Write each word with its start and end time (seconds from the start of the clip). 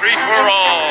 treat 0.00 0.18
for 0.18 0.48
all. 0.48 0.89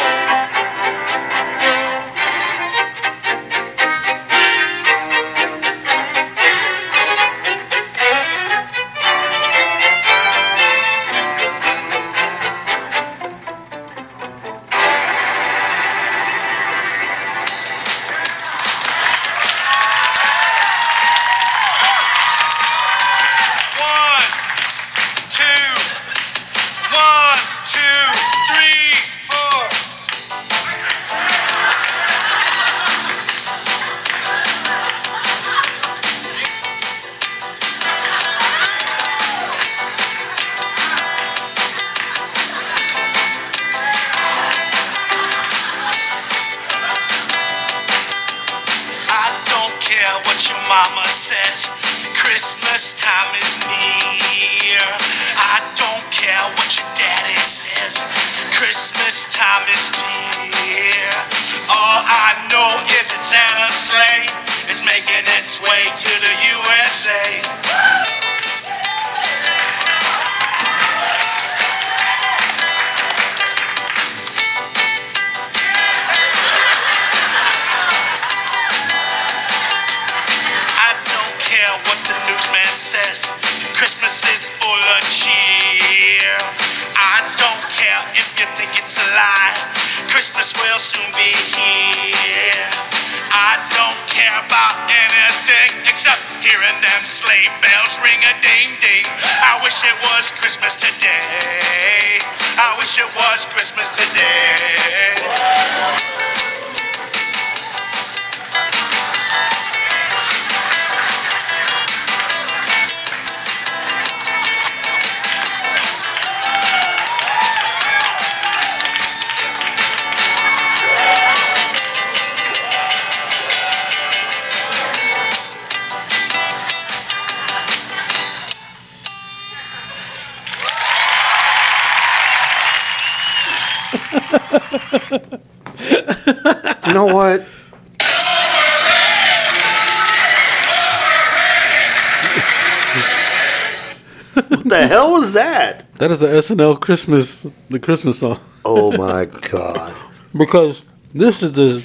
That? 146.00 146.12
Is 146.12 146.20
the 146.20 146.28
SNL 146.28 146.80
Christmas, 146.80 147.46
the 147.70 147.80
Christmas 147.80 148.20
song. 148.20 148.40
Oh 148.66 148.92
my 148.98 149.26
god. 149.26 149.96
Because 150.38 150.84
this 151.12 151.42
is 151.42 151.54
the 151.54 151.84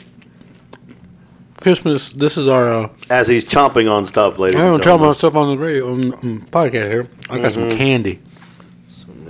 Christmas. 1.57 2.13
This 2.13 2.37
is 2.37 2.47
our. 2.47 2.69
Uh, 2.69 2.89
As 3.09 3.27
he's 3.27 3.45
chomping 3.45 3.91
on 3.91 4.05
stuff, 4.05 4.39
ladies 4.39 4.61
I 4.61 4.65
don't 4.65 4.77
tell 4.83 4.99
gentlemen. 4.99 5.09
myself 5.09 5.35
on 5.35 5.57
the 5.57 5.63
radio 5.63 5.93
on, 5.93 6.13
on 6.13 6.41
podcast 6.51 6.91
here. 6.91 7.09
I 7.31 7.39
got 7.41 7.53
some 7.53 7.71
candy. 7.71 8.21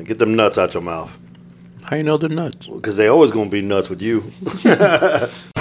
Get 0.03 0.19
them 0.19 0.35
nuts 0.35 0.59
out 0.59 0.75
your 0.75 0.83
mouth. 0.83 1.17
How 1.85 1.97
you 1.97 2.03
know 2.03 2.17
they're 2.17 2.29
nuts? 2.29 2.67
Because 2.67 2.97
they 2.97 3.07
always 3.07 3.31
going 3.31 3.47
to 3.47 3.53
be 3.53 3.63
nuts 3.63 3.89
with 3.89 4.03
you. 4.03 4.25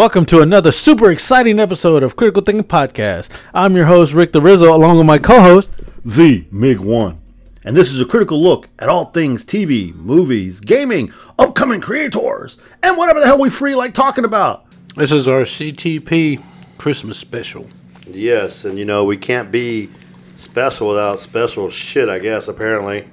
Welcome 0.00 0.24
to 0.26 0.40
another 0.40 0.72
super 0.72 1.10
exciting 1.10 1.60
episode 1.60 2.02
of 2.02 2.16
Critical 2.16 2.40
Thinking 2.40 2.64
Podcast. 2.64 3.28
I'm 3.52 3.76
your 3.76 3.84
host, 3.84 4.14
Rick 4.14 4.32
the 4.32 4.40
Rizzo, 4.40 4.74
along 4.74 4.96
with 4.96 5.06
my 5.06 5.18
co 5.18 5.42
host. 5.42 5.74
The 6.02 6.46
MiG 6.50 6.78
1. 6.78 7.20
And 7.64 7.76
this 7.76 7.92
is 7.92 8.00
a 8.00 8.06
critical 8.06 8.42
look 8.42 8.70
at 8.78 8.88
all 8.88 9.10
things 9.10 9.44
TV, 9.44 9.94
movies, 9.94 10.60
gaming, 10.60 11.12
upcoming 11.38 11.82
creators, 11.82 12.56
and 12.82 12.96
whatever 12.96 13.20
the 13.20 13.26
hell 13.26 13.38
we 13.38 13.50
free 13.50 13.74
like 13.74 13.92
talking 13.92 14.24
about. 14.24 14.64
This 14.96 15.12
is 15.12 15.28
our 15.28 15.42
CTP 15.42 16.42
Christmas 16.78 17.18
special. 17.18 17.68
yes, 18.06 18.64
and 18.64 18.78
you 18.78 18.86
know, 18.86 19.04
we 19.04 19.18
can't 19.18 19.52
be 19.52 19.90
special 20.34 20.88
without 20.88 21.20
special 21.20 21.68
shit, 21.68 22.08
I 22.08 22.20
guess, 22.20 22.48
apparently. 22.48 23.06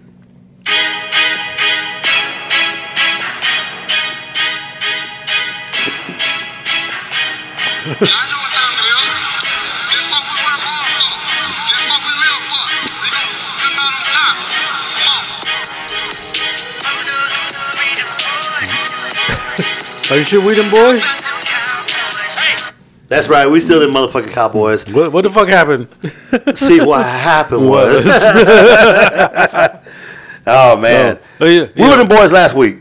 Are 20.10 20.18
you 20.18 20.24
sure 20.24 20.46
we 20.46 20.54
them 20.54 20.70
boys? 20.70 21.02
That's 23.08 23.30
right, 23.30 23.50
we 23.50 23.62
still 23.62 23.80
the 23.80 23.88
motherfucking 23.88 24.32
cowboys. 24.32 24.86
What, 24.92 25.14
what 25.14 25.22
the 25.22 25.30
fuck 25.30 25.48
happened? 25.48 25.88
See, 26.58 26.82
what 26.82 27.06
happened 27.06 27.70
was. 27.70 28.04
oh, 30.46 30.76
man. 30.76 31.20
Oh, 31.40 31.46
yeah, 31.46 31.68
We 31.74 31.88
were 31.88 32.04
the 32.04 32.06
boys 32.06 32.34
last 32.34 32.54
week. 32.54 32.80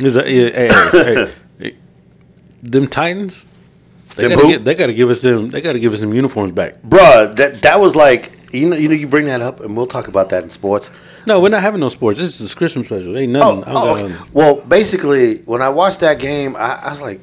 Is 0.00 0.14
that, 0.14 0.28
yeah, 0.30 0.50
hey, 0.50 0.68
hey, 0.92 1.32
hey, 1.58 1.74
them 2.62 2.86
Titans? 2.86 3.44
They 4.18 4.28
gotta, 4.28 4.42
who? 4.42 4.48
get, 4.52 4.64
they 4.64 4.74
gotta 4.74 4.92
give 4.94 5.10
us 5.10 5.20
them. 5.22 5.50
They 5.50 5.60
gotta 5.60 5.78
give 5.78 5.92
us 5.94 6.00
them 6.00 6.12
uniforms 6.12 6.52
back. 6.52 6.82
Bruh, 6.82 7.34
that, 7.36 7.62
that 7.62 7.80
was 7.80 7.94
like, 7.96 8.32
you 8.52 8.68
know, 8.68 8.76
you 8.76 8.88
know, 8.88 8.94
you 8.94 9.06
bring 9.06 9.26
that 9.26 9.40
up, 9.40 9.60
and 9.60 9.76
we'll 9.76 9.86
talk 9.86 10.08
about 10.08 10.30
that 10.30 10.42
in 10.42 10.50
sports. 10.50 10.90
No, 11.26 11.40
we're 11.40 11.48
not 11.50 11.62
having 11.62 11.80
no 11.80 11.88
sports. 11.88 12.18
This 12.18 12.40
is 12.40 12.52
a 12.52 12.56
Christmas 12.56 12.86
special. 12.86 13.16
Ain't 13.16 13.36
Oh, 13.36 13.56
nothing. 13.56 13.64
Oh, 13.76 13.94
going- 13.94 14.04
oh, 14.12 14.14
okay. 14.16 14.24
well, 14.32 14.56
basically, 14.56 15.38
when 15.40 15.62
I 15.62 15.68
watched 15.68 16.00
that 16.00 16.18
game, 16.18 16.56
I, 16.56 16.80
I 16.84 16.90
was 16.90 17.00
like, 17.00 17.20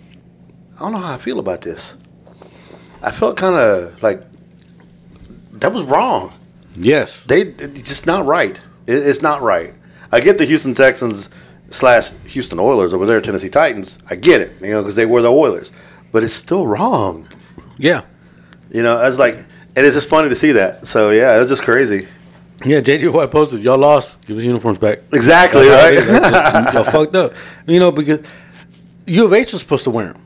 I 0.76 0.80
don't 0.80 0.92
know 0.94 1.00
how 1.00 1.14
I 1.14 1.18
feel 1.18 1.40
about 1.40 1.62
this. 1.62 1.98
I 3.02 3.12
felt 3.12 3.38
kind 3.38 3.56
of 3.56 4.02
like 4.04 4.22
that 5.54 5.72
was 5.72 5.84
wrong. 5.84 6.34
Yes. 6.76 7.24
They 7.24 7.42
it's 7.42 7.82
just 7.84 8.06
not 8.06 8.26
right. 8.26 8.58
It, 8.88 8.96
it's 9.08 9.22
not 9.22 9.42
right. 9.42 9.74
I 10.12 10.20
get 10.20 10.38
the 10.38 10.46
Houston 10.46 10.74
Texans 10.74 11.30
slash 11.70 12.12
Houston 12.28 12.60
Oilers 12.60 12.94
over 12.94 13.06
there, 13.06 13.22
Tennessee 13.22 13.50
Titans. 13.50 14.00
I 14.10 14.16
get 14.16 14.42
it, 14.42 14.54
you 14.62 14.70
know, 14.72 14.82
because 14.82 14.96
they 14.96 15.06
were 15.06 15.22
the 15.22 15.32
Oilers, 15.32 15.72
but 16.16 16.24
it's 16.24 16.34
still 16.34 16.66
wrong. 16.66 17.28
Yeah. 17.78 18.04
You 18.72 18.84
know, 18.84 18.98
I 18.98 19.04
was 19.04 19.20
like, 19.20 19.36
and 19.36 19.86
it's 19.86 19.96
just 19.96 20.08
funny 20.08 20.30
to 20.30 20.36
see 20.36 20.54
that. 20.54 20.88
So 20.88 21.10
yeah, 21.10 21.36
it 21.36 21.40
was 21.40 21.50
just 21.50 21.64
crazy. 21.64 22.08
Yeah, 22.64 22.80
JJ 22.80 23.12
Watt 23.12 23.30
posted, 23.32 23.60
y'all 23.62 23.78
lost. 23.78 24.26
Give 24.26 24.38
us 24.38 24.44
uniforms 24.44 24.78
back. 24.78 25.00
Exactly 25.12 25.68
That's 25.68 26.08
right. 26.08 26.74
y'all 26.74 26.86
fucked 26.86 27.18
up. 27.18 27.34
You 27.68 27.82
know, 27.82 27.92
because 27.92 28.26
U 29.08 29.26
of 29.26 29.34
H 29.34 29.52
was 29.52 29.60
supposed 29.62 29.84
to 29.84 29.90
wear 29.90 30.14
them. 30.14 30.22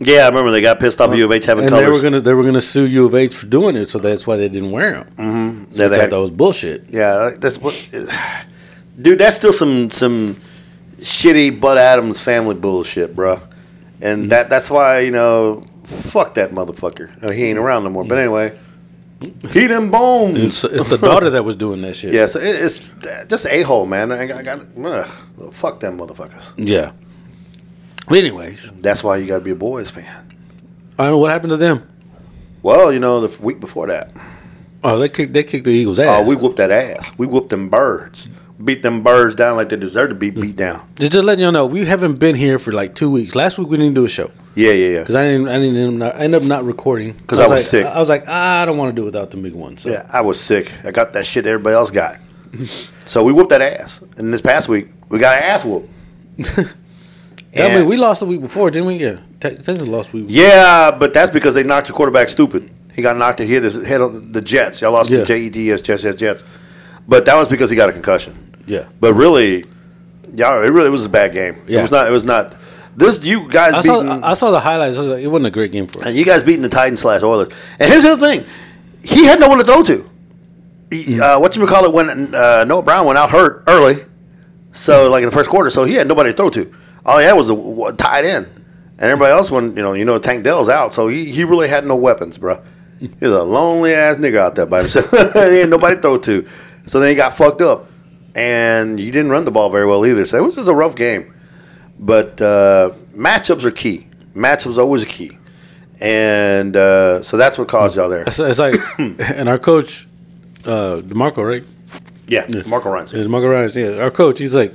yeah, 0.00 0.20
I 0.22 0.28
remember 0.28 0.50
they 0.50 0.62
got 0.62 0.80
pissed 0.80 0.98
off 0.98 1.14
U 1.14 1.26
of 1.26 1.30
H 1.32 1.44
having 1.44 1.64
and 1.64 1.70
colors. 1.72 1.84
they 1.84 1.90
were 1.92 2.02
gonna 2.02 2.20
they 2.22 2.32
were 2.32 2.44
gonna 2.44 2.62
sue 2.62 2.86
U 2.86 3.04
of 3.04 3.14
H 3.14 3.34
for 3.34 3.44
doing 3.44 3.76
it, 3.76 3.90
so 3.90 3.98
that's 3.98 4.26
why 4.26 4.36
they 4.36 4.48
didn't 4.48 4.70
wear 4.70 4.92
them. 4.92 5.12
Mm-hmm. 5.18 5.64
Yeah, 5.72 5.88
they 5.88 5.88
thought 5.88 6.00
had- 6.00 6.10
that 6.12 6.20
was 6.20 6.30
bullshit. 6.30 6.84
Yeah, 6.88 7.32
that's 7.38 7.58
what, 7.58 7.74
dude. 9.02 9.18
That's 9.18 9.36
still 9.36 9.52
some 9.52 9.90
some 9.90 10.40
shitty 11.00 11.60
Bud 11.60 11.76
Adams 11.76 12.18
family 12.18 12.54
bullshit, 12.54 13.14
bro. 13.14 13.42
And 14.00 14.30
that 14.30 14.48
that's 14.48 14.70
why 14.70 15.00
you 15.00 15.10
know 15.10 15.66
Fuck 15.88 16.34
that 16.34 16.50
motherfucker. 16.50 17.10
Oh, 17.22 17.30
he 17.30 17.46
ain't 17.46 17.58
around 17.58 17.84
no 17.84 17.90
more. 17.90 18.04
But 18.04 18.18
anyway, 18.18 18.58
he 19.50 19.66
them 19.68 19.90
bones. 19.90 20.36
It's, 20.36 20.64
it's 20.64 20.84
the 20.84 20.98
daughter 20.98 21.30
that 21.30 21.42
was 21.42 21.56
doing 21.56 21.80
that 21.80 21.96
shit. 21.96 22.12
Yes, 22.12 22.36
it, 22.36 22.42
it's 22.44 22.80
just 23.26 23.46
a 23.46 23.62
hole, 23.62 23.86
man. 23.86 24.12
I 24.12 24.26
got, 24.26 24.38
I 24.38 24.42
got 24.42 24.66
ugh, 24.84 25.06
fuck 25.54 25.80
them 25.80 25.98
motherfuckers. 25.98 26.52
Yeah. 26.58 26.92
But 28.06 28.18
anyways, 28.18 28.70
That's 28.72 29.02
why 29.02 29.16
you 29.16 29.26
got 29.26 29.38
to 29.38 29.44
be 29.44 29.52
a 29.52 29.54
boys 29.54 29.90
fan. 29.90 30.28
I 30.98 31.04
don't 31.04 31.12
know 31.12 31.18
what 31.18 31.30
happened 31.30 31.52
to 31.52 31.56
them. 31.56 31.88
Well, 32.62 32.92
you 32.92 33.00
know, 33.00 33.26
the 33.26 33.42
week 33.42 33.60
before 33.60 33.86
that, 33.86 34.10
Oh, 34.84 34.98
they 34.98 35.08
kicked 35.08 35.32
they 35.32 35.42
kicked 35.42 35.64
the 35.64 35.70
Eagles' 35.70 35.98
oh, 35.98 36.02
ass. 36.02 36.20
oh, 36.20 36.28
we 36.28 36.36
whooped 36.36 36.58
that 36.58 36.70
ass. 36.70 37.18
We 37.18 37.26
whooped 37.26 37.48
them 37.48 37.70
birds. 37.70 38.28
Beat 38.62 38.82
them 38.82 39.02
birds 39.04 39.36
down 39.36 39.56
like 39.56 39.68
they 39.68 39.76
deserve 39.76 40.08
to 40.08 40.14
be 40.16 40.30
beat 40.30 40.56
down. 40.56 40.88
just, 40.98 41.12
just 41.12 41.24
letting 41.24 41.42
y'all 41.44 41.52
know, 41.52 41.64
we 41.66 41.84
haven't 41.84 42.14
been 42.18 42.34
here 42.34 42.58
for 42.58 42.72
like 42.72 42.94
two 42.96 43.08
weeks. 43.10 43.36
Last 43.36 43.56
week 43.58 43.68
we 43.68 43.76
didn't 43.76 43.94
do 43.94 44.04
a 44.04 44.08
show 44.08 44.32
Yeah, 44.56 44.72
yeah, 44.72 44.98
because 45.00 45.14
yeah. 45.14 45.20
I 45.20 45.24
didn't. 45.26 45.48
I 45.48 45.58
didn't. 45.60 45.76
end 45.76 45.88
up 45.88 45.94
not, 45.94 46.14
I 46.20 46.24
ended 46.24 46.42
up 46.42 46.48
not 46.48 46.64
recording 46.64 47.14
'Cause 47.28 47.38
I 47.38 47.44
was 47.44 47.50
like, 47.52 47.60
sick. 47.60 47.86
I 47.86 48.00
was 48.00 48.08
like, 48.08 48.24
ah, 48.26 48.62
I 48.62 48.64
don't 48.64 48.76
want 48.76 48.88
to 48.88 48.96
do 48.96 49.02
it 49.02 49.06
without 49.06 49.30
the 49.30 49.36
big 49.36 49.54
one. 49.54 49.76
So 49.76 49.90
Yeah, 49.90 50.06
I 50.12 50.22
was 50.22 50.40
sick. 50.40 50.72
I 50.84 50.90
got 50.90 51.12
that 51.12 51.24
shit 51.24 51.46
everybody 51.46 51.74
else 51.74 51.92
got. 51.92 52.18
so 53.04 53.22
we 53.22 53.32
whooped 53.32 53.50
that 53.50 53.62
ass. 53.62 54.02
And 54.16 54.34
this 54.34 54.40
past 54.40 54.68
week, 54.68 54.88
we 55.08 55.18
got 55.20 55.36
an 55.38 55.44
ass 55.44 55.64
whoop. 55.64 55.88
Yeah, 57.50 57.64
I 57.66 57.74
mean, 57.76 57.86
we 57.86 57.96
lost 57.96 58.20
the 58.20 58.26
week 58.26 58.42
before, 58.42 58.70
didn't 58.70 58.86
we? 58.88 58.96
Yeah, 58.96 59.16
Te- 59.40 59.54
Texas 59.56 59.80
lost 59.82 60.12
week. 60.12 60.26
Yeah, 60.28 60.90
but 60.90 61.14
that's 61.14 61.30
because 61.30 61.54
they 61.54 61.62
knocked 61.62 61.88
your 61.88 61.96
quarterback 61.96 62.28
stupid. 62.28 62.70
He 62.92 63.00
got 63.00 63.16
knocked 63.16 63.38
to 63.38 63.46
hit 63.46 63.62
his 63.62 63.82
head 63.86 64.02
on 64.02 64.32
the 64.32 64.42
Jets. 64.42 64.82
Y'all 64.82 64.92
lost 64.92 65.10
Yeah. 65.10 65.20
the 65.20 65.24
J 65.24 65.38
E 65.40 65.50
T 65.50 65.72
S 65.72 65.80
Jets 65.80 66.02
Jets 66.02 66.16
Jets. 66.16 66.44
But 67.08 67.24
that 67.24 67.34
was 67.36 67.48
because 67.48 67.70
he 67.70 67.74
got 67.76 67.88
a 67.88 67.92
concussion. 67.92 68.47
Yeah, 68.68 68.84
But 69.00 69.14
really, 69.14 69.64
y'all, 70.34 70.62
it 70.62 70.68
really 70.68 70.90
was 70.90 71.04
a 71.06 71.08
bad 71.08 71.32
game. 71.32 71.54
It 71.66 71.70
Yeah. 71.74 71.82
was 71.82 71.90
not. 71.90 72.06
It 72.06 72.10
was 72.10 72.24
not. 72.24 72.54
This 72.96 73.24
you 73.24 73.48
guys 73.48 73.74
I 73.74 73.82
beating. 73.82 74.06
saw. 74.06 74.20
I 74.22 74.34
saw 74.34 74.50
the 74.50 74.60
highlights. 74.60 74.96
Was 74.98 75.06
like, 75.06 75.22
it 75.22 75.28
wasn't 75.28 75.46
a 75.46 75.50
great 75.50 75.72
game 75.72 75.86
for 75.86 76.00
us. 76.00 76.06
and 76.08 76.16
you 76.16 76.24
guys 76.24 76.42
beating 76.42 76.62
the 76.62 76.68
Titans 76.68 77.00
slash 77.00 77.22
Oilers. 77.22 77.48
And 77.78 77.88
here's 77.90 78.02
the 78.02 78.12
other 78.12 78.26
thing: 78.28 78.44
he 79.02 79.24
had 79.24 79.38
no 79.40 79.48
one 79.48 79.58
to 79.58 79.64
throw 79.64 79.82
to. 79.84 80.04
He, 80.90 81.20
uh, 81.20 81.38
what 81.38 81.54
you 81.54 81.60
would 81.60 81.70
call 81.70 81.84
it 81.84 81.92
when 81.92 82.34
uh, 82.34 82.64
Noah 82.64 82.82
Brown 82.82 83.06
went 83.06 83.18
out 83.18 83.30
hurt 83.30 83.62
early, 83.66 84.04
so 84.72 85.10
like 85.10 85.22
in 85.22 85.28
the 85.28 85.34
first 85.34 85.50
quarter, 85.50 85.70
so 85.70 85.84
he 85.84 85.94
had 85.94 86.06
nobody 86.08 86.30
to 86.30 86.36
throw 86.36 86.50
to. 86.50 86.72
All 87.04 87.18
he 87.18 87.24
had 87.24 87.34
was 87.34 87.50
a, 87.50 87.54
a 87.54 87.92
tight 87.92 88.24
end, 88.24 88.46
and 88.98 89.10
everybody 89.10 89.32
else 89.32 89.50
when 89.50 89.76
you 89.76 89.82
know 89.82 89.92
you 89.92 90.04
know 90.04 90.18
Tank 90.18 90.44
Dell's 90.44 90.68
out, 90.68 90.92
so 90.94 91.08
he, 91.08 91.26
he 91.26 91.44
really 91.44 91.68
had 91.68 91.86
no 91.86 91.94
weapons, 91.96 92.38
bro. 92.38 92.60
He 92.98 93.08
was 93.20 93.32
a 93.32 93.42
lonely 93.44 93.94
ass 93.94 94.16
nigga 94.18 94.38
out 94.38 94.54
there 94.56 94.66
by 94.66 94.80
himself. 94.80 95.10
he 95.34 95.58
had 95.60 95.68
nobody 95.70 95.94
to 95.96 96.02
throw 96.02 96.18
to, 96.18 96.48
so 96.86 96.98
then 97.00 97.10
he 97.10 97.14
got 97.14 97.32
fucked 97.34 97.60
up, 97.60 97.88
and 98.34 98.98
you 99.00 99.10
didn't 99.10 99.30
run 99.30 99.44
the 99.44 99.50
ball 99.50 99.70
very 99.70 99.86
well 99.86 100.04
either. 100.06 100.24
So 100.24 100.38
it 100.38 100.42
was 100.42 100.56
just 100.56 100.68
a 100.68 100.74
rough 100.74 100.94
game. 100.96 101.34
But 101.98 102.40
uh, 102.40 102.92
matchups 103.16 103.64
are 103.64 103.70
key. 103.70 104.06
Matchups 104.34 104.78
are 104.78 104.82
always 104.82 105.02
a 105.02 105.06
key, 105.06 105.36
and 106.00 106.76
uh, 106.76 107.22
so 107.22 107.36
that's 107.36 107.58
what 107.58 107.66
caused 107.68 107.96
y'all 107.96 108.08
there. 108.08 108.22
It's, 108.22 108.38
it's 108.38 108.58
like, 108.60 108.76
and 108.98 109.48
our 109.48 109.58
coach, 109.58 110.06
uh, 110.64 111.00
Demarco, 111.02 111.44
right? 111.44 111.64
Yeah, 112.28 112.46
Marco 112.66 112.90
Rhymes. 112.90 113.12
Yeah, 113.12 113.24
Demarco 113.24 113.50
Ryan. 113.50 113.96
Yeah, 113.96 114.02
our 114.02 114.10
coach. 114.12 114.38
He's 114.38 114.54
like, 114.54 114.74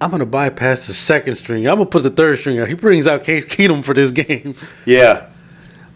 I'm 0.00 0.10
gonna 0.10 0.26
bypass 0.26 0.86
the 0.86 0.92
second 0.92 1.36
string. 1.36 1.66
I'm 1.66 1.76
gonna 1.76 1.86
put 1.86 2.02
the 2.02 2.10
third 2.10 2.38
string 2.38 2.58
out. 2.58 2.68
He 2.68 2.74
brings 2.74 3.06
out 3.06 3.24
Case 3.24 3.46
Keenum 3.46 3.82
for 3.84 3.94
this 3.94 4.10
game. 4.12 4.54
Yeah, 4.84 5.28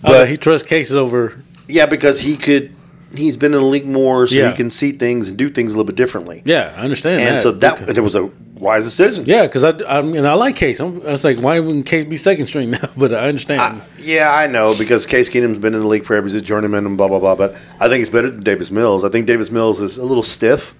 But 0.00 0.08
But- 0.08 0.28
he 0.30 0.36
trusts 0.38 0.66
Case 0.66 0.90
over. 0.92 1.42
yeah, 1.68 1.86
because 1.86 2.20
he 2.20 2.36
could. 2.36 2.74
He's 3.14 3.36
been 3.36 3.52
in 3.54 3.60
the 3.60 3.66
league 3.66 3.86
more, 3.86 4.26
so 4.26 4.34
Yeah. 4.34 4.50
he 4.50 4.56
can 4.56 4.70
see 4.70 4.92
things 4.92 5.28
and 5.28 5.36
do 5.36 5.48
things 5.50 5.72
a 5.72 5.76
little 5.76 5.86
bit 5.86 5.96
differently. 5.96 6.42
Yeah, 6.44 6.72
I 6.76 6.82
understand. 6.82 7.20
and 7.22 7.36
that. 7.36 7.42
so 7.42 7.52
that 7.52 7.96
it 7.98 8.00
was 8.00 8.16
a 8.16 8.30
wise 8.54 8.84
decision. 8.84 9.24
Yeah, 9.26 9.46
because 9.46 9.64
I, 9.64 9.72
I 9.88 10.02
mean, 10.02 10.24
I 10.24 10.34
like 10.34 10.56
Case. 10.56 10.80
I'm, 10.80 11.02
I 11.02 11.10
was 11.12 11.24
like, 11.24 11.38
why 11.38 11.58
wouldn't 11.60 11.84
Case 11.86 12.04
be 12.06 12.16
second 12.16 12.46
string 12.46 12.70
now? 12.76 12.88
But 12.96 13.12
I 13.12 13.28
understand. 13.28 13.82
Yeah, 13.98 14.32
I 14.32 14.46
know 14.46 14.74
because 14.76 15.06
Case 15.06 15.28
Keenum's 15.28 15.58
been 15.58 15.74
in 15.74 15.80
the 15.80 15.86
league 15.88 16.04
forever. 16.04 16.26
He's 16.26 16.34
a 16.34 16.40
journeyman 16.40 16.86
and 16.86 16.96
blah 16.96 17.08
blah 17.08 17.18
blah. 17.18 17.34
But 17.34 17.56
I 17.80 17.88
think 17.88 18.02
it's 18.02 18.10
better 18.10 18.30
than 18.30 18.40
Davis 18.42 18.70
Mills. 18.70 19.04
I 19.04 19.08
think 19.08 19.26
Davis 19.26 19.50
Mills 19.50 19.80
is 19.80 19.98
a 19.98 20.04
little 20.04 20.22
stiff, 20.22 20.74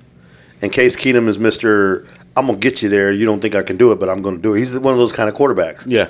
and 0.63 0.73
Case 0.73 0.97
Keenum 0.97 1.29
is 1.29 1.39
Mister. 1.39 2.07
I'm 2.35 2.47
gonna 2.47 2.59
get 2.59 2.81
you 2.83 2.89
there. 2.89 3.11
You 3.13 3.27
don't 3.27 3.41
think 3.43 3.55
I 3.55 3.63
can 3.63 3.77
do 3.77 3.93
it, 3.93 4.01
but 4.01 4.09
I'm 4.09 4.23
gonna 4.23 4.39
do 4.39 4.55
it. 4.55 4.59
He's 4.61 4.75
one 4.79 4.95
of 4.95 4.99
those 4.99 5.13
kind 5.13 5.29
of 5.29 5.35
quarterbacks. 5.35 5.85
yeah, 5.87 6.09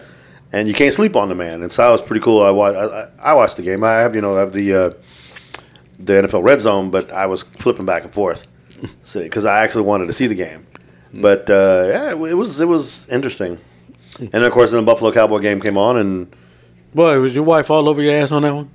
and 0.53 0.69
you 0.69 0.75
can't 0.75 0.95
sleep 0.95 1.17
on 1.17 1.29
the 1.29 1.35
man. 1.35 1.63
And 1.63 1.73
so 1.73 1.83
that 1.83 1.89
was 1.91 2.01
pretty 2.01 2.21
cool. 2.23 2.43
I 2.43 2.51
watched, 2.51 2.77
I, 2.77 2.85
I 2.85 3.09
I 3.31 3.35
watched 3.35 3.57
the 3.57 3.63
game. 3.63 3.83
I 3.83 3.95
have 3.95 4.15
you 4.15 4.21
know 4.21 4.37
I 4.37 4.41
have 4.41 4.53
the 4.53 4.75
uh, 4.75 4.91
the 6.05 6.15
NFL 6.15 6.43
Red 6.43 6.61
Zone, 6.61 6.91
but 6.91 7.11
I 7.13 7.27
was 7.27 7.43
flipping 7.43 7.87
back 7.87 8.05
and 8.05 8.13
forth, 8.13 8.47
because 9.15 9.45
I 9.45 9.63
actually 9.63 9.85
wanted 9.85 10.07
to 10.07 10.13
see 10.13 10.27
the 10.27 10.35
game. 10.35 10.67
But 11.15 11.49
uh, 11.51 11.85
yeah, 11.89 12.11
it 12.11 12.37
was 12.37 12.61
it 12.61 12.67
was 12.69 13.09
interesting. 13.09 13.59
And 14.19 14.45
of 14.45 14.53
course, 14.53 14.71
then 14.71 14.81
the 14.81 14.87
Buffalo 14.87 15.13
Cowboy 15.13 15.39
game 15.39 15.61
came 15.61 15.79
on, 15.79 15.97
and 15.97 16.35
boy, 16.95 17.19
was 17.19 17.35
your 17.35 17.45
wife 17.45 17.71
all 17.71 17.89
over 17.89 18.03
your 18.03 18.15
ass 18.15 18.33
on 18.33 18.43
that 18.43 18.55
one? 18.55 18.71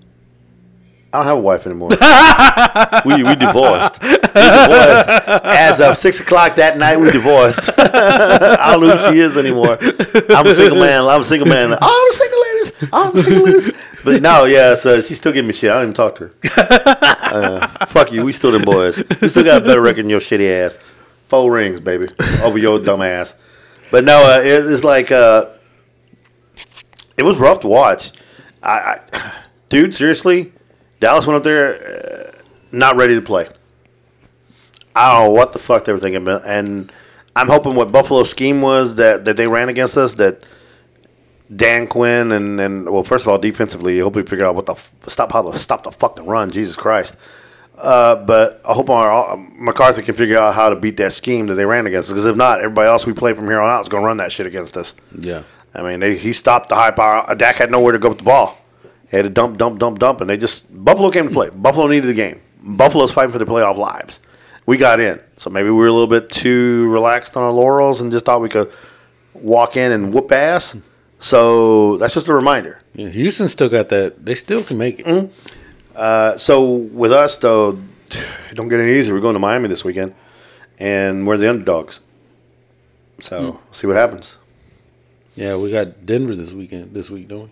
I 1.14 1.20
don't 1.20 1.26
have 1.26 1.38
a 1.38 1.42
wife 1.42 1.66
anymore. 1.66 1.90
we 3.06 3.24
we 3.24 3.36
divorced. 3.36 4.02
We 4.02 4.10
divorced 4.10 5.10
as 5.10 5.80
of 5.80 5.96
six 5.96 6.20
o'clock 6.20 6.58
that 6.58 6.78
night. 6.78 7.00
We 7.00 7.12
divorced. 7.12 7.70
I 7.78 8.72
don't 8.72 8.82
know 8.82 8.96
who 8.98 9.14
she 9.14 9.20
is 9.22 9.38
anymore. 9.38 9.78
I'm 10.30 10.46
a 10.46 10.54
single 10.54 10.80
man. 10.80 11.06
I'm 11.06 11.22
a 11.22 11.24
single 11.24 11.48
man. 11.48 11.72
All 11.82 12.06
the 12.08 12.14
single 12.14 12.42
ladies. 12.42 12.94
All 12.94 13.12
the 13.12 13.22
single 13.24 13.46
ladies. 13.46 13.72
But 14.04 14.22
no, 14.22 14.44
yeah. 14.44 14.76
So 14.76 15.00
she's 15.00 15.18
still 15.18 15.32
giving 15.32 15.48
me 15.48 15.54
shit. 15.54 15.72
I 15.72 15.76
don't 15.76 15.84
even 15.84 15.94
talk 15.94 16.16
to 16.18 16.28
her. 16.28 16.34
Uh, 17.30 17.68
fuck 17.86 18.12
you. 18.12 18.24
We 18.24 18.34
still 18.34 18.52
the 18.52 18.60
boys. 18.60 19.02
We 19.22 19.30
still 19.30 19.46
got 19.46 19.62
a 19.62 19.66
better 19.66 19.82
record 19.82 20.04
than 20.04 20.10
your 20.10 20.20
shitty 20.20 20.50
ass. 20.66 20.78
Four 21.30 21.52
rings, 21.52 21.80
baby, 21.80 22.10
over 22.42 22.58
your 22.58 22.80
dumb 22.80 23.02
ass. 23.02 23.36
But 23.92 24.04
no, 24.04 24.24
uh, 24.24 24.40
it, 24.42 24.66
it's 24.66 24.84
like 24.84 25.12
uh, 25.12 25.48
it 27.18 27.24
was 27.24 27.38
rough 27.38 27.62
to 27.62 27.68
watch. 27.68 28.12
I, 28.62 29.00
I 29.12 29.42
dude, 29.70 29.94
seriously, 29.94 30.54
Dallas 31.00 31.26
went 31.28 31.38
up 31.38 31.44
there 31.44 31.76
uh, 31.76 32.42
not 32.72 32.96
ready 32.96 33.16
to 33.16 33.22
play. 33.22 33.48
I 34.96 35.14
don't 35.14 35.26
know 35.26 35.32
what 35.32 35.54
the 35.54 35.60
fuck 35.60 35.84
they 35.86 35.92
were 35.92 36.00
thinking, 36.00 36.24
about. 36.24 36.44
and 36.46 36.92
I'm 37.36 37.48
hoping 37.50 37.76
what 37.76 37.92
Buffalo's 37.92 38.32
scheme 38.32 38.62
was 38.62 38.96
that, 38.96 39.26
that 39.26 39.38
they 39.38 39.48
ran 39.48 39.70
against 39.70 39.96
us. 39.96 40.16
That 40.16 40.44
Dan 41.56 41.88
Quinn 41.88 42.32
and, 42.32 42.60
and 42.60 42.90
well, 42.90 43.04
first 43.04 43.26
of 43.26 43.30
all, 43.30 43.38
defensively, 43.38 44.00
I 44.00 44.04
hope 44.04 44.16
we 44.16 44.24
figure 44.24 44.46
out 44.46 44.56
what 44.56 44.66
the 44.66 44.74
f- 44.74 44.94
stop 45.08 45.32
how 45.32 45.50
to 45.52 45.58
stop 45.60 45.84
the 45.84 45.92
fucking 45.92 46.26
run. 46.26 46.50
Jesus 46.50 46.76
Christ! 46.76 47.16
Uh, 47.78 48.16
but 48.16 48.60
I 48.68 48.74
hope 48.74 48.90
our, 48.90 49.38
McCarthy 49.38 50.02
can 50.02 50.16
figure 50.16 50.40
out 50.40 50.56
how 50.56 50.70
to 50.70 50.76
beat 50.76 50.98
that 50.98 51.12
scheme 51.14 51.46
that 51.48 51.54
they 51.54 51.66
ran 51.66 51.86
against 51.86 52.10
us. 52.10 52.14
Because 52.14 52.26
if 52.26 52.36
not, 52.36 52.60
everybody 52.60 52.88
else 52.88 53.06
we 53.06 53.14
play 53.14 53.34
from 53.34 53.48
here 53.48 53.62
on 53.62 53.70
out 53.70 53.82
is 53.82 53.88
going 53.90 54.02
to 54.02 54.08
run 54.08 54.18
that 54.18 54.32
shit 54.32 54.48
against 54.48 54.76
us. 54.76 54.96
Yeah, 55.18 55.44
I 55.76 55.84
mean, 55.84 56.00
they, 56.00 56.18
he 56.18 56.34
stopped 56.34 56.70
the 56.70 56.76
high 56.76 56.92
power. 56.92 57.36
Dak 57.36 57.58
had 57.58 57.70
nowhere 57.70 57.94
to 57.94 58.00
go 58.00 58.10
with 58.10 58.18
the 58.18 58.24
ball. 58.24 58.58
He 59.10 59.18
had 59.18 59.24
to 59.24 59.30
dump, 59.30 59.58
dump, 59.58 59.80
dump, 59.80 60.00
dump, 60.00 60.22
and 60.22 60.30
they 60.30 60.38
just 60.38 60.84
Buffalo 60.84 61.10
came 61.12 61.28
to 61.28 61.34
play. 61.34 61.50
Buffalo 61.50 61.88
needed 61.88 62.08
the 62.08 62.14
game. 62.14 62.42
Buffalo's 62.62 63.12
fighting 63.12 63.32
for 63.32 63.38
their 63.38 63.48
playoff 63.48 63.78
lives. 63.78 64.20
We 64.66 64.76
got 64.78 65.00
in, 65.00 65.20
so 65.38 65.50
maybe 65.50 65.70
we 65.70 65.76
were 65.76 65.88
a 65.88 65.94
little 65.94 66.08
bit 66.08 66.30
too 66.30 66.90
relaxed 66.92 67.38
on 67.38 67.44
our 67.44 67.52
laurels 67.52 68.02
and 68.02 68.12
just 68.12 68.26
thought 68.26 68.42
we 68.42 68.50
could 68.50 68.70
walk 69.34 69.78
in 69.78 69.92
and 69.94 70.14
whoop 70.14 70.32
ass. 70.32 70.76
So 71.20 71.98
that's 71.98 72.14
just 72.14 72.28
a 72.28 72.34
reminder. 72.34 72.82
yeah. 72.94 73.08
Houston 73.10 73.48
still 73.48 73.70
got 73.70 73.90
that. 73.90 74.26
They 74.26 74.36
still 74.36 74.64
can 74.64 74.78
make 74.78 75.00
it. 75.00 75.06
Mm-hmm. 75.06 75.34
Uh, 75.96 76.38
so 76.38 76.70
with 76.70 77.12
us 77.14 77.38
though, 77.38 77.80
it 78.10 78.56
don't 78.56 78.68
get 78.68 78.80
any 78.82 78.92
easier. 78.92 79.16
We're 79.16 79.22
going 79.22 79.34
to 79.34 79.40
Miami 79.40 79.68
this 79.70 79.84
weekend, 79.86 80.14
and 80.78 81.26
we're 81.26 81.38
the 81.38 81.50
underdogs. 81.50 82.02
So 83.20 83.42
we'll 83.42 83.62
see 83.72 83.88
what 83.88 83.96
happens. 83.96 84.38
Yeah, 85.36 85.56
we 85.56 85.72
got 85.72 86.06
Denver 86.06 86.36
this 86.36 86.54
weekend. 86.54 86.94
This 86.94 87.10
week, 87.10 87.28
don't 87.30 87.44
we? 87.46 87.52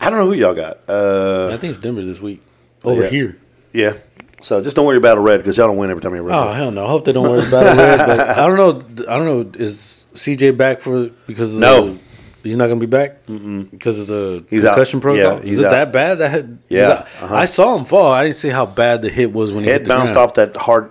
I 0.00 0.10
don't 0.10 0.18
know 0.18 0.26
who 0.26 0.34
y'all 0.34 0.54
got. 0.54 0.78
Uh, 0.88 1.48
I 1.52 1.56
think 1.56 1.70
it's 1.70 1.78
Denver 1.78 2.02
this 2.02 2.20
week. 2.20 2.42
Over 2.84 3.02
yeah. 3.04 3.08
here. 3.08 3.36
Yeah. 3.72 3.94
So 4.42 4.62
just 4.62 4.74
don't 4.76 4.86
worry 4.86 4.96
about 4.96 5.18
a 5.18 5.20
red 5.20 5.38
because 5.38 5.56
y'all 5.58 5.66
don't 5.66 5.76
win 5.76 5.90
every 5.90 6.02
time 6.02 6.14
you 6.14 6.22
red. 6.22 6.34
Oh 6.34 6.50
hell 6.52 6.70
no! 6.70 6.86
I 6.86 6.88
hope 6.88 7.04
they 7.04 7.12
don't 7.12 7.28
worry 7.28 7.46
about 7.46 7.66
it. 7.66 7.76
But 7.76 8.20
I 8.38 8.46
don't 8.46 8.56
know. 8.56 9.04
I 9.12 9.18
don't 9.18 9.26
know. 9.26 9.50
Is 9.62 10.06
CJ 10.14 10.56
back 10.56 10.80
for 10.80 11.08
because 11.26 11.52
of 11.54 11.60
No. 11.60 11.92
the, 11.92 11.98
he's 12.42 12.56
not 12.56 12.68
going 12.68 12.80
to 12.80 12.86
be 12.86 12.90
back 12.90 13.26
Mm-mm. 13.26 13.70
because 13.70 14.00
of 14.00 14.06
the 14.06 14.42
He's 14.48 14.64
out. 14.64 14.72
concussion 14.74 15.00
protocol. 15.02 15.36
Yeah, 15.36 15.42
he's 15.42 15.52
is 15.54 15.58
it 15.60 15.66
out. 15.66 15.70
that 15.72 15.92
bad? 15.92 16.18
That 16.18 16.30
had, 16.30 16.58
Yeah, 16.70 16.88
uh-huh. 17.20 17.34
I 17.36 17.44
saw 17.44 17.76
him 17.76 17.84
fall. 17.84 18.10
I 18.12 18.22
didn't 18.24 18.36
see 18.36 18.48
how 18.48 18.64
bad 18.64 19.02
the 19.02 19.10
hit 19.10 19.30
was 19.30 19.52
when 19.52 19.62
he 19.64 19.68
hit 19.68 19.80
Head 19.80 19.84
the 19.84 19.88
bounced 19.90 20.14
ground. 20.14 20.30
off 20.30 20.34
that 20.36 20.56
hard 20.56 20.90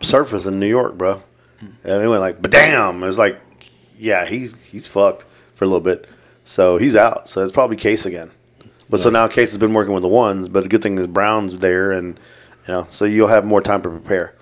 surface 0.00 0.46
in 0.46 0.58
New 0.58 0.66
York, 0.68 0.98
bro. 0.98 1.22
And 1.60 2.02
it 2.02 2.08
went 2.08 2.20
like, 2.20 2.42
but 2.42 2.50
damn! 2.50 3.00
It 3.02 3.06
was 3.06 3.18
like, 3.18 3.40
yeah, 3.96 4.26
he's 4.26 4.70
he's 4.72 4.86
fucked 4.88 5.24
for 5.54 5.64
a 5.64 5.68
little 5.68 5.80
bit. 5.80 6.08
So 6.48 6.78
he's 6.78 6.96
out. 6.96 7.28
So 7.28 7.42
it's 7.42 7.52
probably 7.52 7.76
Case 7.76 8.06
again. 8.06 8.30
But 8.88 9.00
so 9.00 9.10
now 9.10 9.28
Case 9.28 9.50
has 9.50 9.58
been 9.58 9.74
working 9.74 9.92
with 9.92 10.02
the 10.02 10.08
ones. 10.08 10.48
But 10.48 10.62
the 10.62 10.70
good 10.70 10.82
thing 10.82 10.98
is 10.98 11.06
Brown's 11.06 11.54
there, 11.58 11.92
and 11.92 12.18
you 12.66 12.72
know, 12.72 12.86
so 12.88 13.04
you'll 13.04 13.28
have 13.28 13.44
more 13.44 13.60
time 13.60 13.82
to 13.82 13.90
prepare. 13.90 14.34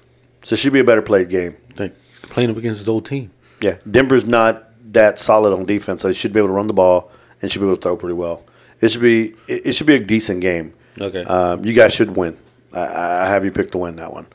So 0.45 0.55
it 0.55 0.59
should 0.61 0.73
be 0.73 0.79
a 0.79 0.85
better 0.85 1.03
played 1.03 1.29
game. 1.31 1.57
Think 1.75 1.95
he's 2.09 2.21
playing 2.21 2.51
up 2.51 2.57
against 2.57 2.79
his 2.79 2.89
old 2.89 3.07
team. 3.07 3.33
Yeah, 3.61 3.79
Denver's 3.91 4.25
not 4.25 4.71
that 4.93 5.19
solid 5.19 5.53
on 5.53 5.67
defense, 5.67 6.03
so 6.03 6.09
they 6.09 6.15
should 6.15 6.33
be 6.33 6.39
able 6.39 6.51
to 6.51 6.53
run 6.55 6.69
the 6.69 6.75
ball 6.75 7.11
and 7.43 7.51
should 7.51 7.59
be 7.59 7.67
able 7.67 7.75
to 7.75 7.83
throw 7.83 7.97
pretty 7.97 8.15
well. 8.15 8.45
It 8.81 8.93
should 8.93 9.03
be 9.03 9.35
it, 9.49 9.67
it 9.67 9.73
should 9.73 9.89
be 9.89 9.97
a 9.97 10.01
decent 10.01 10.43
game. 10.43 10.75
Okay. 11.01 11.25
Um, 11.25 11.65
you 11.65 11.75
guys 11.75 11.93
should 11.93 12.17
win. 12.17 12.39
I, 12.73 13.25
I 13.25 13.27
have 13.27 13.45
you 13.45 13.51
pick 13.51 13.73
to 13.73 13.79
win 13.79 13.97
that 13.97 14.13
one. 14.13 14.29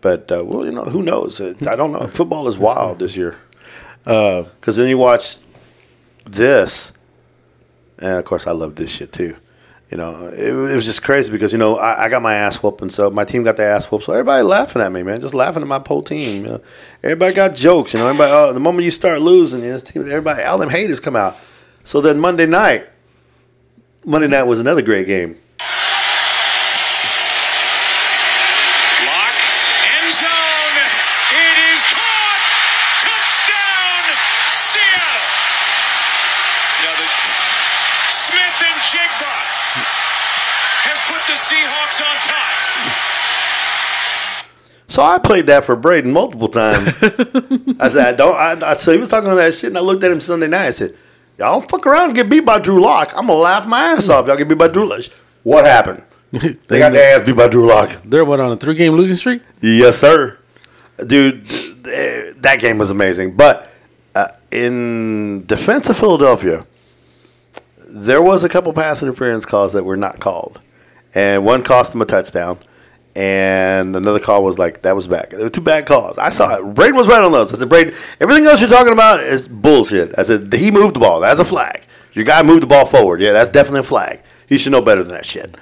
But 0.00 0.32
uh, 0.32 0.44
well, 0.44 0.64
you 0.66 0.72
know, 0.72 0.86
who 0.86 1.00
knows? 1.00 1.40
I 1.40 1.76
don't 1.76 1.92
know. 1.92 2.08
Football 2.08 2.48
is 2.48 2.58
wild 2.58 2.98
this 2.98 3.16
year. 3.16 3.38
Uh, 4.04 4.42
Because 4.58 4.74
then 4.74 4.88
you 4.88 4.98
watch 4.98 5.41
this, 6.26 6.92
And 7.98 8.18
of 8.18 8.24
course, 8.24 8.46
I 8.46 8.52
love 8.52 8.76
this 8.76 8.94
shit 8.94 9.12
too. 9.12 9.36
You 9.90 9.98
know, 9.98 10.28
it, 10.28 10.48
it 10.48 10.74
was 10.74 10.86
just 10.86 11.02
crazy 11.02 11.30
because 11.30 11.52
you 11.52 11.58
know 11.58 11.76
I, 11.76 12.04
I 12.04 12.08
got 12.08 12.22
my 12.22 12.34
ass 12.34 12.62
whooped, 12.62 12.80
and 12.80 12.90
so 12.90 13.10
my 13.10 13.24
team 13.24 13.44
got 13.44 13.58
their 13.58 13.70
ass 13.70 13.90
whooped. 13.90 14.04
So 14.04 14.14
everybody 14.14 14.42
laughing 14.42 14.80
at 14.80 14.90
me, 14.90 15.02
man, 15.02 15.20
just 15.20 15.34
laughing 15.34 15.60
at 15.60 15.68
my 15.68 15.82
whole 15.86 16.02
team. 16.02 16.44
You 16.44 16.50
know, 16.50 16.60
everybody 17.02 17.34
got 17.34 17.54
jokes. 17.54 17.92
You 17.92 18.00
know, 18.00 18.08
everybody. 18.08 18.32
Oh, 18.32 18.54
the 18.54 18.60
moment 18.60 18.84
you 18.84 18.90
start 18.90 19.20
losing, 19.20 19.60
you 19.60 19.66
know, 19.66 19.72
this 19.74 19.82
team, 19.82 20.02
everybody, 20.02 20.42
all 20.44 20.56
them 20.56 20.70
haters 20.70 20.98
come 20.98 21.14
out. 21.14 21.36
So 21.84 22.00
then 22.00 22.18
Monday 22.18 22.46
night, 22.46 22.88
Monday 24.04 24.28
night 24.28 24.44
was 24.44 24.60
another 24.60 24.80
great 24.80 25.06
game. 25.06 25.36
So 44.92 45.02
I 45.02 45.18
played 45.18 45.46
that 45.46 45.64
for 45.64 45.74
Braden 45.74 46.12
multiple 46.12 46.48
times. 46.48 46.94
I 47.80 47.88
said, 47.88 48.08
I 48.08 48.12
don't. 48.12 48.36
I, 48.36 48.72
I, 48.72 48.74
so 48.74 48.92
he 48.92 48.98
was 48.98 49.08
talking 49.08 49.30
on 49.30 49.36
that 49.38 49.54
shit, 49.54 49.68
and 49.68 49.78
I 49.78 49.80
looked 49.80 50.04
at 50.04 50.12
him 50.12 50.20
Sunday 50.20 50.48
night. 50.48 50.66
I 50.66 50.70
said, 50.70 50.94
"Y'all 51.38 51.58
don't 51.58 51.70
fuck 51.70 51.86
around 51.86 52.10
and 52.10 52.14
get 52.14 52.28
beat 52.28 52.44
by 52.44 52.58
Drew 52.58 52.78
Lock. 52.82 53.10
I'm 53.16 53.26
gonna 53.26 53.40
laugh 53.40 53.66
my 53.66 53.80
ass 53.80 54.10
off. 54.10 54.26
Y'all 54.26 54.36
get 54.36 54.48
beat 54.48 54.58
by 54.58 54.68
Drew 54.68 54.84
Lock. 54.84 55.00
What 55.44 55.64
happened? 55.64 56.02
They 56.68 56.78
got 56.78 56.92
their 56.92 57.16
ass 57.18 57.24
beat 57.24 57.36
by 57.36 57.48
Drew 57.48 57.66
Lock. 57.66 58.02
They're 58.04 58.26
what 58.26 58.38
on 58.38 58.52
a 58.52 58.56
three 58.58 58.74
game 58.74 58.92
losing 58.92 59.16
streak? 59.16 59.40
Yes, 59.62 59.96
sir. 59.96 60.38
Dude, 61.06 61.46
that 61.46 62.58
game 62.58 62.76
was 62.76 62.90
amazing. 62.90 63.34
But 63.34 63.72
uh, 64.14 64.28
in 64.50 65.46
defense 65.46 65.88
of 65.88 65.98
Philadelphia, 65.98 66.66
there 67.78 68.20
was 68.20 68.44
a 68.44 68.48
couple 68.50 68.74
pass 68.74 69.02
interference 69.02 69.46
calls 69.46 69.72
that 69.72 69.84
were 69.84 69.96
not 69.96 70.20
called, 70.20 70.60
and 71.14 71.46
one 71.46 71.62
cost 71.62 71.92
them 71.92 72.02
a 72.02 72.06
touchdown, 72.06 72.58
and 73.14 73.94
another 73.94 74.18
call 74.18 74.42
was 74.42 74.58
like 74.58 74.82
that 74.82 74.96
was 74.96 75.06
back. 75.06 75.30
There 75.30 75.40
were 75.40 75.50
two 75.50 75.60
bad 75.60 75.86
calls. 75.86 76.18
I 76.18 76.30
saw 76.30 76.56
it. 76.56 76.74
Braden 76.74 76.96
was 76.96 77.08
right 77.08 77.22
on 77.22 77.32
those. 77.32 77.52
I 77.52 77.58
said, 77.58 77.68
Braden, 77.68 77.94
everything 78.20 78.46
else 78.46 78.60
you're 78.60 78.70
talking 78.70 78.92
about 78.92 79.20
is 79.20 79.48
bullshit. 79.48 80.18
I 80.18 80.22
said 80.22 80.52
he 80.52 80.70
moved 80.70 80.96
the 80.96 81.00
ball. 81.00 81.20
That's 81.20 81.40
a 81.40 81.44
flag. 81.44 81.84
Your 82.12 82.24
guy 82.24 82.42
moved 82.42 82.62
the 82.62 82.66
ball 82.66 82.86
forward. 82.86 83.20
Yeah, 83.20 83.32
that's 83.32 83.50
definitely 83.50 83.80
a 83.80 83.84
flag. 83.84 84.22
He 84.48 84.58
should 84.58 84.72
know 84.72 84.82
better 84.82 85.02
than 85.02 85.14
that 85.14 85.26
shit. 85.26 85.56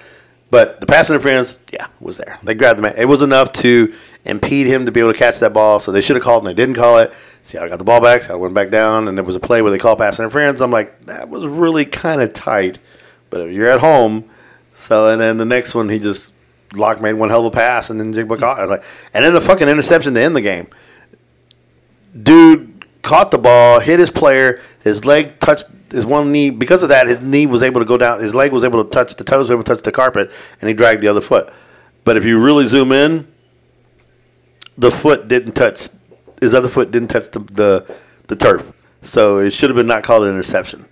But 0.50 0.80
the 0.80 0.86
pass 0.86 1.08
interference, 1.10 1.60
yeah, 1.72 1.86
was 2.00 2.18
there. 2.18 2.38
They 2.42 2.54
grabbed 2.54 2.78
the 2.78 2.82
man. 2.82 2.94
It 2.96 3.06
was 3.06 3.22
enough 3.22 3.52
to 3.54 3.94
impede 4.24 4.66
him 4.66 4.84
to 4.84 4.92
be 4.92 4.98
able 4.98 5.12
to 5.12 5.18
catch 5.18 5.38
that 5.38 5.52
ball. 5.52 5.78
So 5.78 5.92
they 5.92 6.00
should 6.00 6.16
have 6.16 6.24
called 6.24 6.42
and 6.42 6.50
they 6.50 6.60
didn't 6.60 6.74
call 6.74 6.98
it. 6.98 7.12
See, 7.42 7.56
I 7.56 7.68
got 7.68 7.78
the 7.78 7.84
ball 7.84 8.00
back. 8.00 8.22
So 8.22 8.34
I 8.34 8.36
went 8.36 8.54
back 8.54 8.70
down, 8.70 9.06
and 9.06 9.16
there 9.16 9.24
was 9.24 9.36
a 9.36 9.40
play 9.40 9.62
where 9.62 9.70
they 9.70 9.78
called 9.78 9.98
pass 9.98 10.18
interference. 10.18 10.60
I'm 10.60 10.70
like, 10.70 11.06
that 11.06 11.28
was 11.28 11.46
really 11.46 11.84
kind 11.84 12.20
of 12.20 12.32
tight. 12.32 12.78
But 13.30 13.42
if 13.42 13.52
you're 13.52 13.70
at 13.70 13.80
home, 13.80 14.28
so 14.74 15.08
and 15.08 15.20
then 15.20 15.38
the 15.38 15.44
next 15.44 15.74
one, 15.74 15.88
he 15.88 15.98
just 16.00 16.34
Lock 16.74 17.00
made 17.00 17.14
one 17.14 17.30
hell 17.30 17.40
of 17.40 17.46
a 17.46 17.50
pass, 17.50 17.90
and 17.90 17.98
then 17.98 18.12
Njigba 18.12 18.38
caught. 18.38 18.58
I 18.58 18.62
was 18.62 18.70
like, 18.70 18.84
and 19.12 19.24
then 19.24 19.34
the 19.34 19.40
fucking 19.40 19.68
interception 19.68 20.14
to 20.14 20.20
end 20.20 20.36
the 20.36 20.40
game. 20.40 20.68
Dude 22.20 22.86
caught 23.02 23.30
the 23.30 23.38
ball, 23.38 23.80
hit 23.80 23.98
his 23.98 24.10
player. 24.10 24.60
His 24.82 25.04
leg 25.04 25.40
touched 25.40 25.66
his 25.90 26.06
one 26.06 26.30
knee. 26.30 26.50
Because 26.50 26.82
of 26.82 26.88
that, 26.88 27.06
his 27.06 27.20
knee 27.20 27.46
was 27.46 27.62
able 27.62 27.80
to 27.80 27.84
go 27.84 27.96
down. 27.96 28.20
His 28.20 28.34
leg 28.34 28.52
was 28.52 28.62
able 28.62 28.84
to 28.84 28.90
touch 28.90 29.16
the 29.16 29.24
toes, 29.24 29.48
were 29.48 29.56
able 29.56 29.64
to 29.64 29.74
touch 29.74 29.82
the 29.82 29.92
carpet, 29.92 30.30
and 30.60 30.68
he 30.68 30.74
dragged 30.74 31.02
the 31.02 31.08
other 31.08 31.20
foot. 31.20 31.52
But 32.04 32.16
if 32.16 32.24
you 32.24 32.40
really 32.40 32.66
zoom 32.66 32.92
in, 32.92 33.26
the 34.78 34.90
foot 34.90 35.28
didn't 35.28 35.52
touch. 35.52 35.88
His 36.40 36.54
other 36.54 36.68
foot 36.68 36.90
didn't 36.90 37.08
touch 37.08 37.30
the 37.30 37.40
the, 37.40 37.96
the 38.28 38.36
turf. 38.36 38.72
So 39.02 39.38
it 39.38 39.50
should 39.50 39.70
have 39.70 39.76
been 39.76 39.86
not 39.86 40.04
called 40.04 40.24
an 40.24 40.30
interception. 40.30 40.86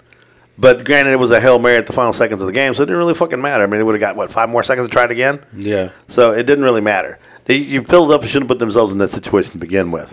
But 0.60 0.84
granted, 0.84 1.12
it 1.12 1.20
was 1.20 1.30
a 1.30 1.40
hail 1.40 1.58
mary 1.60 1.76
at 1.76 1.86
the 1.86 1.92
final 1.92 2.12
seconds 2.12 2.40
of 2.42 2.46
the 2.48 2.52
game, 2.52 2.74
so 2.74 2.82
it 2.82 2.86
didn't 2.86 2.98
really 2.98 3.14
fucking 3.14 3.40
matter. 3.40 3.62
I 3.62 3.66
mean, 3.66 3.78
they 3.78 3.84
would 3.84 3.94
have 3.94 4.00
got 4.00 4.16
what 4.16 4.30
five 4.32 4.48
more 4.48 4.62
seconds 4.64 4.88
to 4.88 4.92
try 4.92 5.04
it 5.04 5.10
again. 5.12 5.38
Yeah. 5.56 5.90
So 6.08 6.32
it 6.32 6.44
didn't 6.44 6.64
really 6.64 6.80
matter. 6.80 7.18
They, 7.44 7.56
you 7.56 7.84
filled 7.84 8.10
up 8.10 8.22
and 8.22 8.30
shouldn't 8.30 8.48
put 8.48 8.58
themselves 8.58 8.92
in 8.92 8.98
that 8.98 9.08
situation 9.08 9.52
to 9.52 9.58
begin 9.58 9.92
with. 9.92 10.12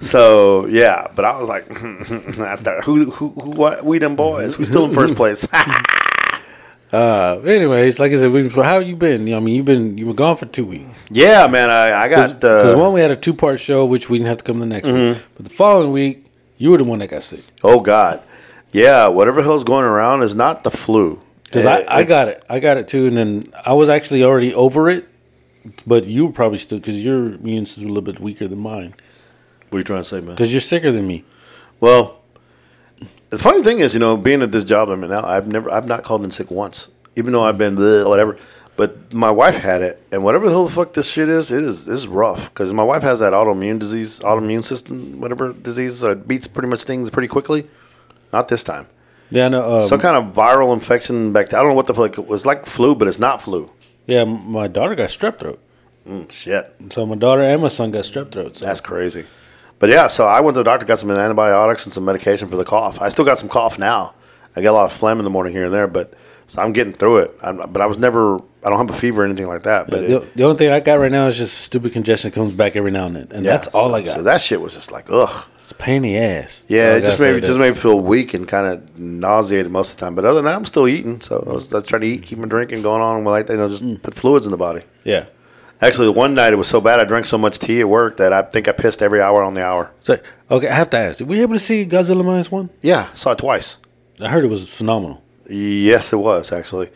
So 0.00 0.66
yeah, 0.66 1.08
but 1.14 1.24
I 1.26 1.38
was 1.38 1.48
like, 1.48 1.66
I 2.40 2.54
started 2.54 2.84
who 2.84 3.10
who 3.10 3.28
who 3.30 3.50
what 3.50 3.84
we 3.84 3.98
them 3.98 4.16
boys? 4.16 4.58
We 4.58 4.64
still 4.64 4.86
in 4.86 4.94
first 4.94 5.14
place. 5.14 5.46
Uh, 6.92 7.40
anyways, 7.46 7.98
like 7.98 8.12
I 8.12 8.16
said, 8.16 8.30
we- 8.30 8.50
so 8.50 8.60
how 8.60 8.76
you 8.76 8.94
been? 8.94 9.26
You 9.26 9.30
know, 9.30 9.36
I 9.38 9.40
mean, 9.40 9.54
you've 9.56 9.64
been 9.64 9.96
you 9.96 10.04
were 10.04 10.12
gone 10.12 10.36
for 10.36 10.44
two 10.44 10.66
weeks. 10.66 10.90
yeah, 11.08 11.46
man, 11.46 11.70
I, 11.70 12.02
I 12.02 12.08
got 12.08 12.34
Because 12.38 12.74
uh, 12.74 12.78
one 12.78 12.92
we 12.92 13.00
had 13.00 13.10
a 13.10 13.16
two 13.16 13.32
part 13.32 13.60
show, 13.60 13.86
which 13.86 14.10
we 14.10 14.18
didn't 14.18 14.28
have 14.28 14.36
to 14.38 14.44
come 14.44 14.58
the 14.60 14.66
next 14.66 14.86
Mm-hmm. 14.88 15.08
week. 15.18 15.22
But 15.34 15.44
the 15.46 15.50
following 15.54 15.90
week, 15.90 16.26
you 16.58 16.70
were 16.70 16.76
the 16.76 16.84
one 16.84 16.98
that 16.98 17.08
got 17.08 17.22
sick. 17.22 17.44
oh 17.64 17.80
god, 17.80 18.22
yeah, 18.72 19.06
whatever 19.08 19.42
the 19.42 19.46
hell's 19.46 19.64
going 19.64 19.84
around 19.84 20.22
is 20.22 20.34
not 20.34 20.64
the 20.64 20.70
flu. 20.70 21.20
Because 21.44 21.66
I, 21.66 21.84
I 21.86 22.04
got 22.04 22.28
it, 22.28 22.42
I 22.48 22.60
got 22.60 22.78
it 22.78 22.88
too, 22.88 23.06
and 23.06 23.16
then 23.16 23.52
I 23.64 23.74
was 23.74 23.90
actually 23.90 24.24
already 24.24 24.54
over 24.54 24.88
it. 24.88 25.06
But 25.86 26.06
you 26.06 26.26
were 26.26 26.32
probably 26.32 26.58
still 26.58 26.78
because 26.78 27.04
your 27.04 27.34
immune 27.34 27.66
system 27.66 27.84
is 27.84 27.90
a 27.90 27.94
little 27.94 28.02
bit 28.02 28.18
weaker 28.18 28.48
than 28.48 28.58
mine. 28.58 28.94
What 29.68 29.76
are 29.76 29.80
you 29.80 29.84
trying 29.84 30.00
to 30.00 30.04
say, 30.04 30.20
man? 30.20 30.34
Because 30.34 30.52
you're 30.52 30.60
sicker 30.60 30.90
than 30.90 31.06
me. 31.06 31.24
Well, 31.78 32.20
the 33.30 33.38
funny 33.38 33.62
thing 33.62 33.80
is, 33.80 33.94
you 33.94 34.00
know, 34.00 34.16
being 34.16 34.42
at 34.42 34.50
this 34.50 34.64
job 34.64 34.88
I'm 34.88 35.04
in 35.04 35.10
now, 35.10 35.24
I've 35.24 35.46
never, 35.46 35.70
I've 35.70 35.86
not 35.86 36.02
called 36.02 36.24
in 36.24 36.30
sick 36.30 36.50
once, 36.50 36.90
even 37.16 37.32
though 37.32 37.44
I've 37.44 37.58
been 37.58 37.76
bleh, 37.76 38.08
whatever. 38.08 38.38
But 38.76 39.12
my 39.12 39.30
wife 39.30 39.58
had 39.58 39.82
it, 39.82 40.02
and 40.10 40.24
whatever 40.24 40.46
the 40.46 40.52
hell 40.52 40.64
the 40.64 40.72
fuck 40.72 40.94
this 40.94 41.10
shit 41.10 41.28
is, 41.28 41.52
it 41.52 41.62
is, 41.62 41.88
it 41.88 41.92
is 41.92 42.08
rough 42.08 42.48
because 42.48 42.72
my 42.72 42.82
wife 42.82 43.02
has 43.02 43.20
that 43.20 43.34
autoimmune 43.34 43.78
disease, 43.78 44.20
autoimmune 44.20 44.64
system, 44.64 45.20
whatever 45.20 45.52
disease, 45.52 45.98
so 45.98 46.10
it 46.10 46.26
beats 46.26 46.48
pretty 46.48 46.68
much 46.68 46.84
things 46.84 47.10
pretty 47.10 47.28
quickly. 47.28 47.68
Not 48.32 48.48
this 48.48 48.64
time. 48.64 48.86
Yeah, 49.30 49.48
know. 49.48 49.78
Um, 49.78 49.86
Some 49.86 50.00
kind 50.00 50.16
of 50.16 50.34
viral 50.34 50.72
infection 50.72 51.32
back. 51.32 51.52
I 51.54 51.58
don't 51.60 51.70
know 51.70 51.74
what 51.74 51.86
the 51.86 51.94
fuck 51.94 52.18
it 52.18 52.26
was 52.26 52.44
like 52.44 52.66
flu, 52.66 52.94
but 52.94 53.08
it's 53.08 53.18
not 53.18 53.40
flu. 53.42 53.70
yeah, 54.06 54.24
my 54.24 54.68
daughter 54.68 54.94
got 54.94 55.08
strep 55.10 55.38
throat. 55.38 55.58
Shit, 56.30 56.74
So 56.90 57.06
my 57.06 57.14
daughter 57.14 57.42
and 57.42 57.62
my 57.62 57.68
son 57.68 57.92
got 57.92 58.04
strep 58.04 58.32
throat. 58.32 58.56
So 58.56 58.66
that's 58.66 58.80
crazy. 58.80 59.24
But 59.78 59.88
yeah, 59.90 60.08
so 60.08 60.26
I 60.26 60.40
went 60.40 60.54
to 60.56 60.60
the 60.60 60.64
doctor, 60.64 60.84
got 60.84 60.98
some 60.98 61.10
antibiotics 61.10 61.84
and 61.86 61.92
some 61.92 62.04
medication 62.04 62.48
for 62.48 62.56
the 62.56 62.64
cough. 62.64 63.00
I 63.00 63.08
still 63.08 63.24
got 63.24 63.38
some 63.38 63.48
cough 63.48 63.78
now. 63.78 64.14
I 64.56 64.60
get 64.60 64.68
a 64.68 64.72
lot 64.72 64.84
of 64.84 64.92
phlegm 64.92 65.18
in 65.18 65.24
the 65.24 65.30
morning 65.30 65.52
here 65.52 65.64
and 65.66 65.74
there, 65.74 65.86
but 65.86 66.12
so 66.52 66.60
I'm 66.62 66.72
getting 66.72 66.92
through 66.92 67.18
it. 67.18 67.38
I'm, 67.42 67.56
but 67.72 67.80
I 67.80 67.86
was 67.86 67.98
never, 67.98 68.36
I 68.36 68.68
don't 68.68 68.76
have 68.78 68.90
a 68.90 68.92
fever 68.92 69.22
or 69.22 69.24
anything 69.24 69.46
like 69.46 69.62
that. 69.62 69.88
But 69.90 70.00
the, 70.06 70.16
it, 70.22 70.36
the 70.36 70.44
only 70.44 70.56
thing 70.58 70.70
I 70.70 70.80
got 70.80 70.98
right 70.98 71.10
now 71.10 71.26
is 71.26 71.38
just 71.38 71.58
stupid 71.62 71.92
congestion 71.92 72.30
comes 72.30 72.52
back 72.52 72.76
every 72.76 72.90
now 72.90 73.06
and 73.06 73.16
then, 73.16 73.28
and 73.32 73.44
yeah, 73.44 73.52
that's 73.52 73.68
all 73.68 73.88
so- 73.88 73.94
I 73.94 74.02
got. 74.02 74.12
So 74.14 74.22
that 74.22 74.40
shit 74.42 74.60
was 74.60 74.74
just 74.74 74.92
like, 74.92 75.06
ugh. 75.10 75.48
it's 75.60 75.70
a 75.70 75.74
pain 75.74 75.96
in 75.96 76.02
the 76.02 76.18
ass. 76.18 76.64
Yeah, 76.68 76.96
it 76.96 77.04
just 77.06 77.18
made 77.20 77.34
me 77.34 77.40
just 77.40 77.58
made 77.58 77.70
me 77.70 77.76
feel 77.76 77.98
weak 78.00 78.34
and 78.34 78.46
kind 78.46 78.66
of 78.66 78.98
nauseated 78.98 79.72
most 79.72 79.92
of 79.92 79.96
the 79.98 80.04
time. 80.06 80.14
But 80.14 80.24
other 80.26 80.36
than 80.36 80.44
that, 80.44 80.56
I'm 80.56 80.64
still 80.66 80.86
eating. 80.86 81.20
So 81.22 81.42
I 81.48 81.52
was, 81.54 81.72
I 81.72 81.76
was 81.76 81.86
trying 81.86 82.02
to 82.02 82.08
eat, 82.08 82.22
keep 82.24 82.38
my 82.38 82.46
drinking 82.48 82.82
going 82.82 83.00
on, 83.02 83.16
and 83.16 83.24
like 83.24 83.48
you 83.48 83.56
know, 83.56 83.68
just 83.68 83.84
Mm. 83.84 84.02
put 84.02 84.14
fluids 84.14 84.44
in 84.46 84.52
the 84.52 84.58
body. 84.58 84.82
yeah. 85.04 85.26
Actually, 85.80 86.08
one 86.10 86.32
night 86.32 86.52
it 86.52 86.56
was 86.56 86.68
so 86.68 86.80
bad 86.80 87.00
I 87.00 87.04
drank 87.04 87.26
so 87.26 87.36
much 87.36 87.58
tea 87.58 87.80
at 87.80 87.88
work 87.88 88.18
that 88.18 88.32
I 88.32 88.42
think 88.42 88.68
I 88.68 88.72
pissed 88.72 89.02
every 89.02 89.20
hour 89.20 89.42
on 89.42 89.54
the 89.54 89.64
hour. 89.64 89.90
So 90.00 90.16
okay, 90.48 90.68
I 90.68 90.74
have 90.74 90.88
to 90.90 90.96
ask: 90.96 91.24
Were 91.24 91.34
you 91.34 91.42
able 91.42 91.54
to 91.54 91.58
see 91.58 91.84
Godzilla 91.86 92.24
minus 92.24 92.52
one? 92.52 92.70
Yeah, 92.82 93.12
saw 93.14 93.32
it 93.32 93.38
twice. 93.38 93.78
I 94.20 94.28
heard 94.28 94.44
it 94.44 94.48
was 94.48 94.72
phenomenal. 94.72 95.24
Yes, 95.52 96.12
it 96.12 96.16
was 96.16 96.52
actually. 96.52 96.90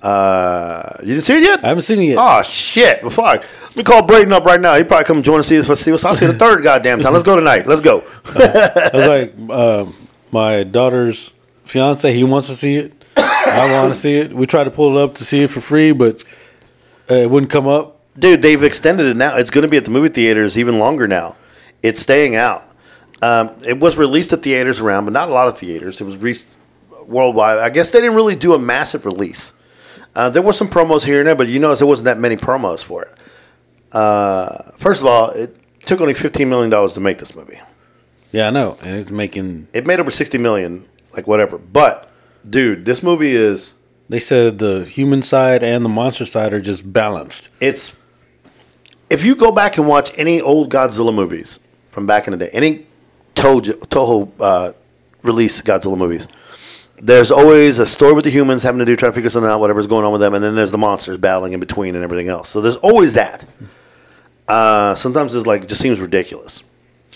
Uh, 0.00 0.96
you 1.00 1.14
didn't 1.14 1.24
see 1.24 1.34
it 1.34 1.42
yet? 1.42 1.64
I 1.64 1.68
haven't 1.68 1.82
seen 1.82 2.00
it 2.00 2.06
yet. 2.06 2.18
Oh 2.18 2.42
shit! 2.42 3.02
Before 3.02 3.24
I, 3.24 3.34
let 3.36 3.76
me 3.76 3.84
call 3.84 4.02
Braden 4.02 4.32
up 4.32 4.44
right 4.44 4.60
now. 4.60 4.74
He 4.74 4.82
probably 4.82 5.04
come 5.04 5.22
join 5.22 5.38
us 5.38 5.46
see 5.46 5.58
us 5.58 5.66
for 5.66 5.76
see 5.76 5.92
us. 5.92 6.04
I'll 6.04 6.14
see 6.14 6.26
the 6.26 6.32
third 6.34 6.62
goddamn 6.64 7.00
time. 7.00 7.12
Let's 7.12 7.24
go 7.24 7.36
tonight. 7.36 7.66
Let's 7.68 7.80
go. 7.80 8.02
I 8.34 8.90
was 8.92 9.06
like, 9.06 9.50
um, 9.50 9.94
my 10.32 10.64
daughter's 10.64 11.34
fiance, 11.64 12.12
he 12.12 12.24
wants 12.24 12.48
to 12.48 12.56
see 12.56 12.76
it. 12.76 13.04
I 13.16 13.70
want 13.70 13.94
to 13.94 13.98
see 13.98 14.16
it. 14.16 14.32
We 14.32 14.46
tried 14.46 14.64
to 14.64 14.70
pull 14.70 14.98
it 14.98 15.02
up 15.02 15.14
to 15.16 15.24
see 15.24 15.44
it 15.44 15.48
for 15.48 15.60
free, 15.60 15.92
but 15.92 16.24
uh, 17.10 17.14
it 17.14 17.30
wouldn't 17.30 17.50
come 17.52 17.68
up. 17.68 18.00
Dude, 18.18 18.42
they've 18.42 18.62
extended 18.62 19.06
it 19.06 19.16
now. 19.16 19.36
It's 19.36 19.50
going 19.50 19.62
to 19.62 19.68
be 19.68 19.76
at 19.76 19.84
the 19.84 19.90
movie 19.90 20.08
theaters 20.08 20.58
even 20.58 20.78
longer 20.78 21.06
now. 21.06 21.36
It's 21.82 22.00
staying 22.00 22.34
out. 22.34 22.64
Um, 23.22 23.50
it 23.64 23.78
was 23.78 23.96
released 23.96 24.32
at 24.32 24.42
theaters 24.42 24.80
around, 24.80 25.04
but 25.04 25.12
not 25.12 25.28
a 25.28 25.32
lot 25.32 25.48
of 25.48 25.56
theaters. 25.56 26.00
It 26.00 26.04
was 26.04 26.16
released 26.16 26.50
worldwide. 27.06 27.58
I 27.58 27.70
guess 27.70 27.90
they 27.90 28.00
didn't 28.00 28.16
really 28.16 28.36
do 28.36 28.54
a 28.54 28.58
massive 28.58 29.04
release. 29.06 29.52
Uh, 30.14 30.28
there 30.28 30.42
were 30.42 30.52
some 30.52 30.68
promos 30.68 31.04
here 31.06 31.18
and 31.20 31.26
there, 31.28 31.34
but 31.34 31.48
you 31.48 31.58
notice 31.58 31.78
there 31.78 31.88
wasn't 31.88 32.04
that 32.04 32.18
many 32.18 32.36
promos 32.36 32.82
for 32.84 33.02
it. 33.02 33.14
Uh, 33.94 34.70
first 34.76 35.00
of 35.00 35.06
all, 35.06 35.30
it 35.30 35.56
took 35.86 36.00
only 36.00 36.14
fifteen 36.14 36.48
million 36.48 36.70
dollars 36.70 36.94
to 36.94 37.00
make 37.00 37.18
this 37.18 37.34
movie. 37.34 37.60
Yeah, 38.30 38.46
I 38.48 38.50
know, 38.50 38.78
and 38.82 38.96
it's 38.96 39.10
making. 39.10 39.68
It 39.72 39.86
made 39.86 40.00
over 40.00 40.10
sixty 40.10 40.38
million, 40.38 40.86
like 41.14 41.26
whatever. 41.26 41.58
But 41.58 42.10
dude, 42.48 42.84
this 42.84 43.02
movie 43.02 43.32
is 43.32 43.74
They 44.08 44.18
said 44.18 44.58
the 44.58 44.84
human 44.84 45.22
side 45.22 45.62
and 45.62 45.84
the 45.84 45.88
monster 45.88 46.24
side 46.24 46.52
are 46.52 46.60
just 46.60 46.92
balanced. 46.92 47.50
it's 47.60 47.96
if 49.10 49.24
you 49.24 49.36
go 49.36 49.52
back 49.52 49.76
and 49.76 49.86
watch 49.86 50.10
any 50.16 50.40
old 50.40 50.70
Godzilla 50.72 51.14
movies 51.14 51.58
from 51.90 52.06
back 52.06 52.26
in 52.26 52.30
the 52.32 52.38
day, 52.38 52.50
any 52.52 52.86
Toho, 53.34 53.60
Toho 53.60 54.30
uh, 54.40 54.72
release 55.22 55.60
Godzilla 55.60 55.98
movies, 55.98 56.28
there's 57.02 57.32
always 57.32 57.80
a 57.80 57.84
story 57.84 58.12
with 58.12 58.24
the 58.24 58.30
humans 58.30 58.62
having 58.62 58.78
to 58.78 58.84
do 58.84 58.94
trying 58.94 59.10
to 59.10 59.14
figure 59.14 59.28
something 59.28 59.50
out, 59.50 59.58
whatever's 59.58 59.88
going 59.88 60.04
on 60.04 60.12
with 60.12 60.20
them, 60.20 60.34
and 60.34 60.42
then 60.42 60.54
there's 60.54 60.70
the 60.70 60.78
monsters 60.78 61.18
battling 61.18 61.52
in 61.52 61.58
between 61.58 61.96
and 61.96 62.04
everything 62.04 62.28
else. 62.28 62.48
So 62.48 62.60
there's 62.60 62.76
always 62.76 63.14
that. 63.14 63.44
Uh, 64.46 64.94
sometimes 64.94 65.34
it's 65.34 65.46
like 65.46 65.64
it 65.64 65.68
just 65.68 65.80
seems 65.80 66.00
ridiculous. 66.00 66.62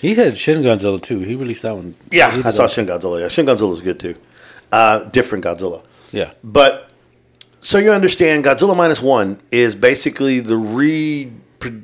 He 0.00 0.14
had 0.14 0.36
Shin 0.36 0.62
Godzilla 0.62 1.00
too. 1.00 1.20
He 1.20 1.36
released 1.36 1.62
that 1.62 1.76
one. 1.76 1.94
Yeah, 2.10 2.42
I 2.44 2.50
saw. 2.50 2.66
Shin 2.66 2.86
Godzilla. 2.86 3.20
Yeah, 3.20 3.28
Shin 3.28 3.46
Godzilla's 3.46 3.80
good 3.80 4.00
too. 4.00 4.16
Uh, 4.72 5.04
different 5.04 5.44
Godzilla. 5.44 5.84
Yeah. 6.10 6.32
But 6.42 6.90
so 7.60 7.78
you 7.78 7.92
understand, 7.92 8.44
Godzilla 8.44 8.76
minus 8.76 9.00
one 9.00 9.40
is 9.50 9.74
basically 9.74 10.40
the 10.40 10.56
re 10.56 11.32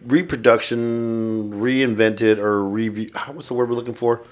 reproduction, 0.04 1.52
reinvented, 1.54 2.38
or 2.38 2.62
review. 2.64 3.08
what's 3.32 3.48
the 3.48 3.54
word 3.54 3.68
we're 3.68 3.76
looking 3.76 3.94
for? 3.94 4.24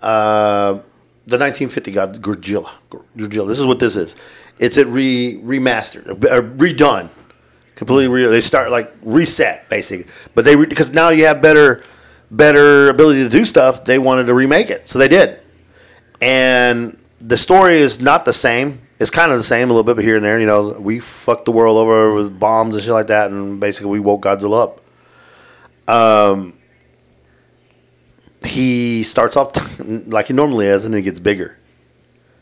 Uh, 0.00 0.80
the 1.30 1.38
1950 1.38 1.92
God 1.92 2.22
Godzilla. 2.22 3.46
This 3.46 3.58
is 3.58 3.66
what 3.66 3.78
this 3.78 3.96
is. 3.96 4.16
It's 4.58 4.76
a 4.76 4.84
re 4.84 5.40
remastered, 5.42 6.10
uh, 6.10 6.42
redone, 6.56 7.08
completely. 7.76 8.08
Re- 8.08 8.26
they 8.26 8.40
start 8.40 8.70
like 8.70 8.92
reset 9.02 9.68
basically, 9.68 10.10
but 10.34 10.44
they 10.44 10.56
because 10.56 10.92
now 10.92 11.08
you 11.10 11.26
have 11.26 11.40
better 11.40 11.84
better 12.30 12.90
ability 12.90 13.22
to 13.22 13.28
do 13.28 13.44
stuff. 13.44 13.84
They 13.84 13.98
wanted 13.98 14.24
to 14.24 14.34
remake 14.34 14.70
it, 14.70 14.88
so 14.88 14.98
they 14.98 15.08
did. 15.08 15.40
And 16.20 16.98
the 17.20 17.36
story 17.36 17.78
is 17.78 18.00
not 18.00 18.24
the 18.24 18.32
same. 18.32 18.82
It's 18.98 19.10
kind 19.10 19.32
of 19.32 19.38
the 19.38 19.44
same 19.44 19.70
a 19.70 19.72
little 19.72 19.84
bit, 19.84 19.96
but 19.96 20.04
here 20.04 20.16
and 20.16 20.24
there. 20.24 20.38
You 20.38 20.46
know, 20.46 20.76
we 20.78 20.98
fucked 21.00 21.46
the 21.46 21.52
world 21.52 21.78
over 21.78 22.12
with 22.12 22.38
bombs 22.38 22.74
and 22.74 22.84
shit 22.84 22.92
like 22.92 23.06
that, 23.06 23.30
and 23.30 23.60
basically 23.60 23.90
we 23.90 24.00
woke 24.00 24.22
Godzilla 24.22 24.64
up. 24.64 24.80
Um, 25.88 26.54
he 28.44 29.02
starts 29.02 29.36
off 29.36 29.52
like 29.84 30.26
he 30.26 30.32
normally 30.32 30.66
is, 30.66 30.84
and 30.84 30.94
then 30.94 31.00
he 31.00 31.04
gets 31.04 31.20
bigger. 31.20 31.58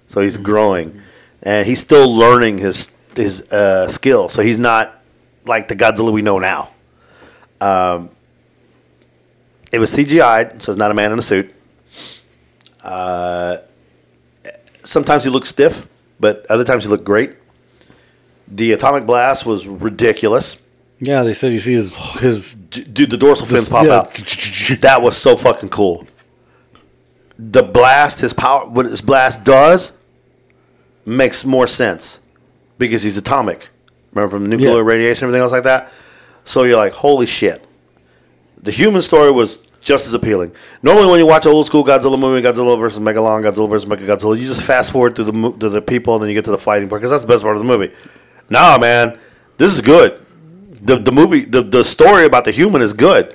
So 0.06 0.20
he's 0.20 0.36
growing, 0.36 1.00
and 1.42 1.66
he's 1.66 1.80
still 1.80 2.12
learning 2.12 2.58
his 2.58 2.90
his 3.14 3.42
uh, 3.50 3.88
skill. 3.88 4.28
So 4.28 4.42
he's 4.42 4.58
not 4.58 5.02
like 5.44 5.68
the 5.68 5.76
Godzilla 5.76 6.12
we 6.12 6.22
know 6.22 6.38
now. 6.38 6.70
Um, 7.60 8.10
it 9.72 9.78
was 9.78 9.92
CGI'd, 9.92 10.62
so 10.62 10.72
it's 10.72 10.78
not 10.78 10.90
a 10.90 10.94
man 10.94 11.12
in 11.12 11.18
a 11.18 11.22
suit. 11.22 11.54
Uh, 12.82 13.58
sometimes 14.82 15.24
he 15.24 15.30
looks 15.30 15.48
stiff, 15.48 15.88
but 16.20 16.46
other 16.48 16.64
times 16.64 16.84
he 16.84 16.90
looked 16.90 17.04
great. 17.04 17.36
The 18.46 18.72
atomic 18.72 19.04
blast 19.04 19.44
was 19.44 19.66
ridiculous. 19.66 20.62
Yeah, 21.00 21.22
they 21.22 21.32
said 21.32 21.52
you 21.52 21.58
see 21.60 21.74
his 21.74 21.94
his 22.20 22.54
Dude, 22.54 23.10
the 23.10 23.16
dorsal 23.16 23.46
fin 23.46 23.56
This- 23.56 23.68
pop 23.68 23.86
yeah. 23.86 23.98
out. 23.98 24.14
That 24.80 25.00
was 25.02 25.16
so 25.16 25.36
fucking 25.36 25.68
cool. 25.68 26.06
The 27.38 27.62
blast, 27.62 28.20
his 28.20 28.32
power, 28.32 28.66
what 28.68 28.86
his 28.86 29.00
blast 29.00 29.44
does, 29.44 29.92
makes 31.06 31.44
more 31.44 31.66
sense 31.68 32.20
because 32.78 33.04
he's 33.04 33.16
atomic. 33.16 33.68
Remember 34.12 34.36
from 34.38 34.46
nuclear 34.46 34.76
Yeah. 34.76 34.82
radiation, 34.82 35.24
everything 35.26 35.42
else 35.42 35.52
like 35.52 35.62
that. 35.62 35.90
So 36.44 36.64
you're 36.64 36.76
like, 36.76 36.94
holy 36.94 37.26
shit. 37.26 37.64
The 38.60 38.72
human 38.72 39.02
story 39.02 39.30
was 39.30 39.58
just 39.80 40.08
as 40.08 40.14
appealing. 40.14 40.50
Normally, 40.82 41.06
when 41.06 41.18
you 41.20 41.26
watch 41.26 41.46
old 41.46 41.64
school 41.66 41.84
Godzilla 41.84 42.18
movie, 42.18 42.42
Godzilla 42.44 42.76
versus 42.78 42.98
Megalon, 42.98 43.44
Godzilla 43.44 43.70
versus 43.70 43.88
Mechagodzilla, 43.88 44.36
you 44.36 44.46
just 44.46 44.64
fast 44.64 44.90
forward 44.90 45.14
through 45.14 45.26
the 45.26 45.52
to 45.60 45.68
the 45.68 45.80
people, 45.80 46.14
and 46.14 46.22
then 46.24 46.28
you 46.30 46.34
get 46.34 46.44
to 46.46 46.50
the 46.50 46.58
fighting 46.58 46.88
part 46.88 47.00
because 47.00 47.10
that's 47.12 47.22
the 47.22 47.28
best 47.28 47.44
part 47.44 47.54
of 47.56 47.62
the 47.62 47.68
movie. 47.68 47.92
Nah, 48.50 48.78
man, 48.78 49.16
this 49.58 49.74
is 49.74 49.80
good. 49.80 50.20
The 50.80 50.96
the 50.96 51.12
movie, 51.12 51.44
the, 51.44 51.62
the 51.62 51.84
story 51.84 52.24
about 52.24 52.44
the 52.44 52.50
human 52.50 52.82
is 52.82 52.92
good. 52.92 53.34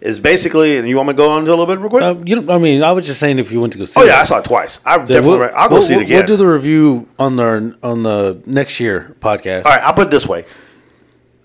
Is 0.00 0.18
basically, 0.18 0.78
and 0.78 0.88
you 0.88 0.96
want 0.96 1.06
me 1.08 1.12
to 1.12 1.16
go 1.16 1.30
on 1.30 1.44
to 1.44 1.50
a 1.50 1.54
little 1.54 1.66
bit 1.66 1.78
real 1.78 1.88
quick? 1.88 2.02
Uh, 2.02 2.16
you 2.24 2.40
know, 2.40 2.52
I 2.52 2.58
mean, 2.58 2.82
I 2.82 2.90
was 2.90 3.06
just 3.06 3.20
saying 3.20 3.38
if 3.38 3.52
you 3.52 3.60
went 3.60 3.72
to 3.74 3.78
go 3.78 3.84
see. 3.84 4.00
oh 4.00 4.02
it. 4.02 4.08
yeah, 4.08 4.18
I 4.18 4.24
saw 4.24 4.38
it 4.38 4.44
twice. 4.44 4.80
I 4.84 4.96
Yeah, 4.96 5.04
definitely, 5.04 5.38
we'll- 5.38 5.50
I'll 5.54 5.68
go 5.68 5.76
we'll- 5.76 5.86
see 5.86 5.94
it 5.94 6.02
again. 6.02 6.16
We'll 6.18 6.26
do 6.26 6.36
the 6.36 6.46
review 6.48 7.08
on 7.20 7.36
the 7.36 7.76
on 7.84 8.02
the 8.02 8.42
next 8.44 8.80
year 8.80 9.14
podcast. 9.20 9.64
All 9.64 9.70
right, 9.70 9.80
I'll 9.84 9.92
put 9.94 10.08
it 10.08 10.10
this 10.10 10.26
way: 10.26 10.44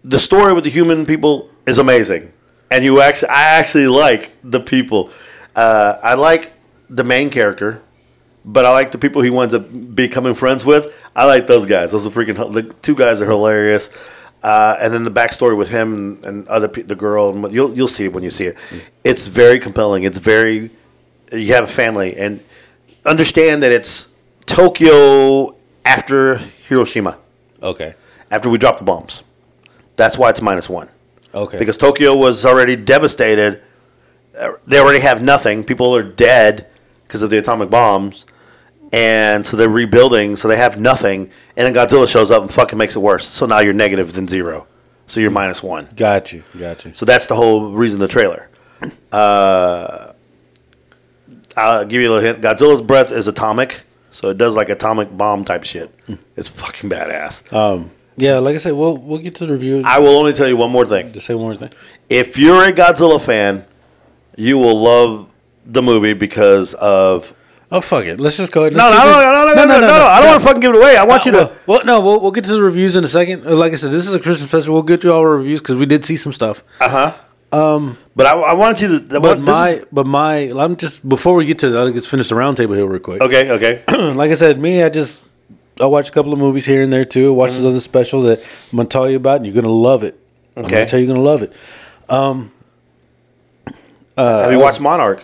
the 0.04 0.18
story 0.18 0.54
with 0.54 0.64
the 0.64 0.72
human 0.72 1.06
people 1.06 1.50
is 1.68 1.78
amazing, 1.78 2.32
and 2.72 2.84
you 2.84 3.00
actually, 3.00 3.30
I 3.30 3.44
actually 3.44 3.86
like 3.88 4.32
the 4.44 4.60
people. 4.60 5.12
Uh, 5.56 5.98
I 6.02 6.16
like 6.16 6.52
the 6.90 7.04
main 7.04 7.30
character, 7.30 7.84
but 8.44 8.66
I 8.66 8.72
like 8.72 8.90
the 8.92 8.98
people 8.98 9.22
he 9.22 9.30
winds 9.30 9.54
up 9.54 9.68
becoming 9.94 10.34
friends 10.34 10.66
with. 10.66 10.96
I 11.16 11.26
like 11.26 11.46
those 11.46 11.68
guys. 11.68 11.92
Those 11.92 12.08
are 12.08 12.10
freaking. 12.10 12.54
The 12.54 12.64
two 12.82 12.96
guys 12.96 13.22
are 13.22 13.28
hilarious. 13.30 13.92
Uh, 14.44 14.78
and 14.80 14.94
then 14.94 15.04
the 15.04 15.12
backstory 15.12 15.58
with 15.58 15.70
him 15.72 16.20
and, 16.24 16.48
other 16.48 16.68
pe- 16.68 16.84
the 16.84 16.96
girl, 16.96 17.30
and 17.46 17.54
you'll 17.54 17.74
you'll 17.76 17.88
see 17.88 18.06
it 18.06 18.14
when 18.14 18.24
you 18.24 18.30
see 18.30 18.46
it. 18.46 18.56
It's 19.04 19.28
very 19.28 19.60
compelling. 19.60 20.04
It's 20.04 20.20
very. 20.20 20.70
You 21.32 21.54
have 21.56 21.64
a 21.64 21.68
family, 21.84 22.16
and 22.16 22.42
understand 23.06 23.64
that 23.64 23.72
it's 23.72 24.14
Tokyo 24.46 25.56
after 25.86 26.36
Hiroshima 26.68 27.18
Okay. 27.64 27.96
after 28.30 28.50
we 28.50 28.58
dropped 28.58 28.80
the 28.80 28.84
bombs. 28.86 29.24
That's 29.96 30.18
why 30.18 30.30
it's 30.30 30.42
minus 30.42 30.70
one. 30.70 30.90
Okay. 31.34 31.58
Because 31.58 31.78
Tokyo 31.78 32.16
was 32.16 32.46
already 32.46 32.76
devastated. 32.76 33.62
Uh, 34.40 34.52
They 34.68 34.80
already 34.80 35.00
have 35.00 35.22
nothing. 35.22 35.64
People 35.64 35.96
are 35.96 36.04
dead 36.04 36.68
because 37.04 37.22
of 37.24 37.30
the 37.30 37.38
atomic 37.38 37.70
bombs. 37.70 38.26
And 38.94 39.46
so 39.46 39.58
they're 39.58 39.68
rebuilding, 39.70 40.36
so 40.38 40.48
they 40.48 40.58
have 40.58 40.80
nothing. 40.80 41.30
And 41.58 41.66
then 41.68 41.74
Godzilla 41.74 42.10
shows 42.10 42.32
up 42.32 42.42
and 42.42 42.52
fucking 42.52 42.78
makes 42.78 42.96
it 42.96 43.00
worse. 43.00 43.26
So 43.28 43.46
now 43.46 43.60
you're 43.60 43.74
negative 43.74 44.14
than 44.14 44.28
zero. 44.28 44.68
So 45.08 45.20
you're 45.20 45.32
minus 45.32 45.62
one. 45.64 45.90
got 45.96 46.32
you. 46.34 46.44
Got 46.58 46.86
you. 46.86 46.94
So 46.94 47.06
that's 47.06 47.28
the 47.28 47.36
whole 47.36 47.72
reason 47.72 48.00
the 48.00 48.08
trailer. 48.08 48.50
Uh, 49.12 50.14
I'll 51.56 51.86
give 51.86 52.02
you 52.02 52.10
a 52.10 52.14
little 52.14 52.24
hint. 52.24 52.42
Godzilla's 52.42 52.82
breath 52.82 53.12
is 53.12 53.28
atomic, 53.28 53.84
so 54.12 54.30
it 54.30 54.38
does 54.38 54.56
like 54.56 54.70
atomic 54.70 55.16
bomb 55.18 55.44
type 55.44 55.64
shit. 55.64 55.94
It's 56.36 56.48
fucking 56.48 56.90
badass. 56.90 57.52
Um. 57.54 57.92
Yeah, 58.20 58.40
like 58.40 58.56
I 58.56 58.58
said, 58.58 58.74
we'll 58.74 58.98
we'll 58.98 59.20
get 59.20 59.36
to 59.36 59.46
the 59.46 59.54
review. 59.54 59.84
I 59.86 60.00
will 60.00 60.18
only 60.18 60.34
tell 60.34 60.48
you 60.48 60.58
one 60.58 60.72
more 60.72 60.86
thing. 60.86 61.14
Just 61.14 61.26
say 61.28 61.36
one 61.36 61.46
more 61.46 61.56
thing. 61.56 61.72
if 62.10 62.36
you're 62.38 62.64
a 62.66 62.72
Godzilla 62.72 63.22
fan, 63.22 63.66
you 64.36 64.58
will 64.58 64.80
love 64.82 65.32
the 65.66 65.82
movie 65.82 66.14
because 66.14 66.74
of. 66.76 67.34
Oh 67.70 67.82
fuck 67.82 68.06
it. 68.06 68.20
Let's 68.20 68.38
just 68.38 68.54
go 68.54 68.62
ahead. 68.62 68.74
No, 68.74 68.90
no, 68.90 68.96
no, 68.96 69.04
no, 69.04 69.54
no, 69.54 69.66
no, 69.66 69.80
no, 69.82 69.88
no, 69.88 70.06
I 70.06 70.22
don't 70.22 70.30
want 70.30 70.42
to 70.42 70.48
fucking 70.48 70.62
give 70.62 70.74
it 70.74 70.78
away. 70.78 70.96
I 70.96 71.04
want 71.04 71.26
you 71.26 71.32
to. 71.34 71.52
well, 71.66 71.84
no, 71.84 72.00
we'll, 72.00 72.22
we'll 72.22 72.32
get 72.32 72.46
to 72.46 72.54
the 72.54 72.62
reviews 72.64 72.96
in 72.96 73.04
a 73.04 73.08
second. 73.10 73.46
Uh, 73.46 73.56
Like 73.56 73.74
I 73.74 73.76
said, 73.76 73.92
this 73.92 74.08
is 74.08 74.14
a 74.14 74.20
Christmas 74.20 74.50
special. 74.50 74.74
We'll 74.74 74.84
get 74.84 75.02
to 75.02 75.12
all 75.12 75.20
our 75.20 75.36
reviews 75.38 75.60
because 75.62 75.76
we 75.76 75.86
did 75.86 76.06
see 76.06 76.16
some 76.16 76.32
stuff. 76.32 76.64
Uh 76.80 76.90
huh. 76.90 77.14
Um, 77.52 77.98
but 78.16 78.26
I, 78.26 78.32
I 78.40 78.54
wanted 78.54 78.80
you 78.82 79.00
to. 79.00 79.20
But 79.20 79.40
my, 79.42 79.82
but 79.92 80.06
my, 80.06 80.36
I'm 80.56 80.76
just 80.78 81.08
before 81.08 81.36
we 81.36 81.46
get 81.46 81.60
to 81.60 81.70
that, 81.70 81.86
let's 81.86 82.08
finish 82.08 82.30
the 82.30 82.36
roundtable 82.36 82.76
here 82.76 82.86
real 82.86 83.00
quick. 83.00 83.22
okay, 83.22 83.52
okay. 83.52 83.84
like 84.14 84.32
I 84.32 84.36
said, 84.36 84.60
me, 84.60 84.82
I 84.84 84.90
just 84.90 85.26
I 85.82 85.86
watch 85.88 86.10
a 86.10 86.12
couple 86.14 86.32
of 86.34 86.40
movies 86.40 86.66
here 86.66 86.82
and 86.82 86.92
there 86.92 87.06
too. 87.06 87.34
Watch 87.34 87.52
this 87.52 87.66
other 87.66 87.80
special 87.82 88.22
that 88.24 88.40
I'm 88.72 88.78
gonna 88.78 88.88
tell 88.90 89.10
you 89.10 89.18
about, 89.18 89.38
and 89.38 89.46
you're 89.46 89.56
gonna 89.56 89.74
love 89.74 90.04
it. 90.04 90.18
Okay, 90.56 90.66
I'm 90.66 90.72
gonna 90.72 90.86
tell 90.86 91.00
you 91.00 91.06
you're 91.06 91.16
gonna 91.16 91.26
love 91.26 91.42
it. 91.42 91.54
Have 94.18 94.52
you 94.52 94.60
watched 94.60 94.80
Monarch? 94.82 95.24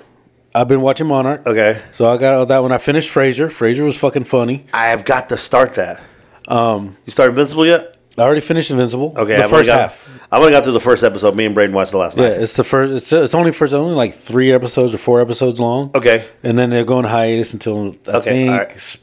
I've 0.56 0.68
been 0.68 0.82
watching 0.82 1.08
Monarch. 1.08 1.46
Okay. 1.48 1.82
So 1.92 2.06
I 2.08 2.18
got 2.18 2.34
all 2.36 2.46
that 2.46 2.62
when 2.62 2.72
I 2.72 2.78
finished 2.78 3.10
Frasier. 3.14 3.48
Frasier 3.48 3.86
was 3.86 4.00
fucking 4.00 4.26
funny. 4.26 4.66
I 4.74 4.88
have 4.88 5.04
got 5.06 5.30
to 5.30 5.38
start 5.38 5.74
that. 5.74 6.02
Um, 6.48 6.98
you 7.06 7.12
started 7.12 7.32
Invincible 7.32 7.66
yet? 7.66 7.98
I 8.18 8.22
already 8.22 8.42
finished 8.42 8.70
Invincible. 8.70 9.14
Okay, 9.18 9.38
the 9.38 9.46
I've 9.46 9.50
first 9.50 9.68
got, 9.70 9.80
half. 9.80 10.28
I 10.32 10.38
only 10.38 10.52
got 10.52 10.64
through 10.64 10.74
the 10.74 10.80
first 10.80 11.04
episode. 11.04 11.36
Me 11.36 11.46
and 11.46 11.56
Braden 11.56 11.74
watched 11.74 11.92
the 11.92 11.98
last 11.98 12.16
Yeah, 12.18 12.30
night. 12.30 12.42
it's 12.42 12.54
the 12.54 12.64
first. 12.64 12.94
It's 12.94 13.12
it's 13.12 13.34
only 13.34 13.52
first 13.52 13.74
only 13.74 13.96
like 13.96 14.14
three 14.14 14.52
episodes 14.52 14.94
or 14.94 15.00
four 15.00 15.20
episodes 15.22 15.60
long. 15.60 15.90
Okay. 15.96 16.28
and 16.44 16.60
then 16.60 16.70
they're 16.70 16.86
going 16.86 17.06
hiatus 17.06 17.54
until 17.54 17.96
I 18.08 18.12
Okay, 18.18 18.30
think 18.30 18.52
right. 18.52 18.98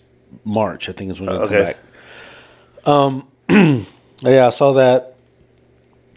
March. 0.44 0.88
I 0.88 0.92
think 0.92 1.10
is 1.10 1.20
when 1.20 1.30
they 1.30 1.34
Okay. 1.42 1.74
come 2.84 3.24
back. 3.48 3.48
Um, 3.48 3.86
yeah, 4.20 4.46
I 4.46 4.50
saw 4.50 4.72
that. 4.74 5.16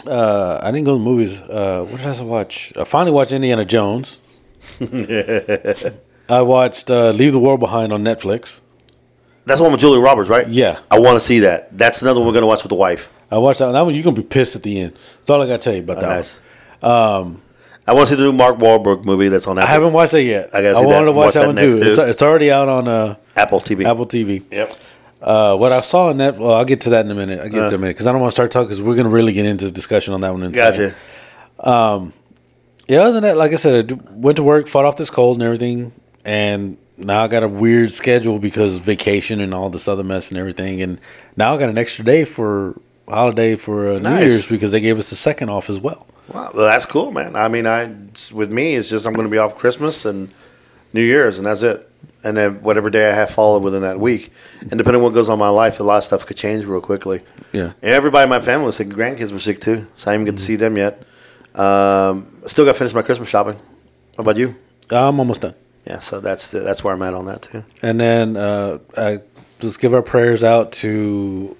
Uh, 0.05 0.59
I 0.61 0.69
didn't 0.71 0.83
go 0.85 0.91
to 0.93 0.99
the 0.99 1.03
movies. 1.03 1.41
Uh, 1.41 1.87
what 1.89 1.99
did 1.99 2.05
I 2.05 2.23
watch? 2.23 2.73
I 2.77 2.83
finally 2.83 3.11
watched 3.13 3.31
Indiana 3.31 3.65
Jones. 3.65 4.19
I 6.29 6.41
watched 6.41 6.89
uh, 6.89 7.09
Leave 7.11 7.31
the 7.33 7.39
World 7.39 7.59
Behind 7.59 7.91
on 7.93 8.03
Netflix. 8.03 8.61
That's 9.45 9.59
the 9.59 9.63
one 9.63 9.71
with 9.73 9.81
Julia 9.81 9.99
Roberts, 9.99 10.29
right? 10.29 10.47
Yeah. 10.47 10.79
I 10.89 10.99
want 10.99 11.15
to 11.15 11.19
see 11.19 11.39
that. 11.39 11.77
That's 11.77 12.01
another 12.01 12.19
one 12.21 12.27
we're 12.27 12.33
gonna 12.33 12.47
watch 12.47 12.63
with 12.63 12.69
the 12.69 12.75
wife. 12.75 13.11
I 13.29 13.37
watched 13.37 13.59
that. 13.59 13.65
One. 13.65 13.73
That 13.73 13.81
one 13.81 13.93
you're 13.93 14.03
gonna 14.03 14.15
be 14.15 14.23
pissed 14.23 14.55
at 14.55 14.63
the 14.63 14.79
end. 14.79 14.93
That's 14.93 15.29
all 15.29 15.41
I 15.41 15.47
gotta 15.47 15.61
tell 15.61 15.73
you 15.73 15.79
about 15.81 15.99
that. 15.99 16.07
one. 16.07 16.15
Nice. 16.15 16.41
Um, 16.81 17.41
I 17.85 17.91
want 17.93 18.07
to 18.07 18.15
see 18.15 18.17
the 18.17 18.23
new 18.23 18.33
Mark 18.33 18.57
Wahlberg 18.57 19.03
movie 19.03 19.27
that's 19.27 19.45
on 19.47 19.57
I 19.57 19.65
haven't 19.65 19.91
watched 19.91 20.13
that 20.13 20.23
yet. 20.23 20.49
I 20.55 20.61
gotta 20.61 20.77
I 20.77 20.81
see 20.81 20.85
wanted 20.87 20.99
that. 20.99 21.05
to 21.05 21.11
watch, 21.11 21.25
Watch 21.25 21.33
that, 21.33 21.39
that 21.41 21.45
one 21.47 21.55
next, 21.55 21.73
too. 21.75 21.79
too. 21.83 21.89
It's, 21.89 21.99
it's 21.99 22.21
already 22.21 22.51
out 22.51 22.69
on 22.69 22.87
uh, 22.87 23.15
Apple 23.35 23.59
TV. 23.59 23.83
Apple 23.85 24.05
TV. 24.05 24.45
Yep. 24.49 24.73
Uh, 25.21 25.55
what 25.57 25.71
I 25.73 25.81
saw 25.81 26.09
in 26.09 26.17
that, 26.17 26.37
well, 26.37 26.53
I'll 26.53 26.65
get 26.65 26.81
to 26.81 26.89
that 26.91 27.05
in 27.05 27.11
a 27.11 27.15
minute. 27.15 27.39
I'll 27.39 27.45
get 27.45 27.51
to 27.51 27.59
that 27.61 27.67
in 27.69 27.73
a 27.75 27.77
minute 27.77 27.95
because 27.95 28.07
I 28.07 28.11
don't 28.13 28.21
want 28.21 28.31
to 28.31 28.35
start 28.35 28.51
talking 28.51 28.67
because 28.67 28.81
we're 28.81 28.95
going 28.95 29.05
to 29.07 29.09
really 29.09 29.31
get 29.33 29.45
into 29.45 29.65
the 29.65 29.71
discussion 29.71 30.13
on 30.13 30.21
that 30.21 30.31
one 30.33 30.43
in 30.43 30.51
a 30.51 30.53
second. 30.53 30.95
Gotcha. 31.59 32.13
Yeah, 32.87 33.01
other 33.01 33.13
than 33.13 33.23
that, 33.23 33.37
like 33.37 33.51
I 33.51 33.55
said, 33.55 33.91
I 33.91 33.95
went 34.11 34.37
to 34.37 34.43
work, 34.43 34.67
fought 34.67 34.85
off 34.85 34.97
this 34.97 35.09
cold 35.09 35.37
and 35.37 35.43
everything, 35.43 35.93
and 36.25 36.77
now 36.97 37.23
I 37.23 37.27
got 37.27 37.43
a 37.43 37.47
weird 37.47 37.91
schedule 37.91 38.39
because 38.39 38.77
vacation 38.77 39.39
and 39.39 39.53
all 39.53 39.69
this 39.69 39.87
other 39.87 40.03
mess 40.03 40.31
and 40.31 40.37
everything, 40.37 40.81
and 40.81 40.99
now 41.37 41.55
I 41.55 41.57
got 41.57 41.69
an 41.69 41.77
extra 41.77 42.03
day 42.03 42.25
for 42.25 42.79
holiday 43.07 43.55
for 43.55 43.93
uh, 43.93 43.99
New 43.99 44.17
Year's 44.17 44.49
because 44.49 44.71
they 44.71 44.79
gave 44.79 44.97
us 44.97 45.11
a 45.11 45.15
second 45.15 45.49
off 45.49 45.69
as 45.69 45.79
well. 45.79 46.07
Wow, 46.33 46.51
well, 46.53 46.67
that's 46.67 46.85
cool, 46.85 47.11
man. 47.11 47.35
I 47.35 47.47
mean, 47.47 47.65
I 47.67 47.85
with 48.33 48.51
me, 48.51 48.75
it's 48.75 48.89
just 48.89 49.05
I'm 49.05 49.13
going 49.13 49.27
to 49.27 49.31
be 49.31 49.37
off 49.37 49.57
Christmas 49.57 50.05
and 50.05 50.33
New 50.93 51.03
Year's, 51.03 51.37
and 51.37 51.47
that's 51.47 51.63
it. 51.63 51.89
And 52.23 52.37
then 52.37 52.61
whatever 52.61 52.89
day 52.89 53.09
I 53.09 53.13
have 53.13 53.31
followed 53.31 53.63
within 53.63 53.81
that 53.81 53.99
week, 53.99 54.31
and 54.61 54.71
depending 54.71 54.95
on 54.95 55.03
what 55.03 55.13
goes 55.13 55.27
on 55.29 55.33
in 55.33 55.39
my 55.39 55.49
life, 55.49 55.79
a 55.79 55.83
lot 55.83 55.97
of 55.97 56.03
stuff 56.05 56.25
could 56.25 56.37
change 56.37 56.65
real 56.65 56.79
quickly. 56.81 57.21
Yeah. 57.51 57.73
Everybody 57.81 58.23
in 58.23 58.29
my 58.29 58.39
family 58.39 58.67
was 58.67 58.77
sick. 58.77 58.87
Grandkids 58.89 59.31
were 59.31 59.39
sick 59.39 59.59
too, 59.59 59.87
so 59.95 60.11
I 60.11 60.13
didn't 60.13 60.25
get 60.25 60.37
to 60.37 60.43
see 60.43 60.55
them 60.55 60.77
yet. 60.77 61.03
Um, 61.55 62.27
still 62.45 62.65
got 62.65 62.73
to 62.73 62.77
finish 62.77 62.93
my 62.93 63.01
Christmas 63.01 63.29
shopping. 63.29 63.59
How 64.17 64.21
about 64.21 64.37
you? 64.37 64.55
I'm 64.91 65.19
almost 65.19 65.41
done. 65.41 65.55
Yeah, 65.85 65.99
so 65.99 66.19
that's 66.19 66.47
the, 66.47 66.61
that's 66.61 66.83
where 66.83 66.93
I'm 66.93 67.01
at 67.01 67.13
on 67.13 67.25
that 67.25 67.41
too. 67.43 67.63
And 67.81 67.99
then 67.99 68.37
uh, 68.37 68.79
I 68.97 69.19
let's 69.61 69.77
give 69.77 69.93
our 69.93 70.01
prayers 70.01 70.43
out 70.43 70.71
to 70.73 71.57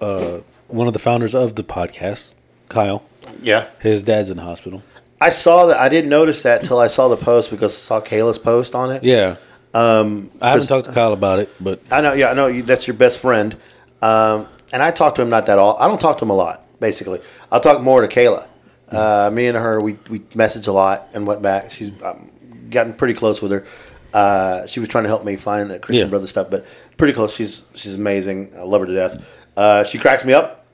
uh, 0.00 0.38
one 0.68 0.86
of 0.86 0.92
the 0.92 0.98
founders 0.98 1.34
of 1.34 1.54
the 1.56 1.64
podcast, 1.64 2.34
Kyle. 2.68 3.04
Yeah. 3.42 3.68
His 3.80 4.02
dad's 4.02 4.30
in 4.30 4.36
the 4.38 4.42
hospital. 4.42 4.82
I 5.20 5.30
saw 5.30 5.66
that. 5.66 5.78
I 5.78 5.88
didn't 5.88 6.10
notice 6.10 6.42
that 6.42 6.62
till 6.62 6.78
I 6.78 6.86
saw 6.86 7.08
the 7.08 7.16
post 7.16 7.50
because 7.50 7.74
I 7.74 7.78
saw 7.78 8.00
Kayla's 8.00 8.38
post 8.38 8.74
on 8.74 8.90
it. 8.90 9.02
Yeah. 9.02 9.36
Um, 9.74 10.30
I 10.40 10.50
haven't 10.50 10.66
talked 10.66 10.86
to 10.86 10.92
Kyle 10.92 11.12
about 11.12 11.40
it, 11.40 11.50
but 11.60 11.80
I 11.90 12.00
know. 12.00 12.12
Yeah, 12.12 12.30
I 12.30 12.34
know. 12.34 12.46
You, 12.46 12.62
that's 12.62 12.86
your 12.86 12.96
best 12.96 13.18
friend. 13.18 13.56
Um, 14.00 14.46
and 14.72 14.82
I 14.82 14.90
talk 14.90 15.14
to 15.16 15.22
him 15.22 15.28
not 15.28 15.46
that 15.46 15.58
all. 15.58 15.76
I 15.78 15.88
don't 15.88 16.00
talk 16.00 16.18
to 16.18 16.24
him 16.24 16.30
a 16.30 16.34
lot. 16.34 16.64
Basically, 16.80 17.20
I'll 17.50 17.60
talk 17.60 17.82
more 17.82 18.00
to 18.00 18.08
Kayla. 18.08 18.46
Uh, 18.90 19.30
me 19.32 19.46
and 19.46 19.56
her, 19.56 19.80
we 19.80 19.98
we 20.08 20.20
message 20.34 20.66
a 20.66 20.72
lot 20.72 21.08
and 21.14 21.26
went 21.26 21.42
back. 21.42 21.70
She's 21.70 21.90
um, 22.02 22.30
gotten 22.70 22.94
pretty 22.94 23.14
close 23.14 23.42
with 23.42 23.52
her. 23.52 23.66
Uh, 24.14 24.66
she 24.66 24.80
was 24.80 24.88
trying 24.88 25.04
to 25.04 25.08
help 25.08 25.24
me 25.24 25.36
find 25.36 25.70
the 25.70 25.78
Christian 25.78 26.06
Yeah. 26.06 26.10
Brother 26.10 26.26
stuff, 26.26 26.50
but 26.50 26.64
pretty 26.96 27.12
close. 27.12 27.34
She's 27.34 27.64
she's 27.74 27.94
amazing. 27.94 28.52
I 28.56 28.62
love 28.62 28.80
her 28.80 28.86
to 28.86 28.94
death. 28.94 29.44
Uh, 29.56 29.84
she 29.84 29.98
cracks 29.98 30.24
me 30.24 30.32
up, 30.32 30.64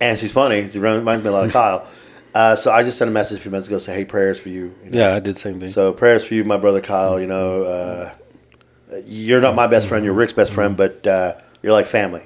and 0.00 0.18
she's 0.18 0.32
funny. 0.32 0.68
She 0.70 0.78
reminds 0.78 1.22
me 1.22 1.28
a 1.28 1.32
lot 1.32 1.44
of 1.46 1.52
Kyle. 1.60 1.86
Uh, 2.34 2.56
so 2.56 2.72
I 2.72 2.82
just 2.82 2.96
sent 2.96 3.10
a 3.10 3.12
message 3.12 3.38
a 3.38 3.40
few 3.42 3.50
minutes 3.50 3.68
ago. 3.68 3.78
Say, 3.78 3.94
hey, 3.94 4.04
prayers 4.06 4.40
for 4.40 4.48
you. 4.48 4.74
you 4.82 4.90
know. 4.90 4.98
yeah, 4.98 5.14
I 5.16 5.20
did 5.20 5.34
the 5.34 5.38
same 5.40 5.60
thing. 5.60 5.68
So 5.68 5.92
prayers 5.92 6.24
for 6.24 6.32
you, 6.32 6.44
my 6.44 6.56
brother 6.56 6.80
Kyle. 6.80 7.20
You 7.20 7.26
know, 7.26 7.64
uh, 7.64 8.14
you're 9.04 9.42
not 9.42 9.54
my 9.54 9.66
best 9.66 9.86
friend. 9.88 10.02
You're 10.04 10.14
Rick's 10.14 10.32
best 10.32 10.52
friend, 10.52 10.74
but 10.74 11.06
uh, 11.06 11.34
you're 11.62 11.72
like 11.72 11.86
family. 11.86 12.22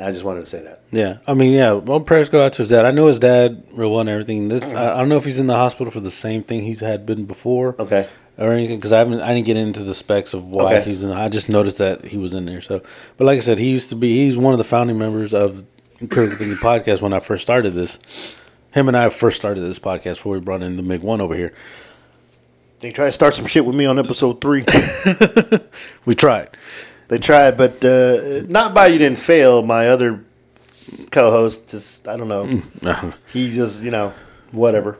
I 0.00 0.10
just 0.10 0.24
wanted 0.24 0.40
to 0.40 0.46
say 0.46 0.62
that. 0.62 0.80
Yeah, 0.90 1.18
I 1.26 1.34
mean, 1.34 1.52
yeah. 1.52 1.72
Well, 1.72 2.00
prayers 2.00 2.28
go 2.28 2.44
out 2.44 2.52
to 2.54 2.62
his 2.62 2.70
dad. 2.70 2.84
I 2.84 2.90
know 2.90 3.06
his 3.06 3.20
dad 3.20 3.62
real 3.72 3.90
well 3.90 4.00
and 4.00 4.08
everything. 4.08 4.48
This, 4.48 4.62
mm-hmm. 4.62 4.78
I, 4.78 4.94
I 4.94 4.98
don't 4.98 5.08
know 5.08 5.16
if 5.18 5.24
he's 5.24 5.38
in 5.38 5.46
the 5.46 5.54
hospital 5.54 5.90
for 5.90 6.00
the 6.00 6.10
same 6.10 6.42
thing 6.42 6.62
he's 6.62 6.80
had 6.80 7.04
been 7.04 7.26
before, 7.26 7.76
Okay. 7.78 8.08
or 8.38 8.50
anything. 8.52 8.78
Because 8.78 8.92
I 8.92 8.98
haven't, 8.98 9.20
I 9.20 9.34
didn't 9.34 9.46
get 9.46 9.56
into 9.56 9.82
the 9.82 9.94
specs 9.94 10.32
of 10.34 10.44
why 10.46 10.76
Okay. 10.76 10.90
he's 10.90 11.04
in. 11.04 11.10
I 11.10 11.28
just 11.28 11.48
noticed 11.48 11.78
that 11.78 12.06
he 12.06 12.16
was 12.16 12.32
in 12.34 12.46
there. 12.46 12.60
So, 12.60 12.82
but 13.16 13.24
like 13.26 13.36
I 13.36 13.40
said, 13.40 13.58
he 13.58 13.70
used 13.70 13.90
to 13.90 13.96
be. 13.96 14.24
He's 14.24 14.38
one 14.38 14.52
of 14.54 14.58
the 14.58 14.64
founding 14.64 14.96
members 14.98 15.34
of 15.34 15.64
Critical 16.08 16.38
Thinking 16.38 16.56
Podcast 16.56 17.02
when 17.02 17.12
I 17.12 17.20
first 17.20 17.42
started 17.42 17.70
this. 17.74 17.98
Him 18.72 18.88
and 18.88 18.96
I 18.96 19.08
first 19.10 19.36
started 19.36 19.60
this 19.60 19.78
podcast 19.80 20.14
before 20.14 20.34
we 20.34 20.40
brought 20.40 20.62
in 20.62 20.76
the 20.76 20.82
Mig 20.82 21.02
One 21.02 21.20
over 21.20 21.34
here. 21.34 21.52
They 22.78 22.90
tried 22.90 23.06
to 23.06 23.12
start 23.12 23.34
some 23.34 23.44
shit 23.44 23.66
with 23.66 23.74
me 23.76 23.84
on 23.84 23.98
episode 23.98 24.40
three. 24.40 24.64
We 26.06 26.14
tried. 26.14 26.48
They 27.10 27.18
tried, 27.18 27.56
but 27.56 27.84
uh, 27.84 28.42
not 28.48 28.72
by 28.72 28.86
you 28.86 28.98
didn't 28.98 29.18
fail. 29.18 29.62
My 29.62 29.88
other 29.88 30.24
co-host 31.10 31.68
just 31.68 32.06
I 32.06 32.16
don't 32.16 32.28
know. 32.28 33.12
he 33.32 33.52
just 33.52 33.82
you 33.84 33.90
know 33.90 34.14
whatever. 34.52 34.96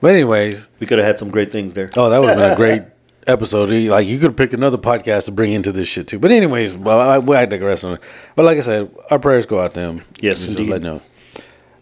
But 0.00 0.14
anyways, 0.14 0.68
We 0.80 0.86
could 0.86 0.98
have 0.98 1.06
had 1.06 1.18
some 1.18 1.30
great 1.30 1.50
things 1.52 1.72
there. 1.74 1.88
Oh, 1.96 2.10
that 2.10 2.18
would 2.20 2.28
have 2.30 2.38
been 2.38 2.52
a 2.52 2.56
great 2.64 2.82
episode. 3.26 3.70
Like 3.70 4.06
you 4.06 4.18
could 4.18 4.30
have 4.30 4.36
picked 4.36 4.52
another 4.54 4.76
podcast 4.76 5.26
to 5.26 5.32
bring 5.32 5.52
into 5.52 5.70
this 5.72 5.88
shit 5.88 6.08
too. 6.08 6.18
But 6.18 6.30
anyways, 6.32 6.74
well, 6.74 7.00
I, 7.00 7.40
I 7.40 7.46
digress 7.46 7.84
on 7.84 7.94
it. 7.94 8.00
But 8.34 8.44
like 8.44 8.58
I 8.58 8.62
said, 8.62 8.90
our 9.10 9.18
prayers 9.18 9.46
go 9.46 9.60
out 9.60 9.72
to 9.74 9.80
him. 9.80 10.02
Yes, 10.20 10.44
Just 10.44 10.58
indeed. 10.58 10.70
let 10.72 10.82
know. 10.82 11.00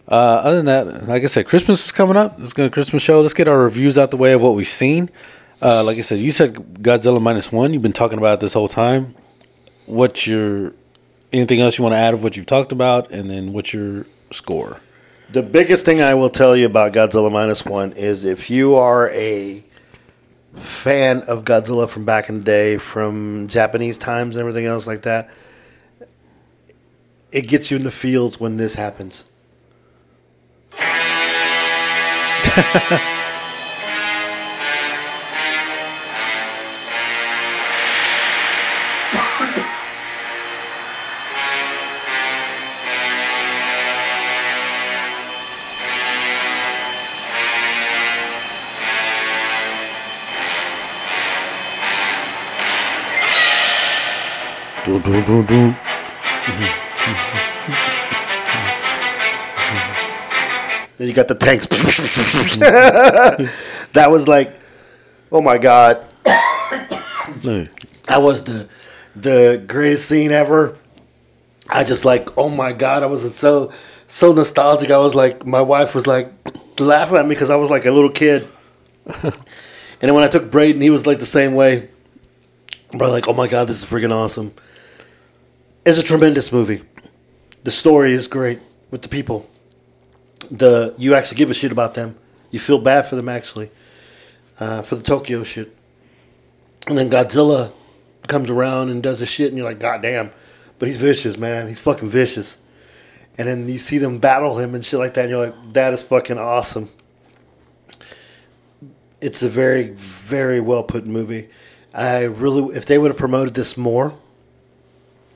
Uh, 0.07 0.13
other 0.45 0.57
than 0.61 0.65
that, 0.67 1.07
like 1.07 1.23
I 1.23 1.25
said, 1.27 1.47
Christmas 1.47 1.85
is 1.85 1.91
coming 1.91 2.15
up. 2.17 2.39
It's 2.39 2.53
going 2.53 2.69
to 2.69 2.73
Christmas 2.73 3.01
show. 3.01 3.19
Let's 3.21 3.33
get 3.33 3.47
our 3.47 3.57
reviews 3.57 3.97
out 3.97 4.11
the 4.11 4.17
way 4.17 4.33
of 4.33 4.41
what 4.41 4.53
we've 4.53 4.67
seen. 4.67 5.09
Uh, 5.61 5.81
like 5.83 5.97
I 5.97 6.01
said, 6.01 6.19
you 6.19 6.31
said 6.31 6.53
Godzilla 6.55 7.21
minus 7.21 7.51
one. 7.51 7.73
You've 7.73 7.81
been 7.81 7.93
talking 7.93 8.17
about 8.19 8.35
it 8.35 8.39
this 8.41 8.53
whole 8.53 8.67
time. 8.67 9.15
What's 9.85 10.27
your 10.27 10.73
anything 11.31 11.59
else 11.59 11.77
you 11.77 11.83
want 11.83 11.93
to 11.93 11.97
add 11.97 12.13
of 12.13 12.23
what 12.23 12.37
you've 12.37 12.45
talked 12.45 12.71
about, 12.71 13.11
and 13.11 13.29
then 13.29 13.53
what's 13.53 13.73
your 13.73 14.05
score? 14.31 14.79
The 15.31 15.41
biggest 15.41 15.83
thing 15.83 16.01
I 16.01 16.13
will 16.13 16.29
tell 16.29 16.55
you 16.55 16.65
about 16.67 16.93
Godzilla 16.93 17.31
minus 17.31 17.65
one 17.65 17.93
is 17.93 18.23
if 18.23 18.49
you 18.49 18.75
are 18.75 19.09
a 19.09 19.63
fan 20.55 21.21
of 21.23 21.43
Godzilla 21.43 21.89
from 21.89 22.05
back 22.05 22.29
in 22.29 22.39
the 22.39 22.45
day, 22.45 22.77
from 22.77 23.47
Japanese 23.47 23.97
times 23.97 24.35
and 24.35 24.41
everything 24.41 24.65
else 24.65 24.85
like 24.85 25.01
that, 25.01 25.29
it 27.31 27.47
gets 27.47 27.71
you 27.71 27.77
in 27.77 27.83
the 27.83 27.91
fields 27.91 28.39
when 28.39 28.57
this 28.57 28.75
happens. 28.75 29.25
Dun, 55.03 55.23
dun, 55.25 55.45
dun. 55.45 55.77
Then 60.97 61.07
you 61.07 61.13
got 61.13 61.27
the 61.27 61.35
tanks. 61.35 61.67
that 63.93 64.09
was 64.09 64.29
like, 64.29 64.55
oh 65.31 65.41
my 65.41 65.57
god, 65.57 66.05
Look. 67.43 67.69
that 68.07 68.21
was 68.21 68.43
the 68.43 68.69
the 69.15 69.63
greatest 69.67 70.07
scene 70.07 70.31
ever. 70.31 70.77
I 71.69 71.83
just 71.83 72.05
like, 72.05 72.37
oh 72.37 72.49
my 72.49 72.71
god, 72.71 73.03
I 73.03 73.07
was 73.07 73.35
so 73.35 73.71
so 74.07 74.31
nostalgic. 74.31 74.89
I 74.89 74.97
was 74.97 75.15
like, 75.15 75.45
my 75.45 75.61
wife 75.61 75.95
was 75.95 76.07
like 76.07 76.31
laughing 76.79 77.17
at 77.17 77.25
me 77.25 77.35
because 77.35 77.49
I 77.49 77.57
was 77.57 77.69
like 77.69 77.85
a 77.85 77.91
little 77.91 78.09
kid. 78.09 78.47
and 79.05 79.33
then 79.99 80.13
when 80.13 80.23
I 80.23 80.29
took 80.29 80.49
Braden, 80.49 80.81
he 80.81 80.89
was 80.89 81.05
like 81.05 81.19
the 81.19 81.25
same 81.25 81.55
way. 81.55 81.89
But 82.93 83.09
like, 83.09 83.27
oh 83.27 83.33
my 83.33 83.47
god, 83.47 83.67
this 83.67 83.83
is 83.83 83.89
freaking 83.89 84.13
awesome. 84.13 84.53
It's 85.85 85.97
a 85.97 86.03
tremendous 86.03 86.49
movie. 86.53 86.81
The 87.65 87.71
story 87.71 88.13
is 88.13 88.29
great 88.29 88.61
with 88.89 89.01
the 89.01 89.09
people. 89.09 89.49
The 90.49 90.93
you 90.97 91.13
actually 91.13 91.35
give 91.35 91.49
a 91.49 91.53
shit 91.53 91.73
about 91.73 91.93
them. 91.93 92.17
You 92.51 92.59
feel 92.59 92.79
bad 92.79 93.05
for 93.05 93.17
them 93.17 93.27
actually, 93.27 93.69
uh, 94.61 94.81
for 94.83 94.95
the 94.95 95.03
Tokyo 95.03 95.43
shit. 95.43 95.75
And 96.87 96.97
then 96.97 97.09
Godzilla 97.09 97.73
comes 98.27 98.49
around 98.49 98.91
and 98.91 99.03
does 99.03 99.19
his 99.19 99.27
shit, 99.27 99.49
and 99.49 99.57
you're 99.57 99.67
like, 99.67 99.79
God 99.79 100.01
damn. 100.01 100.31
But 100.79 100.87
he's 100.87 100.95
vicious, 100.95 101.37
man. 101.37 101.67
He's 101.67 101.79
fucking 101.79 102.07
vicious. 102.07 102.59
And 103.37 103.49
then 103.49 103.67
you 103.67 103.77
see 103.77 103.97
them 103.97 104.19
battle 104.19 104.59
him 104.59 104.75
and 104.75 104.85
shit 104.85 104.99
like 104.99 105.15
that, 105.15 105.23
and 105.23 105.31
you're 105.31 105.47
like, 105.47 105.73
that 105.73 105.91
is 105.91 106.01
fucking 106.01 106.37
awesome. 106.37 106.89
It's 109.19 109.43
a 109.43 109.49
very, 109.49 109.89
very 109.89 110.61
well 110.61 110.83
put 110.83 111.05
movie. 111.05 111.49
I 111.93 112.23
really, 112.23 112.73
if 112.73 112.85
they 112.85 112.97
would 112.97 113.11
have 113.11 113.17
promoted 113.17 113.53
this 113.53 113.75
more, 113.75 114.17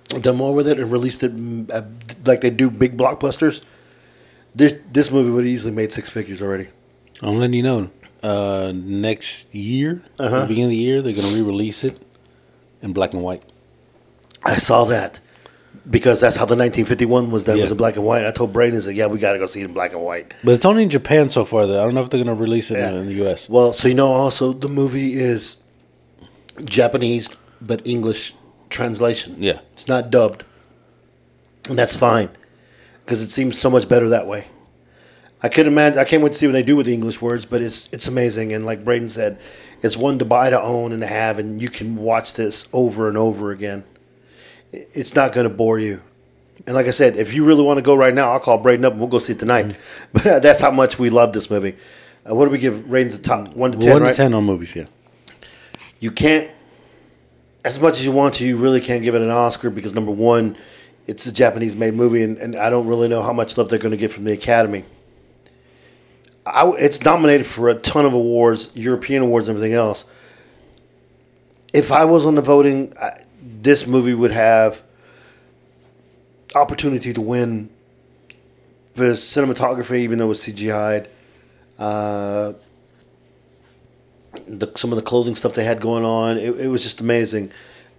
done 0.07 0.35
more 0.37 0.53
with 0.55 0.67
it, 0.67 0.79
and 0.79 0.91
released 0.91 1.23
it 1.23 1.35
mm, 1.35 1.71
uh, 1.71 1.81
like 2.25 2.41
they 2.41 2.49
do 2.49 2.69
big 2.69 2.97
blockbusters, 2.97 3.63
this 4.55 4.75
this 4.91 5.11
movie 5.11 5.29
would 5.29 5.43
have 5.45 5.53
easily 5.53 5.73
made 5.73 5.91
six 5.91 6.09
figures 6.09 6.41
already. 6.41 6.67
I'm 7.21 7.39
letting 7.39 7.53
you 7.55 7.63
know. 7.63 7.89
Uh, 8.23 8.71
next 8.75 9.53
year, 9.53 10.01
Uh-huh. 10.19 10.35
at 10.37 10.39
the 10.41 10.47
beginning 10.47 10.65
of 10.65 10.71
the 10.71 10.77
year, 10.77 11.01
they're 11.01 11.13
gonna 11.13 11.27
re-release 11.35 11.83
it 11.83 11.97
in 12.81 12.91
black 12.93 13.13
and 13.13 13.21
white. 13.21 13.43
I 14.43 14.57
saw 14.57 14.85
that 14.85 15.19
because 15.89 16.19
that's 16.19 16.35
how 16.35 16.45
the 16.45 16.55
1951 16.55 17.29
was 17.31 17.43
done. 17.43 17.57
It 17.57 17.61
was 17.61 17.69
Yeah. 17.69 17.73
in 17.73 17.77
black 17.77 17.95
and 17.95 18.03
white. 18.05 18.25
I 18.25 18.31
told 18.31 18.51
Braden, 18.53 18.75
I 18.77 18.81
said, 18.81 18.95
"Yeah, 18.95 19.05
we 19.07 19.19
got 19.19 19.33
to 19.33 19.39
go 19.39 19.45
see 19.45 19.61
it 19.61 19.65
in 19.65 19.73
black 19.73 19.93
and 19.93 20.01
white." 20.01 20.33
But 20.43 20.55
it's 20.55 20.65
only 20.65 20.83
in 20.83 20.89
Japan 20.89 21.29
so 21.29 21.45
far. 21.45 21.67
Though 21.67 21.79
I 21.79 21.85
don't 21.85 21.93
know 21.93 22.01
if 22.03 22.09
they're 22.09 22.23
gonna 22.23 22.33
release 22.33 22.71
it 22.71 22.77
Yeah. 22.79 22.89
in, 22.91 22.97
in 22.97 23.07
the 23.07 23.13
U.S. 23.25 23.47
Well, 23.49 23.71
so 23.73 23.87
you 23.87 23.93
know, 23.93 24.07
also 24.11 24.51
the 24.53 24.69
movie 24.69 25.13
is 25.19 25.57
Japanese 26.65 27.35
but 27.61 27.85
English 27.87 28.33
translation. 28.69 29.35
Yeah. 29.41 29.59
it's 29.73 29.87
not 29.87 30.09
dubbed, 30.11 30.43
and 31.69 31.77
that's 31.77 31.95
fine 31.95 32.29
because 33.03 33.21
it 33.21 33.27
seems 33.29 33.57
so 33.59 33.69
much 33.69 33.87
better 33.89 34.09
that 34.09 34.27
way. 34.27 34.47
I 35.43 35.49
can 35.49 35.67
imagine. 35.67 35.99
I 35.99 36.03
can't 36.03 36.23
wait 36.23 36.31
to 36.31 36.37
see 36.37 36.47
what 36.47 36.53
they 36.53 36.63
do 36.63 36.75
with 36.75 36.87
the 36.87 36.93
English 36.93 37.21
words, 37.21 37.45
but 37.45 37.61
it's 37.61 37.87
it's 37.91 38.07
amazing. 38.07 38.53
And 38.53 38.65
like 38.65 38.83
Braden 38.83 39.07
said, 39.09 39.39
it's 39.83 39.95
one 39.95 40.17
to 40.19 40.25
buy, 40.25 40.49
to 40.49 40.59
own, 40.61 40.91
and 40.91 41.01
to 41.01 41.07
have, 41.07 41.37
and 41.37 41.61
you 41.61 41.69
can 41.69 41.95
watch 41.95 42.33
this 42.33 42.67
over 42.73 43.07
and 43.07 43.17
over 43.17 43.51
again. 43.51 43.83
It's 44.71 45.13
not 45.15 45.33
going 45.33 45.47
to 45.47 45.53
bore 45.53 45.79
you. 45.79 46.01
And 46.65 46.75
like 46.75 46.87
I 46.87 46.91
said, 46.91 47.15
if 47.15 47.33
you 47.33 47.45
really 47.45 47.61
want 47.63 47.77
to 47.77 47.83
go 47.83 47.95
right 47.95 48.13
now, 48.13 48.31
I'll 48.31 48.39
call 48.39 48.57
Braden 48.57 48.83
up 48.83 48.91
and 48.93 48.99
we'll 48.99 49.09
go 49.09 49.19
see 49.19 49.33
it 49.33 49.39
tonight. 49.39 49.75
But 50.11 50.41
that's 50.41 50.59
how 50.59 50.71
much 50.71 50.97
we 50.99 51.09
love 51.09 51.31
this 51.33 51.49
movie. 51.51 51.75
Uh, 52.29 52.35
what 52.35 52.45
do 52.45 52.51
we 52.51 52.57
give 52.57 52.89
ratings? 52.89 53.15
A 53.17 53.21
top 53.21 53.49
one 53.55 53.71
to 53.71 53.77
ten, 53.77 53.93
One 53.93 54.01
right? 54.01 54.11
to 54.11 54.17
ten 54.17 54.33
on 54.33 54.43
movies. 54.43 54.75
Yeah. 54.75 54.85
you 55.99 56.11
can't 56.11 56.49
as 57.67 57.81
much 57.81 57.95
as 57.99 58.05
you 58.05 58.13
want 58.13 58.35
to 58.35 58.47
you 58.47 58.55
really 58.55 58.79
can't 58.79 59.03
give 59.03 59.13
it 59.13 59.21
an 59.21 59.29
oscar 59.29 59.69
because 59.69 59.93
number 59.93 60.11
one 60.11 60.55
it's 61.05 61.25
a 61.25 61.33
japanese 61.33 61.75
made 61.75 61.93
movie 61.93 62.23
and, 62.23 62.37
and 62.37 62.55
i 62.55 62.69
don't 62.69 62.87
really 62.87 63.09
know 63.09 63.21
how 63.21 63.33
much 63.33 63.57
love 63.57 63.67
they're 63.67 63.77
going 63.77 63.91
to 63.91 63.97
get 63.97 64.09
from 64.09 64.23
the 64.23 64.31
academy. 64.31 64.85
I 66.45 66.71
it's 66.79 67.03
nominated 67.03 67.45
for 67.45 67.67
a 67.67 67.75
ton 67.75 68.05
of 68.05 68.13
awards 68.13 68.71
european 68.73 69.21
awards 69.21 69.49
and 69.49 69.57
everything 69.57 69.75
else. 69.75 70.05
If 71.73 71.91
i 71.91 72.05
was 72.05 72.25
on 72.25 72.35
the 72.35 72.41
voting 72.41 72.93
I, 72.97 73.25
this 73.43 73.85
movie 73.85 74.13
would 74.13 74.31
have 74.31 74.81
opportunity 76.55 77.11
to 77.11 77.19
win 77.19 77.69
for 78.93 79.09
cinematography 79.09 79.99
even 79.99 80.19
though 80.19 80.25
it 80.25 80.29
was 80.29 80.39
cgi'd 80.39 81.09
uh, 81.77 82.53
the, 84.47 84.71
some 84.75 84.91
of 84.91 84.95
the 84.95 85.01
clothing 85.01 85.35
stuff 85.35 85.53
they 85.53 85.63
had 85.63 85.81
going 85.81 86.05
on. 86.05 86.37
It, 86.37 86.59
it 86.59 86.67
was 86.67 86.83
just 86.83 87.01
amazing. 87.01 87.51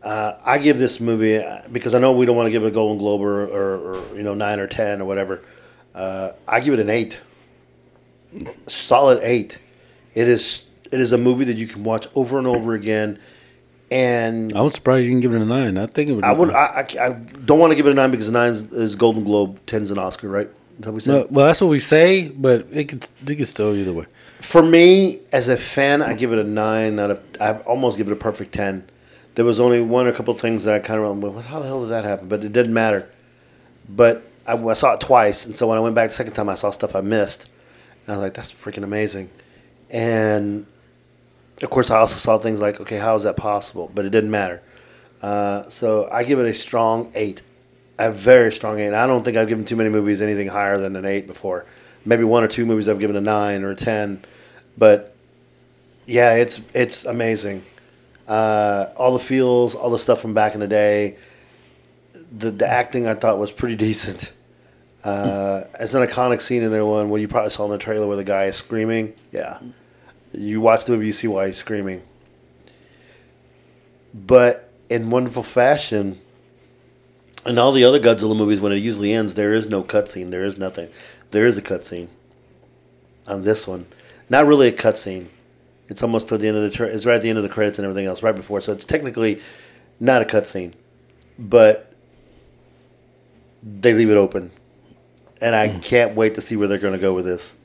Uh, 0.03 0.39
I 0.45 0.59
give 0.59 0.79
this 0.79 1.01
movie 1.01 1.39
uh, 1.39 1.63
because 1.73 1.95
I 1.95 1.99
know 1.99 2.13
we 2.13 2.25
don't 2.27 2.37
want 2.37 2.47
to 2.47 2.51
give 2.51 2.63
it 2.65 2.69
a 2.69 2.71
Golden 2.71 2.99
Globe 2.99 3.21
or, 3.21 3.45
or, 3.45 3.95
or 3.95 4.17
you 4.17 4.23
know 4.23 4.35
nine 4.35 4.61
or 4.61 4.67
ten 4.67 5.01
or 5.01 5.05
whatever. 5.05 5.43
Uh, 5.95 6.31
I 6.47 6.61
give 6.61 6.75
it 6.75 6.81
an 6.81 6.91
eight, 6.91 7.21
solid 8.67 9.19
eight. 9.23 9.61
It 10.15 10.29
is 10.29 10.71
it 10.93 11.01
is 11.01 11.13
a 11.13 11.19
movie 11.19 11.45
that 11.45 11.57
you 11.57 11.67
can 11.67 11.83
watch 11.83 12.07
over 12.15 12.39
and 12.39 12.47
over 12.47 12.75
again, 12.75 13.19
and 13.91 14.53
I 14.57 14.61
was 14.61 14.75
surprised 14.75 15.05
you 15.05 15.11
didn't 15.11 15.23
give 15.23 15.35
it 15.35 15.43
a 15.43 15.45
nine. 15.45 15.77
I 15.77 15.87
think 15.87 16.11
it 16.11 16.15
would. 16.15 16.25
I 16.25 16.33
would 16.33 16.51
I, 16.51 16.87
I, 16.99 17.07
I 17.07 17.13
don't 17.13 17.59
want 17.59 17.73
to 17.73 17.77
give 17.77 17.87
it 17.87 17.91
a 17.91 17.95
nine 17.95 18.13
because 18.13 18.31
nine 18.31 18.53
is, 18.53 18.73
is 18.73 18.95
Golden 18.95 19.25
Globe, 19.25 19.59
ten's 19.67 19.91
an 19.91 19.99
Oscar, 19.99 20.29
right? 20.29 20.49
That 20.81 20.93
we 20.93 21.01
said? 21.01 21.13
No, 21.13 21.27
well, 21.31 21.47
that's 21.47 21.61
what 21.61 21.69
we 21.71 21.79
say, 21.79 22.29
but 22.29 22.67
it 22.71 22.85
could 22.89 23.09
it 23.27 23.37
could 23.37 23.47
still 23.47 23.75
either 23.75 23.93
way. 23.93 24.07
For 24.41 24.63
me, 24.63 25.21
as 25.33 25.49
a 25.49 25.57
fan, 25.57 26.03
I 26.03 26.15
give 26.15 26.33
it 26.33 26.39
a 26.39 26.45
nine 26.45 26.99
out 27.01 27.11
of. 27.11 27.29
I 27.41 27.55
almost 27.59 27.99
give 27.99 28.09
it 28.09 28.13
a 28.13 28.17
perfect 28.17 28.53
ten. 28.53 28.89
There 29.35 29.45
was 29.45 29.61
only 29.61 29.81
one 29.81 30.07
or 30.07 30.11
a 30.11 30.13
couple 30.13 30.35
things 30.35 30.65
that 30.65 30.75
I 30.75 30.79
kind 30.79 31.01
of 31.01 31.19
went, 31.21 31.35
"What? 31.35 31.45
How 31.47 31.59
the 31.61 31.67
hell 31.67 31.81
did 31.81 31.91
that 31.91 32.05
happen?" 32.05 32.29
But 32.29 32.45
it 32.45 32.53
didn't 32.53 32.73
matter. 32.75 33.09
But 33.89 34.23
I, 34.47 34.55
I 34.55 34.75
saw 34.75 34.95
it 34.95 35.01
twice, 35.01 35.47
and 35.47 35.57
so 35.57 35.67
when 35.67 35.79
I 35.79 35.81
went 35.81 35.95
back 35.95 36.11
the 36.11 36.15
second 36.15 36.35
time, 36.35 36.49
I 36.49 36.55
saw 36.55 36.71
stuff 36.71 36.95
I 36.95 37.01
missed. 37.01 37.51
And 38.07 38.15
I 38.15 38.17
was 38.17 38.23
like, 38.23 38.35
"That's 38.35 38.53
freaking 38.53 38.85
amazing," 38.85 39.31
and 39.91 40.67
of 41.61 41.71
course, 41.71 41.91
I 41.91 41.99
also 41.99 42.17
saw 42.17 42.39
things 42.39 42.61
like, 42.61 42.81
"Okay, 42.81 42.99
how 42.99 43.17
is 43.17 43.25
that 43.25 43.37
possible?" 43.37 43.91
But 43.93 44.05
it 44.05 44.11
didn't 44.11 44.31
matter. 44.31 44.63
Uh, 45.21 45.69
so 45.69 46.09
I 46.13 46.23
give 46.23 46.39
it 46.39 46.47
a 46.47 46.55
strong 46.55 47.11
eight, 47.17 47.43
a 47.99 48.13
very 48.13 48.53
strong 48.53 48.79
eight. 48.79 48.95
I 48.95 49.07
don't 49.07 49.25
think 49.25 49.37
I've 49.37 49.49
given 49.49 49.65
too 49.65 49.77
many 49.77 49.91
movies 49.91 50.23
anything 50.23 50.49
higher 50.49 50.79
than 50.79 50.97
an 50.97 51.05
eight 51.05 51.27
before. 51.27 51.67
Maybe 52.05 52.25
one 52.25 52.45
or 52.45 52.49
two 52.49 52.65
movies 52.65 52.89
I've 52.89 53.01
given 53.01 53.17
a 53.17 53.21
nine 53.21 53.65
or 53.65 53.71
a 53.71 53.77
ten, 53.77 54.25
but 54.77 55.15
yeah, 56.07 56.35
it's 56.35 56.61
it's 56.75 57.05
amazing. 57.05 57.65
Uh, 58.27 58.87
all 58.97 59.13
the 59.13 59.19
feels, 59.19 59.75
all 59.75 59.91
the 59.91 59.99
stuff 59.99 60.21
from 60.21 60.35
back 60.35 60.55
in 60.55 60.61
the 60.61 60.69
day. 60.69 61.17
The 62.37 62.51
the 62.51 62.67
acting 62.67 63.07
I 63.07 63.15
thought 63.15 63.39
was 63.39 63.53
pretty 63.53 63.77
decent. 63.89 64.33
Uh, 65.05 65.65
it's 65.79 65.95
an 65.95 66.07
iconic 66.07 66.41
scene 66.41 66.63
in 66.63 66.71
there 66.71 66.85
one 66.85 67.09
where 67.09 67.21
you 67.21 67.29
probably 67.29 67.51
saw 67.51 67.65
in 67.65 67.71
the 67.71 67.79
trailer 67.79 68.07
where 68.07 68.17
the 68.17 68.25
guy 68.25 68.45
is 68.45 68.57
screaming. 68.57 69.15
Yeah, 69.33 69.59
you 70.33 70.61
watch 70.61 70.85
the 70.85 70.93
movie, 70.93 71.07
you 71.07 71.13
see 71.13 71.29
why 71.29 71.47
he's 71.47 71.57
screaming. 71.57 72.03
But 74.15 74.71
in 74.89 75.11
wonderful 75.11 75.43
fashion, 75.43 76.21
in 77.49 77.59
all 77.59 77.73
the 77.73 77.85
other 77.85 77.99
Godzilla 77.99 78.37
movies, 78.37 78.61
when 78.61 78.73
it 78.73 78.77
usually 78.77 79.13
ends, 79.13 79.35
there 79.35 79.55
is 79.55 79.69
no 79.69 79.83
cutscene. 79.83 80.31
There 80.31 80.45
is 80.45 80.59
nothing. 80.59 80.91
There 81.31 81.47
is 81.47 81.59
a 81.59 81.63
cutscene. 81.63 82.09
On 83.27 83.43
this 83.43 83.67
one, 83.67 83.87
not 84.29 84.47
really 84.47 84.69
a 84.69 84.73
cutscene. 84.73 85.27
It's 85.89 86.03
almost 86.03 86.29
to 86.29 86.39
the 86.39 86.49
end 86.49 86.57
of 86.57 86.63
the. 86.63 86.71
Tra- 86.71 86.89
it's 86.89 87.07
right 87.07 87.17
at 87.17 87.23
the 87.23 87.29
end 87.29 87.39
of 87.39 87.43
the 87.43 87.51
credits 87.51 87.79
and 87.79 87.85
everything 87.85 88.07
else, 88.07 88.23
right 88.23 88.35
before. 88.35 88.61
So 88.61 88.73
it's 88.73 88.85
technically 88.85 89.41
not 90.01 90.23
a 90.23 90.25
cutscene, 90.25 90.73
but 91.39 91.93
they 93.63 93.95
leave 93.95 94.11
it 94.11 94.17
open, 94.17 94.51
and 95.41 95.55
I 95.55 95.69
hmm. 95.69 95.81
can't 95.81 96.15
wait 96.15 96.35
to 96.37 96.41
see 96.41 96.57
where 96.57 96.69
they're 96.69 96.79
going 96.79 96.93
to 96.93 96.99
go 96.99 97.15
with 97.15 97.25
this. 97.25 97.57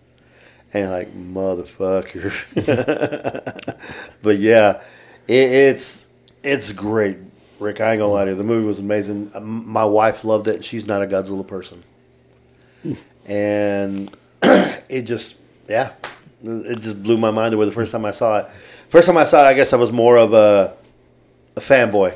And 0.74 0.90
like 0.90 1.14
motherfucker, 1.16 2.34
but 4.24 4.40
yeah, 4.40 4.82
it, 5.28 5.52
it's 5.52 6.08
it's 6.42 6.72
great, 6.72 7.18
Rick. 7.64 7.82
I 7.82 7.92
ain't 7.94 8.00
gonna 8.00 8.12
lie 8.12 8.26
to 8.26 8.32
you. 8.32 8.38
The 8.38 8.44
movie 8.44 8.68
was 8.68 8.80
amazing. 8.80 9.32
Um, 9.34 9.68
My 9.68 9.86
wife 9.86 10.24
loved 10.24 10.48
it. 10.48 10.64
She's 10.64 10.86
not 10.86 11.02
a 11.02 11.08
Godzilla 11.08 11.46
person, 11.48 11.84
and 13.26 14.16
it 14.44 15.04
just 15.04 15.38
yeah, 15.68 15.94
it 16.44 16.80
just 16.80 17.02
blew 17.02 17.18
my 17.18 17.32
mind 17.32 17.54
away 17.54 17.66
the 17.66 17.72
first 17.72 17.92
time 17.92 18.06
I 18.06 18.12
saw 18.12 18.40
it. 18.40 18.50
First 18.90 19.08
time 19.08 19.18
I 19.18 19.24
saw 19.24 19.44
it, 19.46 19.48
I 19.48 19.54
guess 19.54 19.74
I 19.74 19.78
was 19.78 19.92
more 19.92 20.18
of 20.18 20.34
a 20.34 20.76
a 21.56 21.60
fanboy. 21.62 22.16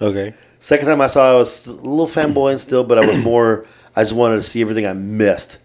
Okay. 0.00 0.34
Second 0.58 0.86
time 0.88 1.00
I 1.00 1.06
saw 1.06 1.30
it, 1.30 1.32
I 1.32 1.36
was 1.36 1.66
a 1.66 1.72
little 1.72 2.06
fanboying 2.06 2.58
still, 2.58 2.84
but 2.84 2.98
I 2.98 3.06
was 3.06 3.18
more. 3.18 3.66
I 3.96 4.02
just 4.02 4.14
wanted 4.14 4.36
to 4.36 4.42
see 4.42 4.60
everything 4.60 4.86
I 4.86 4.92
missed, 4.92 5.58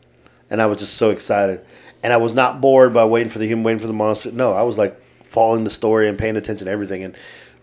and 0.49 0.61
I 0.61 0.65
was 0.67 0.79
just 0.79 0.93
so 0.93 1.09
excited. 1.09 1.65
And 2.03 2.13
I 2.13 2.17
was 2.17 2.33
not 2.33 2.61
bored 2.61 2.93
by 2.93 3.03
waiting 3.05 3.29
for 3.29 3.39
the 3.39 3.47
human, 3.47 3.63
waiting 3.63 3.79
for 3.79 3.87
the 3.87 3.93
monster. 3.93 4.31
No, 4.31 4.53
I 4.53 4.61
was 4.61 4.77
like 4.77 5.01
following 5.23 5.63
the 5.63 5.69
story 5.69 6.07
and 6.07 6.17
paying 6.17 6.35
attention 6.37 6.65
to 6.65 6.71
everything, 6.71 7.03
and 7.03 7.15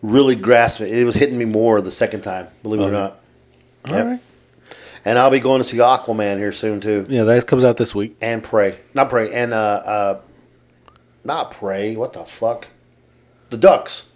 really 0.03 0.35
grasping 0.35 0.89
it. 0.89 0.99
It 0.99 1.05
was 1.05 1.15
hitting 1.17 1.39
me 1.39 1.45
more 1.45 1.81
the 1.81 1.91
second 1.91 2.21
time. 2.23 2.49
Believe 2.63 2.81
it 2.81 2.85
or 2.85 2.91
not. 2.91 3.21
Yep. 3.89 4.05
right. 4.07 4.21
And 5.05 5.19
I'll 5.19 5.31
be 5.31 5.41
going 5.41 5.61
to 5.61 5.65
see 5.65 5.79
Aquaman 5.79 6.39
here 6.39 6.53
soon 6.53 6.81
too, 6.81 7.07
Yeah, 7.09 7.25
that 7.25 7.47
comes 7.47 7.65
out 7.65 7.77
this 7.77 7.95
week. 7.95 8.17
and 8.21 8.43
pray, 8.43 8.79
not 8.95 9.09
pray, 9.09 9.33
and 9.33 9.53
uh, 9.53 9.57
uh, 9.57 10.21
not 11.25 11.51
pray. 11.51 11.97
What 11.97 12.13
the 12.13 12.25
fuck? 12.25 12.69
The 13.51 13.57
ducks 13.57 14.11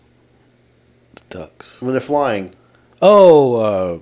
The 1.29 1.39
Ducks. 1.39 1.83
when 1.83 1.93
they're 1.93 2.01
flying. 2.01 2.55
Oh, 3.03 3.55
uh, 3.61 3.99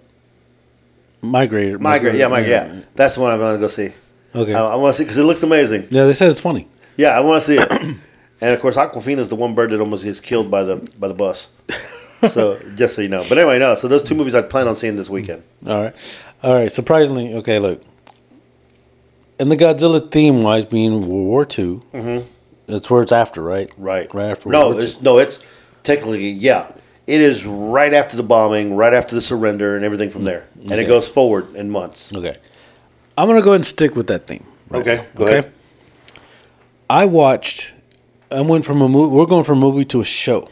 migrator. 1.27 1.81
Migrate, 1.81 2.16
yeah, 2.16 2.29
migrate, 2.29 2.51
yeah. 2.51 2.81
That's 2.94 3.14
the 3.14 3.20
one 3.23 3.33
I'm 3.33 3.38
going 3.38 3.55
to 3.57 3.61
go 3.61 3.66
see. 3.68 3.92
Okay. 4.35 4.53
I, 4.55 4.64
I 4.73 4.75
want 4.77 4.92
to 4.94 4.99
see 4.99 5.05
because 5.05 5.16
it 5.18 5.25
looks 5.25 5.42
amazing. 5.42 5.88
yeah, 5.90 6.05
they 6.05 6.12
said 6.12 6.29
it's 6.31 6.40
funny. 6.40 6.68
Yeah, 6.97 7.11
I 7.11 7.20
want 7.20 7.42
to 7.42 7.47
see 7.47 7.57
it. 7.59 7.97
and 8.40 8.51
of 8.51 8.61
course, 8.61 8.77
Awkwafina 8.77 9.18
is 9.18 9.29
the 9.29 9.37
one 9.37 9.55
bird 9.55 9.70
that 9.70 9.81
almost 9.81 10.05
gets 10.05 10.20
killed 10.20 10.51
by 10.51 10.62
the 10.62 10.77
by 10.99 11.09
the 11.09 11.14
bus. 11.14 11.53
so 12.29 12.59
just 12.75 12.97
so 12.97 13.03
you 13.03 13.09
know. 13.09 13.25
But 13.29 13.38
anyway, 13.38 13.59
no. 13.59 13.75
So 13.75 13.88
those 13.88 14.03
two 14.03 14.14
movies 14.14 14.35
I 14.35 14.42
plan 14.42 14.68
on 14.68 14.75
seeing 14.75 14.97
this 14.97 15.11
weekend. 15.11 15.42
All 15.66 15.83
right. 15.83 15.94
All 16.42 16.55
right. 16.55 16.70
Surprisingly, 16.70 17.35
okay, 17.35 17.59
look. 17.59 17.83
And 19.38 19.51
the 19.51 19.57
Godzilla 19.57 20.11
theme 20.11 20.42
wise 20.42 20.64
being 20.64 21.09
World 21.09 21.27
War 21.27 21.42
II, 21.42 21.81
mm-hmm. 21.92 22.29
that's 22.66 22.88
where 22.88 23.03
it's 23.03 23.11
after, 23.12 23.42
right? 23.42 23.70
Right. 23.77 24.12
Right 24.14 24.31
after 24.31 24.49
No, 24.49 24.66
World 24.66 24.75
War 24.75 24.83
it's, 24.83 25.01
no, 25.03 25.18
it's 25.18 25.44
technically 25.83 26.31
yeah. 26.31 26.70
It 27.07 27.20
is 27.20 27.44
right 27.47 27.92
after 27.92 28.16
the 28.16 28.23
bombing, 28.23 28.77
right 28.77 28.94
after 28.94 29.14
the 29.14 29.20
surrender, 29.20 29.77
and 29.77 29.85
everything 29.85 30.09
from 30.09 30.25
there, 30.25 30.47
and 30.62 30.81
it 30.81 30.87
goes 30.87 31.07
forward 31.07 31.55
in 31.55 31.68
months. 31.70 32.14
Okay. 32.14 32.38
I'm 33.18 33.29
going 33.29 33.38
to 33.38 33.44
go 33.44 33.51
ahead 33.51 33.59
and 33.61 33.66
stick 33.66 33.94
with 33.94 34.07
that 34.07 34.27
theme. 34.27 34.47
right 34.70 34.81
Okay, 34.81 34.97
now, 34.97 35.07
go 35.14 35.27
ahead. 35.27 35.53
I 36.88 37.05
watched, 37.05 37.73
I 38.35 38.40
went 38.40 38.64
from 38.64 38.83
a 38.83 38.88
movie, 38.88 39.14
we're 39.14 39.27
going 39.27 39.44
from 39.44 39.59
a 39.59 39.61
movie 39.61 39.85
to 39.87 40.01
a 40.01 40.05
show. 40.05 40.49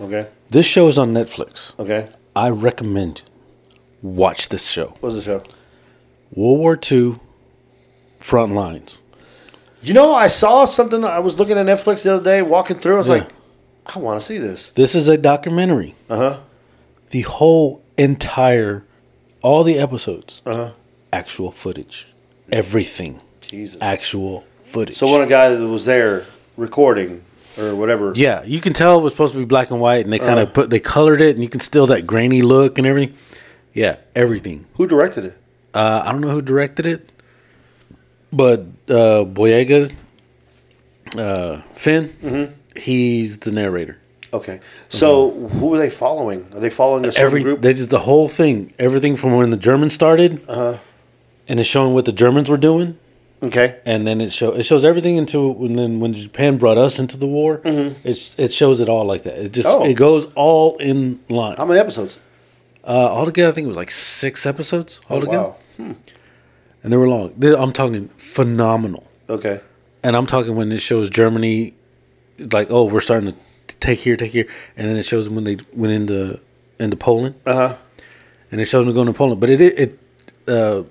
Okay, 0.00 0.28
This 0.50 0.66
show 0.66 0.86
is 0.88 0.98
on 0.98 1.12
Netflix. 1.14 1.78
okay. 1.78 2.06
I 2.34 2.48
recommend 2.50 3.22
watch 4.02 4.48
this 4.48 4.68
show. 4.68 4.96
What's 5.00 5.16
the 5.16 5.22
show? 5.22 5.42
World 6.34 6.58
War 6.60 6.78
II 6.90 7.20
Front 8.18 8.52
Lines. 8.54 9.00
You 9.82 9.94
know, 9.94 10.14
I 10.14 10.28
saw 10.28 10.64
something. 10.64 11.04
I 11.04 11.18
was 11.18 11.38
looking 11.38 11.58
at 11.58 11.66
Netflix 11.66 12.02
the 12.04 12.14
other 12.14 12.24
day, 12.24 12.40
walking 12.42 12.78
through. 12.78 12.94
I 12.96 12.98
was 12.98 13.08
Yeah. 13.08 13.14
like, 13.14 13.28
I 13.94 13.98
want 13.98 14.20
to 14.20 14.24
see 14.26 14.38
this. 14.38 14.70
This 14.70 14.94
is 14.94 15.08
a 15.08 15.16
documentary. 15.18 15.94
Uh 16.08 16.16
huh. 16.16 16.38
The 17.10 17.22
whole 17.22 17.82
entire, 17.98 18.84
all 19.42 19.62
the 19.64 19.78
episodes, 19.78 20.40
Uh 20.46 20.54
huh. 20.54 20.72
actual 21.12 21.50
footage, 21.52 22.06
everything, 22.50 23.20
Jesus. 23.40 23.78
actual 23.82 24.44
footage. 24.62 24.96
So 24.96 25.10
when 25.12 25.20
a 25.20 25.26
guy 25.26 25.50
that 25.54 25.66
was 25.66 25.84
there 25.84 26.24
recording 26.56 27.22
or 27.58 27.74
whatever. 27.74 28.12
yeah, 28.16 28.42
you 28.44 28.60
can 28.60 28.72
tell 28.72 28.98
it 28.98 29.02
was 29.02 29.12
supposed 29.12 29.32
to 29.34 29.38
be 29.38 29.44
black 29.44 29.70
and 29.70 29.80
white, 29.80 30.04
and 30.04 30.12
they 30.12 30.18
kind 30.18 30.38
of 30.40 30.48
Uh. 30.48 30.52
put 30.52 30.70
they 30.70 30.80
colored 30.80 31.20
it, 31.20 31.34
and 31.36 31.42
you 31.44 31.48
can 31.50 31.60
still 31.60 31.86
that 31.86 32.06
grainy 32.06 32.42
look 32.42 32.78
and 32.78 32.86
everything. 32.86 33.14
Yeah, 33.74 33.96
everything. 34.14 34.66
Who 34.76 34.86
directed 34.86 35.24
it? 35.24 35.38
Uh, 35.74 36.02
I 36.04 36.12
don't 36.12 36.20
know 36.20 36.28
who 36.30 36.42
directed 36.42 36.84
it, 36.86 37.10
but 38.32 38.60
uh, 38.88 39.24
Boyega, 39.24 39.90
uh, 41.16 41.62
Finn, 41.74 42.14
Mm-hmm. 42.22 42.52
he's 42.78 43.38
the 43.38 43.50
narrator. 43.52 43.98
Okay. 44.34 44.60
So 44.88 45.30
who 45.48 45.74
are 45.74 45.78
they 45.78 45.90
following? 45.90 46.46
Are 46.54 46.60
they 46.60 46.70
following 46.70 47.04
certain 47.04 47.22
Every 47.26 47.42
group? 47.42 47.60
they 47.60 47.74
just 47.74 47.90
the 47.90 47.98
whole 48.00 48.28
thing, 48.28 48.72
everything 48.78 49.16
from 49.16 49.34
when 49.36 49.50
the 49.50 49.56
Germans 49.58 49.92
started, 49.92 50.40
Uh-huh. 50.48 50.78
and 51.48 51.60
it's 51.60 51.68
showing 51.68 51.92
what 51.92 52.06
the 52.06 52.12
Germans 52.12 52.48
were 52.48 52.56
doing, 52.56 52.98
okay. 53.42 53.80
and 53.84 54.06
then 54.06 54.20
it 54.20 54.32
show 54.32 54.52
it 54.52 54.62
shows 54.64 54.84
everything 54.84 55.16
into 55.16 55.50
and 55.64 55.76
then 55.78 56.00
when 56.00 56.12
Japan 56.12 56.58
brought 56.58 56.78
us 56.78 56.98
into 56.98 57.16
the 57.16 57.26
war, 57.26 57.60
it's 57.64 58.38
it 58.38 58.52
shows 58.52 58.80
it 58.80 58.88
all 58.88 59.04
like 59.04 59.22
that. 59.24 59.36
It 59.38 59.52
just 59.52 59.68
Mm-hmm. 59.68 59.82
Oh. 59.82 59.86
it 59.90 59.94
goes 59.94 60.26
all 60.34 60.76
in 60.78 61.20
line. 61.28 61.56
How 61.56 61.64
many 61.66 61.80
episodes? 61.80 62.20
Uh, 62.84 62.88
altogether, 63.18 63.48
I 63.50 63.52
think 63.52 63.66
it 63.66 63.68
was 63.68 63.76
like 63.76 63.90
six 63.92 64.44
episodes 64.46 65.00
altogether, 65.08 65.54
Oh, 65.54 65.56
wow. 65.78 65.94
and 66.82 66.92
they 66.92 66.96
were 66.96 67.08
long. 67.08 67.32
They, 67.38 67.54
I'm 67.54 67.72
talking 67.72 68.08
phenomenal. 68.16 69.06
Okay. 69.28 69.60
And 70.02 70.16
I'm 70.16 70.26
talking 70.26 70.56
when 70.56 70.72
it 70.72 70.80
shows 70.80 71.08
Germany, 71.08 71.74
like, 72.52 72.68
oh, 72.72 72.84
we're 72.86 73.00
starting 73.00 73.30
to 73.68 73.76
take 73.78 74.00
here, 74.00 74.16
take 74.16 74.32
here, 74.32 74.48
and 74.76 74.88
then 74.88 74.96
it 74.96 75.04
shows 75.04 75.28
when 75.30 75.44
they 75.44 75.58
went 75.72 75.92
into 75.92 76.40
into 76.80 76.96
Poland, 76.96 77.36
Uh 77.46 77.54
huh. 77.54 77.76
and 78.50 78.60
it 78.60 78.64
shows 78.64 78.84
them 78.84 78.92
going 78.94 79.06
to 79.06 79.12
Poland. 79.12 79.40
But 79.40 79.50
it 79.50 79.60
it, 79.60 79.78
it 79.78 79.98
uh, 80.48 80.82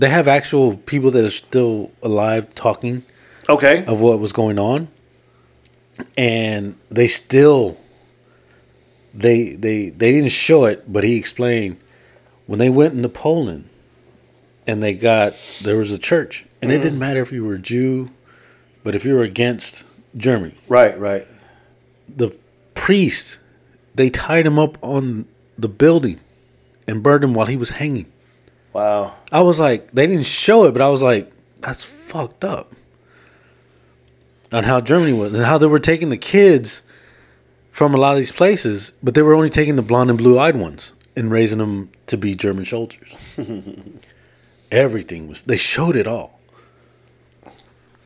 they 0.00 0.08
have 0.08 0.26
actual 0.26 0.78
people 0.78 1.10
that 1.10 1.24
are 1.24 1.30
still 1.30 1.90
alive 2.02 2.54
talking 2.54 3.02
Okay. 3.48 3.84
of 3.84 4.00
what 4.00 4.18
was 4.18 4.32
going 4.32 4.58
on, 4.58 4.88
and 6.16 6.76
they 6.90 7.06
still 7.06 7.76
they 9.12 9.54
they 9.54 9.90
they 9.90 10.12
didn't 10.12 10.30
show 10.30 10.64
it, 10.64 10.90
but 10.90 11.04
he 11.04 11.16
explained 11.16 11.76
when 12.46 12.58
they 12.58 12.70
went 12.70 12.94
into 12.94 13.08
Poland, 13.10 13.68
and 14.66 14.82
they 14.82 14.94
got 14.94 15.34
there 15.62 15.76
was 15.76 15.92
a 15.92 15.98
church, 15.98 16.46
and 16.62 16.72
it 16.72 16.78
mm. 16.78 16.82
didn't 16.82 16.98
matter 16.98 17.20
if 17.20 17.30
you 17.30 17.44
were 17.44 17.54
a 17.54 17.58
Jew, 17.58 18.10
but 18.82 18.94
if 18.94 19.04
you 19.04 19.14
were 19.14 19.22
against 19.22 19.84
Germany, 20.16 20.54
Right. 20.68 20.98
Right. 20.98 21.26
the 22.08 22.34
priest 22.74 23.38
they 23.94 24.08
tied 24.08 24.46
him 24.46 24.58
up 24.58 24.78
on 24.82 25.26
the 25.58 25.68
building 25.68 26.20
and 26.86 27.02
burned 27.02 27.22
him 27.24 27.34
while 27.34 27.46
he 27.46 27.56
was 27.56 27.70
hanging. 27.70 28.10
Wow. 28.72 29.14
I 29.32 29.40
was 29.40 29.58
like, 29.58 29.90
they 29.92 30.06
didn't 30.06 30.26
show 30.26 30.64
it, 30.64 30.72
but 30.72 30.82
I 30.82 30.88
was 30.88 31.02
like, 31.02 31.32
that's 31.60 31.84
fucked 31.84 32.44
up. 32.44 32.72
On 34.52 34.64
how 34.64 34.80
Germany 34.80 35.12
was 35.12 35.34
and 35.34 35.44
how 35.44 35.58
they 35.58 35.66
were 35.66 35.78
taking 35.78 36.08
the 36.08 36.16
kids 36.16 36.82
from 37.70 37.94
a 37.94 37.96
lot 37.96 38.12
of 38.12 38.18
these 38.18 38.32
places, 38.32 38.92
but 39.02 39.14
they 39.14 39.22
were 39.22 39.34
only 39.34 39.50
taking 39.50 39.76
the 39.76 39.82
blonde 39.82 40.10
and 40.10 40.18
blue 40.18 40.38
eyed 40.38 40.56
ones 40.56 40.92
and 41.14 41.30
raising 41.30 41.58
them 41.58 41.90
to 42.06 42.16
be 42.16 42.34
German 42.34 42.64
soldiers. 42.64 43.16
Everything 44.72 45.28
was, 45.28 45.42
they 45.42 45.56
showed 45.56 45.96
it 45.96 46.06
all. 46.06 46.40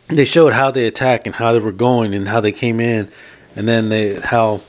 They 0.08 0.24
showed 0.24 0.52
how 0.52 0.70
they 0.70 0.86
attacked 0.86 1.26
and 1.26 1.36
how 1.36 1.52
they 1.52 1.58
were 1.58 1.72
going 1.72 2.14
and 2.14 2.28
how 2.28 2.40
they 2.40 2.52
came 2.52 2.78
in, 2.78 3.10
and 3.56 3.66
then 3.66 3.88
they, 3.88 4.20
how 4.20 4.60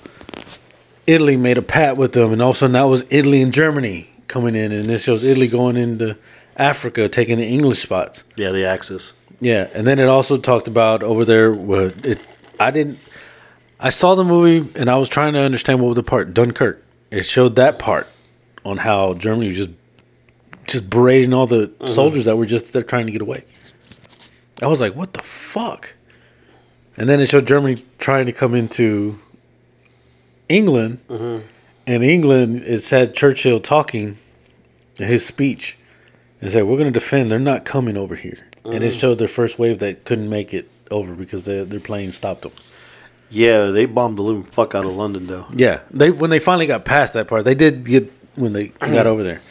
Italy 1.06 1.36
made 1.36 1.58
a 1.58 1.62
pat 1.62 1.98
with 1.98 2.14
them, 2.14 2.32
and 2.32 2.42
all 2.42 2.52
of 2.52 2.56
a 2.56 2.60
sudden 2.60 2.74
that 2.74 2.84
was 2.84 3.06
Italy 3.10 3.42
and 3.42 3.54
Germany 3.54 4.15
coming 4.28 4.56
in, 4.56 4.72
and 4.72 4.90
this 4.90 5.04
shows 5.04 5.24
Italy 5.24 5.48
going 5.48 5.78
into 5.78 6.18
Africa, 6.58 7.08
taking 7.10 7.38
the 7.38 7.46
English 7.46 7.80
spots. 7.80 8.24
Yeah, 8.36 8.52
the 8.52 8.66
Axis. 8.66 9.14
Yeah, 9.40 9.70
and 9.74 9.86
then 9.86 10.00
it 10.00 10.08
also 10.08 10.38
talked 10.38 10.68
about 10.68 11.04
over 11.04 11.26
there 11.26 11.52
what 11.52 12.06
it. 12.06 12.26
I 12.60 12.72
didn't. 12.72 13.00
I 13.80 13.90
saw 13.90 14.16
the 14.16 14.24
movie 14.24 14.72
and 14.80 14.90
I 14.90 14.96
was 14.98 15.10
trying 15.10 15.34
to 15.34 15.40
understand 15.40 15.82
what 15.82 15.88
was 15.90 15.96
the 15.96 16.04
part 16.04 16.34
Dunkirk. 16.34 16.82
It 17.12 17.24
showed 17.24 17.56
that 17.58 17.78
part 17.78 18.08
on 18.64 18.78
how 18.78 19.14
Germany 19.14 19.48
was 19.48 19.58
just 19.58 19.72
just 20.66 20.90
berating 20.90 21.34
all 21.34 21.48
the 21.48 21.68
mm-hmm. 21.68 21.88
soldiers 21.88 22.26
that 22.26 22.38
were 22.38 22.46
just 22.46 22.74
there 22.74 22.84
trying 22.84 23.06
to 23.06 23.12
get 23.12 23.22
away. 23.22 23.44
I 24.62 24.68
was 24.68 24.82
like, 24.82 24.96
what 24.96 25.14
the 25.14 25.22
fuck? 25.22 25.94
And 26.98 27.10
then 27.10 27.20
it 27.20 27.28
showed 27.28 27.46
Germany 27.46 27.86
trying 27.98 28.26
to 28.26 28.32
come 28.32 28.56
into 28.56 29.20
England, 30.48 31.00
mm-hmm. 31.10 31.46
And 31.88 32.04
England 32.04 32.64
it 32.64 32.82
said 32.82 33.14
Churchill 33.14 33.60
talking 33.60 34.18
his 34.98 35.26
speech 35.26 35.78
and 36.42 36.52
said, 36.52 36.64
"We're 36.64 36.78
going 36.78 36.92
to 36.92 37.00
defend. 37.00 37.32
They're 37.32 37.40
not 37.40 37.66
coming 37.66 37.98
over 37.98 38.16
here." 38.16 38.48
And 38.64 38.84
it 38.84 38.94
mm. 38.94 39.00
showed 39.00 39.20
their 39.20 39.28
first 39.28 39.60
wave 39.60 39.80
that 39.80 40.06
couldn't 40.06 40.30
make 40.30 40.54
it 40.54 40.70
over 40.92 41.14
because 41.14 41.46
their 41.46 41.66
their 41.66 41.80
plane 41.80 42.12
stopped 42.12 42.42
them. 42.44 42.52
Yeah, 43.30 43.66
they 43.66 43.86
bombed 43.86 44.18
the 44.18 44.22
living 44.22 44.44
fuck 44.44 44.76
out 44.76 44.86
of 44.86 44.96
London, 44.96 45.28
though. 45.28 45.48
Yeah, 45.54 45.82
they 45.92 46.12
when 46.12 46.30
they 46.30 46.40
finally 46.40 46.68
got 46.68 46.86
past 46.86 47.14
that 47.14 47.28
part, 47.28 47.46
they 47.46 47.56
did 47.56 47.86
get 47.86 48.12
when 48.36 48.54
they 48.54 48.68
got 48.80 49.08
over 49.08 49.24
there. 49.24 49.42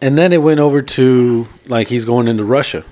And 0.00 0.18
then 0.18 0.32
it 0.32 0.42
went 0.42 0.60
over 0.60 0.82
to 0.82 1.48
like 1.66 1.88
he's 1.88 2.04
going 2.04 2.28
into 2.28 2.44
Russia 2.44 2.84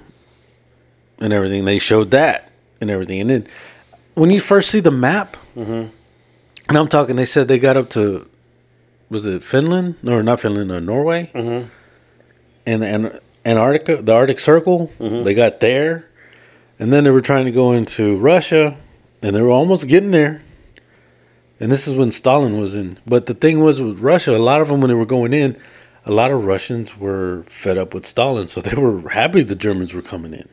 and 1.18 1.33
everything. 1.33 1.64
They 1.64 1.78
showed 1.78 2.11
that 2.12 2.50
and 2.80 2.90
everything. 2.90 3.20
And 3.20 3.30
then 3.30 3.46
when 4.14 4.30
you 4.30 4.40
first 4.40 4.70
see 4.70 4.80
the 4.80 4.90
map, 4.90 5.37
mm-hmm. 5.57 5.94
And 6.68 6.79
I'm 6.79 6.88
talking, 6.88 7.16
they 7.16 7.24
said 7.24 7.48
they 7.48 7.59
got 7.59 7.77
up 7.77 7.90
to 7.90 8.29
was 9.11 9.27
it 9.27 9.44
Finland? 9.44 9.96
No, 10.03 10.20
not 10.22 10.40
Finland, 10.40 10.72
uh, 10.72 10.81
Norway, 10.81 11.31
mm-hmm. 11.35 11.68
and 12.66 12.85
and 12.85 13.20
Antarctica, 13.44 14.03
the 14.03 14.12
Arctic 14.12 14.38
Circle. 14.38 14.90
Mm-hmm. 14.98 15.24
They 15.24 15.35
got 15.35 15.61
there, 15.61 16.09
and 16.79 16.92
then 16.92 17.05
they 17.05 17.11
were 17.11 17.20
trying 17.20 17.44
to 17.44 17.53
go 17.53 17.72
into 17.72 18.16
Russia, 18.16 18.77
and 19.22 19.37
they 19.37 19.42
were 19.42 19.50
almost 19.50 19.88
getting 19.88 20.11
there. 20.11 20.42
And 21.61 21.70
this 21.70 21.87
is 21.87 21.94
when 21.94 22.11
Stalin 22.11 22.59
was 22.59 22.74
in. 22.74 22.98
But 23.07 23.27
the 23.27 23.35
thing 23.35 23.61
was 23.61 23.81
with 23.81 24.00
Russia, 24.00 24.37
a 24.37 24.38
lot 24.38 24.61
of 24.61 24.68
them 24.68 24.81
when 24.81 24.88
they 24.88 24.94
were 24.94 25.07
going 25.07 25.33
in, 25.33 25.57
a 26.05 26.11
lot 26.11 26.31
of 26.31 26.44
Russians 26.44 26.98
were 26.98 27.44
fed 27.46 27.79
up 27.79 27.94
with 27.94 28.05
Stalin, 28.05 28.48
so 28.48 28.61
they 28.61 28.74
were 28.74 29.09
happy 29.11 29.42
the 29.42 29.55
Germans 29.55 29.94
were 29.94 30.03
coming 30.03 30.35
in. 30.35 30.48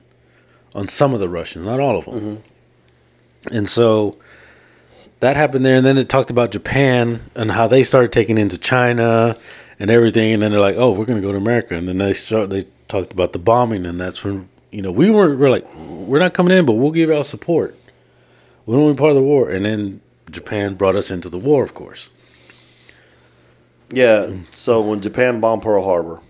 On 0.73 0.87
some 0.87 1.13
of 1.13 1.19
the 1.19 1.27
Russians, 1.27 1.65
not 1.65 1.79
all 1.79 1.97
of 1.97 2.05
them. 2.05 2.19
Mm-hmm. 2.19 3.55
And 3.55 3.67
so 3.67 4.17
that 5.21 5.37
happened 5.37 5.65
there, 5.65 5.77
and 5.77 5.85
then 5.85 5.97
it 5.97 6.09
talked 6.09 6.29
about 6.29 6.51
Japan 6.51 7.21
and 7.35 7.51
how 7.51 7.67
they 7.67 7.83
started 7.83 8.11
taking 8.11 8.37
into 8.37 8.57
China 8.57 9.37
and 9.79 9.89
everything, 9.89 10.33
and 10.33 10.41
then 10.41 10.51
they're 10.51 10.59
like, 10.59 10.75
"Oh, 10.77 10.91
we're 10.91 11.05
going 11.05 11.21
to 11.21 11.25
go 11.25 11.31
to 11.31 11.37
America," 11.37 11.75
and 11.75 11.87
then 11.87 11.97
they 11.97 12.13
start, 12.13 12.49
they 12.49 12.65
talked 12.87 13.13
about 13.13 13.33
the 13.33 13.39
bombing, 13.39 13.85
and 13.85 13.99
that's 13.99 14.23
when 14.23 14.49
you 14.71 14.81
know 14.81 14.91
we 14.91 15.09
were 15.09 15.35
we're 15.35 15.49
like, 15.49 15.65
"We're 15.75 16.19
not 16.19 16.33
coming 16.33 16.55
in, 16.55 16.65
but 16.65 16.73
we'll 16.73 16.91
give 16.91 17.09
y'all 17.09 17.23
support. 17.23 17.75
We 18.65 18.75
don't 18.75 18.85
want 18.85 18.97
part 18.97 19.11
of 19.11 19.15
the 19.15 19.23
war," 19.23 19.49
and 19.49 19.65
then 19.65 20.01
Japan 20.29 20.75
brought 20.75 20.95
us 20.95 21.09
into 21.09 21.29
the 21.29 21.39
war, 21.39 21.63
of 21.63 21.73
course. 21.73 22.09
Yeah, 23.93 24.29
so 24.49 24.81
when 24.81 25.01
Japan 25.01 25.39
bombed 25.41 25.63
Pearl 25.63 25.83
Harbor, 25.83 26.21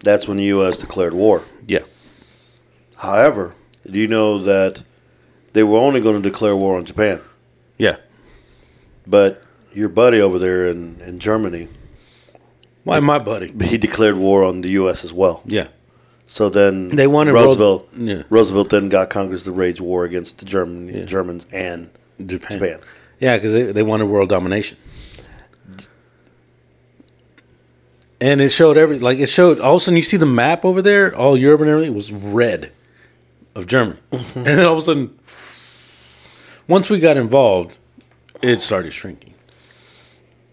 that's 0.00 0.26
when 0.26 0.38
the 0.38 0.44
U.S. 0.44 0.78
declared 0.78 1.12
war. 1.12 1.44
Yeah, 1.66 1.82
However, 2.98 3.54
do 3.88 3.98
you 3.98 4.08
know 4.08 4.42
that 4.42 4.82
they 5.52 5.62
were 5.62 5.78
only 5.78 6.00
going 6.00 6.20
to 6.20 6.28
declare 6.28 6.56
war 6.56 6.76
on 6.76 6.84
Japan? 6.84 7.20
But 9.08 9.42
your 9.72 9.88
buddy 9.88 10.20
over 10.20 10.38
there 10.38 10.66
in, 10.66 11.00
in 11.00 11.18
Germany, 11.18 11.68
Why, 12.84 13.00
my 13.00 13.18
buddy? 13.18 13.52
he 13.64 13.78
declared 13.78 14.18
war 14.18 14.44
on 14.44 14.60
the 14.60 14.70
U.S. 14.70 15.02
as 15.04 15.12
well. 15.12 15.40
Yeah, 15.46 15.68
So 16.26 16.50
then 16.50 16.88
They 16.88 17.06
wanted 17.06 17.32
Roosevelt. 17.32 17.88
Yeah. 17.96 18.22
Roosevelt 18.28 18.68
then 18.68 18.88
got 18.90 19.08
Congress 19.08 19.44
to 19.44 19.52
wage 19.52 19.80
war 19.80 20.04
against 20.04 20.38
the 20.40 20.44
German 20.44 20.88
Yeah. 20.88 21.04
Germans 21.04 21.46
and 21.52 21.90
Japan. 22.24 22.58
Japan. 22.58 22.80
Yeah, 23.18 23.36
because 23.36 23.52
they, 23.52 23.72
they 23.72 23.82
wanted 23.82 24.06
world 24.06 24.28
domination. 24.28 24.76
And 28.20 28.40
it 28.40 28.50
showed 28.50 28.76
every 28.76 28.98
like 28.98 29.18
it 29.20 29.28
showed 29.28 29.60
all 29.60 29.76
of 29.76 29.82
a 29.82 29.84
sudden 29.84 29.96
you 29.96 30.02
see 30.02 30.16
the 30.16 30.26
map 30.26 30.64
over 30.64 30.82
there, 30.82 31.14
all 31.14 31.36
Europe 31.36 31.60
and 31.60 31.70
everything 31.70 31.94
was 31.94 32.10
red 32.12 32.72
of 33.54 33.66
Germany. 33.68 33.98
Mm-hmm. 34.10 34.38
and 34.38 34.46
then 34.46 34.66
all 34.66 34.72
of 34.72 34.78
a 34.78 34.82
sudden 34.82 35.16
once 36.66 36.90
we 36.90 36.98
got 36.98 37.16
involved, 37.16 37.78
it 38.42 38.60
started 38.60 38.92
shrinking. 38.92 39.34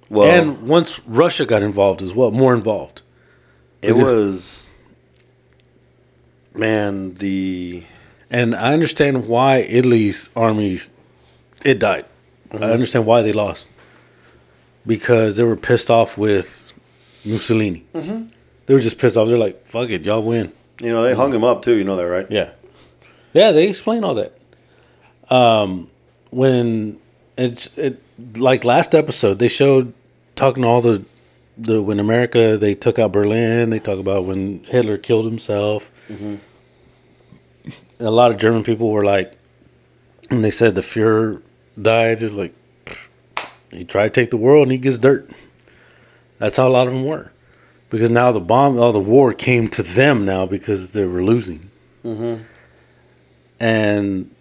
Well, 0.10 0.30
and 0.30 0.68
once 0.68 1.00
Russia 1.08 1.46
got 1.46 1.64
involved 1.64 2.02
as 2.02 2.14
well, 2.14 2.32
more 2.32 2.54
involved. 2.54 3.02
it 3.82 3.94
was 3.94 4.72
man 6.54 7.16
the 7.16 7.84
And 8.30 8.56
I 8.56 8.74
understand 8.74 9.28
why 9.28 9.58
Italy's 9.58 10.30
armies 10.36 10.92
it 11.64 11.80
died. 11.80 12.06
I 12.52 12.72
understand 12.72 13.06
why 13.06 13.22
they 13.22 13.34
lost. 13.34 13.70
Because 14.86 15.38
they 15.38 15.44
were 15.44 15.58
pissed 15.58 15.90
off 15.90 16.18
with 16.18 16.72
Mussolini. 17.26 17.84
They 17.94 18.74
were 18.74 18.80
just 18.80 19.00
pissed 19.00 19.18
off. 19.18 19.28
They're 19.28 19.38
like, 19.38 19.64
"Fuck 19.66 19.90
it, 19.90 20.06
y'all 20.06 20.22
win." 20.24 20.52
you 20.82 20.92
know 20.92 21.04
they 21.04 21.14
hung 21.16 21.34
him 21.34 21.44
up 21.44 21.62
too. 21.62 21.76
You 21.76 21.84
know 21.84 21.96
that 21.96 22.08
right? 22.08 22.28
Yeah, 22.30 22.52
yeah. 23.34 23.52
They 23.52 23.68
explain 23.68 24.04
all 24.04 24.16
that. 24.16 24.38
Um, 25.30 25.90
when 26.32 27.00
it's 27.38 27.78
it 27.78 28.02
like 28.36 28.64
last 28.64 28.96
episode, 28.96 29.40
they 29.40 29.48
showed 29.48 29.94
talking 30.36 30.64
to 30.64 30.70
all 30.70 30.82
the 30.82 31.06
the 31.58 31.82
when 31.82 32.00
America 32.00 32.58
they 32.58 32.76
took 32.76 33.00
out 33.00 33.12
Berlin. 33.12 33.70
They 33.70 33.80
talk 33.80 34.00
about 34.00 34.26
when 34.26 34.64
Hitler 34.66 34.98
killed 34.98 35.26
himself. 35.26 35.92
Mm-hmm. 36.10 36.36
A 38.00 38.12
lot 38.12 38.32
of 38.32 38.38
German 38.38 38.64
people 38.64 38.92
were 38.92 39.06
like, 39.06 39.38
and 40.30 40.44
they 40.44 40.50
said 40.50 40.76
the 40.76 40.82
Fuhrer 40.82 41.42
died. 41.82 42.20
They're 42.20 42.30
like, 42.30 42.54
he 43.72 43.86
tried 43.86 44.14
to 44.14 44.22
take 44.22 44.32
the 44.32 44.38
world 44.38 44.64
and 44.64 44.72
he 44.72 44.78
gets 44.78 45.00
dirt. 45.00 45.30
That's 46.38 46.58
how 46.58 46.68
a 46.68 46.70
lot 46.70 46.88
of 46.88 46.94
them 46.94 47.06
were, 47.06 47.32
because 47.90 48.10
now 48.10 48.34
the 48.34 48.42
bomb, 48.42 48.78
all 48.78 48.92
the 48.92 49.00
war 49.00 49.34
came 49.34 49.70
to 49.70 49.82
them 49.82 50.26
now 50.26 50.46
because 50.46 50.92
they 50.92 51.06
were 51.06 51.24
losing. 51.24 51.72
Mm-hmm. 52.04 52.44
And 53.58 54.36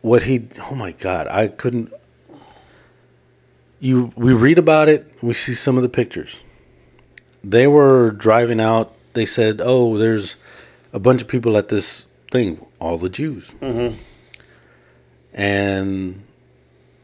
what 0.00 0.22
he, 0.22 0.46
oh 0.70 0.76
my 0.76 0.92
God, 0.92 1.26
I 1.26 1.48
couldn't. 1.48 1.92
You, 3.82 4.12
we 4.14 4.32
read 4.32 4.58
about 4.60 4.88
it. 4.88 5.12
We 5.20 5.32
see 5.32 5.54
some 5.54 5.76
of 5.76 5.82
the 5.82 5.88
pictures. 5.88 6.38
They 7.42 7.66
were 7.66 8.12
driving 8.12 8.60
out. 8.60 8.94
They 9.14 9.26
said, 9.26 9.60
"Oh, 9.60 9.98
there's 9.98 10.36
a 10.92 11.00
bunch 11.00 11.20
of 11.20 11.26
people 11.26 11.56
at 11.56 11.68
this 11.68 12.06
thing, 12.30 12.64
all 12.78 12.96
the 12.96 13.08
Jews." 13.08 13.52
Mm-hmm. 13.60 13.96
And 15.34 16.22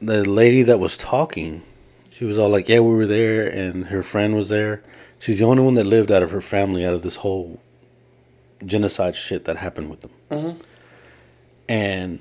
the 0.01 0.23
lady 0.23 0.63
that 0.63 0.79
was 0.79 0.97
talking, 0.97 1.65
she 2.11 2.25
was 2.25 2.39
all 2.39 2.49
like, 2.49 2.69
"Yeah, 2.69 2.79
we 2.79 2.95
were 2.95 3.09
there, 3.09 3.49
and 3.49 3.87
her 3.87 4.05
friend 4.05 4.37
was 4.37 4.49
there." 4.49 4.81
She's 5.19 5.41
the 5.41 5.47
only 5.47 5.65
one 5.65 5.75
that 5.75 5.85
lived 5.85 6.13
out 6.13 6.23
of 6.23 6.31
her 6.31 6.41
family, 6.41 6.87
out 6.87 6.95
of 6.95 7.03
this 7.03 7.17
whole 7.17 7.61
genocide 8.65 9.17
shit 9.17 9.47
that 9.47 9.57
happened 9.57 9.91
with 9.91 10.03
them. 10.03 10.13
Mm-hmm. 10.31 10.61
And 11.69 12.21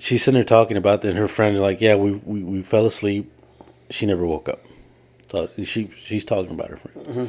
she's 0.00 0.24
sitting 0.24 0.34
there 0.34 0.44
talking 0.44 0.76
about 0.76 1.02
that, 1.02 1.10
and 1.10 1.18
her 1.18 1.28
friend's 1.28 1.60
like, 1.60 1.80
"Yeah, 1.80 1.94
we, 1.94 2.12
we, 2.12 2.42
we 2.42 2.62
fell 2.62 2.86
asleep. 2.86 3.30
She 3.90 4.06
never 4.06 4.26
woke 4.26 4.48
up." 4.48 4.60
So 5.28 5.48
she 5.62 5.88
she's 5.88 6.24
talking 6.24 6.52
about 6.52 6.70
her 6.70 6.76
friend. 6.78 7.06
Mm-hmm. 7.06 7.26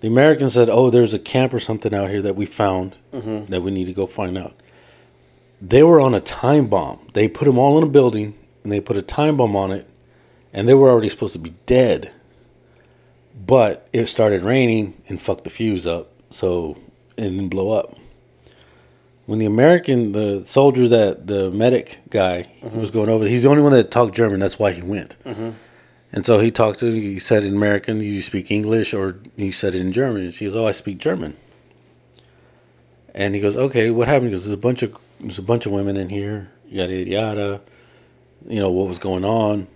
The 0.00 0.08
American 0.08 0.50
said, 0.50 0.68
"Oh, 0.68 0.90
there's 0.90 1.14
a 1.14 1.18
camp 1.18 1.54
or 1.54 1.60
something 1.60 1.94
out 1.94 2.10
here 2.10 2.22
that 2.22 2.34
we 2.34 2.46
found 2.46 2.96
mm-hmm. 3.12 3.46
that 3.46 3.62
we 3.62 3.70
need 3.70 3.84
to 3.84 3.92
go 3.92 4.06
find 4.06 4.36
out." 4.36 4.54
They 5.60 5.82
were 5.82 6.00
on 6.00 6.14
a 6.14 6.20
time 6.20 6.68
bomb. 6.68 7.06
They 7.12 7.28
put 7.28 7.44
them 7.44 7.58
all 7.58 7.76
in 7.76 7.84
a 7.84 7.90
building, 7.90 8.34
and 8.64 8.72
they 8.72 8.80
put 8.80 8.96
a 8.96 9.02
time 9.02 9.36
bomb 9.36 9.54
on 9.54 9.70
it, 9.70 9.86
and 10.52 10.66
they 10.66 10.74
were 10.74 10.88
already 10.88 11.10
supposed 11.10 11.34
to 11.34 11.38
be 11.38 11.54
dead. 11.66 12.12
But 13.46 13.86
it 13.92 14.06
started 14.06 14.42
raining 14.42 15.00
and 15.08 15.20
fucked 15.20 15.44
the 15.44 15.50
fuse 15.50 15.86
up, 15.86 16.10
so 16.30 16.78
it 17.16 17.22
didn't 17.22 17.48
blow 17.48 17.72
up. 17.72 17.94
When 19.30 19.38
the 19.38 19.46
American, 19.46 20.10
the 20.10 20.44
soldier 20.44 20.88
that 20.88 21.28
the 21.28 21.52
medic 21.52 22.00
guy 22.10 22.50
was 22.64 22.72
mm-hmm. 22.72 22.98
going 22.98 23.08
over, 23.08 23.28
he's 23.28 23.44
the 23.44 23.48
only 23.48 23.62
one 23.62 23.70
that 23.70 23.92
talked 23.92 24.12
German. 24.12 24.40
That's 24.40 24.58
why 24.58 24.72
he 24.72 24.82
went. 24.82 25.16
Mm-hmm. 25.24 25.50
And 26.12 26.26
so 26.26 26.40
he 26.40 26.50
talked 26.50 26.80
to 26.80 26.90
he 26.90 27.16
said 27.20 27.44
in 27.44 27.54
American, 27.54 28.00
you 28.00 28.22
speak 28.22 28.50
English?" 28.50 28.92
Or 28.92 29.20
he 29.36 29.52
said 29.52 29.76
it 29.76 29.82
in 29.82 29.92
German. 29.92 30.22
And 30.22 30.32
she 30.32 30.46
goes, 30.46 30.56
"Oh, 30.56 30.66
I 30.66 30.72
speak 30.72 30.98
German." 30.98 31.36
And 33.14 33.36
he 33.36 33.40
goes, 33.40 33.56
"Okay, 33.56 33.88
what 33.92 34.08
happened?" 34.08 34.32
Because 34.32 34.46
there's 34.46 34.54
a 34.54 34.66
bunch 34.68 34.82
of 34.82 34.96
there's 35.20 35.38
a 35.38 35.42
bunch 35.42 35.64
of 35.64 35.70
women 35.70 35.96
in 35.96 36.08
here, 36.08 36.50
yada 36.68 36.92
yada 36.92 37.10
yada. 37.10 37.60
You 38.48 38.58
know 38.58 38.72
what 38.72 38.88
was 38.88 38.98
going 38.98 39.24
on, 39.24 39.68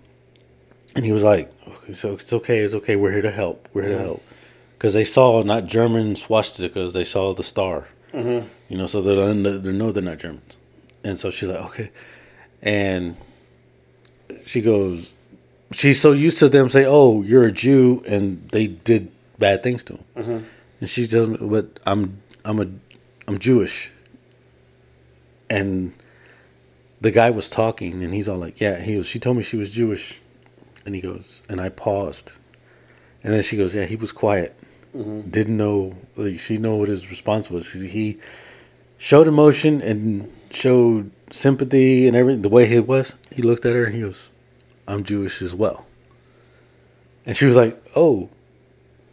and 0.97 1.05
he 1.05 1.13
was 1.13 1.23
like, 1.23 1.49
okay, 1.65 1.93
"So 1.93 2.11
it's 2.15 2.33
okay, 2.33 2.59
it's 2.59 2.73
okay. 2.73 2.97
We're 2.97 3.13
here 3.13 3.21
to 3.21 3.31
help. 3.31 3.69
We're 3.73 3.83
here 3.83 3.91
to 3.91 3.97
mm-hmm. 3.99 4.05
help." 4.05 4.23
Because 4.73 4.91
they 4.93 5.05
saw 5.05 5.43
not 5.43 5.65
German 5.65 6.15
swastikas, 6.15 6.91
they 6.91 7.05
saw 7.05 7.33
the 7.33 7.41
star. 7.41 7.87
Mm-hmm. 8.15 8.47
You 8.69 8.77
know, 8.77 8.87
so 8.87 9.01
they're, 9.01 9.33
they 9.33 9.71
know 9.71 9.91
they're 9.91 10.03
not 10.03 10.19
Germans. 10.19 10.57
And 11.03 11.19
so 11.19 11.29
she's 11.29 11.49
like, 11.49 11.59
"Okay," 11.65 11.91
and 12.61 13.15
she 14.45 14.61
goes, 14.61 15.13
she's 15.71 15.99
so 15.99 16.11
used 16.11 16.39
to 16.39 16.49
them 16.49 16.69
say, 16.69 16.85
"Oh, 16.85 17.21
you're 17.21 17.45
a 17.45 17.51
Jew," 17.51 18.03
and 18.07 18.47
they 18.49 18.67
did 18.67 19.11
bad 19.37 19.63
things 19.63 19.83
to 19.85 19.93
him. 19.93 20.03
Mm-hmm. 20.15 20.45
And 20.79 20.89
she 20.89 21.07
tells 21.07 21.29
me, 21.29 21.37
"But 21.41 21.79
I'm 21.85 22.21
I'm 22.43 22.59
a 22.59 22.67
I'm 23.27 23.37
Jewish." 23.39 23.91
And 25.49 25.93
the 27.01 27.11
guy 27.11 27.29
was 27.29 27.49
talking, 27.49 28.03
and 28.03 28.13
he's 28.13 28.29
all 28.29 28.37
like, 28.37 28.59
"Yeah." 28.59 28.79
He 28.79 28.95
was, 28.95 29.07
"She 29.07 29.19
told 29.19 29.37
me 29.37 29.43
she 29.43 29.57
was 29.57 29.71
Jewish," 29.71 30.21
and 30.85 30.95
he 30.95 31.01
goes, 31.01 31.43
and 31.49 31.61
I 31.61 31.69
paused, 31.69 32.33
and 33.23 33.33
then 33.33 33.43
she 33.43 33.57
goes, 33.57 33.75
"Yeah, 33.75 33.85
he 33.85 33.95
was 33.95 34.11
quiet, 34.11 34.55
Mm-hmm. 34.95 35.29
didn't 35.29 35.57
know. 35.57 35.97
Like, 36.15 36.39
she 36.39 36.57
know 36.57 36.75
what 36.77 36.87
his 36.87 37.09
response 37.09 37.51
was. 37.51 37.73
He- 37.73 38.17
showed 38.97 39.27
emotion 39.27 39.81
and 39.81 40.31
showed 40.49 41.11
sympathy 41.29 42.07
and 42.07 42.15
everything. 42.15 42.41
The 42.41 42.49
way 42.49 42.65
he 42.65 42.79
was, 42.79 43.17
he 43.33 43.41
looked 43.41 43.65
at 43.65 43.73
her 43.73 43.85
and 43.85 43.95
he 43.95 44.01
goes." 44.01 44.29
I'm 44.87 45.03
Jewish 45.03 45.41
as 45.41 45.55
well. 45.55 45.85
And 47.25 47.35
she 47.35 47.45
was 47.45 47.55
like, 47.55 47.81
oh. 47.95 48.29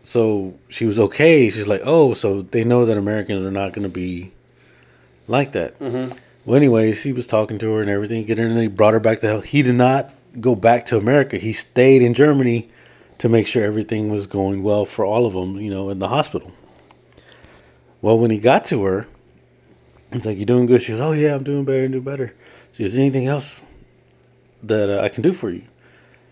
So 0.02 0.54
she 0.68 0.84
was 0.84 0.98
okay. 0.98 1.48
She's 1.48 1.68
like, 1.68 1.80
oh, 1.84 2.12
so 2.12 2.42
they 2.42 2.64
know 2.64 2.84
that 2.84 2.98
Americans 2.98 3.44
are 3.44 3.50
not 3.50 3.72
going 3.72 3.84
to 3.84 3.88
be 3.88 4.32
like 5.28 5.52
that. 5.52 5.78
Mm-hmm. 5.78 6.18
Well, 6.44 6.56
anyways, 6.56 7.04
he 7.04 7.12
was 7.12 7.26
talking 7.26 7.58
to 7.58 7.72
her 7.74 7.80
and 7.80 7.90
everything. 7.90 8.24
Get 8.24 8.38
her, 8.38 8.46
and 8.46 8.58
they 8.58 8.66
brought 8.66 8.94
her 8.94 9.00
back 9.00 9.20
to 9.20 9.28
hell. 9.28 9.40
He 9.40 9.62
did 9.62 9.76
not 9.76 10.12
go 10.40 10.54
back 10.54 10.84
to 10.86 10.98
America. 10.98 11.38
He 11.38 11.52
stayed 11.52 12.02
in 12.02 12.14
Germany 12.14 12.68
to 13.22 13.28
make 13.28 13.46
sure 13.46 13.62
everything 13.62 14.10
was 14.10 14.26
going 14.26 14.64
well 14.64 14.84
for 14.84 15.04
all 15.04 15.26
of 15.26 15.32
them, 15.32 15.56
you 15.56 15.70
know, 15.70 15.90
in 15.90 16.00
the 16.00 16.08
hospital. 16.08 16.50
Well, 18.00 18.18
when 18.18 18.32
he 18.32 18.40
got 18.40 18.64
to 18.64 18.82
her, 18.82 19.06
he's 20.12 20.26
like, 20.26 20.38
"You 20.38 20.44
doing 20.44 20.66
good?" 20.66 20.82
She 20.82 20.90
goes, 20.90 21.00
"Oh 21.00 21.12
yeah, 21.12 21.36
I'm 21.36 21.44
doing 21.44 21.64
better 21.64 21.84
and 21.84 21.92
do 21.92 22.00
better." 22.00 22.34
She 22.72 22.82
goes, 22.82 22.98
"Anything 22.98 23.28
else 23.28 23.64
that 24.64 24.90
uh, 24.90 25.00
I 25.00 25.08
can 25.08 25.22
do 25.22 25.32
for 25.32 25.50
you?" 25.50 25.62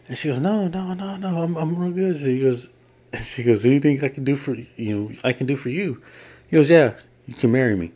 And 0.09 0.19
she 0.19 0.27
goes, 0.27 0.41
"No, 0.41 0.67
no, 0.67 0.93
no, 0.93 1.15
no, 1.15 1.43
I'm 1.45 1.57
I'm 1.57 1.77
real 1.79 1.93
good." 1.93 2.17
She 2.17 2.41
goes, 2.41 2.71
"She 3.23 3.45
goes, 3.45 3.65
anything 3.65 4.03
I 4.03 4.09
can 4.09 4.25
do 4.25 4.35
for 4.35 4.57
you 4.75 4.99
know 4.99 5.13
I 5.23 5.33
can 5.33 5.47
do 5.47 5.55
for 5.55 5.69
you?" 5.69 6.03
He 6.49 6.57
goes, 6.57 6.71
"Yeah, 6.71 6.95
you 7.25 7.35
can 7.35 7.53
marry 7.53 7.77
me." 7.77 7.93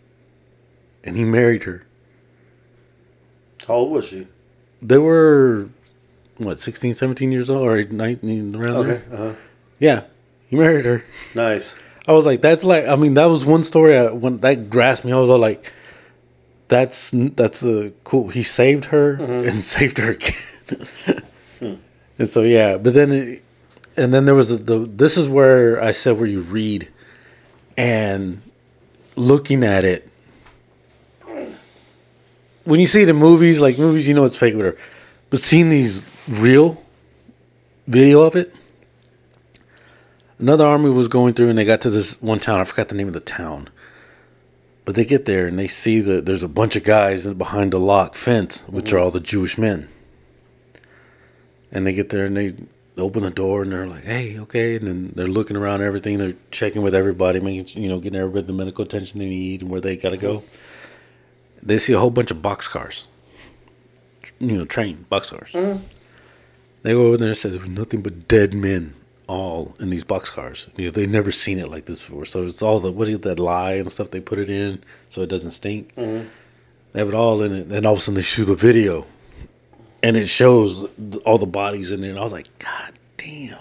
And 1.03 1.17
he 1.17 1.25
married 1.25 1.65
her. 1.65 1.85
How 3.67 3.75
old 3.75 3.91
was 3.91 4.07
she? 4.07 4.29
They 4.81 4.99
were 4.99 5.71
what 6.39 6.59
16, 6.61 6.95
17 6.95 7.33
years 7.33 7.49
old 7.51 7.67
or 7.67 7.83
19 7.83 8.57
around 8.57 8.77
Okay. 8.77 8.89
there. 8.89 9.05
Uh-huh. 9.13 9.35
Yeah, 9.79 10.05
he 10.49 10.57
married 10.57 10.85
her. 10.85 11.05
Nice. 11.35 11.77
I 12.07 12.13
was 12.13 12.27
like, 12.27 12.43
that's 12.43 12.65
like, 12.65 12.87
I 12.87 12.97
mean, 12.97 13.15
that 13.15 13.27
was 13.27 13.47
one 13.47 13.63
story. 13.63 13.97
I, 13.97 14.11
when 14.11 14.37
that 14.39 14.69
grasped 14.69 15.05
me, 15.07 15.13
I 15.13 15.19
was 15.19 15.31
all 15.31 15.39
like, 15.39 15.73
that's 16.69 17.11
that's 17.13 17.65
a 17.65 17.93
cool. 18.05 18.29
He 18.29 18.43
saved 18.43 18.87
her 18.87 19.15
and 19.15 19.61
saved 19.77 19.99
her 19.99 20.13
again. 20.13 21.81
and 22.19 22.29
so 22.29 22.43
yeah, 22.43 22.77
but 22.79 22.95
then, 22.95 23.13
it, 23.13 23.43
and 23.97 24.13
then 24.15 24.25
there 24.25 24.35
was 24.35 24.51
a, 24.51 24.57
the. 24.57 24.79
This 24.81 25.17
is 25.17 25.29
where 25.29 25.83
I 25.83 25.91
said 25.93 26.17
where 26.17 26.27
you 26.27 26.41
read, 26.41 26.89
and 27.77 28.41
looking 29.15 29.63
at 29.63 29.85
it. 29.85 30.09
When 32.65 32.81
you 32.81 32.87
see 32.87 33.05
the 33.05 33.13
movies, 33.15 33.61
like 33.61 33.79
movies, 33.79 34.09
you 34.09 34.15
know 34.15 34.25
it's 34.25 34.37
fake, 34.37 34.55
whatever. 34.57 34.79
But 35.35 35.41
seeing 35.41 35.69
these 35.69 36.09
real 36.29 36.81
video 37.89 38.21
of 38.21 38.37
it, 38.37 38.55
another 40.39 40.65
army 40.65 40.91
was 40.91 41.09
going 41.09 41.35
through 41.35 41.49
and 41.49 41.59
they 41.59 41.65
got 41.65 41.81
to 41.81 41.91
this 41.91 42.23
one 42.23 42.39
town. 42.39 42.61
I 42.61 42.65
forgot 42.65 42.87
the 42.87 42.95
name 42.95 43.09
of 43.09 43.15
the 43.15 43.19
town. 43.19 43.69
But 44.85 44.95
they 44.95 45.05
get 45.05 45.25
there 45.25 45.49
and 45.49 45.59
they 45.59 45.67
see 45.67 45.99
that 45.99 46.25
there's 46.25 46.45
a 46.45 46.49
bunch 46.49 46.77
of 46.77 46.85
guys 46.85 47.27
behind 47.27 47.75
a 47.75 47.79
lock 47.79 48.15
fence, 48.15 48.63
which 48.69 48.93
are 48.93 49.01
all 49.01 49.11
the 49.11 49.19
Jewish 49.19 49.59
men. 49.59 49.89
And 51.73 51.85
they 51.85 51.95
get 51.95 52.11
there 52.11 52.27
and 52.27 52.37
they 52.37 52.55
open 52.97 53.25
the 53.25 53.33
door 53.33 53.63
and 53.63 53.73
they're 53.73 53.89
like, 53.89 54.05
"Hey, 54.05 54.39
okay." 54.39 54.77
And 54.77 54.87
then 54.87 55.13
they're 55.17 55.27
looking 55.27 55.57
around 55.57 55.83
everything. 55.83 56.19
They're 56.19 56.37
checking 56.53 56.83
with 56.83 56.95
everybody, 56.95 57.41
making 57.41 57.83
you 57.83 57.89
know, 57.89 57.99
getting 57.99 58.21
everybody 58.21 58.47
the 58.47 58.53
medical 58.53 58.85
attention 58.85 59.19
they 59.19 59.27
need 59.27 59.63
and 59.63 59.69
where 59.73 59.81
they 59.81 59.97
gotta 59.97 60.17
go. 60.17 60.45
They 61.61 61.79
see 61.79 61.93
a 61.93 61.99
whole 61.99 62.11
bunch 62.11 62.31
of 62.31 62.37
boxcars, 62.37 63.07
you 64.39 64.59
know, 64.59 64.65
train 64.65 65.07
boxcars. 65.11 65.53
They 66.83 66.93
go 66.93 67.07
over 67.07 67.17
there 67.17 67.29
and 67.29 67.37
say 67.37 67.49
there's 67.49 67.69
nothing 67.69 68.03
but 68.03 68.29
dead 68.29 68.53
men 68.55 68.95
all 69.27 69.75
in 69.81 69.91
these 69.91 70.05
boxcars. 70.05 70.69
You 70.77 70.87
know, 70.87 70.91
they've 70.91 71.11
never 71.11 71.31
seen 71.31 71.59
it 71.59 71.69
like 71.69 71.87
this 71.87 72.07
before. 72.07 72.27
So 72.27 72.45
it's 72.45 72.63
all 72.63 72.79
the 72.79 72.93
what 72.93 73.09
is 73.09 73.21
that 73.21 73.39
lye 73.39 73.73
and 73.73 73.91
stuff 73.91 74.11
they 74.11 74.21
put 74.21 74.39
it 74.39 74.51
in 74.51 74.83
so 75.09 75.23
it 75.23 75.29
doesn't 75.29 75.53
stink. 75.53 75.95
They 75.95 76.27
have 77.01 77.09
it 77.09 77.15
all 77.15 77.43
in 77.43 77.55
it. 77.55 77.69
Then 77.71 77.87
all 77.87 77.95
of 77.95 77.99
a 77.99 78.03
sudden 78.03 78.17
they 78.17 78.23
shoot 78.23 78.45
the 78.45 78.55
video, 78.55 79.07
and 80.03 80.17
it 80.17 80.29
shows 80.29 80.85
all 81.25 81.39
the 81.39 81.47
bodies 81.47 81.91
in 81.91 82.03
there. 82.03 82.11
And 82.11 82.19
I 82.19 82.23
was 82.23 82.33
like, 82.33 82.47
God 82.59 82.93
damn. 83.17 83.59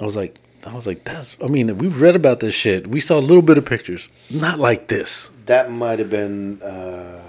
I 0.00 0.04
was 0.04 0.16
like, 0.16 0.38
I 0.66 0.74
was 0.74 0.86
like, 0.86 1.04
that's. 1.04 1.36
I 1.42 1.48
mean, 1.48 1.76
we've 1.76 2.00
read 2.00 2.16
about 2.16 2.40
this 2.40 2.54
shit. 2.54 2.86
We 2.86 3.00
saw 3.00 3.18
a 3.18 3.20
little 3.20 3.42
bit 3.42 3.58
of 3.58 3.66
pictures, 3.66 4.08
not 4.30 4.58
like 4.58 4.88
this. 4.88 5.30
That 5.46 5.70
might 5.70 5.98
have 5.98 6.10
been 6.10 6.62
uh, 6.62 7.20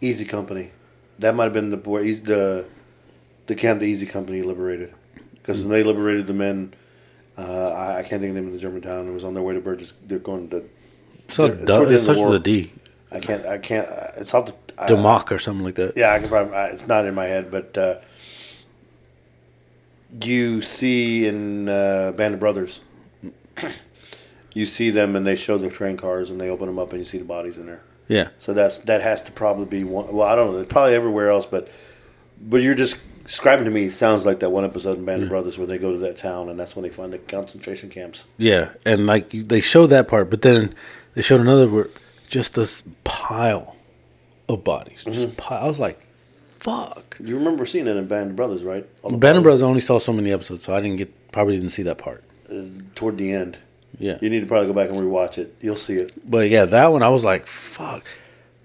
Easy 0.00 0.24
Company. 0.24 0.70
That 1.22 1.36
might 1.36 1.44
have 1.44 1.52
been 1.52 1.70
the 1.70 1.76
where 1.76 2.02
Easy, 2.04 2.22
the 2.22 2.66
the 3.46 3.54
camp 3.54 3.80
the 3.80 3.86
Easy 3.86 4.06
Company 4.06 4.42
liberated. 4.42 4.92
Because 5.34 5.60
when 5.60 5.70
they 5.70 5.82
liberated 5.82 6.26
the 6.26 6.34
men, 6.34 6.74
uh, 7.38 7.68
I, 7.70 7.98
I 7.98 8.02
can't 8.02 8.20
think 8.20 8.30
of 8.30 8.34
the 8.34 8.40
name 8.40 8.46
of 8.48 8.52
the 8.52 8.58
German 8.58 8.80
town. 8.82 9.08
It 9.08 9.12
was 9.12 9.24
on 9.24 9.34
their 9.34 9.42
way 9.42 9.54
to 9.54 9.60
Burgess. 9.60 9.92
They're 10.06 10.18
going 10.18 10.48
to. 10.50 10.64
So 11.28 11.46
It's 11.46 11.56
the 11.64 11.72
it 11.72 11.78
end 11.80 12.08
of 12.08 12.16
the 12.30 12.34
a 12.34 12.38
D, 12.38 12.72
I 13.10 13.20
can't. 13.20 13.46
I 13.46 13.58
can't. 13.58 13.88
Uh, 13.88 14.06
it's 14.16 14.34
off 14.34 14.46
the. 14.46 14.54
Democ 14.86 15.30
or 15.30 15.38
something 15.38 15.64
like 15.64 15.76
that. 15.76 15.96
Yeah, 15.96 16.12
I 16.12 16.18
can 16.18 16.28
probably. 16.28 16.54
I- 16.56 16.66
It's 16.66 16.88
not 16.88 17.06
in 17.06 17.14
my 17.14 17.26
head, 17.26 17.50
but 17.52 17.78
uh, 17.78 17.96
you 20.22 20.60
see 20.60 21.26
in 21.26 21.68
uh, 21.68 22.12
Band 22.16 22.34
of 22.34 22.40
Brothers, 22.40 22.80
you 24.54 24.64
see 24.64 24.90
them 24.90 25.14
and 25.14 25.26
they 25.26 25.36
show 25.36 25.56
the 25.56 25.70
train 25.70 25.96
cars 25.96 26.30
and 26.30 26.40
they 26.40 26.48
open 26.48 26.66
them 26.66 26.78
up 26.78 26.90
and 26.90 26.98
you 26.98 27.04
see 27.04 27.18
the 27.18 27.24
bodies 27.24 27.58
in 27.58 27.66
there. 27.66 27.82
Yeah. 28.12 28.28
So 28.36 28.52
that's 28.52 28.78
that 28.80 29.00
has 29.00 29.22
to 29.22 29.32
probably 29.32 29.64
be 29.64 29.84
one. 29.84 30.12
Well, 30.12 30.28
I 30.28 30.36
don't 30.36 30.52
know. 30.52 30.58
It's 30.58 30.70
probably 30.70 30.94
everywhere 30.94 31.30
else, 31.30 31.46
but 31.46 31.68
but 32.40 32.58
you're 32.58 32.74
just 32.74 33.00
describing 33.24 33.64
to 33.64 33.70
me 33.70 33.88
sounds 33.88 34.26
like 34.26 34.40
that 34.40 34.50
one 34.50 34.64
episode 34.64 34.98
in 34.98 35.04
Band 35.06 35.22
of 35.22 35.28
Brothers 35.30 35.56
where 35.56 35.66
they 35.66 35.78
go 35.78 35.92
to 35.92 35.98
that 35.98 36.16
town 36.16 36.48
and 36.50 36.60
that's 36.60 36.76
when 36.76 36.82
they 36.82 36.90
find 36.90 37.10
the 37.12 37.18
concentration 37.18 37.88
camps. 37.88 38.26
Yeah, 38.36 38.74
and 38.84 39.06
like 39.06 39.30
they 39.30 39.62
showed 39.62 39.86
that 39.86 40.08
part, 40.08 40.28
but 40.28 40.42
then 40.42 40.74
they 41.14 41.22
showed 41.22 41.40
another 41.40 41.66
where 41.68 41.88
just 42.28 42.54
this 42.54 42.86
pile 43.04 43.76
of 44.46 44.62
bodies. 44.62 45.04
Just 45.04 45.28
mm-hmm. 45.28 45.36
pile. 45.36 45.64
I 45.64 45.66
was 45.66 45.80
like, 45.80 45.98
"Fuck." 46.58 47.16
You 47.18 47.36
remember 47.36 47.64
seeing 47.64 47.86
it 47.86 47.96
in 47.96 48.06
Band 48.08 48.30
of 48.30 48.36
Brothers, 48.36 48.62
right? 48.62 48.86
Band 49.02 49.38
of 49.38 49.42
Brothers 49.42 49.62
only 49.62 49.80
saw 49.80 49.98
so 49.98 50.12
many 50.12 50.32
episodes, 50.32 50.64
so 50.64 50.74
I 50.74 50.82
didn't 50.82 50.96
get 50.96 51.32
probably 51.32 51.56
didn't 51.56 51.70
see 51.70 51.84
that 51.84 51.96
part. 51.96 52.24
Uh, 52.50 52.64
toward 52.94 53.16
the 53.16 53.32
end. 53.32 53.58
Yeah, 53.98 54.18
You 54.20 54.30
need 54.30 54.40
to 54.40 54.46
probably 54.46 54.66
go 54.66 54.72
back 54.72 54.88
and 54.88 54.98
rewatch 54.98 55.38
it. 55.38 55.54
You'll 55.60 55.76
see 55.76 55.94
it. 55.96 56.12
but 56.28 56.48
yeah, 56.48 56.64
that 56.64 56.92
one 56.92 57.02
I 57.02 57.08
was 57.10 57.24
like, 57.24 57.46
"Fuck." 57.46 58.04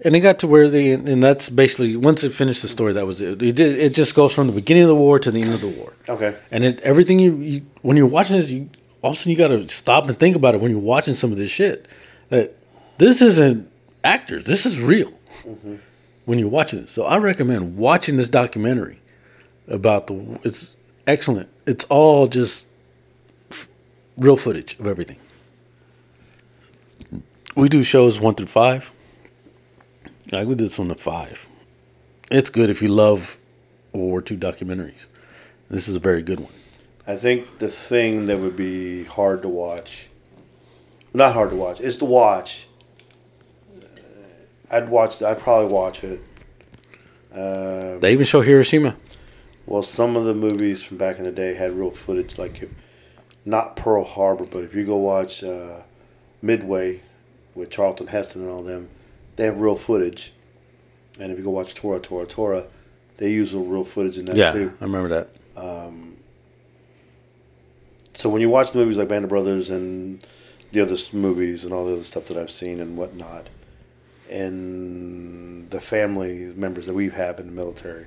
And 0.04 0.14
it 0.14 0.20
got 0.20 0.38
to 0.40 0.46
where 0.46 0.68
they, 0.68 0.92
and 0.92 1.22
that's 1.22 1.50
basically 1.50 1.96
once 1.96 2.22
it 2.24 2.30
finished 2.32 2.62
the 2.62 2.68
story. 2.68 2.92
That 2.92 3.04
was 3.06 3.20
it. 3.20 3.42
It 3.42 3.56
did. 3.56 3.78
It 3.78 3.94
just 3.94 4.14
goes 4.14 4.32
from 4.32 4.46
the 4.46 4.52
beginning 4.52 4.84
of 4.84 4.88
the 4.88 4.94
war 4.94 5.18
to 5.18 5.30
the 5.30 5.42
end 5.42 5.54
of 5.54 5.60
the 5.60 5.68
war. 5.68 5.92
Okay. 6.08 6.36
And 6.50 6.64
it 6.64 6.80
everything 6.80 7.18
you, 7.18 7.36
you 7.36 7.66
when 7.82 7.96
you're 7.96 8.06
watching 8.06 8.36
this, 8.36 8.50
you 8.50 8.70
all 9.02 9.10
of 9.10 9.16
a 9.16 9.18
sudden 9.18 9.32
you 9.32 9.38
got 9.38 9.48
to 9.48 9.66
stop 9.68 10.08
and 10.08 10.18
think 10.18 10.34
about 10.36 10.54
it 10.54 10.60
when 10.60 10.70
you're 10.70 10.80
watching 10.80 11.14
some 11.14 11.30
of 11.32 11.36
this 11.38 11.50
shit. 11.50 11.86
That 12.28 12.54
this 12.98 13.20
isn't 13.20 13.70
actors. 14.04 14.44
This 14.46 14.64
is 14.66 14.80
real. 14.80 15.12
Mm-hmm. 15.44 15.76
When 16.26 16.38
you're 16.38 16.48
watching 16.48 16.80
it, 16.80 16.88
so 16.88 17.04
I 17.04 17.16
recommend 17.18 17.76
watching 17.76 18.16
this 18.18 18.28
documentary 18.28 19.00
about 19.66 20.06
the. 20.06 20.38
It's 20.44 20.76
excellent. 21.06 21.48
It's 21.66 21.84
all 21.86 22.28
just 22.28 22.68
real 24.18 24.36
footage 24.36 24.78
of 24.78 24.86
everything. 24.86 25.18
We 27.56 27.68
do 27.68 27.82
shows 27.82 28.20
one 28.20 28.34
through 28.34 28.46
five. 28.46 28.92
Like 30.30 30.46
we 30.46 30.54
did 30.54 30.64
this 30.66 30.78
one 30.78 30.88
to 30.88 30.94
five. 30.94 31.48
It's 32.30 32.50
good 32.50 32.68
if 32.70 32.82
you 32.82 32.88
love 32.88 33.38
World 33.92 34.10
War 34.10 34.20
II 34.30 34.36
documentaries. 34.36 35.06
This 35.70 35.88
is 35.88 35.94
a 35.94 35.98
very 36.00 36.22
good 36.22 36.40
one. 36.40 36.52
I 37.06 37.16
think 37.16 37.58
the 37.58 37.68
thing 37.68 38.26
that 38.26 38.38
would 38.38 38.54
be 38.56 39.04
hard 39.04 39.40
to 39.42 39.48
watch, 39.48 40.08
not 41.14 41.32
hard 41.32 41.50
to 41.50 41.56
watch, 41.56 41.80
is 41.80 41.96
to 41.98 42.04
watch. 42.04 42.66
uh, 43.82 44.70
I'd 44.70 44.90
watch. 44.90 45.22
I'd 45.22 45.38
probably 45.38 45.72
watch 45.72 46.04
it. 46.04 46.20
Uh, 47.32 47.98
They 47.98 48.12
even 48.12 48.26
show 48.26 48.42
Hiroshima. 48.42 48.96
Well, 49.66 49.82
some 49.82 50.16
of 50.16 50.24
the 50.24 50.34
movies 50.34 50.82
from 50.82 50.98
back 50.98 51.18
in 51.18 51.24
the 51.24 51.30
day 51.32 51.54
had 51.54 51.72
real 51.72 51.90
footage, 51.90 52.38
like 52.38 52.62
if 52.62 52.70
not 53.48 53.76
Pearl 53.76 54.04
Harbor, 54.04 54.44
but 54.44 54.62
if 54.62 54.74
you 54.74 54.84
go 54.84 54.96
watch 54.96 55.42
uh, 55.42 55.82
Midway 56.42 57.00
with 57.54 57.70
Charlton 57.70 58.08
Heston 58.08 58.42
and 58.42 58.50
all 58.50 58.62
them, 58.62 58.88
they 59.36 59.44
have 59.46 59.60
real 59.60 59.74
footage. 59.74 60.32
And 61.18 61.32
if 61.32 61.38
you 61.38 61.44
go 61.44 61.50
watch 61.50 61.74
Tora 61.74 61.98
Tora 61.98 62.26
Tora, 62.26 62.66
they 63.16 63.30
use 63.30 63.54
real 63.54 63.84
footage 63.84 64.18
in 64.18 64.26
that 64.26 64.36
Yeah, 64.36 64.52
too. 64.52 64.74
I 64.80 64.84
remember 64.84 65.08
that. 65.08 65.28
So 68.14 68.28
when 68.28 68.40
you 68.40 68.48
watch 68.48 68.72
the 68.72 68.78
movies 68.78 68.98
like 68.98 69.08
Band 69.08 69.24
of 69.24 69.30
Brothers 69.30 69.70
and 69.70 70.26
the 70.72 70.80
other 70.80 70.96
movies 71.12 71.64
and 71.64 71.72
all 71.72 71.86
the 71.86 71.94
other 71.94 72.02
stuff 72.02 72.26
that 72.26 72.36
I've 72.36 72.50
seen 72.50 72.80
and 72.80 72.96
whatnot, 72.96 73.48
and 74.28 75.70
the 75.70 75.80
family 75.80 76.52
members 76.54 76.86
that 76.86 76.94
we 76.94 77.08
have 77.08 77.40
in 77.40 77.46
the 77.46 77.52
military 77.52 78.06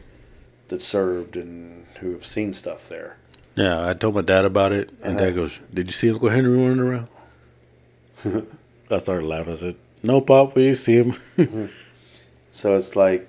that 0.67 0.81
served 0.81 1.35
and 1.35 1.87
who 1.99 2.11
have 2.11 2.25
seen 2.25 2.53
stuff 2.53 2.87
there, 2.87 3.17
Yeah, 3.55 3.89
I 3.89 3.93
told 3.93 4.15
my 4.15 4.21
dad 4.21 4.45
about 4.45 4.71
it, 4.71 4.89
and 5.03 5.17
Uh-huh. 5.17 5.25
dad 5.25 5.35
goes, 5.35 5.59
"Did 5.73 5.87
you 5.89 5.93
see 5.93 6.09
Uncle 6.09 6.29
Henry 6.29 6.55
running 6.57 6.79
around?" 6.79 7.07
I 8.89 8.97
started 8.97 9.25
laughing. 9.27 9.53
I 9.53 9.55
said, 9.57 9.75
"No, 10.03 10.21
Pop, 10.21 10.55
we 10.55 10.63
didn't 10.63 10.77
see 10.77 10.95
him." 10.95 11.13
so 12.51 12.75
it's 12.75 12.95
like 12.95 13.27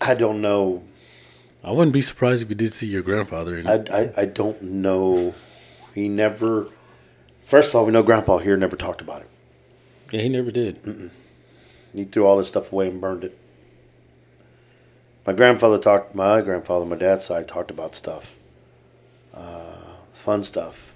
I 0.00 0.14
don't 0.14 0.40
know. 0.40 0.84
I 1.62 1.70
wouldn't 1.72 1.92
be 1.94 2.00
surprised 2.02 2.42
if 2.42 2.48
you 2.50 2.54
did 2.54 2.72
see 2.72 2.86
your 2.86 3.02
grandfather. 3.02 3.56
In 3.58 3.66
I, 3.66 3.84
I, 3.90 4.12
I 4.18 4.24
don't 4.26 4.60
know. 4.62 5.34
He 5.94 6.08
never. 6.08 6.68
First 7.46 7.70
of 7.70 7.76
all, 7.76 7.86
we 7.86 7.92
know 7.92 8.02
Grandpa 8.02 8.38
here 8.38 8.56
never 8.56 8.76
talked 8.76 9.00
about 9.00 9.22
it. 9.22 9.28
yeah, 10.10 10.20
he 10.22 10.28
never 10.28 10.50
did. 10.50 11.10
He 11.94 12.04
threw 12.04 12.26
all 12.26 12.36
this 12.38 12.48
stuff 12.48 12.72
away 12.72 12.88
and 12.88 13.00
burned 13.00 13.24
it. 13.24 13.38
My 15.26 15.32
grandfather 15.32 15.78
talked. 15.78 16.14
My 16.14 16.40
grandfather, 16.40 16.84
my 16.84 16.96
dad's 16.96 17.24
side, 17.24 17.48
talked 17.48 17.70
about 17.70 17.94
stuff, 17.94 18.36
uh, 19.32 19.96
fun 20.12 20.42
stuff, 20.42 20.94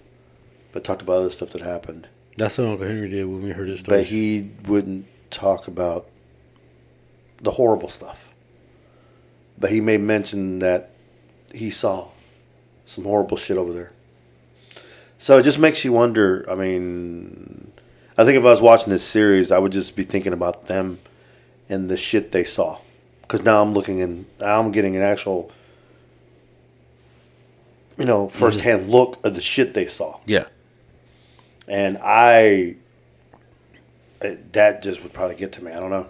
but 0.73 0.85
talked 0.85 1.03
about 1.03 1.19
other 1.19 1.31
stuff 1.31 1.51
that 1.51 1.63
happened. 1.63 2.09
That's 2.37 2.59
what 2.59 2.69
Uncle 2.69 2.87
Henry 2.87 3.09
did 3.09 3.25
when 3.27 3.43
we 3.43 3.51
heard 3.51 3.69
his 3.69 3.81
story. 3.81 3.99
But 3.99 4.07
he 4.07 4.51
wouldn't 4.67 5.07
talk 5.31 5.67
about 5.67 6.09
the 7.39 7.53
horrible 7.53 7.89
stuff. 7.89 8.33
But 9.59 9.71
he 9.71 9.81
made 9.81 10.01
mention 10.01 10.61
that 10.61 10.91
he 11.53 11.71
saw 11.71 12.09
some 12.85 13.05
horrible 13.05 13.37
shit 13.37 13.57
over 13.57 13.73
there. 13.73 13.93
So 15.17 15.39
it 15.39 15.43
just 15.43 15.59
makes 15.59 15.85
you 15.85 15.93
wonder. 15.93 16.47
I 16.49 16.55
mean, 16.55 17.73
I 18.17 18.25
think 18.25 18.39
if 18.39 18.45
I 18.45 18.51
was 18.51 18.63
watching 18.63 18.91
this 18.93 19.05
series, 19.05 19.51
I 19.51 19.59
would 19.59 19.73
just 19.73 19.97
be 19.97 20.05
thinking 20.05 20.33
about 20.33 20.67
them 20.67 21.01
and 21.69 21.89
the 21.89 21.97
shit 21.97 22.31
they 22.31 22.45
saw. 22.45 22.79
Because 23.29 23.45
now 23.45 23.63
I'm 23.63 23.75
looking 23.75 24.01
and 24.01 24.27
I'm 24.41 24.73
getting 24.73 24.97
an 24.97 25.03
actual, 25.03 25.53
you 27.97 28.07
know, 28.07 28.29
firsthand 28.29 28.91
look 28.91 29.19
at 29.23 29.35
the 29.35 29.41
shit 29.41 29.75
they 29.75 29.87
saw 29.87 30.19
yeah, 30.25 30.47
and 31.69 31.99
I 32.03 32.77
that 34.21 34.83
just 34.83 35.03
would 35.03 35.13
probably 35.13 35.37
get 35.37 35.53
to 35.53 35.65
me. 35.65 35.73
I 35.73 35.79
don't 35.79 35.91
know. 35.91 36.09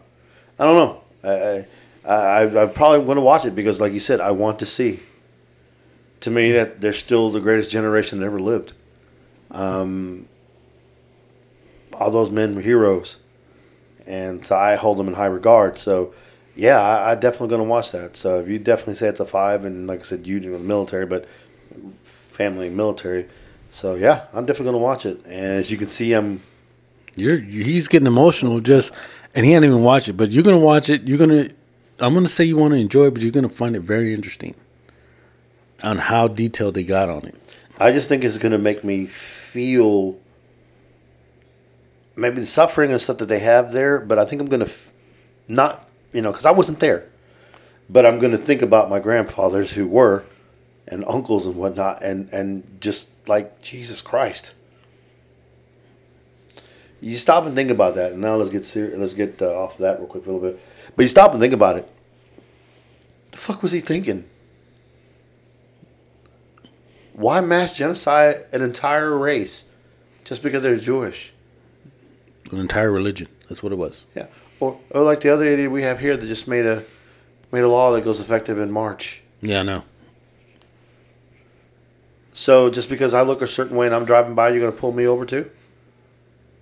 I 0.59 0.65
don't 0.65 0.77
know. 0.77 1.03
I 1.25 1.67
I, 2.09 2.63
I 2.63 2.67
probably 2.67 3.05
going 3.05 3.17
to 3.17 3.23
watch 3.23 3.45
it 3.45 3.55
because, 3.55 3.81
like 3.81 3.93
you 3.93 4.01
said, 4.01 4.21
I 4.21 4.31
want 4.31 4.59
to 4.61 4.67
see. 4.67 5.03
To 6.21 6.31
me, 6.31 6.53
that 6.53 6.81
they're 6.81 6.93
still 6.93 7.31
the 7.31 7.41
greatest 7.41 7.71
generation 7.71 8.21
that 8.21 8.27
ever 8.27 8.41
lived. 8.41 8.73
Um, 9.51 10.27
all 11.93 12.11
those 12.11 12.31
men 12.31 12.55
were 12.55 12.61
heroes, 12.61 13.21
and 14.07 14.45
so 14.45 14.57
I 14.57 14.77
hold 14.77 14.99
them 14.99 15.09
in 15.09 15.15
high 15.15 15.27
regard. 15.27 15.79
So, 15.79 16.15
yeah, 16.59 16.81
I, 16.81 17.13
I 17.13 17.15
definitely 17.15 17.49
going 17.49 17.63
to 17.63 17.69
watch 17.69 17.93
that. 17.93 18.17
So, 18.17 18.41
if 18.41 18.49
you 18.49 18.59
definitely 18.59 18.95
say 18.95 19.09
it's 19.09 19.21
a 19.21 19.25
five, 19.25 19.65
and 19.65 19.87
like 19.87 20.01
I 20.01 20.03
said, 20.03 20.27
you 20.27 20.41
do 20.41 20.53
the 20.53 20.59
military, 20.59 21.07
but 21.07 21.27
family 22.39 22.69
military. 22.71 23.27
So 23.71 23.97
yeah, 23.97 24.27
I'm 24.33 24.47
definitely 24.47 24.73
gonna 24.73 24.79
watch 24.79 25.05
it. 25.05 25.25
And 25.25 25.59
as 25.59 25.71
you 25.71 25.77
can 25.77 25.89
see, 25.89 26.13
I'm 26.13 26.41
you're 27.17 27.39
he's 27.39 27.89
getting 27.89 28.07
emotional 28.07 28.61
just, 28.61 28.95
and 29.35 29.45
he 29.45 29.53
hadn't 29.53 29.69
even 29.71 29.83
watched 29.83 30.09
it. 30.09 30.15
But 30.15 30.31
you're 30.31 30.45
gonna 30.45 30.59
watch 30.59 30.89
it. 30.89 31.07
You're 31.07 31.19
gonna. 31.19 31.51
I'm 32.01 32.15
gonna 32.15 32.29
say 32.29 32.45
you 32.45 32.57
want 32.57 32.75
to 32.75 32.81
enjoy 32.81 33.07
it, 33.07 33.15
but 33.15 33.23
you're 33.23 33.33
gonna 33.33 33.49
find 33.49 33.75
it 33.75 33.81
very 33.81 34.15
interesting 34.15 34.55
on 35.83 35.99
how 35.99 36.29
detailed 36.29 36.75
they 36.75 36.85
got 36.85 37.09
on 37.09 37.27
it. 37.27 37.35
I 37.79 37.93
just 37.93 38.09
think 38.09 38.25
it's 38.25 38.39
gonna 38.39 38.59
make 38.59 38.85
me 38.85 39.07
feel 39.07 40.17
maybe 42.17 42.41
the 42.41 42.47
suffering 42.47 42.91
and 42.91 43.01
stuff 43.01 43.19
that 43.19 43.27
they 43.27 43.41
have 43.41 43.73
there. 43.73 43.99
But 44.01 44.19
I 44.19 44.25
think 44.25 44.41
I'm 44.41 44.49
gonna 44.49 44.65
f- 44.65 44.93
not 45.49 45.88
you 46.13 46.23
know 46.23 46.31
because 46.31 46.47
I 46.47 46.51
wasn't 46.51 46.81
there, 46.81 47.09
but 47.89 48.07
I'm 48.07 48.19
gonna 48.19 48.39
think 48.39 48.63
about 48.63 48.91
my 48.91 48.99
grandfathers 48.99 49.75
who 49.75 49.87
were 49.87 50.25
and 50.87 51.05
uncles 51.07 51.47
and 51.47 51.57
whatnot, 51.57 52.03
and 52.03 52.33
and 52.33 52.81
just 52.81 53.29
like 53.29 53.63
Jesus 53.63 54.03
Christ. 54.03 54.55
You 57.01 57.15
stop 57.15 57.47
and 57.47 57.55
think 57.55 57.71
about 57.71 57.95
that, 57.95 58.13
and 58.13 58.21
now 58.21 58.35
let's 58.37 58.51
get 58.51 58.65
serious. 58.65 58.99
Let's 58.99 59.15
get 59.15 59.41
uh, 59.41 59.57
off 59.57 59.75
of 59.75 59.81
that 59.81 59.99
real 59.99 60.09
quick 60.09 60.25
for 60.25 60.31
a 60.31 60.33
little 60.35 60.51
bit. 60.51 60.61
But 60.97 61.03
you 61.03 61.09
stop 61.09 61.31
and 61.33 61.41
think 61.41 61.55
about 61.55 61.77
it. 61.77 61.89
The 63.31 63.39
fuck 63.39 63.63
was 63.63 63.73
he 63.73 63.81
thinking? 63.81 64.25
Why 67.13 67.41
mass 67.41 67.77
genocide 67.77 68.47
an 68.53 68.63
entire 68.63 69.17
race 69.17 69.73
just 70.25 70.43
because 70.43 70.63
they're 70.63 70.77
Jewish? 70.77 71.33
An 72.51 72.59
entire 72.59 72.91
religion. 72.91 73.29
That's 73.49 73.63
what 73.63 73.73
it 73.73 73.77
was. 73.77 74.07
Yeah, 74.15 74.27
or 74.61 74.79
or 74.91 75.03
like 75.03 75.21
the 75.21 75.31
other 75.31 75.45
idiot 75.45 75.71
we 75.71 75.83
have 75.83 76.01
here 76.01 76.17
that 76.17 76.27
just 76.27 76.49
made 76.49 76.67
a 76.67 76.85
made 77.53 77.63
a 77.63 77.69
law 77.69 77.93
that 77.93 78.05
goes 78.05 78.21
effective 78.21 78.59
in 78.59 78.71
March. 78.71 79.23
Yeah, 79.41 79.61
I 79.61 79.63
know. 79.63 79.85
So 82.33 82.71
just 82.71 82.89
because 82.89 83.15
I 83.15 83.23
look 83.23 83.43
a 83.43 83.47
certain 83.47 83.77
way 83.77 83.87
and 83.87 83.95
I'm 83.95 84.05
driving 84.05 84.35
by, 84.35 84.51
you're 84.51 84.61
gonna 84.61 84.73
pull 84.73 84.93
me 84.93 85.07
over 85.07 85.25
too? 85.25 85.51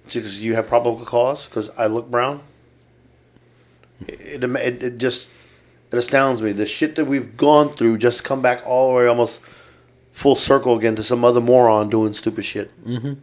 Because 0.05 0.45
you 0.45 0.55
have 0.55 0.67
probable 0.67 1.05
cause 1.05 1.47
because 1.47 1.69
I 1.77 1.87
look 1.87 2.11
brown? 2.11 2.43
It, 4.07 4.45
it, 4.45 4.83
it, 4.83 4.99
just 4.99 5.33
it 5.91 5.97
astounds 5.97 6.41
me. 6.41 6.53
The 6.53 6.65
shit 6.65 6.97
that 6.97 7.07
we've 7.07 7.37
gone 7.37 7.75
through 7.75 7.99
just 7.99 8.25
come 8.25 8.41
back 8.41 8.63
all 8.67 8.89
the 8.89 8.95
way 8.95 9.07
almost 9.07 9.43
full 10.13 10.35
circle 10.35 10.79
again 10.79 10.97
to 10.97 11.03
some 11.03 11.25
other 11.25 11.41
moron 11.41 11.91
doing 11.91 12.13
stupid 12.13 12.45
shit. 12.45 12.71
Mm-hmm. 12.87 13.15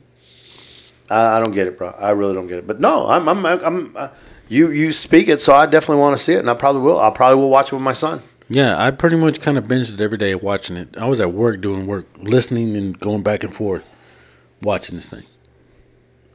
I, 1.09 1.37
I 1.37 1.39
don't 1.39 1.53
get 1.53 1.67
it, 1.67 1.77
bro. 1.77 1.89
I 1.91 2.11
really 2.11 2.33
don't 2.33 2.47
get 2.47 2.59
it. 2.59 2.67
But 2.67 2.79
no, 2.79 3.07
I'm 3.07 3.27
I'm 3.27 3.45
I'm. 3.45 3.97
Uh, 3.97 4.09
you 4.53 4.69
you 4.71 4.91
speak 4.91 5.27
it, 5.27 5.41
so 5.41 5.53
I 5.55 5.65
definitely 5.65 6.01
want 6.01 6.17
to 6.17 6.23
see 6.23 6.33
it, 6.33 6.39
and 6.39 6.49
I 6.49 6.53
probably 6.53 6.81
will. 6.81 6.99
I 6.99 7.09
probably 7.09 7.41
will 7.41 7.49
watch 7.49 7.67
it 7.71 7.75
with 7.75 7.81
my 7.83 7.93
son. 7.93 8.21
Yeah, 8.49 8.75
I 8.77 8.91
pretty 8.91 9.15
much 9.15 9.41
kind 9.41 9.57
of 9.57 9.65
binged 9.65 9.93
it 9.93 10.01
every 10.01 10.17
day 10.17 10.35
watching 10.35 10.77
it. 10.77 10.95
I 10.97 11.07
was 11.07 11.19
at 11.19 11.31
work 11.33 11.61
doing 11.61 11.87
work, 11.87 12.07
listening 12.17 12.75
and 12.77 12.97
going 12.99 13.23
back 13.23 13.43
and 13.43 13.53
forth, 13.53 13.85
watching 14.61 14.95
this 14.95 15.09
thing. 15.09 15.23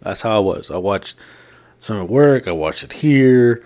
That's 0.00 0.22
how 0.22 0.36
I 0.36 0.40
was. 0.40 0.70
I 0.70 0.78
watched 0.78 1.16
some 1.78 2.00
at 2.02 2.08
work. 2.08 2.48
I 2.48 2.52
watched 2.52 2.82
it 2.84 2.92
here. 2.94 3.62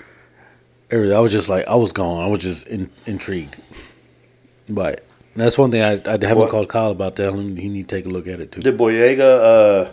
Everything. 0.91 1.17
I 1.17 1.21
was 1.21 1.33
just 1.33 1.49
like, 1.49 1.67
I 1.69 1.77
was 1.77 1.93
gone. 1.93 2.23
I 2.23 2.27
was 2.27 2.41
just 2.41 2.67
in, 2.67 2.91
intrigued 3.07 3.57
by 4.69 4.91
it. 4.93 5.07
And 5.35 5.43
that's 5.43 5.57
one 5.57 5.71
thing 5.71 5.81
I, 5.83 5.93
I 6.05 6.11
haven't 6.13 6.37
What- 6.37 6.51
called 6.51 6.69
Kyle 6.69 6.91
about. 6.91 7.17
Telling 7.17 7.39
him 7.39 7.57
he 7.57 7.69
need 7.69 7.89
to 7.89 7.97
take 7.97 8.05
a 8.07 8.09
look 8.11 8.27
at 8.27 8.41
it 8.41 8.53
too. 8.53 8.61
Did 8.61 8.77
Boyega 8.77 9.87
uh, 9.87 9.93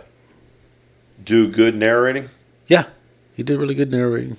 do 1.24 1.50
good 1.50 1.74
narrating? 1.76 2.28
yeah, 2.66 2.84
he 3.34 3.42
did 3.42 3.58
really 3.58 3.74
good 3.74 3.90
narrating. 3.90 4.36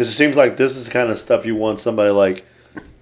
Because 0.00 0.14
it 0.14 0.16
seems 0.16 0.34
like 0.34 0.56
this 0.56 0.78
is 0.78 0.86
the 0.86 0.92
kind 0.92 1.10
of 1.10 1.18
stuff 1.18 1.44
you 1.44 1.54
want 1.54 1.78
somebody 1.78 2.08
like 2.08 2.46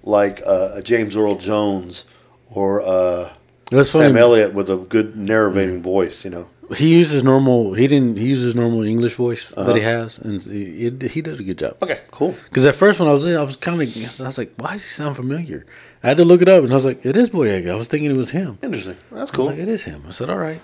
like 0.03 0.41
uh, 0.45 0.71
a 0.73 0.81
James 0.81 1.15
Earl 1.15 1.37
Jones 1.37 2.03
or 2.49 2.81
uh, 2.81 3.31
Sam 3.71 3.85
funny. 3.85 4.19
Elliott 4.19 4.53
with 4.53 4.69
a 4.69 4.75
good 4.75 5.15
narrating 5.15 5.81
voice. 5.81 6.25
You 6.25 6.31
know, 6.31 6.49
He 6.75 6.89
uses 6.89 7.23
normal. 7.23 7.73
He 7.73 7.87
didn't. 7.87 8.17
He 8.17 8.27
uses 8.27 8.53
normal 8.53 8.81
English 8.81 9.13
voice 9.15 9.51
that 9.51 9.77
he 9.77 9.81
has, 9.81 10.19
and 10.19 10.41
he, 10.41 10.89
he 10.89 11.07
he 11.07 11.21
did 11.21 11.39
a 11.39 11.43
good 11.43 11.57
job. 11.57 11.77
okay, 11.81 12.01
cool. 12.11 12.35
Because 12.49 12.65
at 12.65 12.75
first 12.75 12.99
when 12.99 13.07
I 13.07 13.13
was 13.13 13.25
I 13.25 13.43
was 13.43 13.55
kind 13.55 13.81
of, 13.81 13.87
I 14.19 14.25
was 14.25 14.37
like, 14.37 14.51
why 14.57 14.73
does 14.73 14.83
he 14.83 14.89
sound 14.89 15.15
familiar? 15.15 15.65
I 16.03 16.09
had 16.09 16.17
to 16.17 16.25
look 16.25 16.41
it 16.41 16.49
up, 16.49 16.65
and 16.65 16.73
I 16.73 16.75
was 16.75 16.85
like, 16.85 16.99
it 17.05 17.15
is 17.15 17.29
Boyega. 17.29 17.71
I 17.71 17.75
was 17.75 17.87
thinking 17.87 18.11
it 18.11 18.17
was 18.17 18.31
him. 18.31 18.57
Interesting. 18.61 18.97
That's 19.09 19.31
cool. 19.31 19.45
like, 19.45 19.57
it 19.57 19.69
is 19.69 19.85
him. 19.85 20.03
I 20.05 20.09
said, 20.11 20.29
all 20.29 20.37
right. 20.37 20.61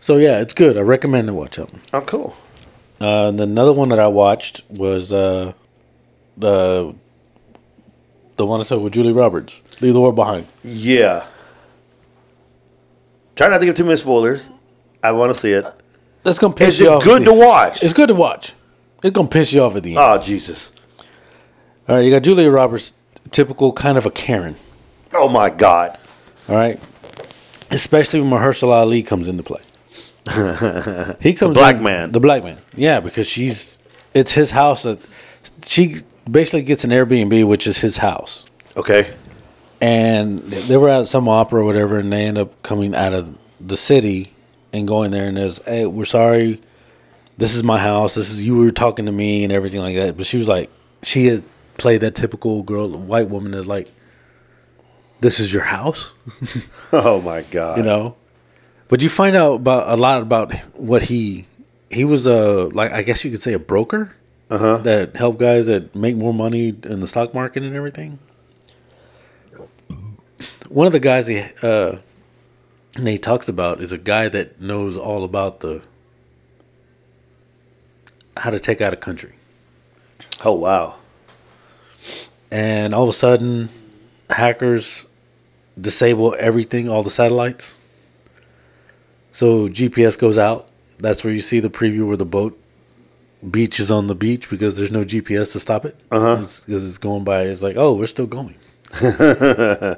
So 0.00 0.16
yeah, 0.16 0.40
it's 0.40 0.54
good. 0.54 0.78
I 0.78 0.80
recommend 0.80 1.28
to 1.28 1.34
watch 1.34 1.58
it. 1.58 1.68
Oh, 1.92 2.00
cool. 2.00 2.34
Uh, 2.98 3.28
and 3.28 3.38
another 3.38 3.74
one 3.74 3.90
that 3.90 4.00
I 4.00 4.08
watched 4.08 4.62
was 4.70 5.12
uh, 5.12 5.52
the 6.36 6.94
the 8.36 8.44
one 8.46 8.60
I 8.60 8.64
told 8.64 8.82
with 8.82 8.92
Julie 8.92 9.12
Roberts, 9.12 9.62
Leave 9.80 9.92
the 9.94 10.00
World 10.00 10.14
Behind. 10.16 10.46
Yeah. 10.62 11.26
Try 13.34 13.48
not 13.48 13.58
to 13.58 13.66
give 13.66 13.74
too 13.74 13.84
many 13.84 13.96
spoilers. 13.96 14.50
I 15.02 15.12
want 15.12 15.30
to 15.32 15.38
see 15.38 15.52
it. 15.52 15.64
That's 16.22 16.38
gonna 16.38 16.54
piss 16.54 16.68
Is 16.74 16.80
you 16.80 16.86
it 16.86 16.92
off. 16.92 17.04
good 17.04 17.20
to 17.20 17.24
the- 17.26 17.34
watch? 17.34 17.82
It's 17.82 17.92
good 17.94 18.08
to 18.08 18.14
watch. 18.14 18.52
It's 19.02 19.14
gonna 19.14 19.28
piss 19.28 19.52
you 19.52 19.62
off 19.62 19.76
at 19.76 19.82
the 19.82 19.90
end. 19.90 19.98
Oh 19.98 20.18
Jesus! 20.20 20.72
all 21.88 21.96
right, 21.96 22.00
you 22.00 22.10
got 22.10 22.22
Julia 22.22 22.50
Roberts, 22.50 22.94
typical 23.30 23.72
kind 23.72 23.96
of 23.96 24.06
a 24.06 24.10
Karen. 24.10 24.56
Oh 25.12 25.28
my 25.28 25.50
God! 25.50 25.96
All 26.48 26.56
right. 26.56 26.80
Especially 27.70 28.20
when 28.20 28.30
Mahershala 28.30 28.72
Ali 28.72 29.02
comes 29.02 29.28
into 29.28 29.42
play. 29.42 29.60
he 31.20 31.34
comes 31.34 31.54
black 31.56 31.76
in- 31.76 31.82
man. 31.82 32.12
The 32.12 32.20
black 32.20 32.42
man. 32.42 32.58
Yeah, 32.74 33.00
because 33.00 33.28
she's 33.28 33.80
it's 34.14 34.32
his 34.32 34.50
house 34.52 34.82
that 34.84 34.98
she 35.64 35.96
basically 36.30 36.62
gets 36.62 36.84
an 36.84 36.90
Airbnb, 36.90 37.46
which 37.46 37.66
is 37.66 37.78
his 37.78 37.98
house. 37.98 38.46
Okay. 38.76 39.14
and 39.80 40.42
they 40.42 40.76
were 40.76 40.88
at 40.88 41.06
some 41.08 41.28
opera 41.28 41.60
or 41.62 41.64
whatever, 41.64 41.98
and 41.98 42.12
they 42.12 42.24
end 42.26 42.38
up 42.38 42.62
coming 42.62 42.94
out 42.94 43.12
of 43.14 43.36
the 43.60 43.76
city 43.76 44.32
and 44.72 44.86
going 44.86 45.10
there, 45.10 45.28
and 45.28 45.36
there's, 45.36 45.62
hey, 45.64 45.86
we're 45.86 46.04
sorry, 46.04 46.60
this 47.38 47.54
is 47.54 47.62
my 47.62 47.78
house, 47.78 48.14
this 48.14 48.30
is 48.30 48.42
you 48.42 48.56
were 48.56 48.70
talking 48.70 49.06
to 49.06 49.12
me 49.12 49.44
and 49.44 49.52
everything 49.52 49.80
like 49.80 49.96
that. 49.96 50.16
But 50.16 50.26
she 50.26 50.36
was 50.36 50.48
like, 50.48 50.70
she 51.02 51.26
had 51.26 51.44
played 51.78 52.00
that 52.02 52.14
typical 52.14 52.62
girl, 52.62 52.88
white 52.90 53.28
woman 53.30 53.52
that's 53.52 53.66
like, 53.66 53.90
this 55.20 55.40
is 55.40 55.52
your 55.52 55.62
house, 55.64 56.14
Oh 56.92 57.20
my 57.22 57.42
god. 57.42 57.78
you 57.78 57.82
know. 57.82 58.16
But 58.88 59.02
you 59.02 59.08
find 59.08 59.34
out 59.34 59.54
about 59.54 59.88
a 59.88 59.96
lot 60.00 60.20
about 60.22 60.54
what 60.76 61.02
he 61.04 61.46
he 61.90 62.04
was 62.04 62.26
a 62.26 62.64
like 62.68 62.92
I 62.92 63.02
guess 63.02 63.24
you 63.24 63.30
could 63.30 63.40
say 63.40 63.52
a 63.54 63.58
broker 63.58 64.14
Uh-huh. 64.48 64.76
that 64.78 65.16
help 65.16 65.38
guys 65.38 65.66
that 65.66 65.94
make 65.96 66.14
more 66.16 66.32
money 66.32 66.68
in 66.68 67.00
the 67.00 67.06
stock 67.08 67.34
market 67.34 67.62
and 67.64 67.74
everything. 67.74 68.18
One 70.68 70.86
of 70.86 70.92
the 70.92 71.00
guys 71.00 71.26
he 71.26 71.42
uh, 71.62 71.98
Nate 72.98 73.22
talks 73.22 73.48
about 73.48 73.80
is 73.80 73.92
a 73.92 73.98
guy 73.98 74.28
that 74.28 74.60
knows 74.60 74.96
all 74.96 75.24
about 75.24 75.60
the 75.60 75.82
how 78.36 78.50
to 78.50 78.58
take 78.60 78.80
out 78.80 78.92
a 78.92 78.96
country, 78.96 79.32
Oh 80.44 80.52
wow. 80.52 80.96
and 82.50 82.94
all 82.94 83.04
of 83.04 83.08
a 83.08 83.12
sudden, 83.12 83.70
hackers 84.30 85.06
disable 85.80 86.34
everything, 86.38 86.88
all 86.88 87.02
the 87.02 87.10
satellites. 87.10 87.80
So 89.32 89.68
GPS 89.68 90.18
goes 90.18 90.36
out. 90.38 90.68
That's 90.98 91.24
where 91.24 91.32
you 91.32 91.40
see 91.40 91.60
the 91.60 91.70
preview 91.70 92.06
where 92.06 92.16
the 92.16 92.26
boat 92.26 92.58
beach 93.50 93.78
is 93.80 93.90
on 93.90 94.06
the 94.06 94.14
beach 94.14 94.48
because 94.50 94.76
there's 94.76 94.92
no 94.92 95.04
GPS 95.04 95.52
to 95.52 95.60
stop 95.60 95.84
it. 95.84 95.96
Uh-huh. 96.10 96.36
Because 96.36 96.68
it's 96.68 96.98
going 96.98 97.24
by. 97.24 97.42
It's 97.42 97.62
like, 97.62 97.76
oh, 97.76 97.94
we're 97.94 98.06
still 98.06 98.26
going. 98.26 98.56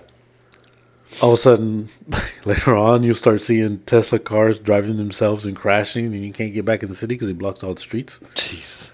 All 1.23 1.31
of 1.31 1.35
a 1.35 1.37
sudden, 1.39 1.89
later 2.45 2.77
on, 2.77 3.03
you'll 3.03 3.15
start 3.15 3.41
seeing 3.41 3.81
Tesla 3.81 4.19
cars 4.19 4.59
driving 4.59 4.99
themselves 4.99 5.47
and 5.47 5.57
crashing, 5.57 6.07
and 6.07 6.25
you 6.25 6.33
can't 6.33 6.53
get 6.55 6.65
back 6.65 6.83
in 6.83 6.89
the 6.89 6.95
city 6.95 7.15
because 7.15 7.29
he 7.29 7.35
blocks 7.35 7.65
all 7.65 7.75
the 7.75 7.81
streets. 7.81 8.21
Jesus. 8.35 8.93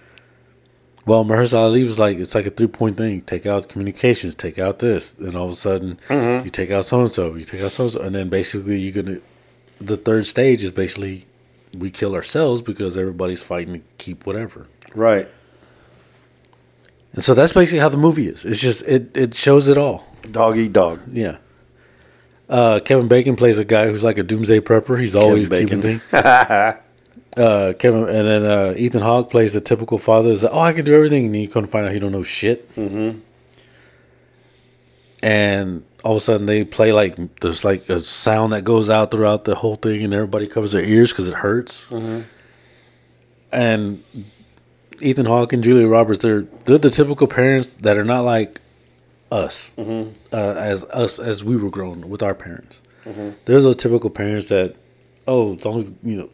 Well, 1.07 1.25
Mahershala 1.25 1.65
Ali 1.65 1.85
was 1.85 1.99
like, 1.99 2.17
it's 2.17 2.35
like 2.35 2.47
a 2.47 2.51
three 2.51 2.69
point 2.69 2.97
thing. 2.97 3.21
Take 3.23 3.47
out 3.47 3.69
communications, 3.69 4.35
take 4.35 4.59
out 4.59 4.79
this, 4.79 5.19
and 5.19 5.37
all 5.37 5.47
of 5.47 5.51
a 5.51 5.55
sudden, 5.55 5.99
you 6.09 6.51
take 6.51 6.71
out 6.71 6.87
so 6.87 7.01
and 7.01 7.13
so, 7.13 7.35
you 7.35 7.45
take 7.45 7.61
out 7.61 7.73
so 7.73 7.85
and 7.85 7.93
so, 7.93 8.01
and 8.01 8.15
then 8.15 8.29
basically 8.29 8.79
you're 8.79 9.03
gonna. 9.03 9.19
The 9.81 9.97
third 9.97 10.27
stage 10.27 10.63
is 10.63 10.71
basically 10.71 11.27
we 11.77 11.91
kill 11.91 12.15
ourselves 12.15 12.63
because 12.63 12.97
everybody's 12.97 13.43
fighting 13.43 13.75
to 13.75 13.81
keep 13.99 14.27
whatever. 14.27 14.67
Right. 14.95 15.29
And 17.13 17.23
so 17.23 17.35
that's 17.35 17.53
basically 17.53 17.79
how 17.79 17.89
the 17.89 17.97
movie 17.97 18.27
is. 18.27 18.45
It's 18.45 18.61
just 18.61 18.87
it 18.89 19.17
it 19.17 19.35
shows 19.35 19.69
it 19.69 19.79
all. 19.79 20.07
Dog 20.31 20.57
eat 20.59 20.73
dog. 20.73 21.01
Yeah. 21.11 21.39
Uh, 22.49 22.81
Kevin 22.85 23.09
Bacon 23.09 23.37
plays 23.37 23.59
a 23.59 23.65
guy 23.65 23.89
who's 23.89 24.05
like 24.05 24.19
a 24.19 24.23
doomsday 24.23 24.61
prepper. 24.61 25.01
He's 25.01 25.15
always 25.17 25.49
keeping 25.49 25.81
Bacon. 25.81 25.99
things. 26.01 26.13
uh, 26.13 27.73
Kevin 27.79 28.03
and 28.03 28.29
then 28.29 28.45
uh, 28.45 28.75
Ethan 28.77 29.03
Hawke 29.03 29.31
plays 29.31 29.55
the 29.55 29.61
typical 29.61 29.99
father. 29.99 30.31
Is 30.31 30.43
like, 30.43 30.53
oh, 30.53 30.61
I 30.61 30.73
can 30.73 30.85
do 30.85 30.95
everything, 30.95 31.27
and 31.27 31.37
you 31.37 31.49
come 31.49 31.65
to 31.65 31.71
find 31.71 31.87
out 31.87 31.93
he 31.93 32.01
don't 32.01 32.13
know 32.13 32.23
shit. 32.23 32.75
Mm-hmm. 32.75 33.21
And 35.23 35.85
all 36.05 36.13
of 36.13 36.17
a 36.19 36.21
sudden, 36.21 36.47
they 36.47 36.65
play 36.65 36.93
like 36.93 37.41
there's 37.41 37.65
like 37.65 37.89
a 37.89 38.01
sound 38.01 38.53
that 38.53 38.63
goes 38.63 38.91
out 38.91 39.11
throughout 39.11 39.45
the 39.45 39.55
whole 39.57 39.77
thing, 39.77 40.05
and 40.05 40.13
everybody 40.13 40.47
covers 40.47 40.73
their 40.73 40.85
ears 40.85 41.11
because 41.11 41.29
it 41.29 41.35
hurts. 41.35 41.87
Mm-hmm. 41.89 42.21
And 43.51 44.05
Ethan 45.01 45.27
Hawke 45.27 45.53
and 45.53 45.65
Julia 45.65 45.89
Roberts, 45.89 46.23
they're 46.23 46.43
they're 46.43 46.79
the 46.79 46.91
typical 46.91 47.27
parents 47.27 47.77
that 47.77 47.97
are 47.97 48.05
not 48.05 48.21
like 48.21 48.61
us, 49.33 49.75
mm-hmm. 49.77 50.11
uh, 50.33 50.55
as 50.59 50.85
us 50.85 51.19
as 51.19 51.43
we 51.43 51.57
were 51.57 51.71
grown 51.71 52.11
with 52.11 52.23
our 52.23 52.35
parents. 52.35 52.83
There's 53.45 53.65
those 53.65 53.77
typical 53.77 54.09
parents 54.09 54.49
that, 54.49 54.77
oh, 55.27 55.57
as 55.57 55.65
long 55.65 55.79
as 55.79 55.93
you 56.03 56.17
know, 56.17 56.31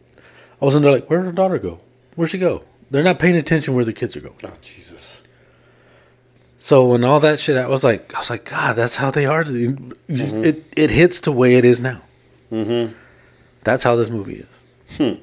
all 0.59 0.67
of 0.67 0.69
a 0.69 0.71
sudden 0.71 0.83
they're 0.83 0.91
like, 0.91 1.09
where 1.09 1.19
did 1.19 1.25
her 1.27 1.31
daughter 1.31 1.59
go? 1.59 1.79
Where'd 2.15 2.29
she 2.29 2.37
go? 2.37 2.63
They're 2.89 3.03
not 3.03 3.19
paying 3.19 3.35
attention 3.35 3.73
where 3.73 3.85
the 3.85 3.93
kids 3.93 4.15
are 4.17 4.21
going. 4.21 4.35
Oh 4.43 4.53
Jesus. 4.61 5.20
So 6.63 6.85
when 6.89 7.03
all 7.03 7.19
that 7.21 7.39
shit, 7.39 7.57
I 7.57 7.65
was 7.65 7.83
like, 7.83 8.13
I 8.13 8.19
was 8.19 8.29
like, 8.29 8.45
God, 8.45 8.75
that's 8.75 8.95
how 8.97 9.09
they 9.09 9.25
are. 9.25 9.43
You- 9.43 9.93
It 10.07 10.63
it 10.77 10.91
hits 10.91 11.19
the 11.19 11.31
way 11.31 11.55
it 11.55 11.65
is 11.65 11.81
now. 11.81 12.01
Mm-hmm. 12.51 12.93
That's 13.63 13.81
how 13.83 13.95
this 13.95 14.09
movie 14.11 14.45
is. 14.45 15.17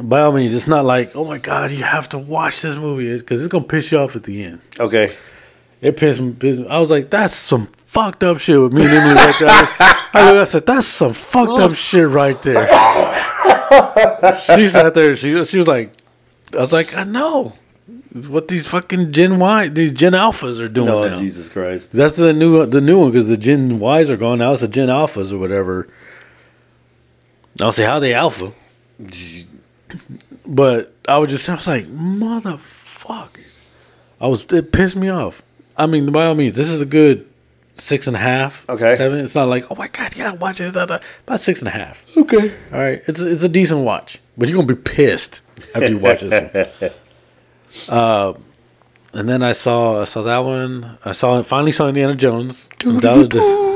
By 0.00 0.20
all 0.20 0.32
means, 0.32 0.52
it's 0.54 0.66
not 0.66 0.84
like, 0.84 1.16
oh 1.16 1.24
my 1.24 1.38
God, 1.38 1.70
you 1.70 1.84
have 1.84 2.08
to 2.10 2.18
watch 2.18 2.60
this 2.60 2.76
movie 2.76 3.16
because 3.16 3.40
it's 3.42 3.50
gonna 3.50 3.64
piss 3.64 3.92
you 3.92 3.98
off 3.98 4.14
at 4.14 4.24
the 4.24 4.44
end. 4.44 4.60
Okay. 4.78 5.14
It 5.80 5.96
pissed 5.96 6.20
me. 6.20 6.32
Pissed 6.32 6.60
me. 6.60 6.68
I 6.68 6.78
was 6.80 6.90
like, 6.90 7.08
that's 7.08 7.34
some 7.34 7.66
fucked 7.86 8.22
up 8.24 8.36
shit 8.38 8.60
with 8.60 8.72
me 8.74 8.82
and 8.84 8.92
Emily 8.92 9.14
right 9.14 9.38
there. 9.40 10.40
I 10.40 10.44
said, 10.44 10.66
that's 10.66 10.86
some 10.86 11.12
fucked 11.14 11.60
up 11.60 11.72
shit 11.74 12.08
right 12.08 12.40
there. 12.42 12.66
she 14.56 14.66
sat 14.68 14.92
there. 14.94 15.16
She 15.16 15.44
she 15.44 15.56
was 15.58 15.66
like, 15.68 15.92
I 16.52 16.58
was 16.58 16.72
like, 16.74 16.94
I 16.94 17.04
know. 17.04 17.54
It's 18.14 18.28
what 18.28 18.48
these 18.48 18.68
fucking 18.68 19.10
Gen 19.12 19.38
Y, 19.40 19.68
these 19.68 19.90
Gen 19.90 20.12
Alphas 20.12 20.60
are 20.60 20.68
doing 20.68 20.88
Oh 20.88 21.08
now. 21.08 21.14
Jesus 21.16 21.48
Christ. 21.48 21.92
That's 21.92 22.16
the 22.16 22.32
new 22.32 22.64
the 22.66 22.80
new 22.80 23.00
one 23.00 23.10
because 23.10 23.28
the 23.28 23.36
Gen 23.36 23.80
Ys 23.82 24.10
are 24.10 24.16
gone 24.16 24.38
now. 24.38 24.52
It's 24.52 24.60
the 24.60 24.68
Gen 24.68 24.88
Alphas 24.88 25.32
or 25.32 25.38
whatever. 25.38 25.88
I'll 27.60 27.72
say 27.72 27.84
how 27.84 27.98
they 28.00 28.14
alpha, 28.14 28.52
but 30.46 30.92
I 31.08 31.18
was 31.18 31.30
just 31.30 31.48
I 31.48 31.54
was 31.54 31.66
like 31.66 31.86
motherfucker. 31.86 33.40
I 34.20 34.26
was 34.28 34.44
it 34.52 34.72
pissed 34.72 34.96
me 34.96 35.08
off. 35.08 35.42
I 35.76 35.86
mean, 35.86 36.10
by 36.12 36.26
all 36.26 36.34
means, 36.34 36.54
this 36.54 36.68
is 36.70 36.80
a 36.82 36.86
good 36.86 37.28
six 37.74 38.06
and 38.06 38.16
a 38.16 38.20
half. 38.20 38.68
Okay. 38.68 38.94
seven. 38.96 39.20
It's 39.20 39.34
not 39.34 39.48
like 39.48 39.70
oh 39.70 39.74
my 39.76 39.88
god, 39.88 40.14
you 40.16 40.22
gotta 40.24 40.36
watch 40.38 40.58
this. 40.58 40.72
da. 40.72 40.84
About 40.84 41.40
six 41.40 41.60
and 41.60 41.68
a 41.68 41.72
half. 41.72 42.16
Okay. 42.16 42.54
All 42.72 42.78
right, 42.78 43.02
it's 43.06 43.20
it's 43.20 43.42
a 43.42 43.48
decent 43.48 43.82
watch, 43.84 44.20
but 44.36 44.48
you're 44.48 44.56
gonna 44.56 44.68
be 44.68 44.80
pissed 44.80 45.40
after 45.74 45.88
you 45.88 45.98
watch 45.98 46.20
this 46.22 46.32
one. 46.80 46.90
Uh, 47.88 48.34
and 49.12 49.28
then 49.28 49.42
I 49.42 49.52
saw 49.52 50.00
I 50.02 50.04
saw 50.04 50.22
that 50.22 50.38
one. 50.38 50.98
I 51.04 51.12
saw 51.12 51.42
finally 51.42 51.72
saw 51.72 51.88
Indiana 51.88 52.14
Jones. 52.14 52.68
That 53.00 53.16
was 53.16 53.28
the- 53.28 53.74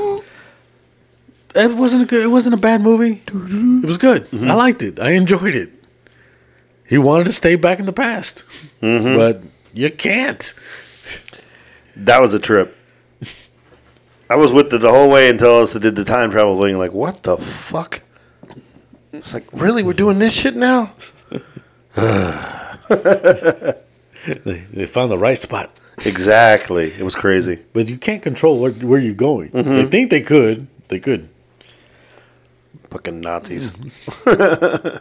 it 1.54 1.74
wasn't 1.74 2.02
a 2.02 2.06
good. 2.06 2.22
It 2.22 2.28
wasn't 2.28 2.54
a 2.54 2.58
bad 2.58 2.80
movie. 2.82 3.22
It 3.26 3.84
was 3.86 3.98
good. 3.98 4.28
I 4.32 4.54
liked 4.54 4.82
it. 4.82 5.00
I 5.00 5.10
enjoyed 5.12 5.54
it. 5.54 5.70
He 6.86 6.98
wanted 6.98 7.24
to 7.24 7.32
stay 7.32 7.56
back 7.56 7.78
in 7.80 7.86
the 7.86 7.92
past, 7.92 8.44
but 8.80 9.42
you 9.74 9.90
can't. 9.90 10.54
That 11.96 12.20
was 12.20 12.32
a 12.34 12.38
trip. 12.38 12.76
I 14.30 14.36
was 14.36 14.52
with 14.52 14.72
it 14.72 14.78
the 14.80 14.90
whole 14.90 15.10
way 15.10 15.28
until 15.30 15.56
us 15.58 15.72
did 15.74 15.96
the 15.96 16.04
time 16.04 16.30
travel 16.30 16.54
thing. 16.60 16.78
Like, 16.78 16.92
what 16.92 17.22
the 17.24 17.36
fuck? 17.38 18.02
It's 19.12 19.32
like, 19.34 19.46
really? 19.52 19.82
We're 19.82 19.94
doing 19.94 20.18
this 20.18 20.34
shit 20.38 20.54
now? 20.54 20.92
They, 24.26 24.64
they 24.72 24.86
found 24.86 25.10
the 25.10 25.18
right 25.18 25.38
spot, 25.38 25.70
Exactly. 26.04 26.92
It 26.92 27.02
was 27.02 27.14
crazy. 27.14 27.60
but 27.72 27.88
you 27.88 27.98
can't 27.98 28.22
control 28.22 28.58
where 28.60 28.72
where 28.72 29.00
you're 29.00 29.14
going. 29.14 29.50
They 29.50 29.84
think 29.86 30.10
they 30.10 30.20
could. 30.20 30.66
They 30.88 30.98
could. 31.00 31.28
Fucking 32.90 33.20
Nazis. 33.20 33.72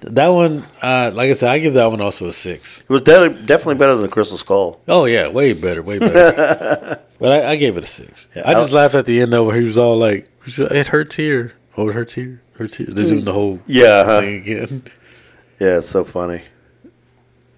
That 0.00 0.28
one, 0.28 0.64
uh, 0.82 1.12
like 1.14 1.30
I 1.30 1.32
said, 1.32 1.50
I 1.50 1.58
give 1.60 1.74
that 1.74 1.86
one 1.86 2.00
also 2.00 2.26
a 2.26 2.32
six. 2.32 2.80
It 2.80 2.88
was 2.88 3.02
de- 3.02 3.28
definitely 3.46 3.76
better 3.76 3.92
than 3.94 4.02
the 4.02 4.08
Crystal 4.08 4.36
Skull. 4.36 4.80
Oh 4.88 5.04
yeah, 5.04 5.28
way 5.28 5.52
better, 5.52 5.80
way 5.82 5.98
better. 6.00 7.00
but 7.20 7.32
I, 7.32 7.52
I 7.52 7.56
gave 7.56 7.76
it 7.76 7.84
a 7.84 7.86
six. 7.86 8.26
Yeah, 8.34 8.42
I 8.44 8.54
just 8.54 8.72
laughed 8.72 8.96
at 8.96 9.06
the 9.06 9.20
end 9.20 9.32
though, 9.32 9.44
where 9.44 9.56
he 9.60 9.64
was 9.64 9.78
all 9.78 9.96
like, 9.96 10.28
"It 10.46 10.88
hurts 10.88 11.14
here. 11.16 11.54
Oh, 11.76 11.88
it 11.88 11.94
hurts 11.94 12.14
here. 12.14 12.42
Hurts 12.54 12.76
here." 12.76 12.88
They're 12.90 13.04
doing 13.06 13.24
the 13.24 13.32
whole 13.32 13.60
Yeah. 13.66 14.20
thing 14.20 14.42
again. 14.42 14.82
Yeah, 15.60 15.78
it's 15.78 15.88
so 15.88 16.02
funny. 16.04 16.42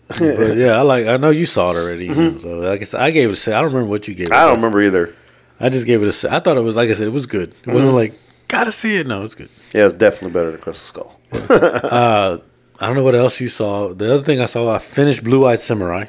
But 0.09 0.57
yeah, 0.57 0.79
I 0.79 0.83
like. 0.83 1.07
I 1.07 1.17
know 1.17 1.31
you 1.31 1.47
saw 1.47 1.71
it 1.71 1.77
already. 1.77 2.07
you 2.07 2.15
know, 2.15 2.31
mm-hmm. 2.31 2.39
so 2.39 2.59
like 2.59 2.81
I 2.81 2.85
said, 2.85 3.01
I 3.01 3.11
gave 3.11 3.31
it 3.31 3.33
a 3.33 3.37
six. 3.37 3.55
I 3.55 3.63
don't 3.63 3.73
remember 3.73 3.91
what 3.91 4.07
you 4.07 4.15
gave. 4.15 4.27
it. 4.27 4.33
I 4.33 4.45
don't 4.45 4.57
remember 4.57 4.83
either. 4.83 5.15
I 5.61 5.69
just 5.69 5.87
gave 5.87 6.03
it 6.03 6.09
a 6.09 6.13
six. 6.13 6.33
I 6.33 6.41
thought 6.41 6.57
it 6.57 6.61
was 6.63 6.77
like 6.77 6.91
I 6.91 6.93
said, 6.93 7.07
it 7.07 7.11
was 7.13 7.27
good. 7.27 7.55
It 7.63 7.69
wasn't 7.69 7.91
mm-hmm. 7.91 7.97
like 7.97 8.15
gotta 8.49 8.73
see 8.73 8.97
it. 8.97 9.07
No, 9.07 9.23
it's 9.23 9.35
good. 9.35 9.49
Yeah, 9.73 9.87
it's 9.87 9.95
definitely 9.95 10.33
better 10.33 10.51
than 10.51 10.61
Crystal 10.61 10.87
Skull. 10.87 11.21
Uh, 11.51 12.39
I 12.81 12.87
don't 12.87 12.97
know 12.97 13.05
what 13.05 13.15
else 13.15 13.41
you 13.41 13.49
saw. 13.49 13.95
The 13.95 14.15
other 14.15 14.23
thing 14.23 14.41
I 14.41 14.47
saw, 14.47 14.75
I 14.75 14.79
finished 14.79 15.23
Blue 15.23 15.47
Eyed 15.47 15.61
Samurai. 15.61 16.07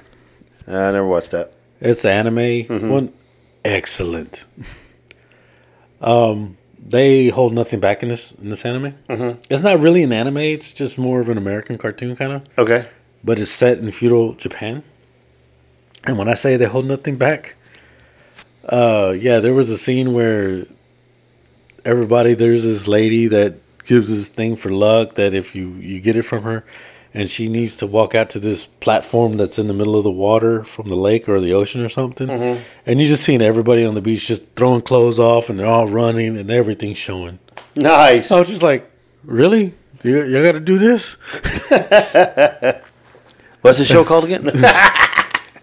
I 0.68 0.72
never 0.72 1.06
watched 1.06 1.32
that. 1.32 1.54
It's 1.80 2.04
anime 2.06 2.36
mm-hmm. 2.36 2.90
one. 2.90 3.14
Excellent. 3.64 4.46
Um, 6.02 6.58
they 6.84 7.30
hold 7.30 7.54
nothing 7.54 7.80
back 7.80 8.04
in 8.04 8.10
this 8.10 8.32
in 8.34 8.50
this 8.50 8.66
anime. 8.66 8.96
It's 9.50 9.64
not 9.64 9.80
really 9.80 10.04
an 10.04 10.12
anime. 10.12 10.38
It's 10.38 10.74
just 10.74 10.98
more 10.98 11.20
of 11.20 11.30
an 11.30 11.38
American 11.38 11.78
cartoon 11.78 12.16
kind 12.16 12.34
of, 12.34 12.44
Okay. 12.58 12.88
But 13.26 13.40
it's 13.40 13.50
set 13.50 13.80
in 13.80 13.90
feudal 13.92 14.34
Japan. 14.36 14.84
And 16.06 16.18
when 16.18 16.30
I 16.30 16.36
say 16.36 16.56
they 16.56 16.68
hold 16.68 16.86
nothing 16.86 17.18
back, 17.18 17.56
uh, 18.70 19.16
yeah, 19.18 19.40
there 19.40 19.54
was 19.54 19.72
a 19.72 19.78
scene 19.78 20.14
where 20.14 20.66
everybody 21.84 22.36
there's 22.36 22.64
this 22.64 22.88
lady 22.88 23.28
that 23.28 23.56
gives 23.86 24.10
this 24.10 24.30
thing 24.30 24.56
for 24.56 24.70
luck 24.70 25.16
that 25.16 25.34
if 25.34 25.56
you 25.56 25.72
you 25.74 26.00
get 26.00 26.16
it 26.16 26.24
from 26.24 26.44
her, 26.44 26.64
and 27.14 27.30
she 27.30 27.48
needs 27.48 27.78
to 27.78 27.88
walk 27.88 28.14
out 28.14 28.30
to 28.32 28.40
this 28.40 28.66
platform 28.66 29.38
that's 29.38 29.58
in 29.58 29.68
the 29.68 29.74
middle 29.74 29.96
of 29.96 30.04
the 30.04 30.12
water 30.12 30.64
from 30.64 30.90
the 30.90 30.96
lake 30.96 31.30
or 31.30 31.40
the 31.40 31.54
ocean 31.54 31.82
or 31.84 31.90
something. 31.90 32.30
And 32.86 33.00
you 33.00 33.08
just 33.08 33.24
seeing 33.24 33.42
everybody 33.42 33.86
on 33.86 33.96
the 33.96 34.02
beach 34.02 34.28
just 34.28 34.54
throwing 34.56 34.82
clothes 34.82 35.18
off 35.18 35.50
and 35.50 35.58
they're 35.60 35.66
all 35.66 35.88
running 35.88 36.38
and 36.38 36.52
everything's 36.52 36.98
showing. 36.98 37.40
Nice. 37.76 38.32
I 38.32 38.40
was 38.40 38.50
just 38.50 38.64
like, 38.64 38.92
really? 39.24 39.74
You, 40.04 40.26
you 40.26 40.44
got 40.44 40.52
to 40.52 40.60
do 40.60 40.78
this? 40.78 41.16
What's 43.66 43.80
the 43.80 43.86
show 43.86 44.04
called 44.06 44.26
again? 44.26 44.48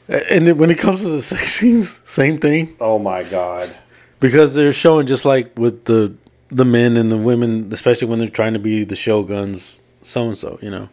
And 0.09 0.47
then 0.47 0.59
when 0.59 0.71
it 0.71 0.79
comes 0.79 1.03
to 1.03 1.09
the 1.09 1.23
sex 1.23 1.55
scenes, 1.55 2.03
same 2.05 2.37
thing. 2.37 2.77
oh 2.81 2.99
my 2.99 3.23
god. 3.23 3.75
because 4.21 4.55
they're 4.55 4.73
showing 4.73 5.07
just 5.07 5.25
like 5.25 5.57
with 5.59 5.85
the 5.85 6.13
the 6.51 6.65
men 6.67 6.97
and 6.99 7.11
the 7.11 7.17
women, 7.17 7.71
especially 7.73 8.09
when 8.09 8.19
they're 8.19 8.29
trying 8.29 8.53
to 8.53 8.59
be 8.59 8.85
the 8.85 8.95
shoguns, 8.97 9.81
so 10.03 10.27
and 10.27 10.37
so, 10.37 10.59
you 10.61 10.69
know, 10.71 10.91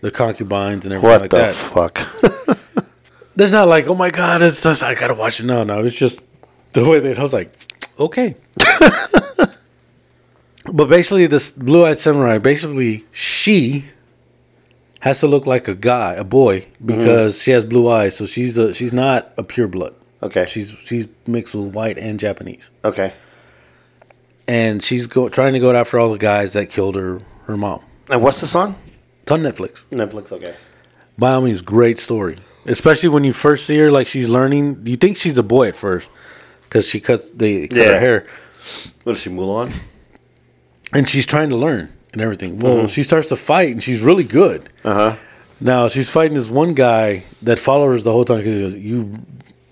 the 0.00 0.10
concubines 0.10 0.86
and 0.86 0.94
everything 0.94 1.10
What 1.10 1.20
like 1.22 1.30
the 1.30 1.36
that. 1.36 1.54
fuck? 1.54 1.98
they're 3.36 3.50
not 3.50 3.68
like, 3.68 3.88
oh 3.88 3.94
my 3.94 4.10
god, 4.10 4.42
it's 4.42 4.62
just, 4.62 4.82
I 4.82 4.94
gotta 4.94 5.14
watch 5.14 5.40
it. 5.40 5.46
No, 5.46 5.64
no, 5.64 5.84
it's 5.84 5.98
just 5.98 6.22
the 6.72 6.88
way 6.88 6.98
they. 7.00 7.14
I 7.14 7.20
was 7.20 7.34
like, 7.34 7.50
okay. 7.98 8.36
but 10.72 10.88
basically, 10.88 11.26
this 11.26 11.52
blue 11.52 11.84
eyed 11.84 11.98
samurai, 11.98 12.38
basically, 12.38 13.04
she 13.12 13.84
has 15.06 15.20
to 15.20 15.26
look 15.26 15.46
like 15.46 15.68
a 15.68 15.74
guy, 15.74 16.14
a 16.14 16.24
boy, 16.24 16.60
mm-hmm. 16.60 16.86
because 16.86 17.42
she 17.42 17.52
has 17.52 17.64
blue 17.64 17.88
eyes. 17.88 18.16
So 18.16 18.26
she's 18.26 18.58
a 18.58 18.74
she's 18.74 18.92
not 18.92 19.32
a 19.38 19.42
pure 19.44 19.68
blood. 19.68 19.94
Okay. 20.22 20.46
She's 20.46 20.70
she's 20.82 21.06
mixed 21.26 21.54
with 21.54 21.74
white 21.74 21.98
and 21.98 22.18
Japanese. 22.18 22.70
Okay. 22.84 23.12
and 24.48 24.82
she's 24.82 25.06
go, 25.06 25.28
trying 25.28 25.52
to 25.54 25.60
go 25.60 25.74
after 25.74 25.98
all 25.98 26.10
the 26.12 26.18
guys 26.18 26.52
that 26.52 26.66
killed 26.70 26.96
her 26.96 27.20
her 27.46 27.56
mom. 27.56 27.80
And 28.10 28.22
what's 28.22 28.40
the 28.40 28.58
on? 28.58 28.74
It's 29.22 29.32
on 29.32 29.42
Netflix. 29.42 29.84
Netflix. 29.90 30.32
Okay. 30.32 30.54
By 31.18 31.32
all 31.32 31.40
means, 31.42 31.62
great 31.62 31.98
story. 31.98 32.38
Especially 32.66 33.08
when 33.08 33.24
you 33.24 33.32
first 33.32 33.66
see 33.66 33.76
her, 33.78 33.90
like 33.90 34.06
she's 34.06 34.28
learning. 34.28 34.82
You 34.86 34.96
think 34.96 35.16
she's 35.16 35.38
a 35.38 35.42
boy 35.42 35.68
at 35.68 35.76
first 35.76 36.08
because 36.64 36.86
she 36.88 37.00
cuts 37.00 37.30
they 37.30 37.68
cut 37.68 37.78
Yeah. 37.78 37.92
her 37.94 37.98
hair, 38.00 38.26
What 39.04 39.12
is 39.16 39.22
she 39.22 39.30
Mulan? 39.30 39.72
and 40.92 41.08
she's 41.08 41.26
trying 41.26 41.50
to 41.50 41.56
learn 41.56 41.88
and 42.16 42.22
everything. 42.22 42.58
Well, 42.58 42.76
mm-hmm. 42.78 42.86
she 42.86 43.02
starts 43.02 43.28
to 43.28 43.36
fight, 43.36 43.72
and 43.72 43.82
she's 43.82 44.00
really 44.00 44.24
good. 44.24 44.70
Uh 44.82 44.94
huh. 44.94 45.16
Now 45.60 45.88
she's 45.88 46.08
fighting 46.08 46.32
this 46.32 46.48
one 46.48 46.72
guy 46.72 47.24
that 47.42 47.58
follows 47.58 48.00
her 48.00 48.04
the 48.04 48.12
whole 48.12 48.24
time 48.24 48.38
because 48.38 48.54
he 48.54 48.60
goes, 48.62 48.74
"You," 48.74 49.18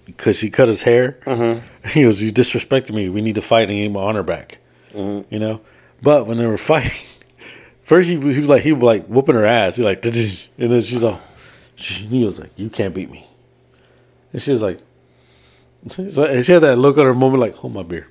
because 0.05 0.41
he 0.41 0.51
cut 0.51 0.69
his 0.69 0.83
hair. 0.83 1.19
Mm-hmm. 1.27 1.67
He 1.89 2.03
goes, 2.03 2.23
"You 2.23 2.31
disrespected 2.33 2.95
me. 2.95 3.09
We 3.09 3.23
need 3.23 3.35
to 3.37 3.41
fight 3.41 3.71
and 3.71 3.79
get 3.79 3.91
my 3.91 4.01
honor 4.03 4.23
back." 4.23 4.59
Mm-hmm. 4.93 5.33
You 5.33 5.41
know. 5.41 5.61
But 6.03 6.27
when 6.27 6.37
they 6.37 6.47
were 6.47 6.59
fighting, 6.59 6.93
first 7.83 8.11
he, 8.11 8.19
was- 8.19 8.37
he 8.37 8.41
was 8.41 8.51
like 8.51 8.63
he 8.63 8.73
was 8.75 8.83
like 8.83 9.07
whooping 9.07 9.35
her 9.35 9.47
ass. 9.47 9.77
He 9.77 9.83
like, 9.83 10.05
and 10.05 10.71
then 10.73 10.83
she's 10.83 11.03
all, 11.03 11.21
he 11.77 12.25
was 12.27 12.41
like, 12.41 12.53
"You 12.57 12.69
can't 12.69 12.95
beat 12.95 13.11
me," 13.11 13.27
and 14.35 14.43
she 14.43 14.53
was 14.53 14.61
like, 14.61 14.81
so- 15.89 16.25
and 16.25 16.45
she 16.45 16.53
had 16.53 16.63
that 16.63 16.77
look 16.77 16.99
on 16.99 17.07
her 17.07 17.15
moment 17.15 17.41
like, 17.41 17.55
"Hold 17.55 17.73
my 17.73 17.83
beer." 17.83 18.07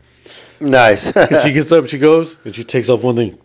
Nice. 0.60 1.12
She 1.44 1.52
gets 1.52 1.72
up, 1.72 1.86
she 1.88 2.00
goes, 2.00 2.38
and 2.46 2.56
she 2.56 2.64
takes 2.64 2.90
off 2.90 3.04
one 3.04 3.16
thing. 3.18 3.38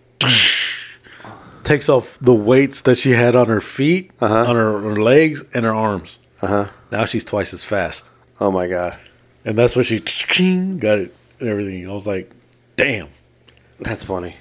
Takes 1.68 1.88
off 1.88 2.18
the 2.20 2.34
weights 2.34 2.82
that 2.82 2.96
she 2.96 3.10
had 3.12 3.36
on 3.36 3.46
her 3.48 3.60
feet, 3.60 4.10
on 4.20 4.56
her, 4.56 4.80
her 4.80 4.96
legs, 4.96 5.44
and 5.54 5.64
her 5.64 5.74
arms. 5.74 6.18
Uh-huh. 6.42 6.68
Now 6.90 7.04
she's 7.04 7.24
twice 7.24 7.52
as 7.52 7.62
fast. 7.64 8.10
oh 8.40 8.50
my 8.50 8.66
god. 8.66 8.98
And 9.44 9.56
that's 9.56 9.76
what 9.76 9.86
she 9.86 9.98
got 10.00 10.98
it 10.98 11.14
and 11.40 11.48
everything. 11.48 11.82
And 11.82 11.90
I 11.90 11.94
was 11.94 12.06
like, 12.06 12.30
damn. 12.76 13.08
That's 13.80 14.02
funny. 14.02 14.36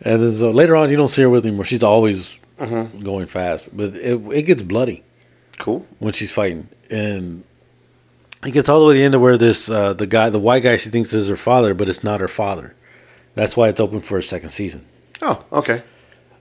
And 0.00 0.22
then 0.22 0.32
so 0.32 0.50
later 0.50 0.76
on, 0.76 0.90
you 0.90 0.96
don't 0.96 1.08
see 1.08 1.22
her 1.22 1.28
with 1.30 1.44
anymore. 1.44 1.64
She's 1.64 1.82
always 1.82 2.38
going 2.58 3.26
fast, 3.26 3.76
but 3.76 3.94
it, 3.96 4.20
it 4.32 4.42
gets 4.44 4.62
bloody 4.62 5.02
Cool. 5.58 5.86
when 5.98 6.12
she's 6.12 6.32
fighting. 6.32 6.68
And 6.90 7.44
it 8.46 8.52
gets 8.52 8.68
all 8.68 8.80
the 8.80 8.86
way 8.86 8.94
to 8.94 8.98
the 8.98 9.04
end 9.04 9.14
of 9.14 9.20
where 9.20 9.36
this, 9.36 9.70
uh, 9.70 9.92
the 9.92 10.06
guy, 10.06 10.30
the 10.30 10.38
white 10.38 10.62
guy, 10.62 10.76
she 10.76 10.88
thinks 10.90 11.12
is 11.12 11.28
her 11.28 11.36
father, 11.36 11.74
but 11.74 11.88
it's 11.88 12.04
not 12.04 12.20
her 12.20 12.28
father. 12.28 12.74
That's 13.34 13.56
why 13.56 13.68
it's 13.68 13.80
open 13.80 14.00
for 14.00 14.16
a 14.18 14.22
second 14.22 14.50
season. 14.50 14.86
Oh, 15.22 15.40
okay. 15.52 15.82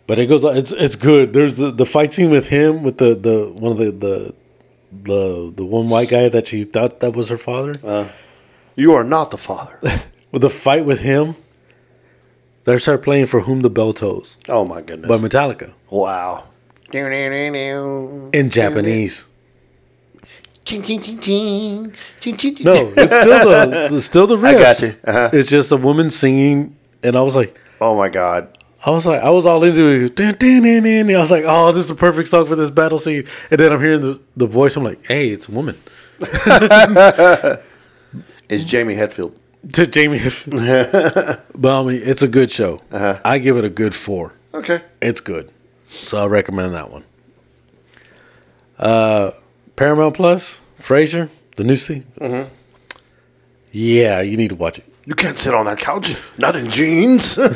But 0.09 0.17
it 0.17 0.25
goes. 0.25 0.43
It's 0.43 0.71
it's 0.71 0.95
good. 0.95 1.33
There's 1.33 1.57
the, 1.57 1.69
the 1.69 1.85
fight 1.85 2.13
scene 2.13 2.31
with 2.31 2.47
him 2.47 2.81
with 2.81 2.97
the, 2.97 3.13
the 3.13 3.53
one 3.55 3.73
of 3.73 3.77
the 3.77 3.91
the 3.91 4.33
the 4.91 5.53
the 5.55 5.63
one 5.63 5.87
white 5.87 6.09
guy 6.09 6.27
that 6.29 6.47
she 6.47 6.63
thought 6.63 6.99
that 7.01 7.15
was 7.15 7.29
her 7.29 7.37
father. 7.37 7.77
You 8.75 8.93
are 8.95 9.03
not 9.03 9.29
the 9.29 9.37
father. 9.37 9.77
with 10.31 10.41
the 10.41 10.49
fight 10.49 10.83
with 10.83 11.01
him, 11.01 11.35
they 12.63 12.75
start 12.79 13.03
playing 13.03 13.27
for 13.27 13.41
whom 13.41 13.59
the 13.59 13.69
bell 13.69 13.93
tolls 13.93 14.37
oh 14.47 14.65
my 14.65 14.81
goodness. 14.81 15.07
by 15.07 15.17
Metallica 15.27 15.73
wow. 15.91 16.45
in 18.33 18.49
Japanese. 18.49 19.27
Ching, 20.65 20.81
ching, 20.81 21.03
ching, 21.03 21.19
ching. 21.19 21.93
Ching, 22.19 22.35
ching, 22.35 22.55
ching. 22.55 22.65
No, 22.65 22.73
it's 22.97 23.15
still 23.15 23.47
the, 23.47 23.87
the 23.91 24.01
still 24.01 24.25
the 24.25 24.37
riffs. 24.37 24.55
I 24.55 24.59
got 24.59 24.81
you. 24.81 24.93
Uh-huh. 25.05 25.29
It's 25.33 25.51
just 25.51 25.71
a 25.71 25.77
woman 25.77 26.09
singing, 26.09 26.75
and 27.03 27.15
I 27.15 27.21
was 27.21 27.35
like, 27.35 27.55
Oh 27.79 27.95
my 27.95 28.09
god. 28.09 28.55
I 28.85 28.91
was 28.91 29.05
like, 29.05 29.21
I 29.21 29.29
was 29.29 29.45
all 29.45 29.63
into 29.63 29.85
it. 29.87 30.15
Dun, 30.15 30.35
dun, 30.35 30.63
dun, 30.63 30.83
dun. 30.83 31.15
I 31.15 31.19
was 31.19 31.31
like, 31.31 31.43
oh, 31.45 31.71
this 31.71 31.83
is 31.83 31.89
the 31.89 31.95
perfect 31.95 32.29
song 32.29 32.45
for 32.45 32.55
this 32.55 32.69
battle 32.69 32.97
scene. 32.97 33.25
And 33.51 33.59
then 33.59 33.73
I'm 33.73 33.81
hearing 33.81 34.01
the, 34.01 34.21
the 34.37 34.47
voice. 34.47 34.77
I'm 34.77 34.83
like, 34.83 35.05
hey, 35.05 35.29
it's 35.29 35.49
a 35.49 35.51
woman. 35.51 35.77
It's 38.49 38.63
Jamie 38.63 38.95
Hetfield. 38.95 39.33
to 39.73 39.85
Jamie. 39.85 40.19
but 41.55 41.81
I 41.81 41.83
mean, 41.83 42.01
it's 42.03 42.23
a 42.23 42.27
good 42.27 42.49
show. 42.49 42.81
Uh-huh. 42.91 43.19
I 43.23 43.37
give 43.37 43.57
it 43.57 43.63
a 43.63 43.69
good 43.69 43.93
four. 43.93 44.33
Okay. 44.53 44.81
It's 45.01 45.21
good, 45.21 45.51
so 45.89 46.23
I 46.23 46.25
recommend 46.25 46.73
that 46.73 46.89
one. 46.89 47.03
Uh, 48.79 49.31
Paramount 49.75 50.15
Plus, 50.15 50.61
Frasier, 50.79 51.29
the 51.55 51.63
new 51.63 51.75
season. 51.75 52.05
Mm-hmm. 52.19 52.53
Yeah, 53.71 54.21
you 54.21 54.37
need 54.37 54.49
to 54.49 54.55
watch 54.55 54.79
it. 54.79 54.88
You 55.09 55.15
can't 55.15 55.35
sit 55.37 55.53
on 55.55 55.65
that 55.65 55.79
couch. 55.79 56.07
Not 56.37 56.55
in 56.55 56.69
jeans. 56.69 57.37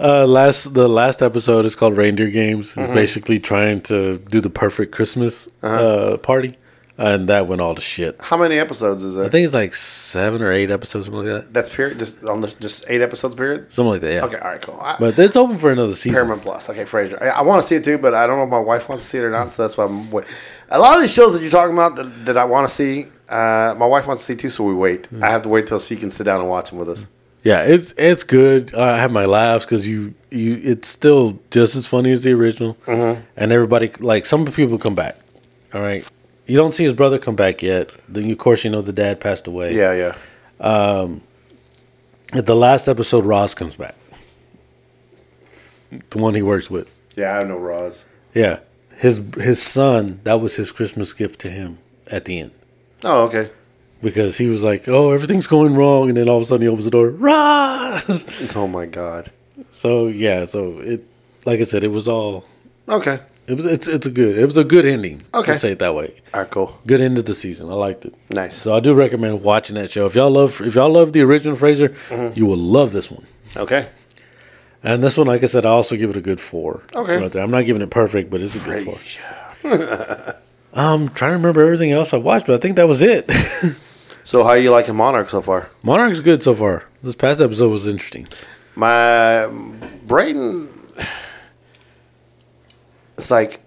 Uh, 0.00 0.24
last 0.24 0.74
the 0.74 0.86
last 0.86 1.22
episode 1.22 1.64
is 1.64 1.74
called 1.74 1.96
Reindeer 1.96 2.30
Games. 2.30 2.70
Mm-hmm. 2.70 2.80
It's 2.82 2.88
basically 2.94 3.40
trying 3.40 3.80
to 3.90 4.18
do 4.30 4.40
the 4.40 4.48
perfect 4.48 4.92
Christmas 4.92 5.48
Uh-huh. 5.60 5.74
uh, 5.74 6.16
party, 6.18 6.56
and 6.96 7.28
that 7.28 7.48
went 7.48 7.60
all 7.60 7.74
to 7.74 7.80
shit. 7.82 8.14
How 8.22 8.36
many 8.36 8.60
episodes 8.60 9.02
is 9.02 9.16
there? 9.16 9.24
I 9.24 9.28
think 9.28 9.44
it's 9.44 9.54
like 9.54 9.74
seven 9.74 10.40
or 10.40 10.52
eight 10.52 10.70
episodes, 10.70 11.06
something 11.06 11.24
like 11.26 11.42
that. 11.46 11.52
That's 11.52 11.68
period. 11.68 11.98
Just 11.98 12.22
on 12.24 12.42
the 12.42 12.54
just 12.60 12.84
eight 12.86 13.00
episodes 13.00 13.34
period. 13.34 13.72
Something 13.72 13.90
like 13.90 14.00
that. 14.02 14.12
Yeah. 14.12 14.24
Okay. 14.26 14.38
All 14.38 14.50
right. 14.52 14.62
Cool. 14.62 14.78
I, 14.80 14.94
But 15.00 15.18
it's 15.18 15.34
open 15.36 15.58
for 15.58 15.72
another 15.72 15.96
season. 15.96 16.12
Paramount 16.14 16.42
Plus. 16.42 16.70
Okay, 16.70 16.84
Frasier. 16.84 17.20
I, 17.20 17.30
I 17.30 17.42
want 17.42 17.60
to 17.60 17.66
see 17.66 17.74
it 17.74 17.82
too, 17.82 17.98
but 17.98 18.14
I 18.14 18.28
don't 18.28 18.36
know 18.38 18.44
if 18.44 18.50
my 18.50 18.60
wife 18.60 18.88
wants 18.88 19.02
to 19.02 19.08
see 19.10 19.18
it 19.18 19.24
or 19.24 19.30
not. 19.32 19.50
So 19.50 19.62
that's 19.64 19.76
why 19.76 19.86
I'm 19.86 20.12
wait. 20.12 20.26
A 20.68 20.78
lot 20.78 20.94
of 20.94 21.00
these 21.02 21.12
shows 21.12 21.32
that 21.32 21.42
you're 21.42 21.50
talking 21.50 21.74
about 21.74 21.96
that, 21.96 22.24
that 22.26 22.36
I 22.36 22.44
want 22.44 22.68
to 22.68 22.72
see, 22.72 23.06
uh, 23.30 23.74
my 23.78 23.86
wife 23.86 24.06
wants 24.06 24.22
to 24.26 24.32
see 24.32 24.36
too. 24.36 24.50
So 24.50 24.64
we 24.64 24.74
wait. 24.74 25.06
Hmm. 25.06 25.22
I 25.24 25.30
have 25.30 25.42
to 25.42 25.48
wait 25.48 25.66
till 25.66 25.78
she 25.80 25.96
can 25.96 26.10
sit 26.10 26.24
down 26.24 26.40
and 26.40 26.48
watch 26.48 26.70
them 26.70 26.78
with 26.78 26.88
us. 26.88 27.08
Yeah, 27.44 27.62
it's 27.62 27.94
it's 27.96 28.24
good. 28.24 28.74
I 28.74 28.98
have 28.98 29.12
my 29.12 29.24
laughs 29.24 29.64
because 29.64 29.88
you 29.88 30.14
you 30.30 30.60
it's 30.62 30.88
still 30.88 31.38
just 31.50 31.76
as 31.76 31.86
funny 31.86 32.10
as 32.10 32.24
the 32.24 32.32
original, 32.32 32.74
Mm-hmm. 32.86 33.22
and 33.36 33.52
everybody 33.52 33.90
like 34.00 34.26
some 34.26 34.44
people 34.46 34.76
come 34.78 34.94
back. 34.96 35.16
All 35.72 35.80
right, 35.80 36.04
you 36.46 36.56
don't 36.56 36.74
see 36.74 36.84
his 36.84 36.94
brother 36.94 37.18
come 37.18 37.36
back 37.36 37.62
yet. 37.62 37.90
Then 38.08 38.28
of 38.30 38.38
course 38.38 38.64
you 38.64 38.70
know 38.70 38.82
the 38.82 38.92
dad 38.92 39.20
passed 39.20 39.46
away. 39.46 39.74
Yeah, 39.74 39.92
yeah. 40.60 41.18
At 42.34 42.44
the 42.46 42.56
last 42.56 42.88
episode, 42.88 43.24
Roz 43.24 43.54
comes 43.54 43.76
back, 43.76 43.94
the 46.10 46.18
one 46.18 46.34
he 46.34 46.42
works 46.42 46.68
with. 46.70 46.88
Yeah, 47.16 47.38
I 47.38 47.44
know 47.44 47.56
Roz. 47.56 48.04
Yeah, 48.34 48.60
his 48.96 49.22
his 49.36 49.62
son. 49.62 50.20
That 50.24 50.40
was 50.40 50.56
his 50.56 50.72
Christmas 50.72 51.14
gift 51.14 51.40
to 51.40 51.50
him 51.50 51.78
at 52.08 52.24
the 52.26 52.40
end 52.40 52.50
Oh, 53.04 53.24
okay. 53.24 53.50
because 54.02 54.38
he 54.38 54.46
was 54.46 54.62
like, 54.62 54.88
"Oh, 54.88 55.10
everything's 55.12 55.46
going 55.46 55.74
wrong," 55.74 56.08
and 56.08 56.16
then 56.16 56.28
all 56.28 56.36
of 56.38 56.42
a 56.42 56.46
sudden 56.46 56.62
he 56.62 56.68
opens 56.68 56.84
the 56.84 56.90
door, 56.90 57.10
Roz. 57.10 58.26
Oh 58.56 58.66
my 58.68 58.86
God. 58.86 59.30
so 59.70 60.06
yeah, 60.08 60.44
so 60.44 60.78
it 60.80 61.04
like 61.44 61.60
I 61.60 61.64
said, 61.64 61.84
it 61.84 61.88
was 61.88 62.06
all 62.08 62.44
Okay. 62.88 63.20
It 63.46 63.54
was 63.56 63.64
it's 63.64 63.88
it's 63.88 64.06
a 64.06 64.10
good 64.10 64.36
it 64.38 64.44
was 64.44 64.56
a 64.56 64.64
good 64.64 64.84
ending. 64.84 65.24
Okay. 65.32 65.56
Say 65.56 65.72
it 65.72 65.78
that 65.78 65.94
way. 65.94 66.14
All 66.34 66.40
right. 66.42 66.50
Cool. 66.50 66.78
Good 66.86 67.00
end 67.00 67.18
of 67.18 67.24
the 67.24 67.34
season. 67.34 67.70
I 67.70 67.74
liked 67.74 68.04
it. 68.04 68.14
Nice. 68.30 68.54
So 68.56 68.74
I 68.76 68.80
do 68.80 68.92
recommend 68.94 69.42
watching 69.42 69.74
that 69.76 69.90
show. 69.90 70.04
If 70.06 70.14
y'all 70.14 70.30
love 70.30 70.60
if 70.60 70.74
y'all 70.74 70.90
love 70.90 71.12
the 71.12 71.22
original 71.22 71.56
Frasier, 71.56 71.94
Mm-hmm. 72.10 72.38
you 72.38 72.44
will 72.46 72.58
love 72.58 72.92
this 72.92 73.10
one. 73.10 73.26
Okay. 73.56 73.88
And 74.84 75.02
this 75.02 75.16
one, 75.16 75.26
like 75.26 75.42
I 75.42 75.46
said, 75.46 75.64
I 75.66 75.70
also 75.70 75.96
give 75.96 76.10
it 76.10 76.16
a 76.16 76.20
good 76.20 76.40
four. 76.40 76.82
Okay. 76.94 77.16
Right 77.16 77.32
there. 77.32 77.42
I'm 77.42 77.50
not 77.50 77.64
giving 77.66 77.82
it 77.82 77.90
perfect, 77.90 78.30
but 78.30 78.40
it's 78.40 78.54
a 78.54 78.60
good 78.64 78.84
four. 78.84 78.98
I'm 80.72 81.08
trying 81.08 81.30
to 81.30 81.36
remember 81.36 81.62
everything 81.62 81.92
else 81.92 82.12
I 82.12 82.18
watched, 82.18 82.46
but 82.46 82.54
I 82.54 82.58
think 82.58 82.76
that 82.76 82.86
was 82.86 83.02
it. 83.02 83.30
So 84.28 84.44
how 84.44 84.52
you 84.52 84.70
liking 84.70 84.94
Monarch 84.94 85.30
so 85.30 85.40
far? 85.40 85.70
Monarch's 85.82 86.20
good 86.20 86.42
so 86.42 86.52
far. 86.52 86.84
This 87.02 87.14
past 87.14 87.40
episode 87.40 87.70
was 87.70 87.88
interesting. 87.88 88.28
My 88.74 89.46
Braden. 90.06 90.68
It's 93.16 93.30
like 93.30 93.60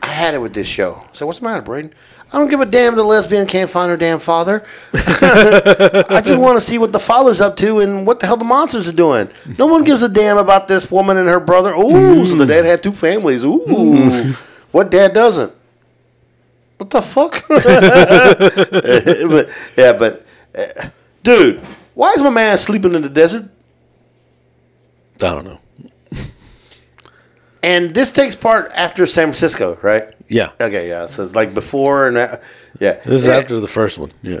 I 0.00 0.06
had 0.06 0.34
it 0.34 0.38
with 0.38 0.54
this 0.54 0.68
show. 0.68 1.08
So 1.10 1.26
what's 1.26 1.40
the 1.40 1.46
matter, 1.46 1.62
Braden? 1.62 1.92
I 2.32 2.38
don't 2.38 2.46
give 2.46 2.60
a 2.60 2.66
damn 2.66 2.94
the 2.94 3.02
lesbian 3.02 3.48
can't 3.48 3.68
find 3.68 3.90
her 3.90 3.96
damn 3.96 4.20
father. 4.20 4.64
I 4.94 6.22
just 6.24 6.40
want 6.40 6.56
to 6.56 6.60
see 6.60 6.78
what 6.78 6.92
the 6.92 7.00
father's 7.00 7.40
up 7.40 7.56
to 7.56 7.80
and 7.80 8.06
what 8.06 8.20
the 8.20 8.28
hell 8.28 8.36
the 8.36 8.44
monsters 8.44 8.86
are 8.86 8.92
doing. 8.92 9.28
No 9.58 9.66
one 9.66 9.82
gives 9.82 10.04
a 10.04 10.08
damn 10.08 10.38
about 10.38 10.68
this 10.68 10.92
woman 10.92 11.16
and 11.16 11.28
her 11.28 11.40
brother. 11.40 11.72
Ooh, 11.72 12.24
so 12.24 12.36
the 12.36 12.44
mm. 12.44 12.48
dad 12.48 12.64
had 12.64 12.84
two 12.84 12.92
families. 12.92 13.42
Ooh, 13.42 13.66
mm. 13.66 14.42
what 14.70 14.92
dad 14.92 15.12
doesn't? 15.12 15.52
What 16.78 16.90
the 16.90 17.02
fuck? 17.02 17.44
but 17.48 17.64
yeah, 19.76 19.92
but 19.92 20.24
uh, 20.56 20.88
dude, 21.22 21.60
why 21.94 22.12
is 22.12 22.22
my 22.22 22.30
man 22.30 22.56
sleeping 22.56 22.94
in 22.94 23.02
the 23.02 23.08
desert? 23.08 23.50
I 25.16 25.30
don't 25.30 25.44
know. 25.44 25.60
And 27.62 27.94
this 27.94 28.12
takes 28.12 28.36
part 28.36 28.70
after 28.74 29.04
San 29.04 29.26
Francisco, 29.26 29.78
right? 29.82 30.14
Yeah. 30.28 30.52
Okay, 30.60 30.88
yeah. 30.88 31.06
So 31.06 31.24
it's 31.24 31.34
like 31.34 31.54
before 31.54 32.06
and 32.06 32.16
uh, 32.16 32.36
yeah. 32.78 32.94
This 33.04 33.22
is 33.22 33.28
yeah. 33.28 33.36
after 33.36 33.58
the 33.58 33.68
first 33.68 33.98
one. 33.98 34.12
Yeah. 34.22 34.40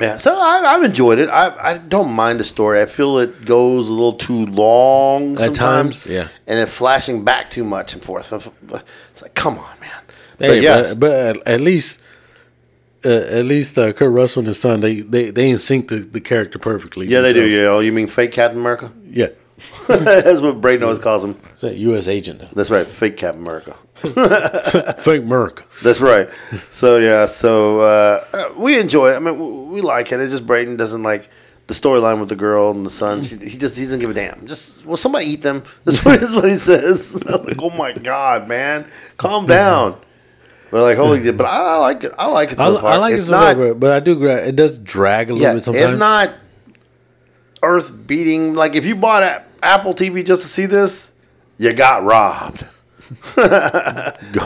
Yeah, 0.00 0.16
so 0.16 0.34
I, 0.34 0.64
I've 0.66 0.82
enjoyed 0.82 1.20
it. 1.20 1.28
I, 1.28 1.74
I 1.74 1.78
don't 1.78 2.10
mind 2.10 2.40
the 2.40 2.44
story. 2.44 2.82
I 2.82 2.86
feel 2.86 3.18
it 3.18 3.44
goes 3.44 3.88
a 3.88 3.92
little 3.92 4.14
too 4.14 4.46
long 4.46 5.34
At 5.34 5.42
sometimes. 5.42 6.02
times, 6.02 6.06
yeah. 6.06 6.28
And 6.48 6.58
then 6.58 6.66
flashing 6.66 7.24
back 7.24 7.50
too 7.50 7.62
much 7.62 7.94
and 7.94 8.02
forth. 8.02 8.32
It's 8.32 9.22
like, 9.22 9.34
come 9.34 9.58
on, 9.58 9.80
man. 9.80 10.02
But 10.48 10.60
yeah, 10.62 10.82
but, 10.82 11.00
but 11.00 11.12
at, 11.12 11.36
at 11.46 11.60
least, 11.60 12.00
uh, 13.04 13.08
at 13.08 13.44
least 13.44 13.78
uh, 13.78 13.92
Kurt 13.92 14.10
Russell 14.10 14.40
and 14.40 14.48
his 14.48 14.58
son, 14.58 14.80
they 14.80 15.00
they 15.00 15.30
they 15.30 15.50
in 15.50 15.58
sync 15.58 15.88
the, 15.88 15.96
the 15.98 16.20
character 16.20 16.58
perfectly. 16.58 17.06
yeah, 17.06 17.20
they 17.20 17.32
do. 17.32 17.46
Yeah. 17.46 17.66
Oh, 17.66 17.80
you 17.80 17.92
mean 17.92 18.06
fake 18.06 18.32
Captain 18.32 18.58
America? 18.58 18.92
Yeah. 19.08 19.28
That's 19.88 20.40
what 20.40 20.60
Braden 20.60 20.82
always 20.82 20.98
calls 20.98 21.22
him. 21.22 21.38
That 21.60 21.76
U.S. 21.76 22.08
agent? 22.08 22.42
That's 22.54 22.70
right, 22.70 22.86
fake 22.86 23.16
Captain 23.16 23.42
America. 23.42 23.76
Fake 24.98 25.24
Merc. 25.24 25.70
That's 25.82 26.00
right. 26.00 26.30
So 26.70 26.96
yeah, 26.96 27.26
so 27.26 27.80
uh, 27.80 28.24
uh, 28.32 28.44
we 28.56 28.78
enjoy 28.78 29.12
it. 29.12 29.16
I 29.16 29.18
mean, 29.18 29.70
we 29.70 29.82
like 29.82 30.10
it. 30.10 30.20
It's 30.20 30.32
just 30.32 30.46
Braden 30.46 30.78
doesn't 30.78 31.02
like 31.02 31.28
the 31.66 31.74
storyline 31.74 32.18
with 32.18 32.30
the 32.30 32.36
girl 32.36 32.70
and 32.70 32.86
the 32.86 32.90
son. 32.90 33.20
She, 33.20 33.36
he 33.36 33.58
just 33.58 33.76
he 33.76 33.82
doesn't 33.82 34.00
give 34.00 34.08
a 34.08 34.14
damn. 34.14 34.46
Just 34.46 34.86
will 34.86 34.96
somebody 34.96 35.26
eat 35.26 35.42
them? 35.42 35.62
That's 35.84 36.02
what, 36.02 36.18
that's 36.18 36.34
what 36.34 36.48
he 36.48 36.54
says. 36.56 37.22
I 37.26 37.32
was 37.32 37.44
like, 37.44 37.60
oh 37.60 37.70
my 37.70 37.92
god, 37.92 38.48
man, 38.48 38.88
calm 39.18 39.46
down. 39.46 40.00
But 40.70 40.82
like, 40.82 40.96
holy, 40.96 41.30
but 41.32 41.46
I 41.46 41.76
like 41.78 42.04
it. 42.04 42.12
I 42.18 42.26
like 42.26 42.52
it 42.52 42.60
I, 42.60 42.64
so 42.66 42.78
far. 42.78 42.92
I 42.92 42.96
like 42.96 43.14
it's 43.14 43.28
it, 43.28 43.32
not. 43.32 43.56
not, 43.56 43.80
but 43.80 43.92
I 43.92 44.00
do. 44.00 44.16
gra- 44.16 44.46
It 44.46 44.54
does 44.56 44.78
drag 44.78 45.30
a 45.30 45.34
little 45.34 45.48
yeah, 45.48 45.54
bit 45.54 45.62
sometimes. 45.62 45.92
it's 45.92 45.98
not 45.98 46.34
earth 47.62 48.06
beating. 48.06 48.54
Like 48.54 48.74
if 48.74 48.84
you 48.86 48.94
bought 48.94 49.22
a, 49.22 49.44
Apple 49.62 49.94
TV 49.94 50.24
just 50.24 50.42
to 50.42 50.48
see 50.48 50.66
this, 50.66 51.12
you 51.58 51.72
got 51.72 52.04
robbed. 52.04 52.66
Put 53.34 53.42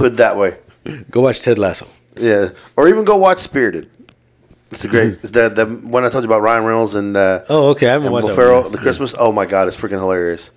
it 0.06 0.16
that 0.16 0.36
way. 0.36 0.56
Go 1.10 1.20
watch 1.22 1.42
Ted 1.42 1.58
Lasso. 1.58 1.86
Yeah, 2.16 2.50
or 2.76 2.88
even 2.88 3.04
go 3.04 3.16
watch 3.16 3.38
Spirited. 3.38 3.90
It's 4.70 4.84
a 4.84 4.88
great. 4.88 5.14
It's 5.14 5.30
the 5.32 5.48
the 5.50 5.66
one 5.66 6.04
I 6.04 6.08
told 6.08 6.24
you 6.24 6.28
about 6.28 6.40
Ryan 6.42 6.64
Reynolds 6.64 6.94
and 6.94 7.16
uh, 7.16 7.42
Oh, 7.48 7.68
okay. 7.70 7.88
I 7.88 7.92
haven't 7.92 8.10
watched 8.12 8.22
Will 8.24 8.28
that 8.30 8.36
Ferrell. 8.36 8.70
The 8.70 8.78
Christmas. 8.78 9.14
Oh 9.18 9.30
my 9.30 9.46
god, 9.46 9.68
it's 9.68 9.76
freaking 9.76 10.00
hilarious. 10.00 10.50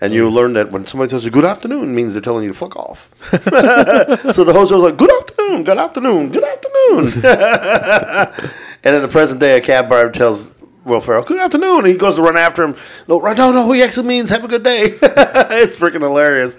And 0.00 0.14
you 0.14 0.28
mm. 0.28 0.32
learn 0.32 0.52
that 0.54 0.70
when 0.70 0.84
somebody 0.86 1.10
says 1.10 1.28
"Good 1.28 1.44
afternoon," 1.44 1.90
it 1.90 1.92
means 1.92 2.14
they're 2.14 2.22
telling 2.22 2.44
you 2.44 2.50
to 2.50 2.56
fuck 2.56 2.76
off. 2.76 3.10
so 3.30 4.44
the 4.44 4.52
whole 4.52 4.62
was 4.62 4.72
like 4.72 4.96
"Good 4.96 5.12
afternoon, 5.12 5.64
good 5.64 5.78
afternoon, 5.78 6.30
good 6.30 6.44
afternoon." 6.44 7.12
and 8.84 8.96
in 8.96 9.02
the 9.02 9.08
present 9.08 9.40
day, 9.40 9.58
a 9.58 9.60
cab 9.60 9.88
driver 9.88 10.10
tells 10.10 10.54
Will 10.84 11.00
Ferrell 11.00 11.22
"Good 11.22 11.38
afternoon," 11.38 11.80
and 11.80 11.86
he 11.88 11.96
goes 11.96 12.14
to 12.16 12.22
run 12.22 12.36
after 12.36 12.62
him. 12.64 12.76
No? 13.06 13.18
No, 13.18 13.52
no, 13.52 13.70
he 13.72 13.82
actually 13.82 14.08
means 14.08 14.30
"Have 14.30 14.44
a 14.44 14.48
good 14.48 14.62
day." 14.62 14.84
it's 15.02 15.76
freaking 15.76 16.00
hilarious. 16.00 16.56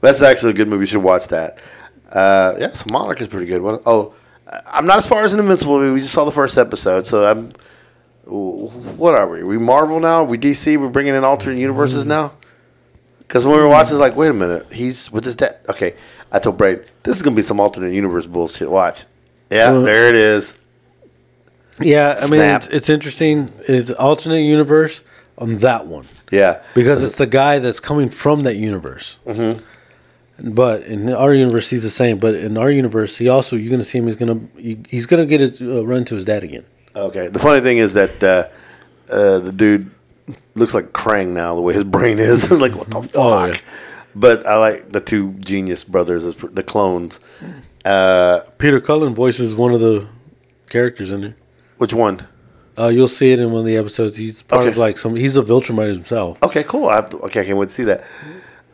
That's 0.00 0.20
actually 0.20 0.50
a 0.50 0.54
good 0.54 0.68
movie. 0.68 0.82
You 0.82 0.86
should 0.86 1.02
watch 1.02 1.28
that. 1.28 1.58
Uh, 2.12 2.54
yeah, 2.58 2.72
so 2.72 2.84
Monarch 2.90 3.20
is 3.20 3.28
pretty 3.28 3.46
good. 3.46 3.62
What, 3.62 3.82
oh, 3.86 4.14
uh, 4.46 4.60
I'm 4.66 4.86
not 4.86 4.98
as 4.98 5.06
far 5.06 5.24
as 5.24 5.32
an 5.32 5.40
Invincible 5.40 5.78
movie. 5.78 5.94
We 5.94 6.00
just 6.00 6.12
saw 6.12 6.24
the 6.24 6.30
first 6.32 6.58
episode, 6.58 7.06
so 7.06 7.24
I'm. 7.24 7.52
What 8.26 9.14
are 9.14 9.28
we? 9.28 9.42
we 9.42 9.58
Marvel 9.58 10.00
now? 10.00 10.24
we 10.24 10.38
DC? 10.38 10.78
We're 10.78 10.88
bringing 10.88 11.14
in 11.14 11.24
alternate 11.24 11.58
universes 11.58 12.04
mm. 12.04 12.08
now? 12.08 12.32
Because 13.26 13.46
when 13.46 13.56
we 13.56 13.62
were 13.62 13.68
watching, 13.68 13.92
it's 13.92 14.00
like, 14.00 14.16
wait 14.16 14.28
a 14.28 14.34
minute, 14.34 14.72
he's 14.72 15.10
with 15.10 15.24
his 15.24 15.36
dad. 15.36 15.56
Okay, 15.68 15.94
I 16.30 16.38
told 16.38 16.58
Braden, 16.58 16.84
this 17.02 17.16
is 17.16 17.22
gonna 17.22 17.36
be 17.36 17.42
some 17.42 17.60
alternate 17.60 17.92
universe 17.92 18.26
bullshit. 18.26 18.70
Watch. 18.70 19.06
Yeah, 19.50 19.72
there 19.72 20.08
it 20.08 20.14
is. 20.14 20.58
Yeah, 21.80 22.14
I 22.16 22.22
mean, 22.22 22.40
Snap. 22.40 22.62
it's, 22.62 22.68
it's 22.68 22.88
interesting. 22.88 23.52
It's 23.66 23.90
alternate 23.90 24.42
universe 24.42 25.02
on 25.36 25.56
that 25.56 25.86
one 25.86 26.06
Yeah, 26.30 26.62
because 26.74 27.02
it's 27.02 27.16
the 27.16 27.26
guy 27.26 27.58
that's 27.58 27.80
coming 27.80 28.08
from 28.08 28.44
that 28.44 28.56
universe. 28.56 29.18
Mm-hmm. 29.26 29.60
But 30.54 30.82
in 30.82 31.12
our 31.12 31.32
universe, 31.32 31.70
he's 31.70 31.82
the 31.82 31.90
same. 31.90 32.18
But 32.18 32.34
in 32.34 32.56
our 32.56 32.70
universe, 32.70 33.18
he 33.18 33.28
also 33.28 33.56
you're 33.56 33.70
gonna 33.70 33.84
see 33.84 33.98
him. 33.98 34.06
He's 34.06 34.16
gonna 34.16 34.40
he, 34.56 34.78
he's 34.88 35.06
gonna 35.06 35.26
get 35.26 35.40
his 35.40 35.60
uh, 35.60 35.84
run 35.84 36.04
to 36.06 36.14
his 36.14 36.24
dad 36.24 36.42
again. 36.42 36.64
Okay. 36.94 37.28
The 37.28 37.38
funny 37.38 37.60
thing 37.60 37.78
is 37.78 37.94
that 37.94 38.22
uh, 38.22 38.48
uh, 39.12 39.38
the 39.38 39.52
dude 39.52 39.90
looks 40.54 40.74
like 40.74 40.92
Krang 40.92 41.28
now, 41.28 41.54
the 41.54 41.60
way 41.60 41.74
his 41.74 41.84
brain 41.84 42.18
is. 42.18 42.50
like, 42.50 42.74
what 42.74 42.90
the 42.90 43.02
fuck? 43.02 43.12
Oh, 43.14 43.44
yeah. 43.46 43.58
But 44.14 44.46
I 44.46 44.56
like 44.58 44.90
the 44.90 45.00
two 45.00 45.32
genius 45.34 45.82
brothers, 45.84 46.36
the 46.36 46.62
clones. 46.62 47.18
Uh, 47.84 48.40
Peter 48.58 48.80
Cullen 48.80 49.14
voices 49.14 49.54
one 49.56 49.74
of 49.74 49.80
the 49.80 50.06
characters 50.70 51.10
in 51.12 51.20
there. 51.20 51.36
which 51.78 51.92
one? 51.92 52.26
Uh, 52.78 52.88
you'll 52.88 53.06
see 53.06 53.30
it 53.32 53.38
in 53.38 53.50
one 53.52 53.60
of 53.60 53.66
the 53.66 53.76
episodes. 53.76 54.16
He's 54.16 54.42
part 54.42 54.66
of 54.66 54.76
like 54.76 54.98
some. 54.98 55.14
He's 55.14 55.36
a 55.36 55.42
Viltrumite 55.42 55.94
himself. 55.94 56.42
Okay, 56.42 56.64
cool. 56.64 56.88
I, 56.88 56.98
okay, 57.00 57.40
I 57.42 57.44
can't 57.44 57.56
wait 57.58 57.68
to 57.68 57.74
see 57.74 57.84
that. 57.84 58.04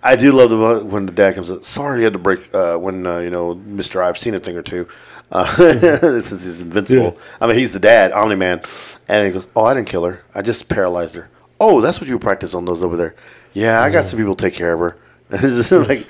I 0.03 0.17
do 0.17 0.33
love 0.33 0.49
the 0.49 0.59
one- 0.59 0.89
when 0.91 1.07
the 1.07 1.13
dad 1.13 1.35
comes 1.35 1.51
up. 1.51 1.65
Sorry, 1.65 1.99
you 1.99 2.05
had 2.05 2.15
to 2.15 2.19
break 2.19 2.55
uh, 2.55 2.77
when 2.79 3.07
uh, 3.07 3.19
you 3.19 3.29
know, 3.31 3.55
Mister. 3.55 4.03
I've 4.03 4.17
seen 4.17 4.35
a 4.35 4.41
thing 4.41 4.57
or 4.57 4.63
two. 4.63 4.89
Uh, 5.31 5.55
this 5.57 6.33
is 6.33 6.45
he's 6.45 6.61
invincible. 6.61 7.19
I 7.41 7.47
mean, 7.47 7.57
he's 7.59 7.73
the 7.73 7.79
dad, 7.79 8.13
Omni 8.13 8.37
Man, 8.37 8.63
and 9.07 9.27
he 9.27 9.33
goes, 9.33 9.49
"Oh, 9.55 9.65
I 9.65 9.75
didn't 9.75 9.89
kill 9.89 10.05
her. 10.05 10.25
I 10.35 10.41
just 10.41 10.69
paralyzed 10.71 11.17
her. 11.17 11.29
Oh, 11.61 11.81
that's 11.83 12.01
what 12.01 12.09
you 12.09 12.19
practice 12.19 12.55
on 12.55 12.65
those 12.65 12.83
over 12.83 12.97
there. 12.97 13.15
Yeah, 13.53 13.83
I 13.83 13.91
got 13.91 14.07
some 14.07 14.19
people 14.19 14.35
take 14.35 14.55
care 14.55 14.73
of 14.73 14.81
her. 14.81 14.97
It's 15.33 15.71
like, 15.71 16.09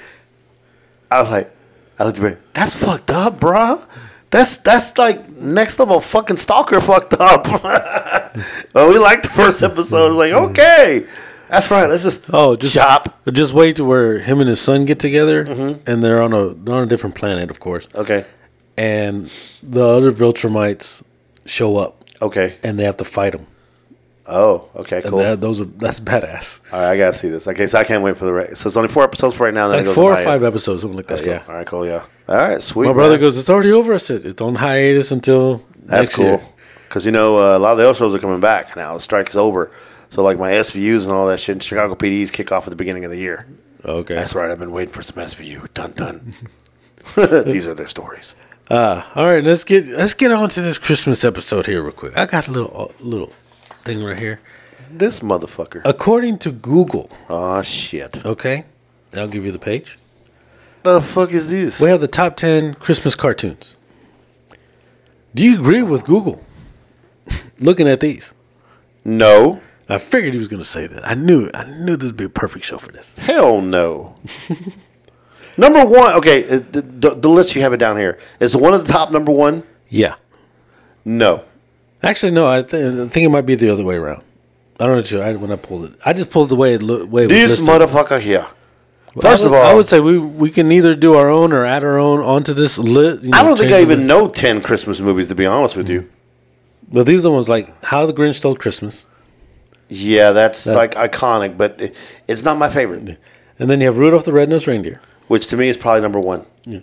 I 1.10 1.20
was 1.20 1.30
like, 1.30 1.50
I 1.98 2.04
looked 2.04 2.20
at. 2.20 2.54
That's 2.54 2.74
fucked 2.74 3.10
up, 3.10 3.40
bruh. 3.40 3.86
That's 4.30 4.56
that's 4.58 4.96
like 4.96 5.28
next 5.28 5.78
level 5.78 6.00
fucking 6.00 6.36
stalker 6.36 6.80
fucked 6.80 7.14
up. 7.14 7.46
well, 8.74 8.88
we 8.88 8.98
liked 8.98 9.24
the 9.24 9.28
first 9.28 9.62
episode. 9.62 10.06
I 10.06 10.08
was 10.08 10.16
like, 10.16 10.32
mm-hmm. 10.32 10.50
okay, 10.52 11.06
that's 11.48 11.70
right. 11.70 11.90
Let's 11.90 12.04
just 12.04 12.24
Oh, 12.32 12.54
just 12.54 12.72
chop. 12.74 13.20
Just 13.30 13.52
wait 13.52 13.76
to 13.76 13.84
where 13.84 14.20
him 14.20 14.38
and 14.38 14.48
his 14.48 14.60
son 14.60 14.84
get 14.84 15.00
together, 15.00 15.44
mm-hmm. 15.44 15.82
and 15.90 16.02
they're 16.02 16.22
on 16.22 16.32
a 16.32 16.54
they're 16.54 16.76
on 16.76 16.84
a 16.84 16.86
different 16.86 17.16
planet, 17.16 17.50
of 17.50 17.58
course. 17.58 17.88
Okay, 17.94 18.24
And 18.78 19.30
the 19.62 19.84
other 19.84 20.12
Viltrumites 20.12 21.02
show 21.44 21.76
up, 21.76 22.04
okay. 22.22 22.56
and 22.62 22.78
they 22.78 22.84
have 22.84 22.96
to 22.98 23.04
fight 23.04 23.32
them. 23.32 23.46
Oh, 24.32 24.68
okay, 24.76 24.96
And 24.98 25.04
cool. 25.06 25.18
that, 25.18 25.40
those 25.40 25.60
are 25.60 25.64
that's 25.64 25.98
badass. 26.00 26.60
All 26.72 26.78
right, 26.80 26.90
I 26.92 26.96
gotta 26.96 27.12
see 27.12 27.28
this. 27.28 27.48
Okay, 27.48 27.66
so 27.66 27.78
I 27.78 27.84
can't 27.84 28.02
wait 28.02 28.16
for 28.16 28.24
the 28.26 28.32
rest. 28.32 28.62
So 28.62 28.68
it's 28.68 28.76
only 28.76 28.88
four 28.88 29.02
episodes 29.04 29.34
for 29.34 29.44
right 29.44 29.54
now. 29.54 29.68
Then 29.68 29.78
Like 29.78 29.82
it 29.82 29.86
goes 29.86 29.94
four 29.94 30.12
or 30.12 30.22
five 30.22 30.42
episodes, 30.44 30.82
something 30.82 30.96
like 30.96 31.06
That's 31.08 31.20
that. 31.22 31.26
cool. 31.26 31.34
Yeah. 31.34 31.44
All 31.52 31.54
right, 31.58 31.66
cool. 31.66 31.86
Yeah. 31.86 32.04
All 32.28 32.36
right, 32.36 32.62
sweet. 32.62 32.86
My 32.86 32.92
brother 32.92 33.14
man. 33.14 33.20
goes, 33.20 33.36
"It's 33.38 33.50
already 33.50 33.72
over." 33.72 33.92
I 33.92 33.96
said, 33.98 34.24
"It's 34.24 34.40
on 34.40 34.54
hiatus 34.56 35.10
until 35.12 35.64
That's 35.82 36.14
cool. 36.14 36.40
Because 36.88 37.04
you 37.06 37.12
know 37.12 37.38
uh, 37.38 37.56
a 37.56 37.60
lot 37.60 37.72
of 37.72 37.78
the 37.78 37.84
other 37.84 37.94
shows 37.94 38.14
are 38.14 38.18
coming 38.20 38.40
back 38.40 38.76
now. 38.76 38.94
The 38.94 39.00
strike 39.00 39.28
is 39.30 39.36
over. 39.36 39.70
So 40.10 40.22
like 40.22 40.38
my 40.38 40.52
SVUs 40.52 41.04
and 41.04 41.12
all 41.12 41.26
that 41.28 41.38
shit, 41.40 41.62
Chicago 41.62 41.94
PDs 41.94 42.32
kick 42.32 42.50
off 42.52 42.64
at 42.66 42.70
the 42.70 42.76
beginning 42.76 43.04
of 43.04 43.10
the 43.10 43.18
year. 43.18 43.46
Okay. 43.84 44.14
That's 44.14 44.34
right. 44.34 44.50
I've 44.50 44.58
been 44.58 44.72
waiting 44.72 44.92
for 44.92 45.02
some 45.02 45.16
SVU. 45.22 45.72
Dun 45.74 45.92
dun. 45.92 46.34
These 47.46 47.66
are 47.66 47.74
their 47.74 47.86
stories. 47.86 48.36
Uh, 48.68 49.02
all 49.16 49.24
right, 49.26 49.42
let's 49.42 49.64
get 49.64 49.86
let's 49.86 50.14
get 50.14 50.30
on 50.30 50.48
to 50.50 50.60
this 50.60 50.78
Christmas 50.78 51.24
episode 51.24 51.66
here 51.66 51.82
real 51.82 51.90
quick. 51.92 52.16
I 52.16 52.26
got 52.26 52.46
a 52.46 52.52
little 52.52 52.92
uh, 53.00 53.02
little 53.04 53.32
thing 53.82 54.02
right 54.02 54.18
here. 54.18 54.40
This 54.90 55.20
motherfucker. 55.20 55.82
According 55.84 56.38
to 56.38 56.50
Google, 56.50 57.10
Oh 57.28 57.62
shit. 57.62 58.24
okay, 58.24 58.64
I'll 59.14 59.28
give 59.28 59.44
you 59.44 59.52
the 59.52 59.58
page. 59.58 59.98
The 60.82 61.00
fuck 61.00 61.32
is 61.32 61.50
this? 61.50 61.80
We 61.80 61.90
have 61.90 62.00
the 62.00 62.08
top 62.08 62.36
10 62.36 62.74
Christmas 62.74 63.14
cartoons. 63.14 63.76
Do 65.34 65.44
you 65.44 65.60
agree 65.60 65.82
with 65.82 66.04
Google? 66.04 66.42
Looking 67.60 67.86
at 67.86 68.00
these. 68.00 68.34
No. 69.04 69.60
I 69.88 69.98
figured 69.98 70.32
he 70.34 70.38
was 70.38 70.48
going 70.48 70.62
to 70.62 70.68
say 70.68 70.86
that. 70.86 71.06
I 71.06 71.14
knew 71.14 71.46
it. 71.46 71.54
I 71.56 71.64
knew 71.64 71.96
this 71.96 72.06
would 72.08 72.16
be 72.16 72.24
a 72.24 72.28
perfect 72.28 72.64
show 72.64 72.78
for 72.78 72.92
this. 72.92 73.14
Hell 73.16 73.60
no. 73.60 74.16
number 75.56 75.84
one. 75.84 76.14
Okay, 76.14 76.44
uh, 76.44 76.60
the, 76.70 76.80
the, 76.82 77.10
the 77.14 77.28
list 77.28 77.54
you 77.54 77.62
have 77.62 77.72
it 77.72 77.78
down 77.78 77.96
here 77.96 78.18
is 78.40 78.52
the 78.52 78.58
one 78.58 78.72
at 78.72 78.84
the 78.86 78.92
top. 78.92 79.10
Number 79.10 79.32
one. 79.32 79.64
Yeah. 79.88 80.14
No. 81.04 81.44
Actually, 82.02 82.32
no, 82.32 82.48
I, 82.48 82.62
th- 82.62 82.94
I 82.94 83.08
think 83.08 83.26
it 83.26 83.28
might 83.28 83.46
be 83.46 83.54
the 83.54 83.70
other 83.70 83.84
way 83.84 83.96
around. 83.96 84.22
I 84.78 84.86
don't 84.86 85.12
know 85.12 85.20
I, 85.20 85.34
when 85.34 85.52
I 85.52 85.56
pulled 85.56 85.84
it. 85.84 85.92
I 86.04 86.14
just 86.14 86.30
pulled 86.30 86.48
the 86.48 86.56
way 86.56 86.74
it, 86.74 86.82
lo- 86.82 87.04
way 87.04 87.24
it 87.24 87.28
This 87.28 87.58
was 87.60 87.68
listed. 87.68 87.88
motherfucker 87.88 88.20
here. 88.20 88.46
First 89.20 89.44
would- 89.44 89.48
of 89.48 89.54
all, 89.54 89.62
I 89.66 89.74
would 89.74 89.86
say 89.86 90.00
we 90.00 90.18
we 90.18 90.50
can 90.50 90.70
either 90.72 90.94
do 90.94 91.14
our 91.14 91.28
own 91.28 91.52
or 91.52 91.66
add 91.66 91.84
our 91.84 91.98
own 91.98 92.20
onto 92.20 92.54
this 92.54 92.78
list. 92.78 93.28
I 93.34 93.42
don't 93.42 93.58
think 93.58 93.72
I 93.72 93.80
even 93.80 94.06
know 94.06 94.28
ten 94.28 94.62
Christmas 94.62 95.00
movies 95.00 95.28
to 95.28 95.34
be 95.34 95.44
honest 95.44 95.76
with 95.76 95.88
you. 95.88 96.08
But 96.92 97.06
these 97.06 97.18
are 97.18 97.22
the 97.22 97.30
ones 97.30 97.48
like 97.48 97.84
How 97.84 98.06
the 98.06 98.12
Grinch 98.14 98.36
Stole 98.36 98.56
Christmas. 98.56 99.06
Yeah, 99.88 100.30
that's 100.30 100.66
like 100.66 100.94
iconic, 100.94 101.56
but 101.58 101.80
it, 101.80 101.96
it's 102.28 102.44
not 102.44 102.56
my 102.56 102.68
favorite. 102.68 103.18
And 103.58 103.68
then 103.68 103.80
you 103.80 103.86
have 103.86 103.98
Rudolph 103.98 104.24
the 104.24 104.32
Red-Nosed 104.32 104.66
Reindeer. 104.68 105.00
Which 105.26 105.48
to 105.48 105.56
me 105.56 105.68
is 105.68 105.76
probably 105.76 106.00
number 106.00 106.18
one. 106.20 106.46
Then 106.64 106.82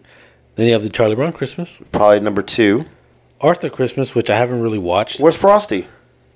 you 0.68 0.74
have 0.74 0.84
the 0.84 0.89
Charlie 0.89 1.15
Brown 1.15 1.34
Christmas, 1.34 1.82
Probably 1.91 2.20
number 2.20 2.41
two. 2.41 2.86
Arthur 3.42 3.70
Christmas, 3.70 4.16
which 4.16 4.30
I 4.30 4.36
haven't 4.38 4.62
really 4.62 4.78
watched. 4.80 5.20
Where's 5.20 5.36
Frosty? 5.36 5.88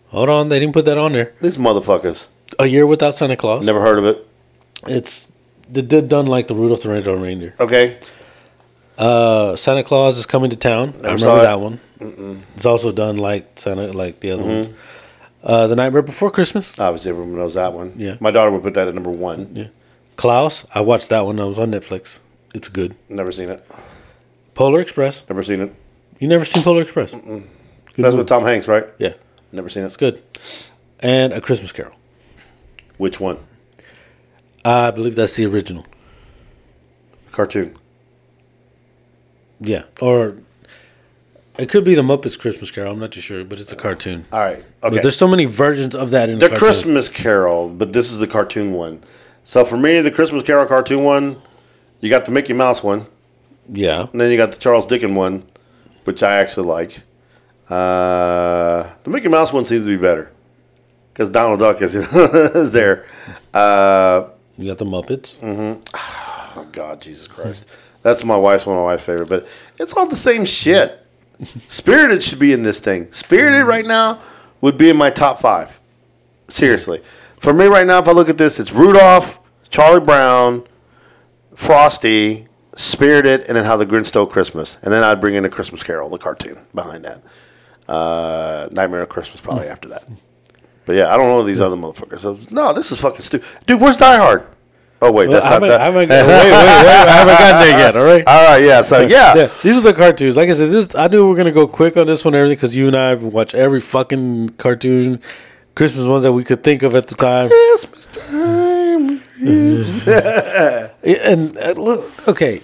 Hold 0.09 0.29
on, 0.29 0.49
they 0.49 0.59
didn't 0.59 0.73
put 0.73 0.85
that 0.85 0.97
on 0.97 1.13
there. 1.13 1.33
These 1.41 1.57
motherfuckers. 1.57 2.27
A 2.59 2.65
Year 2.67 2.85
Without 2.85 3.15
Santa 3.15 3.37
Claus. 3.37 3.65
Never 3.65 3.81
heard 3.81 3.97
of 3.97 4.05
it. 4.05 4.27
It's 4.87 5.31
they 5.69 5.81
did 5.81 6.09
done 6.09 6.27
like 6.27 6.47
the 6.47 6.55
Rudolph 6.55 6.81
the 6.81 6.89
Red-Nosed 6.89 7.21
Reindeer. 7.21 7.55
Okay. 7.59 7.97
Uh, 8.97 9.55
Santa 9.55 9.83
Claus 9.83 10.17
is 10.17 10.25
coming 10.25 10.49
to 10.49 10.55
town. 10.55 10.93
I 11.03 11.15
saw 11.15 11.33
remember 11.35 11.41
that 11.43 11.59
one. 11.61 12.43
It's 12.55 12.65
also 12.65 12.91
done 12.91 13.17
like 13.17 13.57
Santa, 13.57 13.91
like 13.93 14.19
the 14.19 14.31
other 14.31 14.43
Mm-hmm. 14.43 14.51
ones. 14.51 14.69
Uh, 15.43 15.67
the 15.67 15.75
Nightmare 15.75 16.01
Before 16.03 16.29
Christmas. 16.29 16.77
Obviously, 16.77 17.09
everyone 17.11 17.35
knows 17.35 17.55
that 17.55 17.73
one. 17.73 17.93
Yeah. 17.95 18.17
My 18.19 18.29
daughter 18.31 18.51
would 18.51 18.61
put 18.61 18.73
that 18.75 18.87
at 18.87 18.93
number 18.93 19.09
one. 19.09 19.55
Yeah. 19.55 19.67
Klaus. 20.17 20.67
I 20.75 20.81
watched 20.81 21.09
that 21.09 21.25
one. 21.25 21.39
I 21.39 21.45
was 21.45 21.57
on 21.57 21.71
Netflix. 21.71 22.19
It's 22.53 22.67
good. 22.69 22.95
Never 23.09 23.31
seen 23.31 23.49
it. 23.49 23.65
Polar 24.53 24.79
Express. 24.81 25.27
Never 25.29 25.41
seen 25.41 25.61
it. 25.61 25.73
You 26.21 26.27
never 26.27 26.45
seen 26.45 26.61
Polar 26.61 26.83
Express? 26.83 27.15
That's 27.97 28.15
with 28.15 28.27
Tom 28.27 28.43
Hanks, 28.43 28.67
right? 28.67 28.85
Yeah, 28.99 29.13
Never 29.51 29.67
seen 29.69 29.81
it. 29.83 29.87
it's 29.87 29.97
good. 29.97 30.21
And 30.99 31.33
A 31.33 31.41
Christmas 31.41 31.71
Carol. 31.71 31.95
Which 32.97 33.19
one? 33.19 33.39
I 34.63 34.91
believe 34.91 35.15
that's 35.15 35.35
the 35.35 35.47
original. 35.47 35.83
Cartoon. 37.31 37.75
Yeah, 39.59 39.83
or 39.99 40.35
it 41.57 41.69
could 41.69 41.83
be 41.83 41.95
the 41.95 42.01
Muppets 42.03 42.37
Christmas 42.39 42.69
Carol. 42.69 42.93
I'm 42.93 42.99
not 42.99 43.11
too 43.11 43.21
sure, 43.21 43.43
but 43.43 43.59
it's 43.59 43.71
a 43.71 43.75
cartoon. 43.75 44.25
All 44.31 44.39
right. 44.39 44.57
Okay. 44.57 44.65
But 44.81 45.01
there's 45.01 45.17
so 45.17 45.27
many 45.27 45.45
versions 45.45 45.95
of 45.95 46.11
that 46.11 46.29
in 46.29 46.37
the, 46.37 46.45
The 46.45 46.49
cartoon. 46.49 46.67
Christmas 46.67 47.09
Carol, 47.09 47.69
but 47.69 47.93
this 47.93 48.11
is 48.11 48.19
the 48.19 48.27
cartoon 48.27 48.73
one. 48.73 49.01
So 49.43 49.65
for 49.65 49.77
me, 49.77 50.01
the 50.01 50.11
Christmas 50.11 50.43
Carol 50.43 50.65
cartoon 50.67 51.03
one, 51.03 51.41
you 51.99 52.09
got 52.11 52.25
the 52.25 52.31
Mickey 52.31 52.53
Mouse 52.53 52.83
one, 52.83 53.07
Yeah, 53.71 54.07
and 54.11 54.21
then 54.21 54.29
you 54.29 54.37
got 54.37 54.51
the 54.51 54.57
Charles 54.59 54.85
Dickens 54.85 55.15
one, 55.15 55.43
which 56.03 56.23
I 56.23 56.35
actually 56.37 56.67
like. 56.67 57.01
Uh, 57.69 58.89
the 59.03 59.09
Mickey 59.09 59.29
Mouse 59.29 59.53
one 59.53 59.65
seems 59.65 59.85
to 59.85 59.97
be 59.97 60.01
better 60.01 60.31
because 61.13 61.29
Donald 61.29 61.59
Duck 61.59 61.81
is 61.81 61.95
is 61.95 62.71
there. 62.73 63.05
Uh, 63.53 64.25
you 64.57 64.67
got 64.67 64.77
the 64.77 64.85
Muppets. 64.85 65.37
oh 65.93 66.67
God, 66.71 67.01
Jesus 67.01 67.27
Christ, 67.27 67.69
that's 68.01 68.23
my 68.23 68.35
wife's 68.35 68.65
one 68.65 68.75
of 68.75 68.81
my 68.81 68.91
wife's 68.91 69.05
favorite, 69.05 69.29
but 69.29 69.47
it's 69.77 69.93
all 69.93 70.07
the 70.07 70.15
same 70.15 70.45
shit. 70.45 71.05
Spirited 71.67 72.21
should 72.21 72.39
be 72.39 72.53
in 72.53 72.61
this 72.61 72.81
thing. 72.81 73.11
Spirited 73.11 73.65
right 73.65 73.85
now 73.85 74.19
would 74.59 74.77
be 74.77 74.89
in 74.89 74.97
my 74.97 75.09
top 75.09 75.39
five. 75.39 75.79
Seriously, 76.47 77.01
for 77.39 77.53
me 77.53 77.65
right 77.65 77.87
now, 77.87 77.99
if 77.99 78.07
I 78.07 78.11
look 78.11 78.29
at 78.29 78.37
this, 78.37 78.59
it's 78.59 78.71
Rudolph, 78.71 79.39
Charlie 79.69 80.05
Brown, 80.05 80.67
Frosty, 81.55 82.47
Spirited, 82.81 83.41
and 83.47 83.55
then 83.55 83.65
How 83.65 83.77
the 83.77 83.85
Grinch 83.85 84.07
Stole 84.07 84.25
Christmas, 84.25 84.77
and 84.81 84.91
then 84.91 85.03
I'd 85.03 85.21
bring 85.21 85.35
in 85.35 85.45
a 85.45 85.49
Christmas 85.49 85.83
Carol, 85.83 86.09
the 86.09 86.17
cartoon 86.17 86.57
behind 86.73 87.05
that. 87.05 87.21
Uh, 87.87 88.67
Nightmare 88.71 89.01
of 89.01 89.09
Christmas 89.09 89.41
probably 89.41 89.67
after 89.67 89.89
that. 89.89 90.07
But 90.85 90.95
yeah, 90.95 91.13
I 91.13 91.17
don't 91.17 91.27
know 91.27 91.43
these 91.43 91.61
other 91.61 91.75
motherfuckers. 91.75 92.51
No, 92.51 92.73
this 92.73 92.91
is 92.91 92.99
fucking 92.99 93.21
stupid, 93.21 93.47
dude. 93.65 93.79
Where's 93.81 93.97
Die 93.97 94.17
Hard? 94.17 94.47
Oh 95.03 95.11
wait, 95.11 95.29
that's 95.31 95.45
not 95.45 95.61
that. 95.61 95.81
I 95.81 95.85
haven't, 95.85 96.09
wait, 96.09 96.09
wait, 96.09 96.27
wait, 96.27 96.53
I 96.53 97.11
haven't 97.11 97.37
gotten 97.37 97.59
there 97.61 97.79
yet. 97.79 97.97
All 97.97 98.03
right. 98.03 98.23
All 98.27 98.51
right, 98.51 98.63
yeah. 98.63 98.81
So 98.81 99.01
yeah, 99.01 99.35
Yeah, 99.35 99.45
these 99.63 99.77
are 99.77 99.81
the 99.81 99.93
cartoons. 99.93 100.35
Like 100.37 100.49
I 100.49 100.53
said, 100.53 100.69
this 100.69 100.93
I 100.93 101.07
knew 101.07 101.23
we 101.23 101.29
were 101.31 101.35
gonna 101.35 101.51
go 101.51 101.67
quick 101.67 101.97
on 101.97 102.05
this 102.07 102.23
one, 102.23 102.35
and 102.35 102.41
everything, 102.41 102.57
because 102.57 102.75
you 102.75 102.87
and 102.87 102.95
I 102.95 103.09
have 103.09 103.23
watched 103.23 103.55
every 103.55 103.81
fucking 103.81 104.49
cartoon, 104.57 105.19
Christmas 105.75 106.05
ones 106.05 106.21
that 106.23 106.33
we 106.33 106.43
could 106.43 106.63
think 106.63 106.83
of 106.83 106.95
at 106.95 107.07
the 107.07 107.15
time. 107.15 107.49
Christmas 107.49 108.05
time. 108.07 109.21
And 111.03 111.57
uh, 111.57 111.71
look, 111.71 112.27
okay, 112.27 112.61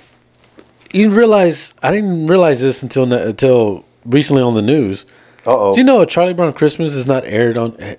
you 0.93 1.09
realize 1.09 1.73
I 1.83 1.91
didn't 1.91 2.27
realize 2.27 2.61
this 2.61 2.81
until 2.83 3.11
until 3.13 3.85
recently 4.05 4.41
on 4.41 4.55
the 4.55 4.61
news. 4.61 5.05
Uh 5.45 5.57
oh. 5.57 5.73
Do 5.73 5.79
you 5.79 5.85
know 5.85 6.01
a 6.01 6.05
Charlie 6.05 6.33
Brown 6.33 6.53
Christmas 6.53 6.93
is 6.93 7.07
not 7.07 7.23
aired 7.25 7.57
on 7.57 7.75
eh, 7.79 7.95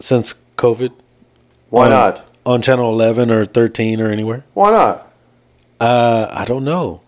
since 0.00 0.34
COVID 0.56 0.92
Why 1.70 1.84
on- 1.84 1.90
not? 1.90 2.24
on 2.44 2.62
channel 2.62 2.90
eleven 2.92 3.30
or 3.30 3.44
thirteen 3.44 4.00
or 4.00 4.10
anywhere? 4.10 4.44
Why 4.54 4.70
not? 4.70 5.12
Uh, 5.80 6.28
I 6.30 6.44
don't 6.44 6.64
know. 6.64 7.00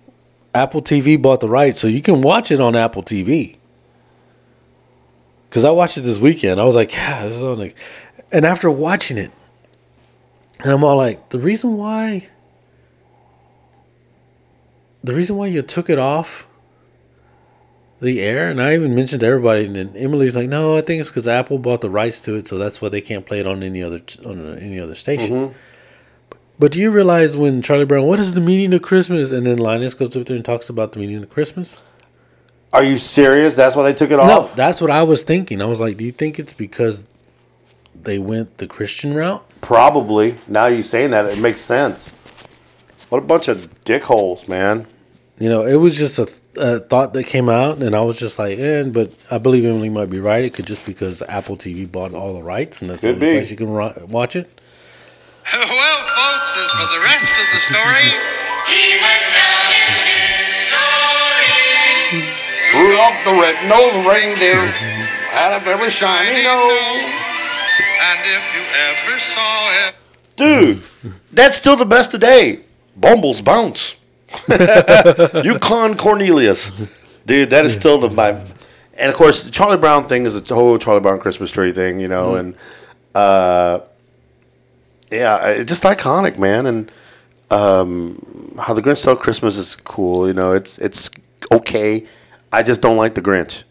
Apple 0.55 0.83
TV 0.83 1.21
bought 1.21 1.41
the 1.41 1.49
rights, 1.49 1.81
so 1.81 1.87
you 1.89 2.01
can 2.03 2.21
watch 2.23 2.51
it 2.51 2.61
on 2.61 2.75
Apple 2.77 3.03
TV. 3.03 3.57
Because 5.49 5.65
I 5.65 5.71
watched 5.71 5.97
it 5.97 6.01
this 6.03 6.19
weekend, 6.19 6.61
I 6.61 6.65
was 6.65 6.75
like, 6.77 6.93
yeah, 6.93 7.25
this 7.25 7.37
is 7.37 7.43
on 7.45 7.59
like, 7.59 7.77
and 8.33 8.45
after 8.45 8.69
watching 8.71 9.17
it, 9.19 9.33
and 10.61 10.73
I'm 10.73 10.83
all 10.85 10.97
like, 10.97 11.29
the 11.31 11.39
reason 11.39 11.77
why, 11.77 12.29
the 15.05 15.15
reason 15.15 15.37
why 15.37 15.47
you 15.47 15.61
took 15.61 15.91
it 15.91 15.99
off 15.99 16.47
the 18.01 18.21
air, 18.23 18.51
and 18.51 18.61
I 18.61 18.75
even 18.75 18.95
mentioned 18.95 19.21
to 19.21 19.27
everybody, 19.27 19.67
and 19.67 19.77
then 19.77 19.95
Emily's 19.95 20.35
like, 20.35 20.49
no, 20.49 20.77
I 20.79 20.81
think 20.81 21.01
it's 21.01 21.11
because 21.11 21.29
Apple 21.29 21.59
bought 21.59 21.83
the 21.83 21.91
rights 21.91 22.23
to 22.23 22.37
it, 22.37 22.49
so 22.49 22.57
that's 22.57 22.81
why 22.81 22.89
they 22.89 23.03
can't 23.03 23.27
play 23.27 23.41
it 23.41 23.47
on 23.47 23.63
any 23.63 23.83
other 23.83 24.01
on 24.25 24.45
uh, 24.45 24.59
any 24.61 24.81
other 24.81 24.95
station. 24.95 25.31
Mm-hmm. 25.35 25.59
But 26.59 26.73
do 26.73 26.79
you 26.81 26.91
realize 26.91 27.37
when 27.37 27.61
Charlie 27.63 27.85
Brown, 27.85 28.07
what 28.07 28.19
is 28.19 28.35
the 28.35 28.41
meaning 28.41 28.73
of 28.73 28.81
Christmas? 28.83 29.31
And 29.31 29.47
then 29.47 29.59
Linus 29.59 29.93
goes 29.93 30.17
up 30.17 30.27
there 30.27 30.37
and 30.37 30.45
talks 30.45 30.69
about 30.69 30.93
the 30.93 31.01
meaning 31.01 31.23
of 31.23 31.29
Christmas. 31.29 31.83
Are 32.73 32.83
you 32.83 32.97
serious? 32.97 33.57
That's 33.57 33.77
why 33.77 33.83
they 33.83 33.93
took 33.93 34.11
it 34.11 34.17
No, 34.17 34.23
off. 34.41 34.57
that's 34.57 34.81
what 34.81 34.91
I 34.91 35.03
was 35.03 35.23
thinking. 35.25 35.61
I 35.61 35.67
was 35.67 35.81
like, 35.81 35.97
do 35.97 36.05
you 36.05 36.13
think 36.13 36.39
it's 36.39 36.53
because 36.53 37.07
they 38.01 38.19
went 38.19 38.59
the 38.59 38.67
Christian 38.69 39.15
route? 39.15 39.45
Probably. 39.61 40.37
Now 40.47 40.67
you 40.67 40.83
saying 40.83 41.11
that, 41.11 41.27
it 41.27 41.39
makes 41.39 41.61
sense. 41.61 42.09
What 43.09 43.19
a 43.23 43.27
bunch 43.27 43.49
of 43.49 43.81
dickholes, 43.85 44.49
man. 44.49 44.87
You 45.39 45.49
know, 45.49 45.67
it 45.67 45.75
was 45.77 45.97
just 45.97 46.19
a, 46.21 46.29
a 46.57 46.79
thought 46.79 47.13
that 47.15 47.25
came 47.27 47.49
out, 47.49 47.83
and 47.83 47.97
I 47.97 48.01
was 48.01 48.19
just 48.19 48.39
like, 48.39 48.57
eh, 48.59 48.85
but 48.85 49.13
I 49.31 49.39
believe 49.39 49.65
Emily 49.65 49.89
might 49.89 50.09
be 50.11 50.21
right. 50.21 50.45
It 50.45 50.55
could 50.55 50.67
just 50.67 50.87
because 50.87 51.23
Apple 51.23 51.57
TV 51.57 51.91
bought 51.91 52.15
all 52.15 52.33
the 52.35 52.43
rights, 52.43 52.81
and 52.83 52.91
that's 52.91 53.01
Could 53.01 53.19
the 53.21 53.27
only 53.27 53.35
be. 53.35 53.39
place 53.41 53.51
you 53.51 53.57
can 53.57 53.71
ri- 53.73 53.93
watch 54.09 54.37
it. 54.37 54.49
Well, 55.53 55.99
folks, 56.09 56.57
as 56.57 56.71
for 56.73 56.89
the 56.97 57.03
rest 57.05 57.29
of 57.29 57.47
the 57.53 57.61
story, 57.61 58.09
he 58.71 58.97
went 58.97 59.27
down 59.35 59.69
in 59.75 59.93
history. 60.49 62.23
Rudolph 62.73 63.19
the 63.25 63.35
red-nosed 63.35 64.07
reindeer 64.07 64.65
had 65.35 65.53
a 65.57 65.61
very 65.65 65.91
shiny 65.91 66.43
nose, 66.43 67.05
and 68.01 68.19
if 68.25 68.45
you 68.55 68.63
ever 68.89 69.19
saw 69.19 69.87
it. 69.89 69.95
Dude, 70.37 70.83
that's 71.33 71.57
still 71.57 71.77
the 71.77 71.85
best 71.85 72.11
today. 72.11 72.61
Bumbles 72.97 73.41
bounce. 73.43 73.97
Yukon 75.45 75.97
Cornelius. 75.97 76.73
Dude, 77.27 77.51
that 77.51 77.65
is 77.65 77.73
still 77.73 77.99
the 77.99 78.11
my 78.11 78.31
and 78.97 79.11
of 79.11 79.15
course 79.15 79.45
the 79.45 79.51
Charlie 79.51 79.79
Brown 79.79 80.07
thing 80.07 80.27
is 80.27 80.37
a 80.37 80.55
whole 80.55 80.79
Charlie 80.79 81.01
Brown 81.01 81.19
Christmas 81.19 81.51
tree 81.51 81.73
thing, 81.73 82.01
you 82.01 82.09
know, 82.09 82.35
and 82.35 82.55
uh 83.15 83.81
yeah, 85.11 85.47
it's 85.49 85.69
just 85.69 85.85
iconic, 85.85 86.39
man. 86.39 86.67
And 86.67 86.93
um 87.51 88.55
how 88.61 88.75
the 88.75 88.83
Grinch 88.83 88.99
stole 88.99 89.17
Christmas 89.17 89.57
is 89.57 89.77
cool, 89.77 90.27
you 90.27 90.35
know, 90.35 90.53
it's 90.53 90.79
it's 90.79 91.11
okay. 91.53 92.07
I 92.53 92.63
just 92.63 92.81
don't 92.81 92.97
like 92.97 93.15
the 93.15 93.23
Grinch. 93.23 93.65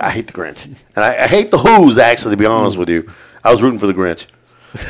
I 0.00 0.10
hate 0.10 0.26
the 0.26 0.32
Grinch. 0.32 0.66
And 0.66 1.04
I, 1.04 1.24
I 1.24 1.26
hate 1.26 1.50
the 1.50 1.58
Who's 1.58 1.98
actually, 1.98 2.32
to 2.32 2.36
be 2.36 2.46
honest 2.46 2.76
with 2.76 2.88
you. 2.88 3.10
I 3.44 3.50
was 3.50 3.62
rooting 3.62 3.78
for 3.78 3.86
the 3.86 3.94
Grinch. 3.94 4.26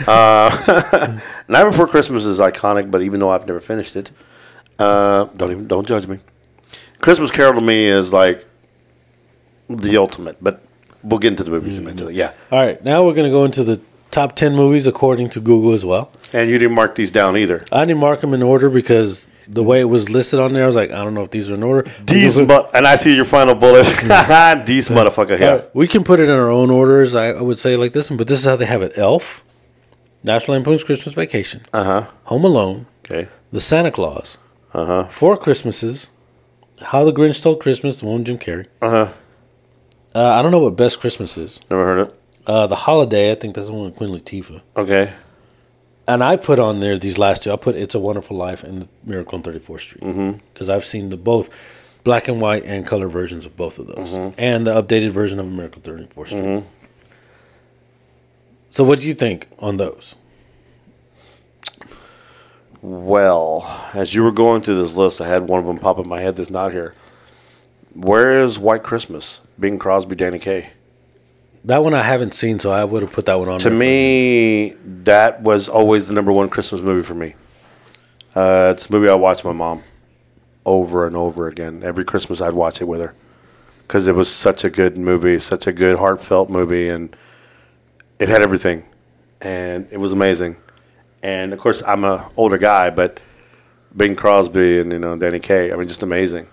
Uh, 0.09 1.21
Night 1.49 1.65
Before 1.65 1.87
Christmas 1.87 2.25
is 2.25 2.41
iconic, 2.41 2.91
but 2.91 3.03
even 3.03 3.21
though 3.21 3.31
I've 3.31 3.47
never 3.47 3.61
finished 3.61 3.95
it, 3.95 4.11
uh, 4.79 5.25
don't 5.37 5.51
even 5.51 5.67
don't 5.67 5.87
judge 5.87 6.07
me. 6.07 6.19
Christmas 6.99 7.31
Carol 7.31 7.55
to 7.55 7.61
me 7.61 7.87
is 7.87 8.13
like 8.13 8.47
the 9.69 9.97
ultimate, 9.97 10.37
but 10.43 10.63
we'll 11.03 11.19
get 11.19 11.29
into 11.33 11.45
the 11.45 11.51
movies 11.51 11.79
eventually. 11.79 12.15
Yeah, 12.15 12.33
All 12.51 12.59
right, 12.61 12.83
now 12.85 13.05
we're 13.05 13.15
going 13.15 13.31
to 13.31 13.37
go 13.37 13.45
into 13.45 13.63
the 13.65 13.81
top 14.11 14.35
10 14.35 14.55
movies 14.55 14.87
according 14.87 15.29
to 15.31 15.41
Google 15.41 15.73
as 15.75 15.85
well. 15.85 16.11
and 16.33 16.51
you 16.51 16.59
didn't 16.59 16.75
mark 16.75 16.95
these 16.95 17.11
down 17.11 17.37
either. 17.37 17.65
I 17.71 17.85
didn't 17.85 18.01
mark 18.01 18.23
them 18.23 18.33
in 18.33 18.43
order 18.43 18.71
because 18.71 19.29
the 19.47 19.63
way 19.63 19.81
it 19.81 19.85
was 19.85 20.09
listed 20.09 20.41
on 20.41 20.55
there, 20.55 20.65
I 20.65 20.67
was 20.67 20.75
like, 20.75 20.91
I 20.91 21.05
don't 21.05 21.13
know 21.15 21.23
if 21.23 21.31
these 21.31 21.51
are 21.51 21.55
in 21.55 21.63
order. 21.63 21.89
These, 22.05 22.41
but 22.41 22.71
and 22.75 22.87
I 22.87 22.95
see 22.95 23.15
your 23.15 23.25
final 23.27 23.55
bullet. 23.55 23.85
These 24.67 24.89
motherfucker. 24.89 25.39
Yeah. 25.39 25.63
we 25.75 25.87
can 25.87 26.03
put 26.03 26.19
it 26.19 26.25
in 26.25 26.31
our 26.31 26.51
own 26.51 26.71
orders. 26.71 27.15
I, 27.15 27.29
I 27.29 27.43
would 27.43 27.59
say 27.59 27.77
like 27.77 27.93
this 27.93 28.11
one, 28.11 28.17
but 28.17 28.27
this 28.27 28.39
is 28.41 28.45
how 28.47 28.57
they 28.57 28.67
have 28.67 28.83
it: 28.83 28.97
Elf, 28.97 29.45
National 30.25 30.55
Lampoon's 30.57 30.83
Christmas 30.83 31.15
Vacation, 31.15 31.61
Uh 31.73 31.85
huh. 31.85 32.07
Home 32.25 32.45
Alone, 32.45 32.87
Okay. 33.05 33.29
The 33.53 33.61
Santa 33.61 33.93
Claus, 33.93 34.39
Uh 34.77 34.85
huh. 34.85 35.05
Four 35.09 35.37
Christmases, 35.39 36.09
How 36.81 37.03
the 37.05 37.13
Grinch 37.13 37.37
Stole 37.37 37.57
Christmas, 37.57 38.01
the 38.01 38.07
one 38.07 38.19
with 38.19 38.27
Jim 38.27 38.39
Carrey. 38.39 38.67
Uh 38.83 38.91
huh. 38.91 39.13
Uh, 40.15 40.31
I 40.33 40.43
don't 40.43 40.51
know 40.53 40.59
what 40.61 40.77
Best 40.77 41.01
Christmas 41.01 41.37
is. 41.39 41.61
Never 41.71 41.85
heard 41.85 42.09
it. 42.09 42.21
Uh, 42.47 42.67
the 42.67 42.77
Holiday, 42.77 43.33
I 43.33 43.35
think 43.37 43.55
that's 43.55 43.69
the 43.69 43.73
one 43.73 43.87
with 43.87 43.97
Queen 43.97 44.11
Latifah. 44.11 44.61
Okay. 44.77 45.13
And 46.07 46.23
I 46.23 46.37
put 46.37 46.59
on 46.59 46.81
there 46.81 46.97
these 46.99 47.19
last 47.19 47.43
two. 47.43 47.53
I 47.53 47.57
put 47.57 47.75
"It's 47.75 47.95
a 47.95 47.99
Wonderful 47.99 48.37
Life" 48.37 48.63
and 48.63 48.87
"Miracle 49.03 49.37
on 49.39 49.43
34th 49.43 49.81
Street" 49.81 50.05
Mm-hmm. 50.05 50.39
because 50.53 50.69
I've 50.69 50.85
seen 50.85 51.09
the 51.09 51.17
both 51.17 51.49
black 52.05 52.29
and 52.29 52.41
white 52.41 52.65
and 52.65 52.87
color 52.87 53.09
versions 53.09 53.47
of 53.47 53.57
both 53.57 53.79
of 53.81 53.87
those, 53.89 54.11
Mm-hmm. 54.11 54.35
and 54.39 54.67
the 54.67 54.81
updated 54.81 55.11
version 55.11 55.41
of 55.41 55.47
"Miracle 55.51 55.83
on 55.91 55.99
34th 56.07 56.29
Street." 56.29 56.65
So, 58.71 58.85
what 58.85 59.01
do 59.01 59.09
you 59.09 59.15
think 59.15 59.49
on 59.59 59.79
those? 59.79 60.15
Well, 62.87 63.67
as 63.95 64.15
you 64.15 64.23
were 64.23 64.31
going 64.31 64.63
through 64.63 64.81
this 64.81 64.95
list, 64.95 65.21
I 65.21 65.27
had 65.27 65.49
one 65.49 65.59
of 65.59 65.67
them 65.67 65.77
pop 65.77 65.99
in 65.99 66.07
my 66.07 66.21
head 66.21 66.37
that's 66.37 66.51
not 66.51 66.71
here. 66.71 66.95
Where 67.95 68.39
is 68.39 68.61
White 68.61 68.85
Christmas? 68.85 69.41
Bing 69.59 69.77
Crosby, 69.77 70.15
Danny 70.15 70.39
Kaye. 70.39 70.71
That 71.65 71.83
one 71.83 71.95
I 71.95 72.03
haven't 72.03 72.33
seen, 72.33 72.61
so 72.61 72.71
I 72.71 72.85
would 72.85 73.03
have 73.03 73.11
put 73.11 73.27
that 73.27 73.41
one 73.41 73.49
on. 73.49 73.59
To 73.59 73.71
me, 73.71 74.77
that 74.85 75.43
was 75.43 75.69
always 75.69 76.07
the 76.07 76.15
number 76.15 76.31
one 76.31 76.49
Christmas 76.49 76.81
movie 76.81 77.03
for 77.03 77.15
me. 77.15 77.35
Uh, 78.37 78.71
it's 78.73 78.89
a 78.89 78.93
movie 78.93 79.09
I 79.09 79.15
watched 79.15 79.45
my 79.45 79.51
mom 79.51 79.83
over 80.65 81.09
and 81.09 81.17
over 81.17 81.49
again. 81.49 81.83
Every 81.83 82.05
Christmas, 82.05 82.41
I'd 82.41 82.55
watch 82.55 82.81
it 82.81 82.85
with 82.85 83.01
her 83.01 83.17
because 83.83 84.07
it 84.07 84.15
was 84.15 84.33
such 84.33 84.63
a 84.63 84.71
good 84.71 84.97
movie, 84.97 85.41
such 85.41 85.67
a 85.67 85.73
good 85.73 85.99
heartfelt 85.99 86.51
movie, 86.51 86.89
and 86.89 87.17
it 88.21 88.29
had 88.29 88.43
everything, 88.43 88.85
and 89.41 89.89
it 89.91 89.99
was 89.99 90.13
amazing. 90.13 90.59
And 91.23 91.53
of 91.53 91.59
course, 91.59 91.83
I'm 91.87 92.05
a 92.05 92.31
older 92.37 92.59
guy, 92.59 92.91
but 92.91 93.21
Bing 93.97 94.15
Crosby 94.17 94.81
and 94.81 94.93
you 94.93 94.99
know 94.99 95.17
Danny 95.17 95.41
Kaye, 95.41 95.73
I 95.73 95.77
mean, 95.77 95.89
just 95.89 96.03
amazing. 96.03 96.49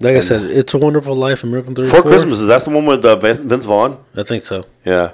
Like 0.00 0.16
I 0.16 0.20
said, 0.20 0.50
it's 0.50 0.74
a 0.74 0.78
Wonderful 0.78 1.14
Life, 1.14 1.42
American 1.42 1.74
Thirty 1.74 1.88
Four 1.88 2.02
Christmases. 2.02 2.46
That's 2.46 2.64
the 2.64 2.70
one 2.70 2.84
with 2.84 3.04
uh, 3.04 3.16
Vince 3.16 3.38
Vince 3.38 3.64
Vaughn. 3.64 4.04
I 4.14 4.22
think 4.24 4.42
so. 4.42 4.66
Yeah. 4.84 5.12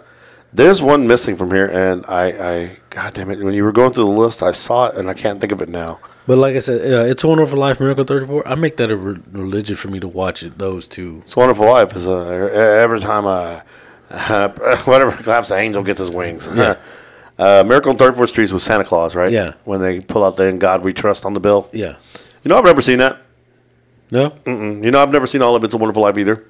There's 0.54 0.82
one 0.82 1.06
missing 1.06 1.36
from 1.36 1.50
here, 1.50 1.66
and 1.66 2.04
I, 2.06 2.24
I, 2.26 2.76
God 2.90 3.14
damn 3.14 3.30
it! 3.30 3.42
When 3.42 3.54
you 3.54 3.64
were 3.64 3.72
going 3.72 3.92
through 3.92 4.04
the 4.04 4.10
list, 4.10 4.42
I 4.42 4.50
saw 4.50 4.88
it, 4.88 4.96
and 4.96 5.08
I 5.08 5.14
can't 5.14 5.40
think 5.40 5.50
of 5.50 5.62
it 5.62 5.70
now. 5.70 5.98
But 6.26 6.36
like 6.36 6.54
I 6.54 6.58
said, 6.58 6.80
uh, 6.92 7.06
it's 7.06 7.24
a 7.24 7.28
Wonderful 7.28 7.58
Life, 7.58 7.80
Miracle 7.80 8.04
Thirty 8.04 8.26
Four. 8.26 8.46
I 8.46 8.54
make 8.54 8.76
that 8.76 8.90
a 8.90 8.96
re- 8.96 9.20
religion 9.30 9.76
for 9.76 9.88
me 9.88 9.98
to 10.00 10.08
watch 10.08 10.42
it. 10.42 10.58
Those 10.58 10.86
two. 10.88 11.20
It's 11.22 11.36
a 11.36 11.38
Wonderful 11.38 11.66
Life. 11.66 11.96
Is 11.96 12.06
uh, 12.06 12.26
every 12.26 13.00
time 13.00 13.26
I, 13.26 13.62
whatever 14.84 15.12
claps, 15.12 15.48
the 15.48 15.56
angel 15.56 15.82
gets 15.82 16.00
his 16.00 16.10
wings. 16.10 16.50
Yeah. 16.52 16.80
uh, 17.44 17.64
Miracle 17.66 17.90
on 17.90 17.96
34th 17.98 18.28
Street 18.28 18.52
was 18.52 18.62
Santa 18.64 18.84
Claus, 18.84 19.14
right? 19.16 19.32
Yeah. 19.32 19.52
When 19.64 19.80
they 19.80 20.00
pull 20.00 20.22
out 20.24 20.36
the 20.36 20.44
"In 20.46 20.58
God 20.58 20.82
We 20.82 20.92
Trust" 20.92 21.24
on 21.24 21.32
the 21.34 21.40
bill. 21.40 21.68
Yeah. 21.72 21.96
You 22.42 22.48
know, 22.48 22.56
I've 22.58 22.64
never 22.64 22.82
seen 22.82 22.98
that. 22.98 23.18
No. 24.10 24.30
Mm, 24.44 24.84
You 24.84 24.90
know, 24.90 25.02
I've 25.02 25.12
never 25.12 25.26
seen 25.26 25.42
all 25.42 25.54
of 25.56 25.64
"It's 25.64 25.74
a 25.74 25.78
Wonderful 25.78 26.02
Life" 26.02 26.18
either. 26.18 26.44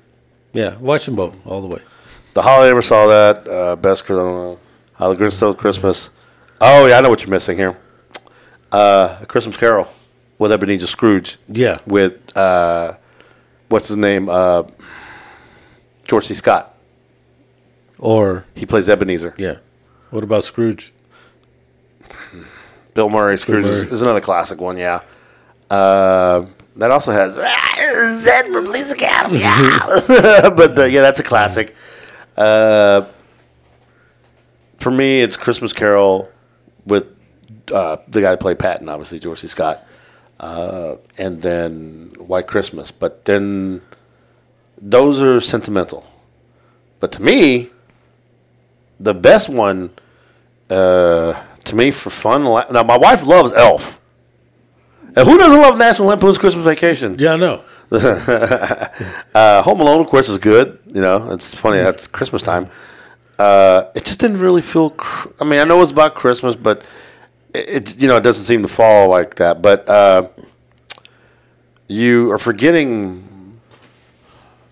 Yeah. 0.53 0.77
Watch 0.79 1.07
them 1.07 1.17
both 1.17 1.35
all 1.47 1.61
the 1.61 1.67
way. 1.69 1.81
The 2.35 2.43
Holiday 2.43 2.69
never 2.71 2.83
saw 2.83 3.07
that. 3.07 3.47
Uh, 3.49 3.77
best, 3.77 4.05
I 4.11 4.15
don't 4.15 4.35
know. 4.35 4.59
How 4.95 5.13
the 5.13 5.17
Grinch 5.23 5.33
Stole 5.33 5.55
Christmas. 5.55 6.11
Oh 6.61 6.87
yeah, 6.87 6.99
I 6.99 7.01
know 7.01 7.11
what 7.11 7.23
you're 7.23 7.31
missing 7.31 7.57
here. 7.57 7.77
Uh, 8.71 9.19
A 9.23 9.27
Christmas 9.27 9.57
Carol 9.57 9.87
with 10.39 10.51
Ebenezer 10.53 10.87
Scrooge. 10.87 11.39
Yeah. 11.49 11.79
with 11.87 12.15
uh, 12.37 12.95
what's 13.69 13.89
his 13.89 13.97
name? 13.99 14.29
Uh, 14.29 14.63
George 16.05 16.25
C. 16.27 16.35
Scott. 16.35 16.75
Or 17.99 18.45
He 18.55 18.67
plays 18.67 18.89
Ebenezer. 18.89 19.35
yeah. 19.39 19.57
What 20.13 20.25
about 20.25 20.45
Scrooge? 20.45 20.93
Bill 22.93 23.09
Murray. 23.09 23.39
Scrooge 23.39 23.65
is, 23.65 23.85
Murray. 23.85 23.93
is 23.93 24.03
another 24.03 24.21
classic 24.21 24.61
one. 24.61 24.77
Yeah. 24.77 25.01
Uh, 25.71 26.47
that 26.77 26.91
also 26.91 27.13
has 27.13 27.35
Zed 28.23 28.53
from 28.53 28.67
Police 28.67 28.93
Academy. 28.93 29.41
Yeah. 29.41 30.51
but 30.55 30.79
uh, 30.79 30.85
yeah, 30.85 31.01
that's 31.01 31.19
a 31.19 31.23
classic. 31.23 31.75
Uh, 32.37 33.07
for 34.79 34.91
me, 34.91 35.23
it's 35.23 35.39
Christmas 35.39 35.73
Carol 35.73 36.31
with 36.85 37.07
uh, 37.73 37.97
the 38.07 38.21
guy 38.21 38.33
who 38.33 38.37
played 38.37 38.59
Patton, 38.59 38.91
obviously 38.91 39.19
George 39.19 39.39
C. 39.39 39.49
Scott, 39.49 39.83
uh, 40.41 40.97
and 41.17 41.41
then 41.41 42.13
White 42.19 42.47
Christmas. 42.47 42.91
But 42.91 43.25
then 43.25 43.81
those 44.79 45.23
are 45.23 45.41
sentimental. 45.41 46.05
But 47.01 47.13
to 47.13 47.23
me, 47.23 47.71
the 49.01 49.15
best 49.15 49.49
one, 49.49 49.91
uh, 50.73 51.43
to 51.65 51.77
me 51.77 51.91
for 51.91 52.11
fun. 52.11 52.45
Now 52.45 52.83
my 52.83 52.97
wife 52.99 53.27
loves 53.27 53.53
Elf. 53.53 54.01
And 55.15 55.29
who 55.29 55.37
doesn't 55.37 55.61
love 55.61 55.77
National 55.77 56.09
Lampoon's 56.09 56.39
Christmas 56.39 56.65
Vacation? 56.65 57.17
Yeah, 57.19 57.35
I 57.35 57.37
know. 57.37 57.65
Uh, 59.35 59.63
Home 59.63 59.81
Alone, 59.81 60.01
of 60.01 60.07
course, 60.07 60.29
is 60.29 60.39
good. 60.39 60.79
You 60.87 61.01
know, 61.01 61.31
it's 61.33 61.55
funny. 61.55 61.79
That's 61.79 62.07
Christmas 62.07 62.43
time. 62.43 62.69
Uh, 63.39 63.85
it 63.95 64.05
just 64.05 64.21
didn't 64.21 64.39
really 64.41 64.63
feel. 64.63 64.91
Cr- 64.91 65.29
I 65.41 65.45
mean, 65.45 65.59
I 65.59 65.65
know 65.65 65.81
it's 65.83 65.91
about 65.91 66.15
Christmas, 66.15 66.55
but 66.55 66.85
it, 67.55 67.69
it's 67.69 68.01
you 68.01 68.09
know 68.09 68.17
it 68.17 68.23
doesn't 68.23 68.45
seem 68.45 68.63
to 68.63 68.69
fall 68.69 69.09
like 69.09 69.35
that. 69.37 69.63
But 69.63 69.89
uh, 69.89 70.29
you 71.89 72.31
are 72.33 72.39
forgetting. 72.39 73.59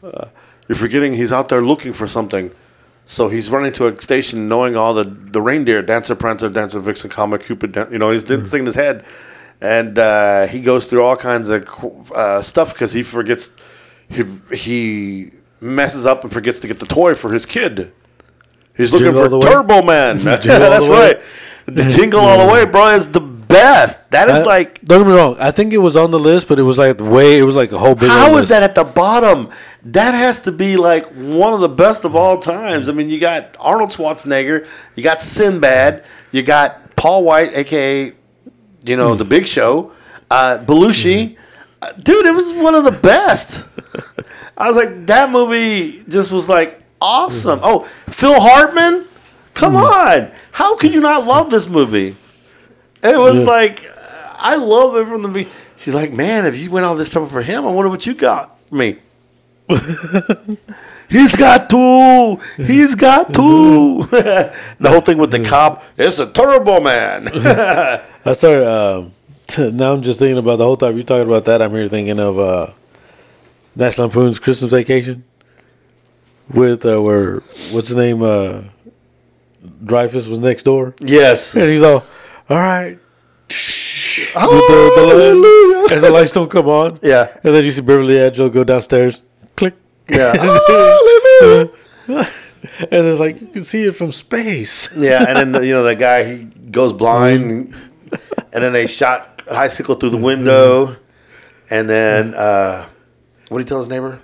Uh, 0.03 0.29
you're 0.69 0.77
forgetting 0.77 1.15
he's 1.15 1.33
out 1.33 1.49
there 1.49 1.63
looking 1.63 1.93
for 1.93 2.07
something. 2.07 2.51
So 3.11 3.29
he's 3.29 3.51
running 3.51 3.73
to 3.73 3.89
a 3.89 3.97
station, 4.01 4.47
knowing 4.49 4.77
all 4.77 4.95
the, 4.95 5.03
the 5.05 5.43
reindeer, 5.43 5.83
Dancer, 5.83 6.15
Prancer, 6.15 6.49
Dancer, 6.49 6.79
Vixen, 6.79 7.11
Comet, 7.11 7.43
Cupid. 7.43 7.73
Dan- 7.73 7.89
You 7.91 7.99
know, 7.99 8.13
he's 8.13 8.23
Mm-hmm. 8.23 8.45
singing 8.45 8.67
his 8.67 8.77
head, 8.77 9.05
and 9.61 9.99
uh, 9.99 10.47
he 10.47 10.61
goes 10.61 10.89
through 10.89 11.03
all 11.03 11.17
kinds 11.17 11.51
of 11.51 11.65
uh, 12.15 12.41
stuff 12.41 12.73
because 12.73 12.93
he 12.93 13.03
forgets. 13.03 13.51
He, 14.09 14.23
he 14.55 15.31
messes 15.61 16.07
up 16.07 16.23
and 16.23 16.33
forgets 16.33 16.61
to 16.61 16.69
get 16.69 16.79
the 16.79 16.87
toy 16.87 17.15
for 17.15 17.33
his 17.33 17.47
kid. 17.47 17.93
He's 18.77 18.93
looking 18.93 19.07
Jingle 19.07 19.29
for 19.29 19.35
All 19.35 19.41
the 19.41 19.47
Way? 19.47 19.53
Turbo 19.55 19.83
Man. 19.83 20.19
That's 20.25 20.89
right. 20.89 21.21
The 21.67 21.83
Jingle 21.83 22.21
All 22.21 22.47
the 22.47 22.53
Way, 22.53 22.65
bro, 22.65 22.91
is 22.95 23.11
the 23.11 23.21
best. 23.21 24.09
That 24.13 24.31
is 24.31 24.43
I- 24.43 24.45
like 24.47 24.81
Don't 24.83 25.01
get 25.03 25.09
me 25.09 25.15
wrong. 25.15 25.37
I 25.41 25.51
think 25.51 25.73
it 25.73 25.79
was 25.79 25.97
on 25.97 26.13
the 26.13 26.19
list, 26.21 26.47
but 26.47 26.61
it 26.61 26.63
was 26.63 26.79
like 26.79 26.97
the 26.99 27.05
way. 27.11 27.39
It 27.41 27.43
was 27.43 27.57
like 27.57 27.73
a 27.73 27.79
whole 27.79 27.97
big. 27.97 28.09
How 28.09 28.29
is 28.31 28.35
list. 28.35 28.49
that 28.51 28.63
at 28.63 28.75
the 28.77 28.85
bottom? 28.85 29.51
That 29.83 30.13
has 30.15 30.41
to 30.41 30.53
be 30.53 30.77
like 30.77 31.07
one 31.07 31.55
of 31.55 31.61
the 31.61 31.69
best 31.69 32.05
of 32.05 32.15
all 32.15 32.39
times. 32.39 32.89
I 32.89 32.93
mean, 32.93 33.09
you 33.09 33.19
got 33.19 33.57
Arnold 33.59 33.91
Schwarzenegger, 33.91 34.67
you 34.95 35.03
got 35.03 35.21
Sinbad, 35.21 36.05
you 36.33 36.43
got 36.43 36.97
Paul 36.97 37.25
Wight, 37.25 37.55
aka 37.55 38.13
you 38.85 38.97
know 38.97 39.15
the 39.15 39.25
Big 39.25 39.47
Show, 39.47 39.93
uh, 40.31 40.59
Belushi. 40.59 41.37
Uh, 41.81 41.93
dude, 41.93 42.27
it 42.27 42.35
was 42.35 42.53
one 42.53 42.75
of 42.75 42.85
the 42.85 42.93
best. 42.93 43.69
I 44.57 44.69
was 44.69 44.77
like, 44.77 45.07
that 45.07 45.31
movie 45.31 46.05
just 46.09 46.31
was 46.31 46.49
like 46.49 46.83
awesome. 47.01 47.61
Oh, 47.63 47.85
Phil 47.85 48.39
Hartman, 48.39 49.07
come 49.55 49.77
on! 49.77 50.31
How 50.53 50.77
could 50.77 50.93
you 50.93 51.01
not 51.01 51.25
love 51.25 51.49
this 51.49 51.69
movie? 51.69 52.17
It 53.03 53.19
was 53.19 53.47
like 53.47 53.91
I 54.41 54.57
love 54.57 54.97
it 54.97 55.07
from 55.07 55.23
the 55.23 55.29
beginning. 55.29 55.57
She's 55.77 55.95
like, 55.95 56.13
man, 56.13 56.45
if 56.45 56.59
you 56.59 56.71
went 56.71 56.85
all 56.85 56.95
this 56.95 57.09
trouble 57.09 57.29
for 57.29 57.41
him, 57.41 57.65
I 57.65 57.71
wonder 57.71 57.89
what 57.89 58.05
you 58.05 58.15
got 58.15 58.61
for 58.69 58.75
me. 58.75 58.99
He's 61.09 61.37
got 61.37 61.71
two. 61.71 62.39
He's 62.57 62.95
got 62.95 63.33
two. 63.33 64.07
the 64.11 64.89
whole 64.89 65.01
thing 65.01 65.19
with 65.19 65.31
the 65.31 65.45
cop. 65.45 65.83
It's 65.97 66.19
a 66.19 66.31
Turbo 66.31 66.81
Man. 66.81 67.29
I 68.25 68.33
started. 68.33 68.67
Um, 68.67 69.13
now 69.77 69.93
I'm 69.93 70.03
just 70.03 70.19
thinking 70.19 70.39
about 70.39 70.57
the 70.57 70.65
whole 70.65 70.77
time 70.77 70.95
you're 70.95 71.03
talking 71.03 71.27
about 71.27 71.45
that. 71.47 71.63
I'm 71.63 71.73
here 71.73 71.87
thinking 71.89 72.21
of 72.21 72.39
uh, 72.39 72.69
National 73.75 74.07
Lampoon's 74.09 74.39
Christmas 74.39 74.71
Vacation 74.71 75.25
with 76.53 76.85
uh, 76.85 77.01
where 77.01 77.41
what's 77.71 77.89
his 77.89 77.97
name? 77.97 78.23
Uh, 78.23 78.63
Dreyfus 79.85 80.27
was 80.27 80.39
next 80.39 80.63
door, 80.63 80.95
yes. 81.01 81.55
and 81.55 81.65
he's 81.65 81.83
all, 81.83 82.05
"All 82.49 82.59
right." 82.59 82.99
Hallelujah. 84.33 85.95
and 85.95 86.03
the 86.03 86.11
lights 86.11 86.33
don't 86.33 86.51
come 86.51 86.69
on. 86.69 86.99
Yeah. 87.03 87.29
And 87.43 87.55
then 87.55 87.65
you 87.65 87.71
see 87.73 87.81
Beverly 87.81 88.15
D'Angelo 88.15 88.49
go 88.49 88.65
downstairs. 88.65 89.23
Yeah. 90.11 91.65
And 92.79 93.07
it's 93.07 93.19
like 93.19 93.41
you 93.41 93.47
can 93.49 93.65
see 93.65 93.85
it 93.85 93.93
from 93.95 94.13
space. 94.13 94.95
Yeah, 94.95 95.25
and 95.27 95.37
then 95.37 95.53
the, 95.53 95.67
you 95.67 95.73
know 95.73 95.83
the 95.83 95.97
guy 95.97 96.25
he 96.25 96.45
goes 96.45 96.93
blind, 96.93 97.75
and 98.53 98.63
then 98.65 98.73
they 98.75 98.87
shot 98.87 99.43
a 99.47 99.51
bicycle 99.55 99.95
through 99.95 100.11
the 100.11 100.19
window, 100.19 100.97
and 101.71 101.89
then 101.89 102.35
uh, 102.35 102.87
what 103.49 103.59
did 103.59 103.65
he 103.65 103.69
tell 103.69 103.79
his 103.79 103.89
neighbor? 103.89 104.21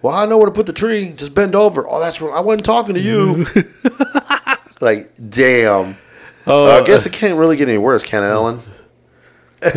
Well, 0.00 0.14
I 0.14 0.24
know 0.24 0.38
where 0.38 0.46
to 0.46 0.52
put 0.52 0.64
the 0.66 0.72
tree. 0.72 1.10
Just 1.12 1.34
bend 1.34 1.54
over. 1.54 1.86
Oh, 1.88 2.00
that's 2.00 2.20
wrong. 2.20 2.34
I 2.34 2.40
wasn't 2.40 2.64
talking 2.64 2.94
to 2.94 3.00
you. 3.00 3.46
like, 4.80 5.10
damn. 5.30 5.96
Oh, 6.46 6.66
Uh, 6.70 6.80
I 6.80 6.84
guess 6.86 7.04
it 7.06 7.12
can't 7.12 7.38
really 7.38 7.56
get 7.56 7.68
any 7.68 7.78
worse, 7.78 8.04
can 8.04 8.22
it, 8.22 8.28
Ellen? 8.28 8.60
and 9.62 9.74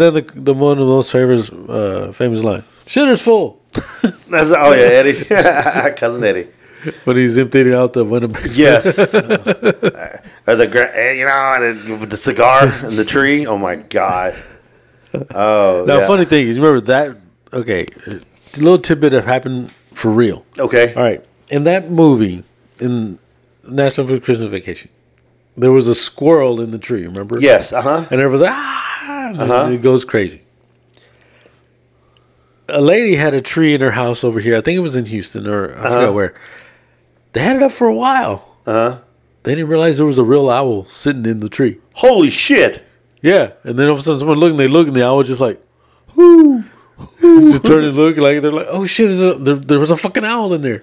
then 0.00 0.14
the 0.14 0.32
the 0.34 0.54
one 0.54 0.72
of 0.72 0.78
the 0.78 0.84
most 0.84 1.12
famous 1.12 1.50
uh, 1.50 2.10
famous 2.14 2.42
line: 2.42 2.64
"Shitter's 2.86 3.22
full." 3.22 3.59
That's 4.30 4.50
oh 4.50 4.72
yeah, 4.72 5.00
Eddie, 5.00 5.24
cousin 5.96 6.24
Eddie. 6.24 6.48
When 7.04 7.16
he's 7.16 7.36
emptying 7.36 7.74
out 7.74 7.92
the 7.92 8.04
Winnebago. 8.04 8.48
Yes. 8.52 9.14
or 9.14 10.56
the 10.56 10.90
eh, 10.94 11.12
you 11.12 11.26
know, 11.26 11.98
with 12.00 12.10
the 12.10 12.16
cigar 12.16 12.62
and 12.62 12.96
the 12.96 13.04
tree. 13.04 13.46
Oh 13.46 13.58
my 13.58 13.76
god. 13.76 14.34
Oh. 15.34 15.84
Now, 15.86 15.98
yeah. 15.98 16.06
funny 16.06 16.24
thing 16.24 16.48
is, 16.48 16.56
you 16.56 16.62
remember 16.62 16.80
that? 16.86 17.16
Okay, 17.52 17.86
a 18.06 18.20
little 18.58 18.78
tidbit 18.78 19.12
that 19.12 19.24
happened 19.24 19.72
for 19.72 20.10
real. 20.10 20.46
Okay. 20.58 20.94
All 20.94 21.02
right, 21.02 21.24
in 21.50 21.64
that 21.64 21.90
movie, 21.90 22.44
in 22.80 23.18
National 23.68 24.06
Christmas 24.20 24.48
Vacation, 24.48 24.90
there 25.56 25.72
was 25.72 25.86
a 25.88 25.94
squirrel 25.94 26.60
in 26.60 26.70
the 26.70 26.78
tree. 26.78 27.04
Remember? 27.04 27.38
Yes. 27.40 27.72
Uh 27.72 27.82
huh. 27.82 28.04
And 28.10 28.20
everyone's 28.20 28.42
like, 28.42 28.52
ah, 28.52 29.28
and 29.30 29.40
Uh-huh. 29.40 29.70
it 29.70 29.82
goes 29.82 30.04
crazy. 30.04 30.42
A 32.70 32.80
lady 32.80 33.16
had 33.16 33.34
a 33.34 33.40
tree 33.40 33.74
in 33.74 33.80
her 33.80 33.90
house 33.92 34.24
over 34.24 34.40
here. 34.40 34.56
I 34.56 34.60
think 34.60 34.76
it 34.76 34.80
was 34.80 34.96
in 34.96 35.06
Houston 35.06 35.46
or 35.46 35.74
I 35.74 35.80
Uh-huh. 35.80 35.88
forgot 35.94 36.14
where. 36.14 36.34
They 37.32 37.40
had 37.40 37.56
it 37.56 37.62
up 37.62 37.72
for 37.72 37.86
a 37.88 37.94
while. 37.94 38.56
Uh 38.66 38.72
huh. 38.72 38.98
they 39.44 39.54
didn't 39.54 39.70
realize 39.70 39.96
there 39.98 40.06
was 40.06 40.18
a 40.18 40.24
real 40.24 40.50
owl 40.50 40.84
sitting 40.86 41.24
in 41.26 41.40
the 41.40 41.48
tree. 41.48 41.78
Holy 41.94 42.30
shit! 42.30 42.84
Yeah, 43.22 43.52
and 43.64 43.78
then 43.78 43.86
all 43.86 43.94
of 43.94 43.98
a 44.00 44.02
sudden 44.02 44.18
someone 44.20 44.38
looked 44.38 44.50
and 44.52 44.58
they 44.60 44.66
look 44.68 44.86
and 44.86 44.96
the 44.96 45.04
owl 45.06 45.18
was 45.18 45.28
just 45.28 45.40
like, 45.40 45.62
whoo, 46.16 46.64
just 47.20 47.64
turn 47.64 47.84
and 47.84 47.96
look 47.96 48.16
like 48.16 48.40
they're 48.42 48.50
like, 48.52 48.66
oh 48.70 48.84
shit, 48.86 49.10
a, 49.10 49.34
there, 49.34 49.54
there 49.56 49.78
was 49.78 49.90
a 49.90 49.96
fucking 49.96 50.24
owl 50.24 50.52
in 50.54 50.62
there. 50.62 50.82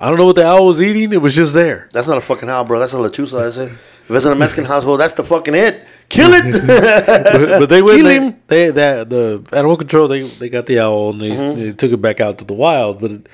I 0.00 0.08
don't 0.08 0.16
know 0.16 0.24
what 0.24 0.36
the 0.36 0.46
owl 0.46 0.64
was 0.64 0.80
eating. 0.80 1.12
It 1.12 1.20
was 1.20 1.34
just 1.34 1.52
there. 1.52 1.88
That's 1.92 2.08
not 2.08 2.16
a 2.16 2.22
fucking 2.22 2.48
owl, 2.48 2.64
bro. 2.64 2.78
That's 2.78 2.94
a 2.94 2.96
lechuza. 2.96 3.46
I 3.46 3.50
say. 3.50 3.66
If 3.66 4.10
it's 4.10 4.24
in 4.24 4.32
a 4.32 4.36
Mexican 4.36 4.64
household, 4.74 4.98
that's 4.98 5.12
the 5.12 5.22
fucking 5.22 5.54
it. 5.54 5.86
Kill 6.08 6.30
it. 6.32 6.44
But, 7.30 7.60
but 7.60 7.68
they 7.68 7.82
went. 7.82 7.96
Kill 7.98 8.06
They, 8.06 8.16
him. 8.16 8.42
they 8.46 8.70
that 8.70 9.10
the 9.10 9.44
animal 9.52 9.76
control. 9.76 10.08
They 10.08 10.22
they 10.26 10.48
got 10.48 10.64
the 10.66 10.80
owl 10.80 11.10
and 11.10 11.20
they, 11.20 11.30
mm-hmm. 11.32 11.60
they 11.60 11.72
took 11.72 11.92
it 11.92 11.98
back 12.00 12.18
out 12.20 12.38
to 12.38 12.44
the 12.44 12.54
wild. 12.54 12.98
But 12.98 13.12
it, 13.12 13.28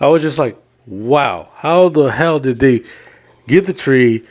I 0.00 0.08
was 0.08 0.20
just 0.22 0.38
like, 0.38 0.58
wow, 0.86 1.48
how 1.54 1.88
the 1.88 2.06
hell 2.10 2.40
did 2.40 2.58
they 2.58 2.82
get 3.46 3.66
the 3.66 3.72
tree? 3.72 4.24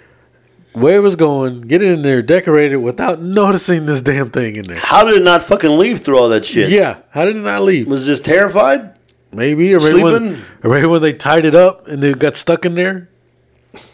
Where 0.74 0.98
it 0.98 1.02
was 1.02 1.16
going, 1.16 1.62
get 1.62 1.82
it 1.82 1.90
in 1.90 2.04
there, 2.04 2.22
decorate 2.22 2.72
it 2.72 2.78
without 2.78 3.20
noticing 3.40 3.86
this 3.88 4.02
damn 4.04 4.30
thing 4.30 4.56
in 4.58 4.66
there. 4.66 4.78
How 4.80 5.04
did 5.06 5.16
it 5.16 5.24
not 5.24 5.42
fucking 5.42 5.78
leave 5.78 6.02
through 6.02 6.20
all 6.20 6.30
that 6.30 6.46
shit? 6.46 6.70
Yeah, 6.70 7.00
how 7.10 7.26
did 7.26 7.38
it 7.38 7.40
not 7.40 7.64
leave? 7.64 7.88
Was 7.88 8.04
it 8.08 8.12
just 8.12 8.26
terrified? 8.26 8.94
Maybe 9.32 9.76
or 9.76 9.80
maybe 9.80 10.04
when, 10.04 10.46
or 10.64 10.70
maybe 10.72 10.88
when 10.88 11.02
they 11.02 11.14
tied 11.14 11.46
it 11.46 11.54
up 11.56 11.88
and 11.88 12.02
they 12.02 12.14
got 12.14 12.36
stuck 12.36 12.66
in 12.66 12.76
there. 12.76 13.10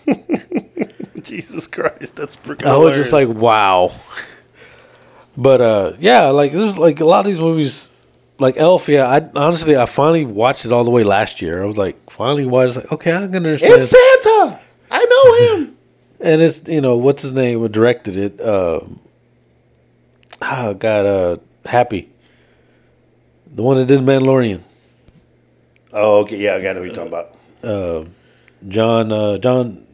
Jesus 1.21 1.67
Christ, 1.67 2.15
that's 2.15 2.35
freaking. 2.35 2.67
I 2.67 2.77
was 2.77 2.95
just 2.95 3.11
like, 3.11 3.27
wow. 3.27 3.91
But 5.35 5.61
uh, 5.61 5.93
yeah, 5.99 6.27
like 6.27 6.53
there's 6.53 6.77
like 6.77 7.01
a 7.01 7.05
lot 7.05 7.21
of 7.21 7.25
these 7.25 7.39
movies, 7.39 7.91
like 8.39 8.55
Elf. 8.57 8.87
Yeah, 8.87 9.07
I 9.07 9.29
honestly 9.35 9.75
I 9.75 9.85
finally 9.85 10.25
watched 10.25 10.65
it 10.65 10.71
all 10.71 10.83
the 10.83 10.91
way 10.91 11.03
last 11.03 11.41
year. 11.41 11.61
I 11.61 11.65
was 11.65 11.77
like, 11.77 12.09
finally 12.09 12.45
watched. 12.45 12.77
Like, 12.77 12.91
okay, 12.93 13.13
I 13.13 13.27
can 13.27 13.35
understand. 13.35 13.73
it's 13.73 13.87
Santa. 13.87 14.59
I 14.89 15.05
know 15.05 15.57
him. 15.57 15.77
and 16.21 16.41
it's 16.41 16.67
you 16.69 16.79
know 16.79 16.95
what's 16.95 17.21
his 17.21 17.33
name 17.33 17.59
who 17.59 17.67
directed 17.67 18.17
it. 18.17 18.39
Uh, 18.39 18.81
oh 20.41 20.73
God, 20.73 21.05
uh, 21.05 21.37
Happy, 21.65 22.09
the 23.53 23.63
one 23.63 23.77
that 23.77 23.87
did 23.87 23.99
Mandalorian. 24.01 24.61
Oh, 25.95 26.19
okay. 26.19 26.37
Yeah, 26.37 26.55
I 26.55 26.61
got 26.61 26.75
know 26.75 26.81
what 26.81 26.87
you're 26.87 26.95
talking 26.95 27.13
about. 27.13 28.09
John, 28.67 29.11
uh, 29.11 29.37
John. 29.37 29.87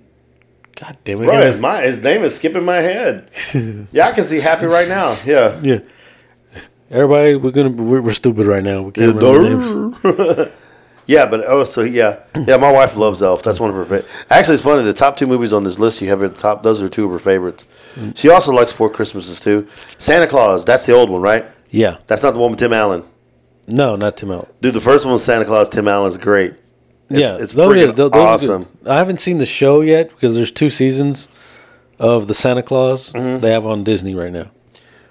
God 0.79 0.97
damn 1.03 1.21
it! 1.21 1.25
Bro, 1.25 1.41
his, 1.45 1.57
my, 1.57 1.81
his 1.81 2.01
name 2.01 2.23
is 2.23 2.35
skipping 2.35 2.65
my 2.65 2.77
head. 2.77 3.29
yeah, 3.91 4.07
I 4.07 4.11
can 4.13 4.23
see 4.23 4.39
Happy 4.39 4.65
right 4.65 4.87
now. 4.87 5.15
Yeah. 5.25 5.59
Yeah. 5.61 5.79
Everybody, 6.89 7.35
we're 7.35 7.51
gonna 7.51 7.69
we're, 7.69 8.01
we're 8.01 8.13
stupid 8.13 8.47
right 8.47 8.63
now. 8.63 8.81
We 8.81 8.91
can't 8.91 9.15
remember 9.15 9.93
names. 10.03 10.51
Yeah, 11.07 11.25
but 11.25 11.43
oh, 11.45 11.63
so 11.63 11.81
yeah, 11.81 12.19
yeah. 12.47 12.57
My 12.57 12.71
wife 12.71 12.95
loves 12.95 13.21
Elf. 13.21 13.43
That's 13.43 13.59
one 13.59 13.69
of 13.69 13.75
her 13.75 13.83
favorite. 13.83 14.07
Actually, 14.29 14.53
it's 14.53 14.63
funny. 14.63 14.83
The 14.83 14.93
top 14.93 15.17
two 15.17 15.27
movies 15.27 15.51
on 15.51 15.63
this 15.63 15.79
list 15.79 15.99
you 16.01 16.07
have 16.09 16.23
at 16.23 16.35
the 16.35 16.41
top. 16.41 16.63
Those 16.63 16.81
are 16.81 16.87
two 16.87 17.05
of 17.05 17.11
her 17.11 17.19
favorites. 17.19 17.65
She 18.15 18.29
also 18.29 18.53
likes 18.53 18.71
Four 18.71 18.89
Christmases 18.89 19.39
too. 19.39 19.67
Santa 19.97 20.27
Claus. 20.27 20.63
That's 20.63 20.85
the 20.85 20.93
old 20.93 21.09
one, 21.09 21.21
right? 21.21 21.45
Yeah. 21.69 21.97
That's 22.07 22.23
not 22.23 22.31
the 22.31 22.39
one 22.39 22.51
with 22.51 22.59
Tim 22.59 22.71
Allen. 22.71 23.03
No, 23.67 23.95
not 23.95 24.17
Tim 24.17 24.31
Allen. 24.31 24.47
Dude, 24.61 24.73
the 24.73 24.81
first 24.81 25.05
one 25.05 25.13
with 25.13 25.21
Santa 25.23 25.45
Claus. 25.45 25.69
Tim 25.69 25.87
Allen's 25.87 26.17
great. 26.17 26.55
It's, 27.09 27.19
yeah, 27.19 27.37
it's 27.37 27.53
those- 27.53 27.75
freaking 27.75 27.95
tho- 27.95 28.09
those 28.09 28.13
awesome. 28.43 28.67
I 28.85 28.97
haven't 28.97 29.19
seen 29.19 29.37
the 29.37 29.45
show 29.45 29.81
yet 29.81 30.09
because 30.09 30.35
there's 30.35 30.51
two 30.51 30.69
seasons 30.69 31.27
of 31.99 32.27
the 32.27 32.33
Santa 32.33 32.63
Claus 32.63 33.13
Mm-hmm. 33.13 33.39
they 33.39 33.51
have 33.51 33.65
on 33.65 33.83
Disney 33.83 34.15
right 34.15 34.31
now. 34.31 34.51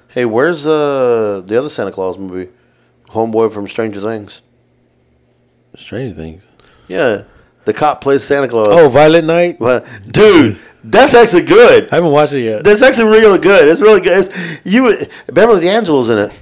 Hey, 0.09 0.25
where's 0.25 0.67
uh, 0.67 1.43
the 1.47 1.57
other 1.59 1.69
Santa 1.69 1.93
Claus 1.93 2.19
movie? 2.19 2.51
Homeboy 3.11 3.53
from 3.53 3.69
Stranger 3.69 4.01
Things. 4.01 4.43
Stranger 5.77 6.15
things. 6.15 6.43
Yeah, 6.89 7.23
the 7.65 7.73
cop 7.73 8.01
plays 8.01 8.25
Santa 8.25 8.49
Claus. 8.49 8.67
Oh, 8.71 8.89
Violent 8.89 9.27
Night. 9.27 9.59
Dude, 10.05 10.59
that's 10.83 11.15
actually 11.15 11.45
good. 11.45 11.89
I 11.93 11.97
haven't 11.97 12.11
watched 12.11 12.33
it 12.33 12.43
yet. 12.43 12.65
That's 12.65 12.83
actually 12.83 13.11
really 13.11 13.39
good. 13.39 13.69
It's 13.69 13.81
really 13.81 14.01
good. 14.01 14.25
It's, 14.27 14.67
you 14.67 15.07
Beverly 15.33 15.61
D'Angelo's 15.65 16.09
in 16.09 16.19
it. 16.19 16.33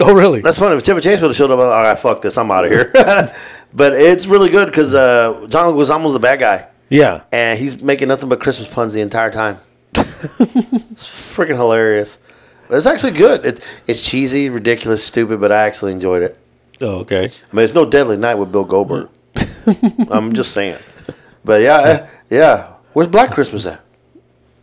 Oh, 0.00 0.14
really? 0.14 0.40
That's 0.40 0.58
funny. 0.58 0.76
If 0.76 0.82
Timothy 0.82 1.08
Chase 1.08 1.20
would 1.20 1.28
have 1.28 1.36
showed 1.36 1.50
up, 1.50 1.58
all 1.58 1.68
right, 1.68 1.98
fuck 1.98 2.20
this, 2.20 2.36
I'm 2.36 2.50
out 2.50 2.64
of 2.64 2.70
here. 2.70 2.90
but 3.74 3.92
it's 3.94 4.26
really 4.26 4.50
good 4.50 4.66
because 4.66 4.94
uh, 4.94 5.46
John 5.48 5.72
Leguizamo's 5.72 6.12
the 6.12 6.18
bad 6.18 6.38
guy, 6.38 6.68
yeah. 6.90 7.22
and 7.32 7.58
he's 7.58 7.82
making 7.82 8.08
nothing 8.08 8.28
but 8.28 8.40
Christmas 8.40 8.72
puns 8.72 8.92
the 8.92 9.00
entire 9.00 9.30
time. 9.30 9.58
it's 9.94 11.06
freaking 11.06 11.56
hilarious. 11.56 12.18
But 12.68 12.78
it's 12.78 12.86
actually 12.86 13.12
good. 13.12 13.46
It, 13.46 13.64
it's 13.86 14.08
cheesy, 14.08 14.50
ridiculous, 14.50 15.04
stupid, 15.04 15.40
but 15.40 15.52
I 15.52 15.66
actually 15.66 15.92
enjoyed 15.92 16.22
it. 16.22 16.38
Oh, 16.80 16.96
okay. 17.00 17.24
I 17.24 17.56
mean, 17.56 17.64
it's 17.64 17.74
no 17.74 17.88
Deadly 17.88 18.16
Night 18.16 18.34
with 18.34 18.52
Bill 18.52 18.64
Goldberg. 18.64 19.08
I'm 20.10 20.34
just 20.34 20.52
saying. 20.52 20.78
But 21.44 21.62
yeah, 21.62 21.76
uh, 21.76 22.08
yeah. 22.28 22.72
Where's 22.92 23.08
Black 23.08 23.30
Christmas 23.30 23.66
at? 23.66 23.82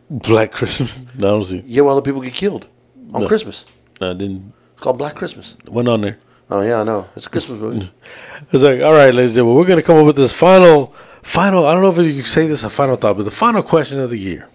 Black 0.09 0.51
Christmas. 0.51 1.05
No, 1.15 1.27
I 1.27 1.31
don't 1.31 1.43
see. 1.43 1.63
Yeah, 1.65 1.81
well, 1.83 1.97
other 1.97 2.05
people 2.05 2.21
get 2.21 2.33
killed 2.33 2.67
on. 3.13 3.27
Christmas. 3.27 3.65
No, 4.01 4.11
I 4.11 4.13
didn't. 4.13 4.53
Called 4.83 4.97
Black 4.97 5.15
Christmas. 5.15 5.55
Went 5.65 5.87
on 5.87 6.01
there. 6.01 6.17
Oh 6.49 6.59
yeah, 6.59 6.81
I 6.81 6.83
know. 6.83 7.07
It's 7.15 7.25
a 7.25 7.29
Christmas 7.29 7.57
movie. 7.57 7.89
It's 8.51 8.61
like, 8.61 8.81
all 8.81 8.91
right, 8.93 9.13
ladies 9.13 9.31
and 9.31 9.35
gentlemen, 9.37 9.55
we're 9.55 9.65
gonna 9.65 9.81
come 9.81 9.95
up 9.97 10.05
with 10.05 10.17
this 10.17 10.37
final, 10.37 10.93
final. 11.21 11.65
I 11.65 11.73
don't 11.73 11.81
know 11.81 11.89
if 12.01 12.05
you 12.05 12.15
can 12.21 12.25
say 12.25 12.45
this 12.45 12.61
a 12.65 12.69
final 12.69 12.97
thought, 12.97 13.15
but 13.15 13.23
the 13.23 13.31
final 13.31 13.63
question 13.63 14.01
of 14.01 14.09
the 14.09 14.17
year, 14.19 14.49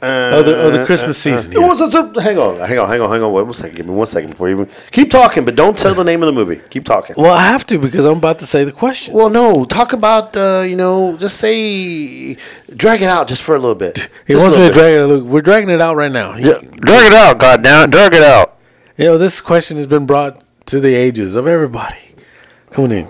of, 0.00 0.46
the, 0.46 0.66
of 0.66 0.72
the 0.72 0.82
uh, 0.82 0.86
Christmas 0.86 1.18
uh, 1.26 1.30
uh, 1.30 1.36
season. 1.36 1.52
It 1.52 1.58
here. 1.58 1.68
was 1.68 1.80
a- 1.82 1.98
a- 1.98 2.22
hang 2.22 2.38
on, 2.38 2.56
hang 2.66 2.78
on, 2.78 2.88
hang 2.88 3.02
on, 3.02 3.10
hang 3.10 3.22
on. 3.22 3.30
Wait 3.34 3.42
one 3.42 3.52
second. 3.52 3.76
Give 3.76 3.86
me 3.86 3.92
one 3.92 4.06
second 4.06 4.30
before 4.30 4.48
you 4.48 4.54
even 4.58 4.70
keep 4.90 5.10
talking, 5.10 5.44
but 5.44 5.54
don't 5.54 5.76
tell 5.76 5.94
the 5.94 6.02
name 6.04 6.22
of 6.22 6.28
the 6.28 6.32
movie. 6.32 6.62
Keep 6.70 6.86
talking. 6.86 7.14
Well, 7.18 7.34
I 7.34 7.42
have 7.42 7.66
to 7.66 7.78
because 7.78 8.06
I'm 8.06 8.16
about 8.16 8.38
to 8.38 8.46
say 8.46 8.64
the 8.64 8.72
question. 8.72 9.12
Well, 9.12 9.28
no, 9.28 9.66
talk 9.66 9.92
about 9.92 10.34
uh, 10.34 10.64
you 10.66 10.76
know, 10.76 11.18
just 11.18 11.36
say, 11.36 12.36
drag 12.74 13.02
it 13.02 13.10
out 13.10 13.28
just 13.28 13.42
for 13.42 13.54
a 13.54 13.58
little 13.58 13.74
bit. 13.74 14.08
He 14.26 14.32
Just 14.32 14.42
wants 14.42 14.58
me 14.58 14.68
to 14.68 14.72
drag 14.72 14.94
it. 14.94 15.24
We're 15.24 15.42
dragging 15.42 15.68
it 15.68 15.82
out 15.82 15.94
right 15.96 16.10
now. 16.12 16.36
Yeah, 16.36 16.58
drag 16.88 17.06
it 17.08 17.12
out, 17.12 17.38
goddamn, 17.38 17.90
drag 17.90 18.14
it 18.14 18.22
out. 18.22 18.52
You 18.96 19.06
know, 19.06 19.18
this 19.18 19.40
question 19.40 19.76
has 19.76 19.86
been 19.86 20.06
brought 20.06 20.42
to 20.66 20.80
the 20.80 20.94
ages 20.94 21.34
of 21.34 21.46
everybody 21.46 21.98
coming 22.70 22.92
in. 22.92 23.08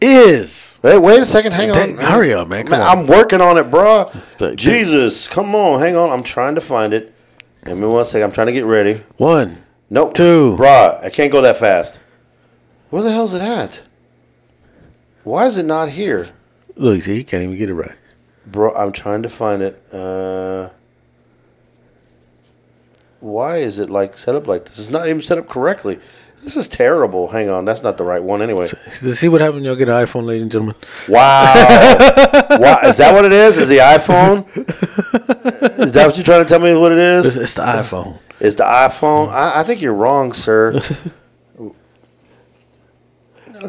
Is 0.00 0.78
Hey, 0.82 0.98
wait 0.98 1.20
a 1.20 1.24
second. 1.24 1.52
Hang 1.52 1.70
on. 1.70 1.96
Hurry 1.98 2.32
up, 2.32 2.48
man. 2.48 2.64
Come 2.64 2.78
Man, 2.78 2.82
on. 2.82 2.98
I'm 2.98 3.06
working 3.06 3.40
on 3.40 3.56
it, 3.56 3.70
bro. 3.70 4.06
like- 4.40 4.56
Jesus, 4.56 5.26
come 5.26 5.54
on, 5.54 5.80
hang 5.80 5.96
on. 5.96 6.10
I'm 6.10 6.22
trying 6.22 6.54
to 6.54 6.60
find 6.60 6.92
it. 6.92 7.14
Give 7.64 7.76
me 7.78 7.86
one 7.86 8.04
second. 8.04 8.24
I'm 8.28 8.32
trying 8.32 8.48
to 8.48 8.52
get 8.52 8.64
ready. 8.66 9.02
one? 9.16 9.62
Nope. 9.88 10.14
Two. 10.14 10.56
bro. 10.56 11.00
I 11.02 11.10
can't 11.10 11.32
go 11.32 11.40
that 11.40 11.56
fast. 11.56 12.00
Where 12.90 13.02
the 13.02 13.10
hell's 13.12 13.34
it 13.34 13.42
at? 13.42 13.82
Why 15.24 15.46
is 15.46 15.58
it 15.58 15.64
not 15.64 15.90
here? 15.90 16.30
Look, 16.76 17.02
see, 17.02 17.16
he 17.16 17.24
can't 17.24 17.42
even 17.42 17.56
get 17.56 17.70
it 17.70 17.74
right. 17.74 17.94
Bro, 18.46 18.74
I'm 18.74 18.92
trying 18.92 19.22
to 19.22 19.28
find 19.28 19.62
it. 19.62 19.82
Uh, 19.92 20.70
why 23.20 23.58
is 23.58 23.78
it 23.78 23.90
like 23.90 24.16
set 24.16 24.34
up 24.34 24.46
like 24.46 24.64
this? 24.64 24.78
It's 24.78 24.90
not 24.90 25.06
even 25.08 25.22
set 25.22 25.38
up 25.38 25.48
correctly. 25.48 25.98
This 26.42 26.56
is 26.56 26.68
terrible. 26.68 27.28
Hang 27.28 27.48
on, 27.48 27.64
that's 27.64 27.82
not 27.82 27.96
the 27.96 28.04
right 28.04 28.22
one 28.22 28.42
anyway. 28.42 28.66
See 28.88 29.28
what 29.28 29.40
happened? 29.40 29.64
Y'all 29.64 29.74
get 29.74 29.88
an 29.88 29.94
iPhone, 29.94 30.26
ladies 30.26 30.42
and 30.42 30.50
gentlemen. 30.50 30.76
Wow. 31.08 31.54
wow. 32.50 32.80
Is 32.84 32.98
that 32.98 33.12
what 33.12 33.24
it 33.24 33.32
is? 33.32 33.58
Is 33.58 33.68
the 33.68 33.78
iPhone? 33.78 34.46
Is 35.80 35.92
that 35.92 36.06
what 36.06 36.16
you're 36.16 36.24
trying 36.24 36.44
to 36.44 36.48
tell 36.48 36.60
me 36.60 36.74
what 36.74 36.92
it 36.92 36.98
It's, 36.98 37.36
it's 37.36 37.54
the 37.54 37.62
iPhone. 37.62 38.18
It's 38.38 38.56
the 38.56 38.64
iPhone? 38.64 39.30
I, 39.30 39.60
I 39.60 39.64
think 39.64 39.80
you're 39.80 39.94
wrong, 39.94 40.32
sir. 40.32 40.80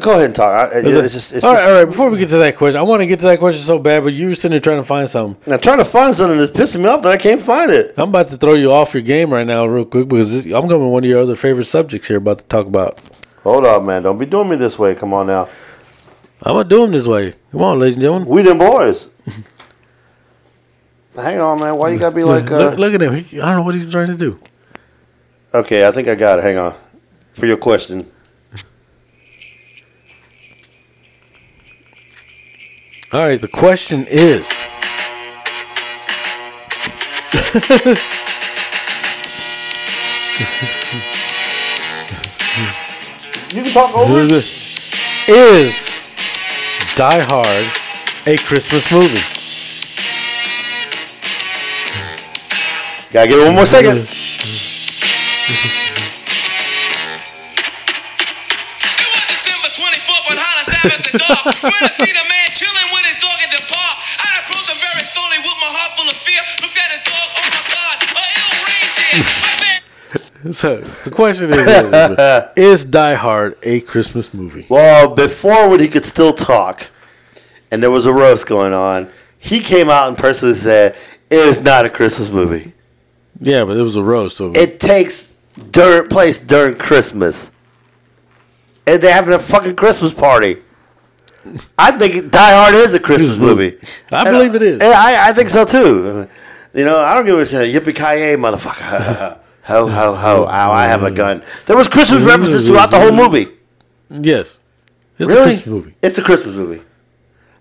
Go 0.00 0.12
ahead 0.12 0.26
and 0.26 0.34
talk. 0.34 0.72
I, 0.72 0.78
it's 0.78 1.12
just, 1.12 1.32
it's 1.32 1.44
all 1.44 1.52
just, 1.52 1.64
right, 1.64 1.70
all 1.70 1.78
right. 1.78 1.84
Before 1.84 2.10
we 2.10 2.18
get 2.18 2.28
to 2.30 2.38
that 2.38 2.56
question, 2.56 2.78
I 2.78 2.82
want 2.82 3.00
to 3.00 3.06
get 3.06 3.18
to 3.20 3.26
that 3.26 3.38
question 3.38 3.62
so 3.62 3.78
bad, 3.78 4.04
but 4.04 4.12
you 4.12 4.28
were 4.28 4.34
sitting 4.34 4.52
there 4.52 4.60
trying 4.60 4.78
to 4.78 4.84
find 4.84 5.08
something. 5.08 5.52
I'm 5.52 5.58
trying 5.60 5.78
to 5.78 5.84
find 5.84 6.14
something 6.14 6.38
that's 6.38 6.50
pissing 6.50 6.82
me 6.82 6.88
off 6.88 7.02
that 7.02 7.12
I 7.12 7.16
can't 7.16 7.40
find 7.40 7.70
it. 7.70 7.94
I'm 7.96 8.10
about 8.10 8.28
to 8.28 8.36
throw 8.36 8.54
you 8.54 8.70
off 8.72 8.94
your 8.94 9.02
game 9.02 9.32
right 9.32 9.46
now, 9.46 9.66
real 9.66 9.84
quick, 9.84 10.08
because 10.08 10.30
this, 10.32 10.44
I'm 10.44 10.62
coming 10.68 10.80
to 10.80 10.88
one 10.88 11.04
of 11.04 11.10
your 11.10 11.20
other 11.20 11.36
favorite 11.36 11.64
subjects 11.64 12.08
here. 12.08 12.18
About 12.18 12.38
to 12.40 12.46
talk 12.46 12.66
about. 12.66 13.00
Hold 13.44 13.64
up, 13.64 13.82
man. 13.82 14.02
Don't 14.02 14.18
be 14.18 14.26
doing 14.26 14.48
me 14.48 14.56
this 14.56 14.78
way. 14.78 14.94
Come 14.94 15.14
on 15.14 15.26
now. 15.26 15.48
I'm 16.42 16.54
gonna 16.54 16.68
do 16.68 16.82
them 16.82 16.92
this 16.92 17.06
way. 17.08 17.34
Come 17.50 17.62
on, 17.62 17.78
ladies 17.80 17.96
and 17.96 18.02
gentlemen. 18.02 18.28
We 18.28 18.42
them 18.42 18.58
boys. 18.58 19.10
Hang 21.16 21.40
on, 21.40 21.58
man. 21.60 21.76
Why 21.76 21.90
you 21.90 21.98
gotta 21.98 22.14
be 22.14 22.22
like? 22.24 22.50
Uh, 22.50 22.58
look, 22.58 22.78
look 22.78 22.94
at 22.94 23.02
him. 23.02 23.14
He, 23.14 23.40
I 23.40 23.46
don't 23.46 23.56
know 23.56 23.62
what 23.62 23.74
he's 23.74 23.90
trying 23.90 24.06
to 24.08 24.16
do. 24.16 24.38
okay, 25.52 25.86
I 25.86 25.90
think 25.90 26.06
I 26.06 26.14
got 26.14 26.38
it. 26.38 26.42
Hang 26.44 26.58
on. 26.58 26.74
For 27.32 27.46
your 27.46 27.56
question. 27.56 28.08
All 33.10 33.20
right. 33.20 33.40
The 33.40 33.48
question 33.48 34.04
is. 34.10 34.52
You 43.54 43.62
can 43.62 43.72
talk 43.72 43.96
over 43.96 44.24
it. 44.24 44.30
Is 44.30 45.88
Die 46.96 47.20
Hard 47.30 48.28
a 48.28 48.36
Christmas 48.36 48.92
movie? 48.92 49.24
Gotta 53.10 53.28
give 53.28 53.40
it 53.40 53.44
one 53.46 53.54
more 53.54 53.64
second. 53.64 54.06
So 70.52 70.80
the 70.80 71.10
question 71.10 71.50
is: 71.50 72.46
Is 72.56 72.84
Die 72.84 73.14
Hard 73.14 73.56
a 73.62 73.80
Christmas 73.80 74.32
movie? 74.32 74.66
Well, 74.68 75.14
before 75.14 75.68
when 75.68 75.80
he 75.80 75.88
could 75.88 76.04
still 76.04 76.32
talk, 76.32 76.90
and 77.70 77.82
there 77.82 77.90
was 77.90 78.06
a 78.06 78.12
roast 78.12 78.46
going 78.46 78.72
on, 78.72 79.10
he 79.38 79.60
came 79.60 79.88
out 79.90 80.08
and 80.08 80.16
personally 80.16 80.54
said, 80.54 80.96
"It 81.30 81.38
is 81.38 81.60
not 81.60 81.84
a 81.86 81.90
Christmas 81.90 82.30
movie. 82.30 82.72
Yeah, 83.40 83.64
but 83.64 83.76
it 83.76 83.82
was 83.82 83.96
a 83.96 84.02
roast. 84.02 84.36
So 84.36 84.52
It 84.52 84.80
takes 84.80 85.36
during 85.70 86.08
place 86.08 86.38
during 86.38 86.76
Christmas, 86.76 87.52
and 88.86 89.00
they're 89.02 89.12
having 89.12 89.34
a 89.34 89.38
fucking 89.38 89.76
Christmas 89.76 90.14
party." 90.14 90.58
I 91.78 91.92
think 91.98 92.30
Die 92.30 92.52
Hard 92.52 92.74
is 92.74 92.94
a 92.94 93.00
Christmas 93.00 93.36
movie. 93.36 93.78
I 94.12 94.24
believe 94.24 94.54
it 94.54 94.62
is. 94.62 94.80
Yeah, 94.82 94.92
I, 94.96 95.30
I 95.30 95.32
think 95.32 95.48
so 95.48 95.64
too. 95.64 96.28
You 96.74 96.84
know, 96.84 97.00
I 97.00 97.14
don't 97.14 97.24
give 97.24 97.38
a 97.38 97.46
shit. 97.46 97.74
Yippee 97.74 97.94
ki 97.94 98.20
yay, 98.20 98.36
motherfucker! 98.36 99.38
ho 99.68 99.86
ho 99.88 100.14
ho! 100.14 100.46
Ow! 100.46 100.72
I 100.72 100.86
have 100.86 101.02
a 101.04 101.10
gun. 101.10 101.42
There 101.66 101.76
was 101.76 101.88
Christmas 101.88 102.22
references 102.24 102.64
throughout 102.64 102.90
the 102.90 102.98
whole 102.98 103.12
movie. 103.12 103.48
yes, 104.10 104.58
it's 105.18 105.32
a 105.32 105.36
Christmas 105.42 105.66
movie. 105.66 105.94
It's 106.02 106.18
a 106.18 106.22
Christmas 106.22 106.54
movie. 106.56 106.82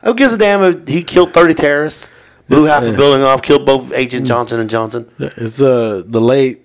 Who 0.03 0.13
gives 0.15 0.33
a 0.33 0.37
damn 0.37 0.61
if 0.63 0.87
he 0.87 1.03
killed 1.03 1.33
thirty 1.33 1.53
terrorists, 1.53 2.09
blew 2.47 2.63
It's, 2.63 2.71
half 2.71 2.83
uh, 2.83 2.87
a 2.93 2.95
building 2.95 3.23
off, 3.23 3.41
killed 3.41 3.65
both 3.65 3.91
Agent 3.93 4.25
Johnson 4.27 4.59
and 4.59 4.69
Johnson? 4.69 5.09
It's 5.19 5.61
uh 5.61 6.03
the 6.05 6.21
late 6.21 6.63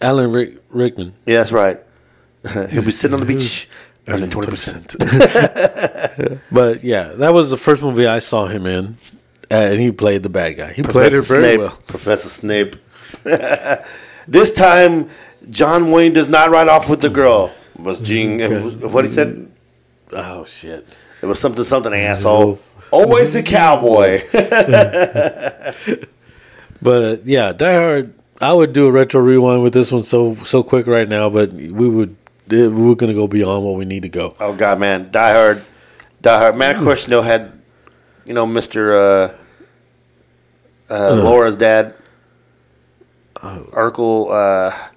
Alan 0.00 0.32
Rick- 0.32 0.62
Rickman. 0.70 1.14
Yeah, 1.26 1.38
that's 1.38 1.52
right. 1.52 1.80
He'll 2.70 2.84
be 2.84 2.90
sitting 2.90 3.14
on 3.14 3.20
the 3.20 3.26
beach 3.26 3.68
earning 4.08 4.30
twenty 4.30 4.50
percent. 4.50 4.94
But 6.52 6.84
yeah, 6.84 7.08
that 7.08 7.32
was 7.34 7.50
the 7.50 7.56
first 7.56 7.82
movie 7.82 8.06
I 8.06 8.20
saw 8.20 8.46
him 8.46 8.66
in, 8.66 8.98
uh, 9.50 9.54
and 9.54 9.80
he 9.80 9.90
played 9.90 10.22
the 10.22 10.28
bad 10.28 10.56
guy. 10.56 10.72
He 10.72 10.82
played 10.82 11.12
it 11.12 11.24
very 11.26 11.42
Snape. 11.42 11.58
well. 11.58 11.76
Professor 11.88 12.28
Snape. 12.28 12.76
This 14.26 14.52
time, 14.54 15.08
John 15.50 15.90
Wayne 15.90 16.12
does 16.12 16.28
not 16.28 16.50
ride 16.50 16.68
off 16.68 16.88
with 16.88 17.00
the 17.00 17.10
girl. 17.10 17.52
Was 17.78 18.00
Gene? 18.00 18.40
What 18.80 19.04
he 19.04 19.10
said? 19.10 19.50
Oh 20.12 20.44
shit! 20.44 20.96
It 21.22 21.26
was 21.26 21.40
something 21.40 21.64
something 21.64 21.92
asshole. 21.92 22.60
Always 22.90 23.32
the 23.32 23.42
cowboy. 23.42 24.22
But 26.84 27.02
uh, 27.02 27.16
yeah, 27.24 27.52
Die 27.52 27.74
Hard. 27.74 28.12
I 28.42 28.52
would 28.52 28.74
do 28.74 28.86
a 28.86 28.92
retro 28.92 29.22
rewind 29.22 29.62
with 29.62 29.72
this 29.72 29.90
one 29.90 30.02
so 30.02 30.34
so 30.34 30.62
quick 30.62 30.86
right 30.86 31.08
now, 31.08 31.30
but 31.30 31.50
we 31.54 31.88
would 31.88 32.14
we 32.46 32.68
we're 32.68 32.94
gonna 32.94 33.14
go 33.14 33.26
beyond 33.26 33.64
what 33.64 33.74
we 33.76 33.86
need 33.86 34.02
to 34.02 34.10
go. 34.10 34.36
Oh 34.38 34.54
God, 34.54 34.78
man, 34.78 35.10
Die 35.10 35.32
Hard, 35.32 35.64
Die 36.20 36.38
Hard. 36.38 36.56
Man, 36.56 36.76
of 36.76 36.82
course, 36.82 37.06
you 37.06 37.12
know 37.12 37.22
had, 37.22 37.58
you 38.26 38.34
know, 38.34 38.44
Mister 38.44 38.92
uh, 38.94 39.34
uh, 40.90 41.14
Laura's 41.14 41.56
dad, 41.56 41.94
Urkel, 43.72 44.30
uh, 44.30 44.88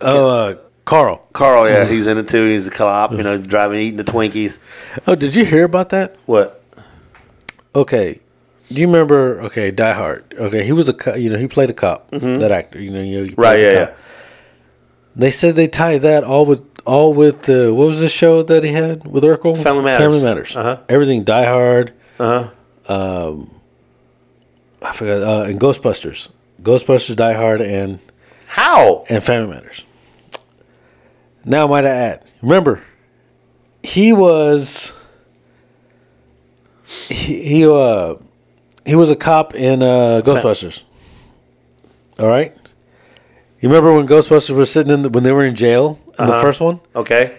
Oh, 0.00 0.28
uh, 0.28 0.54
Carl. 0.84 1.26
Carl. 1.32 1.68
Yeah, 1.68 1.86
he's 1.86 2.06
in 2.06 2.18
it 2.18 2.28
too. 2.28 2.46
He's 2.46 2.66
a 2.66 2.70
cop. 2.70 3.12
You 3.12 3.22
know, 3.22 3.32
he's 3.36 3.46
driving, 3.46 3.78
eating 3.78 3.96
the 3.96 4.04
Twinkies. 4.04 4.58
Oh, 5.06 5.14
did 5.14 5.34
you 5.34 5.44
hear 5.44 5.64
about 5.64 5.88
that? 5.90 6.16
What? 6.26 6.62
Okay. 7.74 8.20
Do 8.70 8.80
you 8.80 8.86
remember? 8.86 9.40
Okay, 9.42 9.70
Die 9.70 9.92
Hard. 9.92 10.34
Okay, 10.38 10.64
he 10.64 10.72
was 10.72 10.88
a 10.88 10.94
co- 10.94 11.14
you 11.14 11.30
know 11.30 11.36
he 11.38 11.46
played 11.46 11.70
a 11.70 11.74
cop. 11.74 12.10
That 12.10 12.50
actor, 12.50 12.80
you 12.80 12.90
know, 12.90 13.00
you 13.02 13.26
Mm-hmm. 13.26 13.40
Right? 13.40 13.58
Yeah, 13.60 13.72
yeah. 13.72 13.94
They 15.16 15.30
said 15.30 15.54
they 15.56 15.68
tied 15.68 16.02
that 16.02 16.24
all 16.24 16.44
with 16.46 16.62
all 16.84 17.14
with 17.14 17.48
uh, 17.48 17.72
what 17.72 17.86
was 17.86 18.00
the 18.00 18.08
show 18.08 18.42
that 18.42 18.64
he 18.64 18.72
had 18.72 19.06
with 19.06 19.22
Urkel? 19.24 19.56
Family 19.62 19.84
Matters. 19.84 20.04
Family 20.04 20.22
Matters. 20.22 20.56
Uh-huh. 20.56 20.80
Everything 20.88 21.24
Die 21.24 21.44
Hard. 21.44 21.92
Uh 22.18 22.48
huh. 22.88 23.28
Um, 23.28 23.50
I 24.82 24.92
forgot. 24.92 25.22
Uh, 25.22 25.42
and 25.48 25.60
Ghostbusters. 25.60 26.30
Ghostbusters, 26.64 27.14
Die 27.16 27.32
Hard, 27.34 27.60
and 27.60 27.98
How? 28.46 29.04
and 29.08 29.22
Family 29.22 29.54
Matters. 29.54 29.86
Now, 31.44 31.66
might 31.66 31.84
I 31.84 31.90
add? 31.90 32.24
Remember, 32.42 32.82
he 33.82 34.12
was 34.12 34.94
he, 37.08 37.42
he 37.42 37.66
uh 37.68 38.14
he 38.86 38.94
was 38.94 39.10
a 39.10 39.16
cop 39.16 39.54
in 39.54 39.82
uh, 39.82 40.20
Ghostbusters. 40.24 40.82
All 42.18 42.28
right. 42.28 42.54
You 43.60 43.68
remember 43.70 43.94
when 43.94 44.06
Ghostbusters 44.06 44.54
were 44.54 44.66
sitting 44.66 44.92
in 44.92 45.02
the, 45.02 45.08
when 45.08 45.22
they 45.24 45.32
were 45.32 45.44
in 45.44 45.54
jail 45.54 45.98
in 46.18 46.26
the 46.26 46.32
Uh-huh. 46.32 46.42
first 46.42 46.60
one, 46.60 46.80
Okay. 46.94 47.34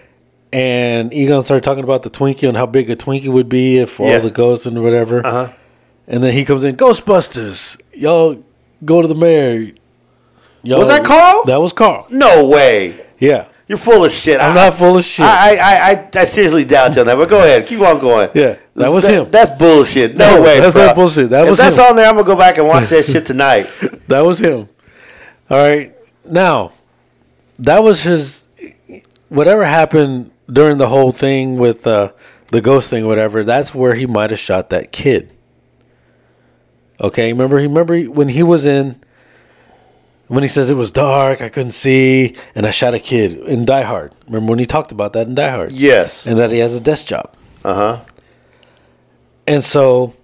and 0.52 1.14
Egon 1.14 1.42
started 1.44 1.62
talking 1.62 1.84
about 1.84 2.02
the 2.02 2.10
Twinkie 2.10 2.48
and 2.48 2.56
how 2.56 2.66
big 2.66 2.90
a 2.90 2.96
Twinkie 2.96 3.28
would 3.28 3.48
be 3.48 3.78
if 3.78 4.00
Yeah. 4.00 4.16
all 4.16 4.20
the 4.20 4.30
ghosts 4.30 4.66
and 4.66 4.82
whatever. 4.82 5.24
Uh 5.24 5.30
huh. 5.46 5.52
And 6.08 6.22
then 6.22 6.32
he 6.32 6.44
comes 6.44 6.62
in, 6.64 6.76
Ghostbusters, 6.76 7.80
y'all 7.94 8.42
go 8.86 9.02
to 9.02 9.08
the 9.08 9.14
mayor. 9.14 9.72
Y'all, 10.62 10.78
Was 10.78 10.88
that 10.88 11.04
Carl? 11.04 11.44
That 11.44 11.58
was 11.60 11.72
Carl. 11.72 12.06
No 12.10 12.48
way. 12.48 13.04
Yeah. 13.18 13.48
You're 13.68 13.78
full 13.78 14.04
of 14.04 14.12
shit. 14.12 14.40
I'm 14.40 14.52
I- 14.52 14.66
not 14.66 14.74
full 14.74 14.96
of 14.96 15.04
shit. 15.04 15.26
I, 15.26 15.56
I, 15.56 15.90
I, 15.92 16.10
I 16.14 16.24
seriously 16.24 16.64
doubt 16.64 16.94
you 16.94 17.00
on 17.00 17.06
that, 17.08 17.16
but 17.16 17.28
go 17.28 17.38
ahead. 17.38 17.66
Keep 17.66 17.80
on 17.80 17.98
going. 17.98 18.30
Yeah, 18.34 18.56
that 18.76 18.88
was 18.88 19.04
him. 19.04 19.28
That's 19.30 19.50
bullshit. 19.50 20.14
No, 20.16 20.36
No, 20.36 20.42
way. 20.42 20.60
that's 20.60 20.74
bro. 20.74 20.86
not 20.86 20.94
bullshit. 20.94 21.30
That 21.30 21.44
if 21.44 21.50
was 21.50 21.58
that's 21.58 21.76
him. 21.76 21.84
on 21.84 21.96
there, 21.96 22.06
I'm 22.06 22.14
going 22.14 22.24
to 22.26 22.32
go 22.32 22.36
back 22.38 22.58
and 22.58 22.68
watch 22.68 22.88
that 22.90 23.04
shit 23.06 23.26
tonight. 23.26 23.68
That 24.06 24.24
was 24.24 24.38
him. 24.38 24.68
All 25.50 25.58
right. 25.58 25.94
Now, 26.24 26.72
that 27.58 27.80
was 27.82 28.02
his. 28.04 28.46
Whatever 29.28 29.64
happened 29.64 30.30
during 30.48 30.78
the 30.78 30.88
whole 30.88 31.10
thing 31.10 31.56
with 31.56 31.86
uh, 31.88 32.12
the 32.52 32.60
ghost 32.60 32.88
thing, 32.90 33.04
whatever. 33.06 33.42
That's 33.42 33.74
where 33.74 33.94
he 33.96 34.06
might 34.06 34.30
have 34.30 34.38
shot 34.38 34.70
that 34.70 34.92
kid. 34.92 35.30
Okay, 37.00 37.32
remember? 37.32 37.56
Remember 37.56 38.00
when 38.04 38.28
he 38.28 38.42
was 38.42 38.66
in. 38.66 39.00
When 40.28 40.42
he 40.42 40.48
says 40.48 40.70
it 40.70 40.74
was 40.74 40.90
dark, 40.90 41.40
I 41.40 41.48
couldn't 41.48 41.70
see, 41.70 42.34
and 42.56 42.66
I 42.66 42.70
shot 42.72 42.94
a 42.94 42.98
kid 42.98 43.38
in 43.46 43.64
Die 43.64 43.82
Hard. 43.82 44.12
Remember 44.26 44.50
when 44.50 44.58
he 44.58 44.66
talked 44.66 44.90
about 44.90 45.12
that 45.12 45.28
in 45.28 45.36
Die 45.36 45.48
Hard? 45.50 45.70
Yes. 45.70 46.26
And 46.26 46.36
that 46.36 46.50
he 46.50 46.58
has 46.58 46.74
a 46.74 46.80
desk 46.80 47.06
job. 47.06 47.32
Uh 47.64 47.74
huh. 47.74 48.04
And 49.46 49.62
so 49.62 50.14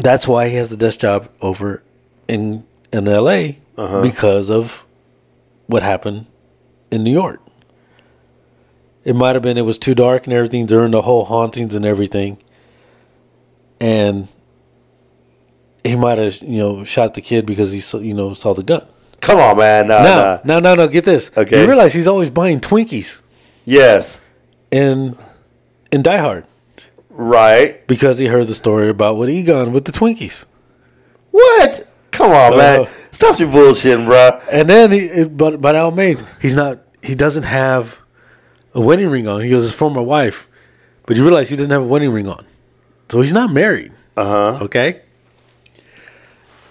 that's 0.00 0.28
why 0.28 0.48
he 0.50 0.54
has 0.54 0.70
a 0.72 0.76
desk 0.76 1.00
job 1.00 1.28
over 1.40 1.82
in 2.28 2.62
in 2.92 3.06
LA 3.06 3.56
Uh-huh. 3.76 4.02
because 4.02 4.50
of 4.52 4.86
what 5.66 5.82
happened 5.82 6.26
in 6.92 7.02
New 7.02 7.10
York. 7.12 7.40
It 9.04 9.16
might 9.16 9.34
have 9.34 9.42
been 9.42 9.58
it 9.58 9.62
was 9.62 9.80
too 9.80 9.96
dark 9.96 10.26
and 10.28 10.32
everything 10.32 10.66
during 10.66 10.92
the 10.92 11.02
whole 11.02 11.24
hauntings 11.24 11.74
and 11.74 11.84
everything. 11.84 12.38
And 13.80 14.28
he 15.84 15.96
might 15.96 16.18
have, 16.18 16.36
you 16.42 16.58
know, 16.58 16.84
shot 16.84 17.14
the 17.14 17.20
kid 17.20 17.46
because 17.46 17.72
he 17.72 17.80
saw, 17.80 17.98
you 17.98 18.14
know, 18.14 18.34
saw 18.34 18.54
the 18.54 18.62
gun. 18.62 18.86
Come 19.20 19.38
on, 19.38 19.56
man. 19.56 19.86
No, 19.88 20.02
No, 20.02 20.40
no. 20.44 20.58
no, 20.60 20.74
no. 20.74 20.88
Get 20.88 21.04
this. 21.04 21.30
Okay. 21.36 21.60
You 21.62 21.66
realize 21.66 21.92
he's 21.94 22.06
always 22.08 22.30
buying 22.30 22.60
Twinkies 22.60 23.20
Yes. 23.64 24.20
in 24.70 25.16
in 25.92 26.02
Die 26.02 26.16
Hard 26.16 26.44
Right. 27.10 27.86
because 27.86 28.18
he 28.18 28.26
heard 28.26 28.46
the 28.48 28.54
story 28.54 28.88
about 28.88 29.16
what 29.16 29.28
Egon 29.28 29.72
with 29.72 29.84
the 29.84 29.92
Twinkies. 29.92 30.44
What? 31.30 31.86
Come 32.10 32.32
on, 32.32 32.56
man. 32.58 32.80
Uh, 32.82 32.86
Stop 33.10 33.38
your 33.38 33.48
bullshitting, 33.50 34.06
bro. 34.06 34.40
And 34.50 34.68
then, 34.68 34.90
he, 34.90 35.24
but 35.24 35.60
by 35.60 35.76
all 35.78 35.90
means, 35.90 36.24
he's 36.40 36.54
not. 36.54 36.78
He 37.02 37.14
doesn't 37.14 37.42
have 37.44 38.00
a 38.74 38.80
wedding 38.80 39.08
ring 39.10 39.28
on. 39.28 39.40
He 39.42 39.50
has 39.52 39.62
his 39.64 39.74
former 39.74 40.02
wife, 40.02 40.46
but 41.06 41.16
you 41.16 41.22
realize 41.24 41.48
he 41.50 41.56
doesn't 41.56 41.70
have 41.70 41.82
a 41.82 41.86
wedding 41.86 42.10
ring 42.12 42.26
on, 42.28 42.44
so 43.08 43.20
he's 43.20 43.32
not 43.32 43.50
married. 43.52 43.92
Uh 44.16 44.24
huh. 44.24 44.64
Okay. 44.64 45.02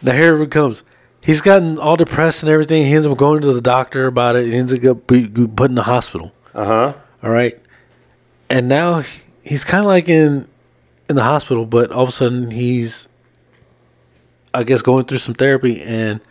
Now 0.01 0.13
here 0.13 0.41
it 0.41 0.51
comes. 0.51 0.83
He's 1.21 1.41
gotten 1.41 1.77
all 1.77 1.97
depressed 1.97 2.41
and 2.41 2.51
everything. 2.51 2.85
He 2.85 2.93
ends 2.93 3.05
up 3.05 3.17
going 3.17 3.41
to 3.41 3.53
the 3.53 3.61
doctor 3.61 4.07
about 4.07 4.35
it. 4.35 4.47
He 4.47 4.55
ends 4.55 4.73
up 4.73 5.07
put 5.07 5.69
in 5.69 5.75
the 5.75 5.83
hospital. 5.83 6.33
Uh 6.53 6.65
huh. 6.65 6.93
All 7.23 7.29
right, 7.29 7.59
and 8.49 8.67
now 8.67 9.03
he's 9.43 9.63
kind 9.63 9.81
of 9.81 9.87
like 9.87 10.09
in 10.09 10.47
in 11.07 11.15
the 11.15 11.23
hospital, 11.23 11.65
but 11.65 11.91
all 11.91 12.03
of 12.03 12.09
a 12.09 12.11
sudden 12.11 12.51
he's, 12.51 13.07
I 14.53 14.63
guess, 14.63 14.81
going 14.81 15.05
through 15.05 15.19
some 15.19 15.35
therapy 15.35 15.81
and 15.81 16.21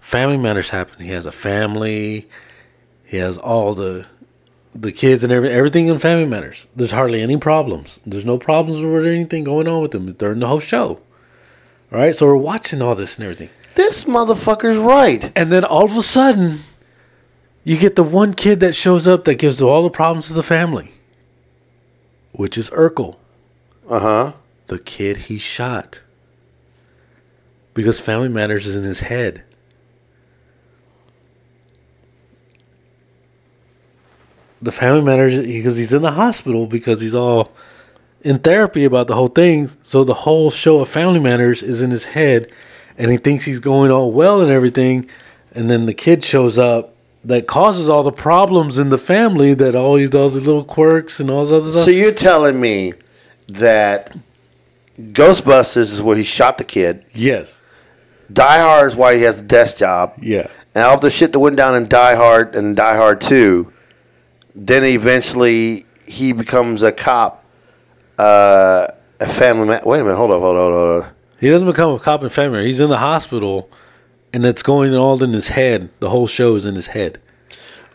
family 0.00 0.36
matters 0.36 0.70
happen. 0.70 1.04
He 1.04 1.12
has 1.12 1.26
a 1.26 1.32
family. 1.32 2.28
He 3.04 3.18
has 3.18 3.38
all 3.38 3.74
the 3.74 4.06
the 4.74 4.92
kids 4.92 5.24
and 5.24 5.32
every, 5.32 5.50
everything 5.50 5.86
in 5.86 5.98
family 5.98 6.26
matters. 6.26 6.68
There's 6.76 6.90
hardly 6.90 7.22
any 7.22 7.36
problems. 7.36 8.00
There's 8.04 8.24
no 8.24 8.38
problems 8.38 8.82
or 8.82 9.04
anything 9.06 9.44
going 9.44 9.68
on 9.68 9.80
with 9.82 9.94
him 9.94 10.12
during 10.12 10.40
the 10.40 10.48
whole 10.48 10.60
show. 10.60 11.00
Right, 11.90 12.14
so 12.14 12.26
we're 12.26 12.36
watching 12.36 12.82
all 12.82 12.94
this 12.94 13.16
and 13.16 13.24
everything. 13.24 13.50
This 13.74 14.04
motherfucker's 14.04 14.78
right. 14.78 15.30
And 15.36 15.52
then 15.52 15.64
all 15.64 15.84
of 15.84 15.96
a 15.96 16.02
sudden, 16.02 16.60
you 17.64 17.76
get 17.76 17.96
the 17.96 18.02
one 18.02 18.34
kid 18.34 18.60
that 18.60 18.74
shows 18.74 19.06
up 19.06 19.24
that 19.24 19.36
gives 19.36 19.62
all 19.62 19.82
the 19.82 19.90
problems 19.90 20.28
to 20.28 20.32
the 20.34 20.42
family, 20.42 20.92
which 22.32 22.58
is 22.58 22.70
Urkel, 22.70 23.16
Uh 23.88 24.00
huh. 24.00 24.32
the 24.66 24.78
kid 24.78 25.16
he 25.16 25.38
shot. 25.38 26.00
Because 27.74 28.00
Family 28.00 28.28
Matters 28.30 28.66
is 28.66 28.74
in 28.76 28.84
his 28.84 29.00
head. 29.00 29.44
The 34.62 34.72
Family 34.72 35.02
Matters, 35.02 35.38
because 35.46 35.76
he's 35.76 35.92
in 35.92 36.02
the 36.02 36.12
hospital 36.12 36.66
because 36.66 37.00
he's 37.00 37.14
all 37.14 37.52
in 38.26 38.38
therapy 38.38 38.84
about 38.84 39.06
the 39.06 39.14
whole 39.14 39.28
thing. 39.28 39.68
So 39.82 40.02
the 40.02 40.14
whole 40.14 40.50
show 40.50 40.80
of 40.80 40.88
Family 40.88 41.20
Matters 41.20 41.62
is 41.62 41.80
in 41.80 41.92
his 41.92 42.06
head, 42.06 42.50
and 42.98 43.10
he 43.10 43.18
thinks 43.18 43.44
he's 43.44 43.60
going 43.60 43.92
all 43.92 44.10
well 44.10 44.40
and 44.40 44.50
everything. 44.50 45.08
And 45.54 45.70
then 45.70 45.86
the 45.86 45.94
kid 45.94 46.24
shows 46.24 46.58
up 46.58 46.94
that 47.24 47.46
causes 47.46 47.88
all 47.88 48.02
the 48.02 48.12
problems 48.12 48.78
in 48.78 48.88
the 48.88 48.98
family 48.98 49.54
that 49.54 49.76
always 49.76 50.10
does 50.10 50.34
the 50.34 50.40
little 50.40 50.64
quirks 50.64 51.20
and 51.20 51.30
all 51.30 51.44
this 51.44 51.52
other 51.52 51.70
stuff. 51.70 51.84
So 51.84 51.90
you're 51.90 52.12
telling 52.12 52.60
me 52.60 52.94
that 53.46 54.16
Ghostbusters 54.98 55.92
is 55.92 56.02
where 56.02 56.16
he 56.16 56.24
shot 56.24 56.58
the 56.58 56.64
kid. 56.64 57.04
yes. 57.12 57.60
Die 58.32 58.58
Hard 58.58 58.88
is 58.88 58.96
why 58.96 59.14
he 59.14 59.22
has 59.22 59.40
the 59.40 59.46
desk 59.46 59.78
job. 59.78 60.12
Yeah. 60.20 60.48
And 60.74 60.82
all 60.82 60.98
the 60.98 61.10
shit 61.10 61.32
that 61.32 61.38
went 61.38 61.56
down 61.56 61.76
in 61.76 61.86
Die 61.88 62.16
Hard 62.16 62.56
and 62.56 62.74
Die 62.74 62.96
Hard 62.96 63.20
2, 63.20 63.72
then 64.52 64.82
eventually 64.82 65.84
he 66.08 66.32
becomes 66.32 66.82
a 66.82 66.90
cop, 66.90 67.44
uh, 68.18 68.86
a 69.20 69.26
family 69.26 69.66
man. 69.66 69.80
Wait 69.84 70.00
a 70.00 70.04
minute, 70.04 70.16
hold 70.16 70.30
up, 70.30 70.40
hold 70.40 70.56
on, 70.56 70.72
hold 70.72 71.02
on. 71.04 71.10
He 71.40 71.48
doesn't 71.50 71.68
become 71.68 71.94
a 71.94 71.98
cop 71.98 72.22
in 72.22 72.28
family. 72.30 72.64
He's 72.64 72.80
in 72.80 72.88
the 72.90 72.98
hospital 72.98 73.70
and 74.32 74.44
it's 74.46 74.62
going 74.62 74.94
all 74.94 75.22
in 75.22 75.32
his 75.32 75.48
head. 75.48 75.90
The 76.00 76.10
whole 76.10 76.26
show 76.26 76.54
is 76.56 76.64
in 76.66 76.74
his 76.74 76.88
head. 76.88 77.20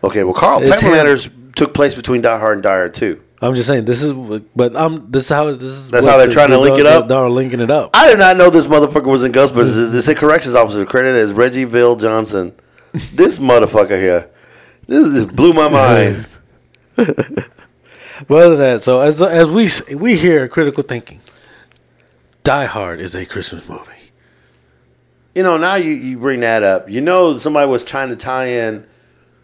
Okay, 0.04 0.24
well, 0.24 0.34
Carl, 0.34 0.62
It's 0.62 0.70
Family 0.70 0.86
him. 0.98 1.04
Matters 1.06 1.30
took 1.56 1.74
place 1.74 1.94
between 1.96 2.22
Die 2.22 2.38
Hard 2.40 2.54
and 2.54 2.64
Die 2.64 2.70
Hard 2.76 2.94
2. 2.94 3.22
I'm 3.44 3.56
just 3.56 3.68
saying 3.68 3.86
this 3.86 4.04
is, 4.04 4.14
but 4.56 4.76
I'm 4.76 5.10
this 5.12 5.24
is 5.24 5.30
how 5.30 5.52
this 5.52 5.64
is. 5.64 5.90
That's 5.90 6.06
how 6.06 6.18
they're 6.18 6.28
the- 6.28 6.34
trying 6.34 6.50
to 6.50 6.54
the- 6.54 6.60
link 6.60 6.78
it 6.80 6.86
up? 6.86 7.08
They're 7.08 7.28
linking 7.28 7.60
it 7.60 7.72
up. 7.72 7.90
I 7.94 8.08
did 8.08 8.20
not 8.20 8.38
know 8.38 8.52
this 8.52 8.68
motherfucker 8.68 9.06
was 9.08 9.24
in 9.24 9.32
Ghostbusters. 9.32 9.92
This 9.92 10.08
is 10.08 10.20
corrections 10.20 10.54
officer 10.54 10.86
credited 10.86 11.20
as 11.20 11.34
Reggie 11.34 11.66
VelJohnson. 11.66 12.54
This 13.14 13.40
motherfucker 13.40 14.00
here. 14.00 14.30
This, 14.86 15.14
this 15.14 15.26
blew 15.26 15.54
my 15.54 15.70
mind. 15.70 16.28
But 18.28 18.36
other 18.46 18.50
than 18.56 18.60
that, 18.60 18.84
so 18.84 19.00
as 19.02 19.22
as 19.22 19.50
we 19.50 19.70
we 19.96 20.16
hear 20.18 20.48
critical 20.48 20.84
thinking, 20.84 21.22
Die 22.44 22.66
Hard 22.66 23.00
is 23.00 23.16
a 23.16 23.26
Christmas 23.26 23.68
movie. 23.68 23.92
You 25.36 25.44
know, 25.44 25.58
now 25.58 25.76
you, 25.76 25.92
you 25.92 26.18
bring 26.18 26.42
that 26.42 26.62
up. 26.64 26.90
You 26.90 27.00
know, 27.02 27.38
somebody 27.38 27.70
was 27.70 27.86
trying 27.86 28.10
to 28.10 28.16
tie 28.18 28.48
in 28.48 28.86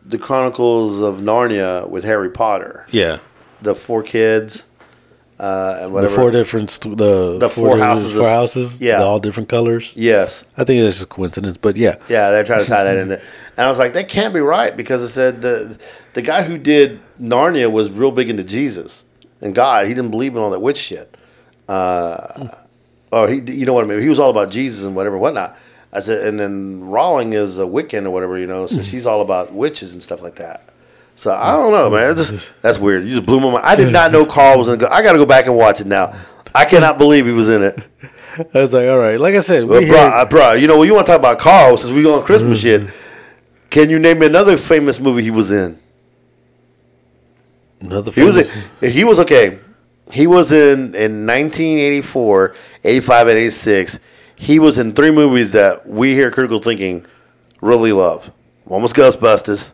the 0.05 0.17
Chronicles 0.17 0.99
of 1.01 1.15
Narnia 1.19 1.87
with 1.89 2.03
Harry 2.03 2.29
Potter. 2.29 2.85
Yeah, 2.91 3.19
The 3.61 3.73
four 3.73 4.03
kids 4.03 4.67
uh, 5.39 5.77
and 5.81 5.93
whatever. 5.93 6.11
the 6.11 6.15
four 6.21 6.31
different 6.31 6.69
st- 6.69 6.97
the 6.97 7.37
The 7.39 7.47
four 7.49 7.69
different- 7.75 7.83
houses 7.83 8.13
four 8.15 8.27
houses, 8.27 8.81
yeah. 8.81 9.01
all 9.01 9.19
different 9.19 9.47
colors. 9.49 9.95
Yes. 9.95 10.43
I 10.57 10.63
think 10.65 10.83
it's 10.83 10.95
just 10.97 11.05
a 11.05 11.09
coincidence, 11.09 11.57
but 11.57 11.77
yeah, 11.77 11.95
Yeah, 12.09 12.31
they're 12.31 12.43
trying 12.43 12.63
to 12.65 12.69
tie 12.69 12.83
that 12.83 12.97
in 12.97 13.07
there. 13.11 13.21
And 13.55 13.65
I 13.65 13.69
was 13.69 13.79
like, 13.79 13.93
that 13.93 14.09
can't 14.09 14.33
be 14.33 14.39
right 14.41 14.75
because 14.75 15.01
it 15.03 15.09
said 15.09 15.41
the 15.41 15.77
the 16.13 16.21
guy 16.21 16.43
who 16.43 16.57
did 16.57 16.99
Narnia 17.19 17.71
was 17.71 17.89
real 17.89 18.11
big 18.11 18.29
into 18.29 18.43
Jesus 18.43 19.05
and 19.41 19.53
God. 19.55 19.87
He 19.87 19.93
didn't 19.93 20.11
believe 20.11 20.35
in 20.35 20.41
all 20.41 20.49
that 20.51 20.59
witch 20.59 20.77
shit. 20.77 21.15
Uh, 21.67 22.47
or 23.11 23.27
he, 23.27 23.39
you 23.39 23.65
know 23.65 23.73
what 23.73 23.83
I 23.83 23.87
mean? 23.87 24.01
He 24.01 24.09
was 24.09 24.19
all 24.19 24.29
about 24.29 24.51
Jesus 24.51 24.85
and 24.85 24.95
whatever, 24.95 25.17
whatnot. 25.17 25.57
I 25.91 25.99
said, 25.99 26.25
and 26.27 26.39
then 26.39 26.81
Rowling 26.81 27.33
is 27.33 27.57
a 27.59 27.63
Wiccan 27.63 28.05
or 28.05 28.11
whatever, 28.11 28.37
you 28.37 28.47
know, 28.47 28.67
so 28.67 28.81
she's 28.81 29.05
all 29.05 29.21
about 29.21 29.53
witches 29.53 29.93
and 29.93 30.03
stuff 30.03 30.21
like 30.21 30.35
that. 30.35 30.67
So 31.15 31.33
I 31.33 31.53
don't 31.53 31.71
know, 31.71 31.89
man. 31.89 32.15
Just, 32.15 32.53
that's 32.61 32.77
weird. 32.77 33.03
You 33.03 33.09
just 33.15 33.25
blew 33.25 33.39
my 33.39 33.51
mind. 33.51 33.65
I 33.65 33.75
did 33.75 33.91
not 33.91 34.11
know 34.11 34.25
Carl 34.25 34.59
was 34.59 34.67
in. 34.67 34.77
Go- 34.77 34.89
I 34.91 35.01
got 35.01 35.13
to 35.13 35.17
go 35.17 35.25
back 35.25 35.45
and 35.47 35.55
watch 35.55 35.81
it 35.81 35.87
now. 35.87 36.13
I 36.53 36.65
cannot 36.65 36.97
believe 36.97 37.25
he 37.25 37.31
was 37.31 37.49
in 37.49 37.63
it. 37.63 37.87
I 38.53 38.61
was 38.61 38.73
like, 38.73 38.87
all 38.87 38.99
right, 38.99 39.19
like 39.19 39.33
I 39.33 39.39
said, 39.39 39.63
we 39.63 39.87
bro, 39.87 39.97
uh, 39.97 40.25
bro, 40.25 40.53
you 40.53 40.67
know, 40.67 40.77
when 40.77 40.87
you 40.87 40.93
want 40.93 41.07
to 41.07 41.11
talk 41.11 41.19
about 41.19 41.39
Carl, 41.39 41.75
since 41.77 41.91
we 41.91 42.03
go 42.03 42.19
on 42.19 42.25
Christmas 42.25 42.61
shit, 42.61 42.89
can 43.71 43.89
you 43.89 43.97
name 43.97 44.19
me 44.19 44.27
another 44.27 44.57
famous 44.57 44.99
movie 44.99 45.23
he 45.23 45.31
was 45.31 45.51
in? 45.51 45.79
Another. 47.79 48.11
He 48.11 48.23
was 48.23 48.37
in, 48.37 48.47
he 48.81 49.03
was 49.03 49.19
okay. 49.19 49.59
He 50.11 50.27
was 50.27 50.51
in 50.51 50.95
in 50.95 51.25
1984, 51.25 52.55
85, 52.83 53.27
and 53.27 53.37
86. 53.37 53.99
He 54.35 54.59
was 54.59 54.77
in 54.77 54.93
three 54.93 55.11
movies 55.11 55.51
that 55.53 55.87
we 55.87 56.13
here 56.13 56.27
at 56.27 56.33
Critical 56.33 56.59
Thinking 56.59 57.05
really 57.61 57.91
love. 57.91 58.31
One 58.65 58.81
was 58.81 58.93
Ghostbusters. 58.93 59.73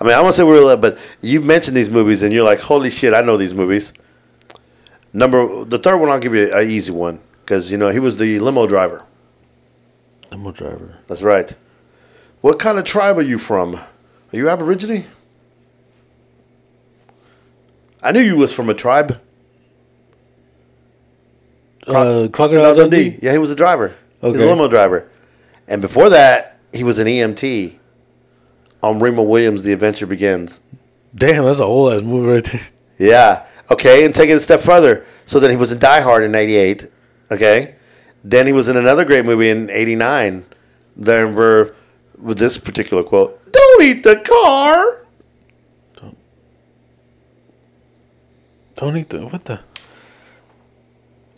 I 0.00 0.04
mean, 0.04 0.14
I 0.14 0.20
won't 0.20 0.34
say 0.34 0.42
we 0.42 0.52
really 0.52 0.64
love, 0.64 0.80
but 0.80 0.98
you 1.20 1.40
mentioned 1.40 1.76
these 1.76 1.90
movies 1.90 2.22
and 2.22 2.32
you're 2.32 2.44
like, 2.44 2.60
holy 2.60 2.90
shit, 2.90 3.14
I 3.14 3.20
know 3.20 3.36
these 3.36 3.54
movies. 3.54 3.92
Number 5.12 5.64
the 5.64 5.78
third 5.78 5.98
one, 5.98 6.08
I'll 6.10 6.18
give 6.18 6.34
you 6.34 6.52
an 6.52 6.68
easy 6.68 6.90
one 6.90 7.20
because 7.44 7.70
you 7.70 7.78
know 7.78 7.90
he 7.90 8.00
was 8.00 8.18
the 8.18 8.40
limo 8.40 8.66
driver. 8.66 9.04
limo 10.30 10.50
driver. 10.50 10.98
That's 11.06 11.22
right. 11.22 11.54
What 12.40 12.58
kind 12.58 12.78
of 12.78 12.84
tribe 12.84 13.18
are 13.18 13.22
you 13.22 13.38
from? 13.38 13.76
Are 13.76 13.86
you 14.32 14.48
Aborigine? 14.48 15.04
I 18.04 18.12
knew 18.12 18.20
you 18.20 18.36
was 18.36 18.52
from 18.52 18.68
a 18.68 18.74
tribe. 18.74 19.18
Uh, 21.86 22.28
Crocodile 22.32 22.74
Dundee. 22.74 23.18
Yeah, 23.20 23.32
he 23.32 23.38
was 23.38 23.50
a 23.50 23.56
driver. 23.56 23.94
He 24.20 24.26
was 24.26 24.36
a 24.36 24.38
Okay. 24.40 24.48
limo 24.48 24.68
driver. 24.68 25.08
And 25.66 25.80
before 25.80 26.08
that, 26.10 26.58
he 26.72 26.84
was 26.84 26.98
an 26.98 27.06
EMT 27.08 27.78
on 28.82 28.98
Remo 28.98 29.22
Williams' 29.22 29.62
The 29.64 29.72
Adventure 29.72 30.06
Begins. 30.06 30.60
Damn, 31.14 31.44
that's 31.44 31.58
a 31.60 31.64
whole 31.66 31.90
ass 31.92 32.02
movie 32.02 32.28
right 32.28 32.44
there. 32.44 32.60
Yeah. 32.98 33.42
Okay, 33.70 34.04
and 34.04 34.14
take 34.14 34.28
it 34.30 34.34
a 34.34 34.40
step 34.40 34.60
further. 34.60 35.04
So 35.24 35.40
then 35.40 35.50
he 35.50 35.56
was 35.56 35.72
in 35.72 35.78
Die 35.78 36.00
Hard 36.00 36.22
in 36.22 36.32
98. 36.32 36.90
Okay. 37.30 37.74
Then 38.22 38.46
he 38.46 38.52
was 38.52 38.68
in 38.68 38.76
another 38.76 39.04
great 39.04 39.24
movie 39.24 39.48
in 39.50 39.70
89. 39.70 40.44
Then 40.96 41.34
we're 41.34 41.72
with 42.20 42.38
this 42.38 42.56
particular 42.58 43.02
quote 43.02 43.40
Don't 43.52 43.82
eat 43.82 44.02
the 44.02 44.16
car. 44.16 45.03
Don't 48.76 48.96
eat 48.96 49.10
the 49.10 49.26
what 49.26 49.44
the 49.44 49.60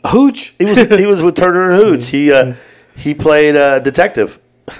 hooch. 0.07 0.55
He 0.59 0.65
was 0.65 0.81
he 0.87 1.07
was 1.07 1.23
with 1.23 1.37
Turner 1.37 1.71
and 1.71 1.83
Hooch. 1.83 2.07
He 2.07 2.33
uh, 2.33 2.55
he 2.97 3.15
played 3.15 3.57
uh, 3.57 3.81
detective. 3.81 4.39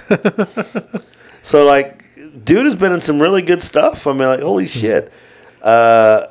so 1.43 1.65
like, 1.65 2.03
dude 2.45 2.65
has 2.65 2.75
been 2.75 2.93
in 2.93 3.01
some 3.01 3.21
really 3.21 3.43
good 3.43 3.63
stuff. 3.63 4.07
I 4.07 4.13
mean, 4.13 4.29
like, 4.29 4.41
holy 4.41 4.67
shit. 4.67 5.13
Uh, 5.63 6.27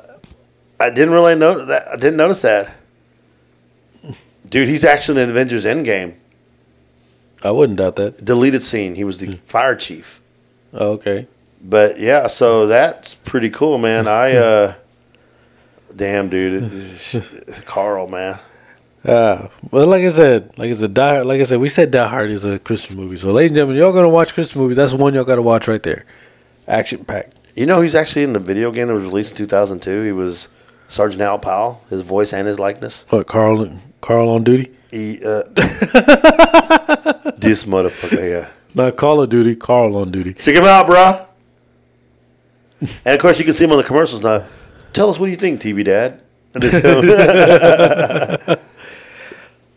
I 0.78 0.90
didn't 0.90 1.14
really 1.14 1.34
know 1.34 1.64
that. 1.64 1.88
I 1.88 1.96
didn't 1.96 2.16
notice 2.16 2.42
that. 2.42 2.74
Dude, 4.48 4.68
he's 4.68 4.84
actually 4.84 5.22
in 5.22 5.30
Avengers 5.30 5.64
Endgame. 5.64 6.14
I 7.42 7.50
wouldn't 7.50 7.78
doubt 7.78 7.96
that. 7.96 8.24
Deleted 8.24 8.62
scene. 8.62 8.94
He 8.94 9.04
was 9.04 9.20
the 9.20 9.36
fire 9.46 9.74
chief. 9.74 10.20
Oh, 10.72 10.92
okay. 10.92 11.26
But 11.60 11.98
yeah, 11.98 12.26
so 12.26 12.66
that's 12.66 13.14
pretty 13.14 13.50
cool, 13.50 13.78
man. 13.78 14.06
I 14.06 14.36
uh, 14.36 14.74
damn, 15.96 16.28
dude, 16.28 16.70
Carl, 17.64 18.06
man. 18.06 18.38
Uh, 19.04 19.48
well, 19.70 19.86
like 19.86 20.02
I 20.02 20.08
said, 20.10 20.56
like 20.58 20.70
I 20.70 20.72
said, 20.72 20.92
Die 20.94 21.14
Hard, 21.14 21.26
like 21.26 21.40
I 21.40 21.44
said, 21.44 21.60
we 21.60 21.68
said 21.68 21.90
Die 21.92 22.08
Hard 22.08 22.30
is 22.30 22.44
a 22.44 22.58
Christmas 22.58 22.96
movie. 22.96 23.16
So, 23.16 23.30
ladies 23.30 23.50
and 23.50 23.56
gentlemen, 23.56 23.78
y'all 23.78 23.92
gonna 23.92 24.08
watch 24.08 24.34
Christmas 24.34 24.56
movies. 24.56 24.76
That's 24.76 24.94
one 24.94 25.14
y'all 25.14 25.24
gotta 25.24 25.42
watch 25.42 25.68
right 25.68 25.82
there. 25.82 26.04
Action 26.66 27.04
packed. 27.04 27.34
You 27.54 27.66
know, 27.66 27.80
he's 27.80 27.94
actually 27.94 28.24
in 28.24 28.32
the 28.32 28.40
video 28.40 28.72
game 28.72 28.88
that 28.88 28.94
was 28.94 29.04
released 29.04 29.32
in 29.32 29.36
2002. 29.38 30.02
He 30.02 30.12
was 30.12 30.48
Sergeant 30.88 31.22
Al 31.22 31.38
Powell, 31.38 31.82
his 31.88 32.02
voice 32.02 32.32
and 32.32 32.48
his 32.48 32.58
likeness. 32.58 33.06
What 33.10 33.26
Carl? 33.28 33.78
Carl 34.00 34.28
on 34.28 34.44
duty? 34.44 34.72
He, 34.90 35.22
uh, 35.24 35.42
this 37.38 37.64
motherfucker 37.64 38.30
Yeah. 38.30 38.48
Not 38.74 38.96
Call 38.96 39.22
of 39.22 39.30
Duty. 39.30 39.56
Carl 39.56 39.96
on 39.96 40.10
duty. 40.10 40.34
Check 40.34 40.54
him 40.54 40.64
out, 40.64 40.86
bruh. 40.86 41.26
And 42.80 43.14
of 43.14 43.20
course, 43.20 43.38
you 43.38 43.44
can 43.44 43.54
see 43.54 43.64
him 43.64 43.72
on 43.72 43.78
the 43.78 43.84
commercials 43.84 44.22
now. 44.22 44.44
Tell 44.96 45.10
us 45.10 45.18
what 45.18 45.28
you 45.28 45.36
think, 45.36 45.60
TV 45.60 45.84
Dad. 45.84 46.22
And 46.54 46.64
it's 46.64 46.76
him. 46.76 47.02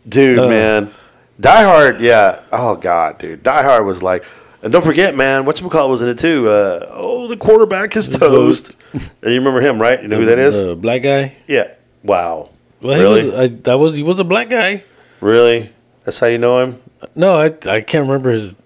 dude, 0.08 0.48
man. 0.48 0.94
Die 1.38 1.62
Hard, 1.62 2.00
yeah. 2.00 2.40
Oh, 2.50 2.76
God, 2.76 3.18
dude. 3.18 3.42
Die 3.42 3.62
Hard 3.62 3.84
was 3.84 4.02
like, 4.02 4.24
and 4.62 4.72
don't 4.72 4.84
forget, 4.84 5.14
man, 5.14 5.44
whatchamacallit 5.44 5.90
was 5.90 6.00
in 6.00 6.08
it 6.08 6.18
too. 6.18 6.48
Uh, 6.48 6.86
oh, 6.90 7.28
the 7.28 7.36
quarterback 7.36 7.96
is 7.96 8.08
toast. 8.08 8.76
and 8.92 9.04
you 9.22 9.38
remember 9.38 9.60
him, 9.60 9.80
right? 9.80 10.00
You 10.02 10.08
know 10.08 10.16
who 10.18 10.24
that 10.26 10.38
is? 10.38 10.60
The 10.60 10.74
black 10.76 11.02
guy. 11.02 11.36
Yeah. 11.46 11.72
Wow. 12.02 12.50
Well, 12.80 12.98
really? 12.98 13.22
he 13.22 13.26
was, 13.28 13.38
I, 13.38 13.46
that 13.48 13.78
was 13.78 13.96
he 13.96 14.02
was 14.02 14.18
a 14.18 14.24
black 14.24 14.48
guy. 14.48 14.84
really? 15.20 15.70
That's 16.04 16.18
how 16.18 16.26
you 16.28 16.38
know 16.38 16.60
him? 16.60 16.80
No, 17.14 17.38
I 17.38 17.46
I 17.70 17.80
can't 17.82 18.06
remember 18.06 18.30
his. 18.30 18.56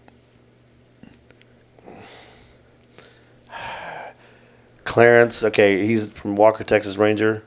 Clarence. 4.84 5.42
Okay, 5.42 5.86
he's 5.86 6.10
from 6.12 6.36
Walker, 6.36 6.64
Texas 6.64 6.96
Ranger. 6.96 7.42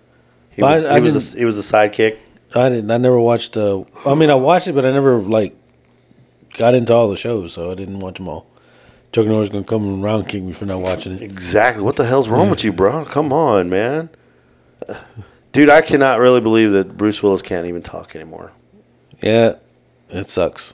He 0.49 0.61
was, 0.61 0.85
I- 0.85 0.91
I 0.91 0.95
he, 0.95 1.01
was 1.01 1.35
a, 1.35 1.37
he 1.37 1.45
was 1.45 1.57
a 1.57 1.61
sidekick. 1.61 2.17
I 2.55 2.69
didn't. 2.69 2.89
I 2.89 2.97
never 2.97 3.19
watched. 3.19 3.57
Uh, 3.57 3.83
I 4.05 4.15
mean, 4.15 4.29
I 4.29 4.35
watched 4.35 4.67
it, 4.67 4.73
but 4.73 4.85
I 4.85 4.91
never 4.91 5.17
like 5.19 5.55
got 6.57 6.73
into 6.73 6.93
all 6.93 7.09
the 7.09 7.15
shows, 7.17 7.53
so 7.53 7.71
I 7.71 7.75
didn't 7.75 7.99
watch 7.99 8.15
them 8.15 8.27
all. 8.27 8.47
Chuck 9.11 9.25
Norris 9.27 9.49
gonna 9.49 9.63
come 9.63 9.83
and 9.83 10.03
round 10.03 10.27
kick 10.27 10.43
me 10.43 10.53
for 10.53 10.65
not 10.65 10.79
watching 10.81 11.13
it. 11.13 11.21
Exactly. 11.21 11.83
What 11.83 11.95
the 11.95 12.05
hell's 12.05 12.29
wrong 12.29 12.49
with 12.49 12.63
you, 12.63 12.71
bro? 12.73 13.05
Come 13.05 13.31
on, 13.33 13.69
man. 13.69 14.09
Dude, 15.51 15.69
I 15.69 15.81
cannot 15.81 16.19
really 16.19 16.41
believe 16.41 16.71
that 16.71 16.97
Bruce 16.97 17.21
Willis 17.23 17.41
can't 17.41 17.65
even 17.67 17.81
talk 17.81 18.15
anymore. 18.15 18.51
Yeah, 19.21 19.55
it 20.09 20.25
sucks. 20.27 20.73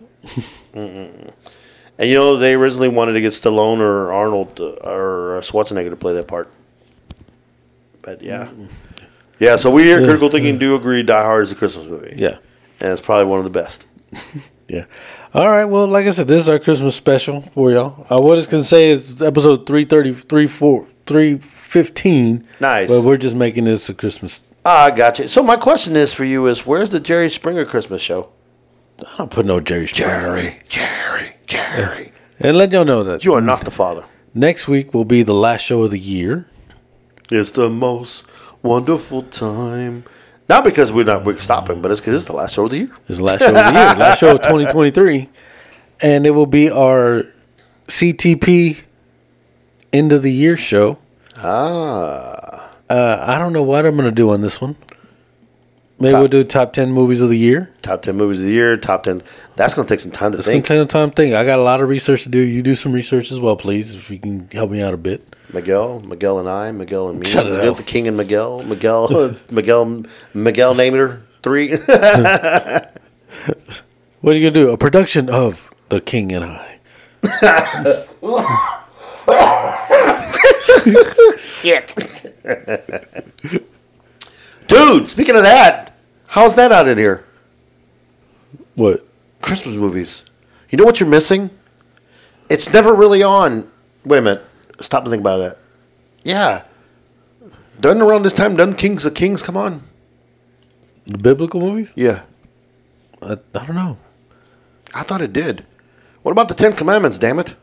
And 2.00 2.10
you 2.10 2.16
know, 2.16 2.38
they 2.38 2.54
originally 2.56 2.90
wanted 2.90 3.14
to 3.14 3.22
get 3.22 3.32
Stallone 3.34 3.80
or 3.80 4.12
Arnold 4.12 4.60
uh, 4.60 4.74
or 4.84 5.40
Schwarzenegger 5.42 5.90
to 5.90 5.96
play 5.96 6.14
that 6.14 6.28
part. 6.28 6.52
But 8.02 8.22
yeah. 8.22 8.50
Yeah, 9.40 9.56
so 9.58 9.72
we 9.72 9.84
here 9.84 10.00
at 10.00 10.04
Critical 10.06 10.30
Thinking 10.30 10.58
do 10.58 10.76
agree 10.76 11.04
Die 11.04 11.22
Hard 11.24 11.44
is 11.44 11.52
a 11.52 11.56
Christmas 11.56 11.88
movie. 11.88 12.16
Yeah, 12.18 12.38
And 12.82 12.92
it's 12.92 13.02
probably 13.02 13.26
one 13.26 13.40
of 13.40 13.46
the 13.46 13.52
best. 13.52 13.88
Yeah. 14.70 14.86
All 15.34 15.52
right. 15.52 15.66
Well, 15.66 15.86
like 15.88 16.08
I 16.08 16.12
said, 16.12 16.28
this 16.28 16.42
is 16.44 16.50
our 16.50 16.58
Christmas 16.58 16.96
special 16.96 17.42
for 17.54 17.70
y'all. 17.70 18.08
Uh, 18.10 18.22
what 18.22 18.38
it's 18.38 18.48
gonna 18.48 18.64
say 18.64 18.90
is 18.90 19.22
episode 19.22 19.68
333, 19.68 20.48
4, 20.48 20.88
315. 21.06 22.48
Nice. 22.62 22.90
But 22.90 23.04
we're 23.04 23.18
just 23.18 23.36
making 23.36 23.66
this 23.66 23.90
a 23.90 23.94
Christmas. 23.94 24.52
Ah, 24.66 24.86
I 24.86 24.92
got 24.92 25.20
you. 25.20 25.28
So 25.28 25.44
my 25.44 25.58
question 25.58 25.96
is 25.98 26.14
for 26.14 26.24
you 26.24 26.48
is 26.48 26.66
where's 26.66 26.90
the 26.92 27.00
Jerry 27.02 27.30
Springer 27.30 27.66
Christmas 27.66 28.02
show? 28.02 28.30
I 29.00 29.18
don't 29.18 29.30
put 29.30 29.46
no 29.46 29.60
Jerry 29.60 29.86
Springer. 29.88 30.10
Jerry, 30.10 30.60
Jerry. 30.70 31.33
And 32.40 32.58
let 32.58 32.72
y'all 32.72 32.86
know 32.86 33.04
that 33.04 33.24
You 33.24 33.34
are 33.34 33.42
not 33.42 33.62
the 33.66 33.72
father. 33.72 34.06
next 34.34 34.68
week 34.68 34.94
will 34.94 35.06
be 35.06 35.24
the 35.24 35.34
last 35.34 35.62
show 35.62 35.84
of 35.84 35.92
the 35.92 36.00
year. 36.00 36.46
It's 37.32 37.52
the 37.52 37.70
most 37.70 38.26
wonderful 38.62 39.24
time. 39.24 40.04
Not 40.50 40.64
because 40.64 40.92
we're 40.92 41.06
not 41.06 41.24
we're 41.26 41.38
stopping, 41.40 41.82
but 41.82 41.90
it's 41.92 42.02
because 42.02 42.16
it's 42.16 42.26
the 42.26 42.34
last 42.34 42.56
show 42.56 42.66
of 42.66 42.72
the 42.72 42.78
year. 42.80 42.90
It's 43.08 43.18
the 43.20 43.24
last 43.24 43.40
show 43.40 43.48
of 43.48 43.54
the 43.54 43.72
year, 43.72 43.96
last 43.96 44.20
show 44.20 44.32
of 44.36 44.38
2023, 44.42 45.30
and 46.02 46.26
it 46.28 46.32
will 46.32 46.46
be 46.46 46.70
our 46.70 47.26
CTP 47.88 48.84
end 49.94 50.12
of 50.12 50.22
the 50.22 50.32
year 50.32 50.58
show. 50.58 51.00
Ah. 51.38 52.72
Uh, 52.90 53.24
I 53.26 53.38
don't 53.40 53.54
know 53.54 53.64
what 53.64 53.86
I'm 53.86 53.96
gonna 53.96 54.12
do 54.12 54.30
on 54.32 54.42
this 54.42 54.60
one. 54.62 54.76
Maybe 56.00 56.12
Top- 56.12 56.20
we'll 56.20 56.28
do 56.28 56.44
top 56.44 56.74
ten 56.74 56.92
movies 56.92 57.22
of 57.22 57.30
the 57.30 57.38
year. 57.38 57.72
Top 57.82 58.02
ten 58.02 58.18
movies 58.18 58.40
of 58.40 58.46
the 58.48 58.52
year, 58.52 58.76
top 58.76 59.04
ten. 59.04 59.22
That's 59.56 59.74
gonna 59.74 59.88
take 59.88 60.00
some 60.00 60.12
time 60.12 60.32
to 60.34 60.38
It's 60.40 60.48
gonna 60.48 60.56
think. 60.56 60.66
take 60.66 60.78
some 60.80 60.88
time 60.88 61.10
to 61.12 61.16
think. 61.16 61.34
I 61.36 61.46
got 61.46 61.60
a 61.60 61.64
lot 61.64 61.82
of 61.82 61.88
research 61.90 62.24
to 62.24 62.30
do. 62.30 62.40
You 62.40 62.62
do 62.62 62.74
some 62.74 62.92
research 62.92 63.32
as 63.32 63.40
well, 63.40 63.56
please, 63.56 63.96
if 63.96 64.10
you 64.12 64.20
can 64.20 64.50
help 64.52 64.72
me 64.72 64.82
out 64.82 64.94
a 64.94 64.98
bit. 64.98 65.24
Miguel, 65.54 66.00
Miguel 66.02 66.40
and 66.40 66.50
I, 66.50 66.72
Miguel 66.72 67.10
and 67.10 67.20
me, 67.20 67.26
Shut 67.26 67.46
it 67.46 67.52
Miguel 67.52 67.72
up. 67.72 67.78
the 67.78 67.84
King 67.84 68.08
and 68.08 68.18
Miguel, 68.18 68.64
Miguel, 68.64 69.36
Miguel, 69.52 70.04
Miguel 70.34 70.74
Namer 70.76 71.22
three. 71.44 71.78
What 74.22 74.36
are 74.36 74.40
you 74.40 74.50
gonna 74.50 74.66
do? 74.66 74.72
A 74.72 74.78
production 74.78 75.30
of 75.30 75.74
The 75.90 76.00
King 76.00 76.32
and 76.32 76.46
I. 76.46 76.80
Shit. 81.38 81.94
Dude, 84.68 85.10
speaking 85.10 85.36
of 85.36 85.44
that, 85.44 85.98
how's 86.28 86.56
that 86.56 86.72
out 86.72 86.88
in 86.88 86.98
here? 86.98 87.26
What? 88.76 89.08
Christmas 89.42 89.76
movies. 89.76 90.26
You 90.70 90.78
know 90.78 90.86
what 90.86 91.00
you're 91.00 91.10
missing? 91.10 91.50
It's 92.50 92.72
never 92.72 92.94
really 92.94 93.22
on. 93.24 93.72
Wait 94.06 94.20
a 94.20 94.22
minute. 94.22 94.46
Stop 94.80 95.04
and 95.04 95.12
think 95.12 95.22
about 95.22 95.38
that. 95.38 95.58
Yeah. 96.24 96.64
Doesn't 97.80 98.02
around 98.02 98.24
this 98.24 98.34
time, 98.34 98.56
doesn't 98.56 98.76
Kings 98.76 99.06
of 99.06 99.14
Kings 99.14 99.42
come 99.42 99.58
on? 99.58 99.84
The 101.06 101.18
biblical 101.18 101.60
movies? 101.60 101.94
Yeah. 101.96 102.24
I, 103.22 103.34
I 103.34 103.66
don't 103.66 103.76
know. 103.76 103.98
I 104.94 105.04
thought 105.04 105.22
it 105.22 105.34
did. 105.34 105.66
What 106.22 106.32
about 106.32 106.48
the 106.48 106.54
Ten 106.54 106.74
Commandments, 106.74 107.20
damn 107.20 107.40
it? 107.40 107.56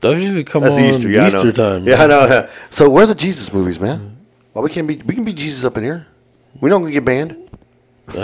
Those 0.00 0.22
usually 0.22 0.44
come 0.44 0.62
That's 0.62 0.74
on 0.74 0.80
Easter, 0.80 1.08
yeah, 1.08 1.26
Easter 1.26 1.52
time. 1.52 1.86
Yeah, 1.86 2.02
I 2.02 2.06
know. 2.06 2.48
So 2.70 2.90
where 2.90 3.04
are 3.04 3.06
the 3.06 3.14
Jesus 3.14 3.52
movies, 3.52 3.80
man? 3.80 4.15
Why 4.56 4.62
we 4.62 4.70
can't 4.70 4.88
be 4.88 4.96
we 4.96 5.14
can 5.14 5.26
be 5.26 5.34
Jesus 5.34 5.66
up 5.66 5.76
in 5.76 5.84
here. 5.84 6.06
We 6.62 6.70
don't 6.70 6.80
gonna 6.80 6.90
get 6.90 7.04
banned. 7.04 7.36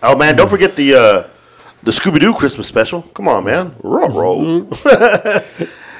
oh 0.00 0.16
man, 0.16 0.36
don't 0.36 0.48
forget 0.48 0.76
the 0.76 0.94
uh 0.94 1.26
the 1.82 1.90
Scooby 1.90 2.20
Doo 2.20 2.34
Christmas 2.34 2.68
special. 2.68 3.02
Come 3.02 3.26
on, 3.26 3.42
man. 3.42 3.74
Ruh-roh. 3.82 4.68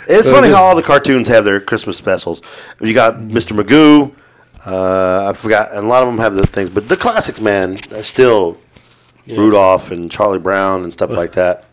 it's 0.07 0.29
funny 0.29 0.51
how 0.51 0.63
all 0.63 0.77
the 0.77 0.85
cartoons 0.85 1.27
have 1.27 1.45
their 1.45 1.59
Christmas 1.59 1.97
specials. 1.97 2.43
You 2.81 2.95
got 2.95 3.17
Mr. 3.17 3.61
Magoo. 3.61 4.15
Uh, 4.65 5.31
I 5.31 5.33
forgot, 5.33 5.73
and 5.73 5.85
a 5.85 5.89
lot 5.89 6.05
of 6.05 6.09
them 6.09 6.19
have 6.19 6.35
the 6.35 6.47
things, 6.47 6.71
but 6.71 6.89
the 6.89 6.97
classics, 6.97 7.41
man, 7.41 7.81
are 7.91 8.05
still 8.05 8.57
Rudolph 9.27 9.91
and 9.91 10.09
Charlie 10.13 10.39
Brown 10.39 10.85
and 10.85 10.93
stuff 10.93 11.11
like 11.11 11.33
that. 11.33 11.65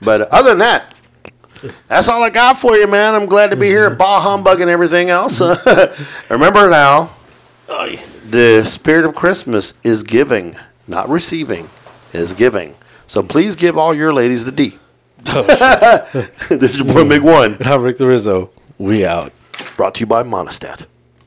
But 0.00 0.22
other 0.30 0.50
than 0.50 0.60
that, 0.60 0.95
that's 1.88 2.08
all 2.08 2.22
I 2.22 2.30
got 2.30 2.56
for 2.56 2.76
you, 2.76 2.86
man. 2.86 3.14
I'm 3.14 3.26
glad 3.26 3.50
to 3.50 3.56
be 3.56 3.66
here 3.66 3.86
at 3.86 3.98
Bah 3.98 4.20
Humbug 4.20 4.60
and 4.60 4.70
everything 4.70 5.10
else. 5.10 5.40
Remember 6.30 6.68
now, 6.68 7.16
the 7.66 8.64
spirit 8.66 9.04
of 9.04 9.14
Christmas 9.14 9.74
is 9.82 10.02
giving, 10.02 10.56
not 10.86 11.08
receiving, 11.08 11.68
is 12.12 12.34
giving. 12.34 12.74
So 13.06 13.22
please 13.22 13.56
give 13.56 13.78
all 13.78 13.94
your 13.94 14.12
ladies 14.12 14.44
the 14.44 14.52
D. 14.52 14.78
Oh, 15.28 15.42
this 16.48 16.74
is 16.74 16.80
your 16.80 16.92
boy 16.92 17.08
Big 17.08 17.22
One, 17.22 17.56
I'm 17.60 17.82
Rick 17.82 17.98
the 17.98 18.06
Rizzo. 18.06 18.50
We 18.78 19.04
out. 19.06 19.32
brought 19.76 19.94
to 19.96 20.00
you 20.00 20.06
by 20.06 20.22
Monistat. 20.22 20.86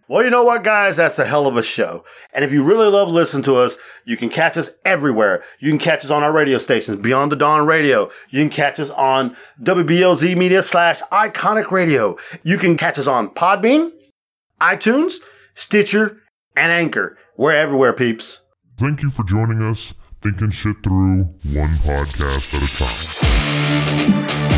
Well, 0.10 0.23
you 0.23 0.31
know 0.31 0.44
what, 0.44 0.64
guys? 0.64 0.95
That's 0.95 1.19
a 1.19 1.26
hell 1.26 1.45
of 1.45 1.56
a 1.56 1.61
show. 1.61 2.03
And 2.34 2.44
if 2.44 2.52
you 2.52 2.64
really 2.64 2.88
love 2.88 3.10
listening 3.10 3.44
to 3.44 3.57
us, 3.57 3.76
you 4.06 4.18
can 4.18 4.30
catch 4.30 4.57
us 4.57 4.72
everywhere. 4.84 5.44
You 5.60 5.69
can 5.69 5.77
catch 5.77 6.03
us 6.03 6.10
on 6.10 6.23
our 6.23 6.31
radio 6.31 6.57
stations, 6.57 6.99
Beyond 6.99 7.31
the 7.31 7.36
Dawn 7.36 7.68
Radio. 7.68 8.10
You 8.31 8.41
can 8.41 8.49
catch 8.49 8.80
us 8.80 8.90
on 8.90 9.38
WBLZ 9.61 10.36
Media 10.36 10.64
slash 10.64 11.02
Iconic 11.11 11.69
Radio. 11.69 12.18
You 12.41 12.57
can 12.57 12.76
catch 12.76 12.98
us 12.98 13.06
on 13.06 13.30
Podbean, 13.30 13.91
iTunes, 14.60 15.18
Stitcher, 15.53 16.18
and 16.56 16.72
Anchor. 16.72 17.15
We're 17.38 17.53
everywhere, 17.53 17.94
peeps. 17.94 18.40
Thank 18.77 19.03
you 19.03 19.11
for 19.11 19.23
joining 19.26 19.61
us, 19.61 19.94
thinking 20.23 20.49
shit 20.49 20.77
through 20.84 21.26
one 21.53 21.69
podcast 21.86 22.56
at 22.56 22.64
a 22.64 24.40
time. 24.40 24.48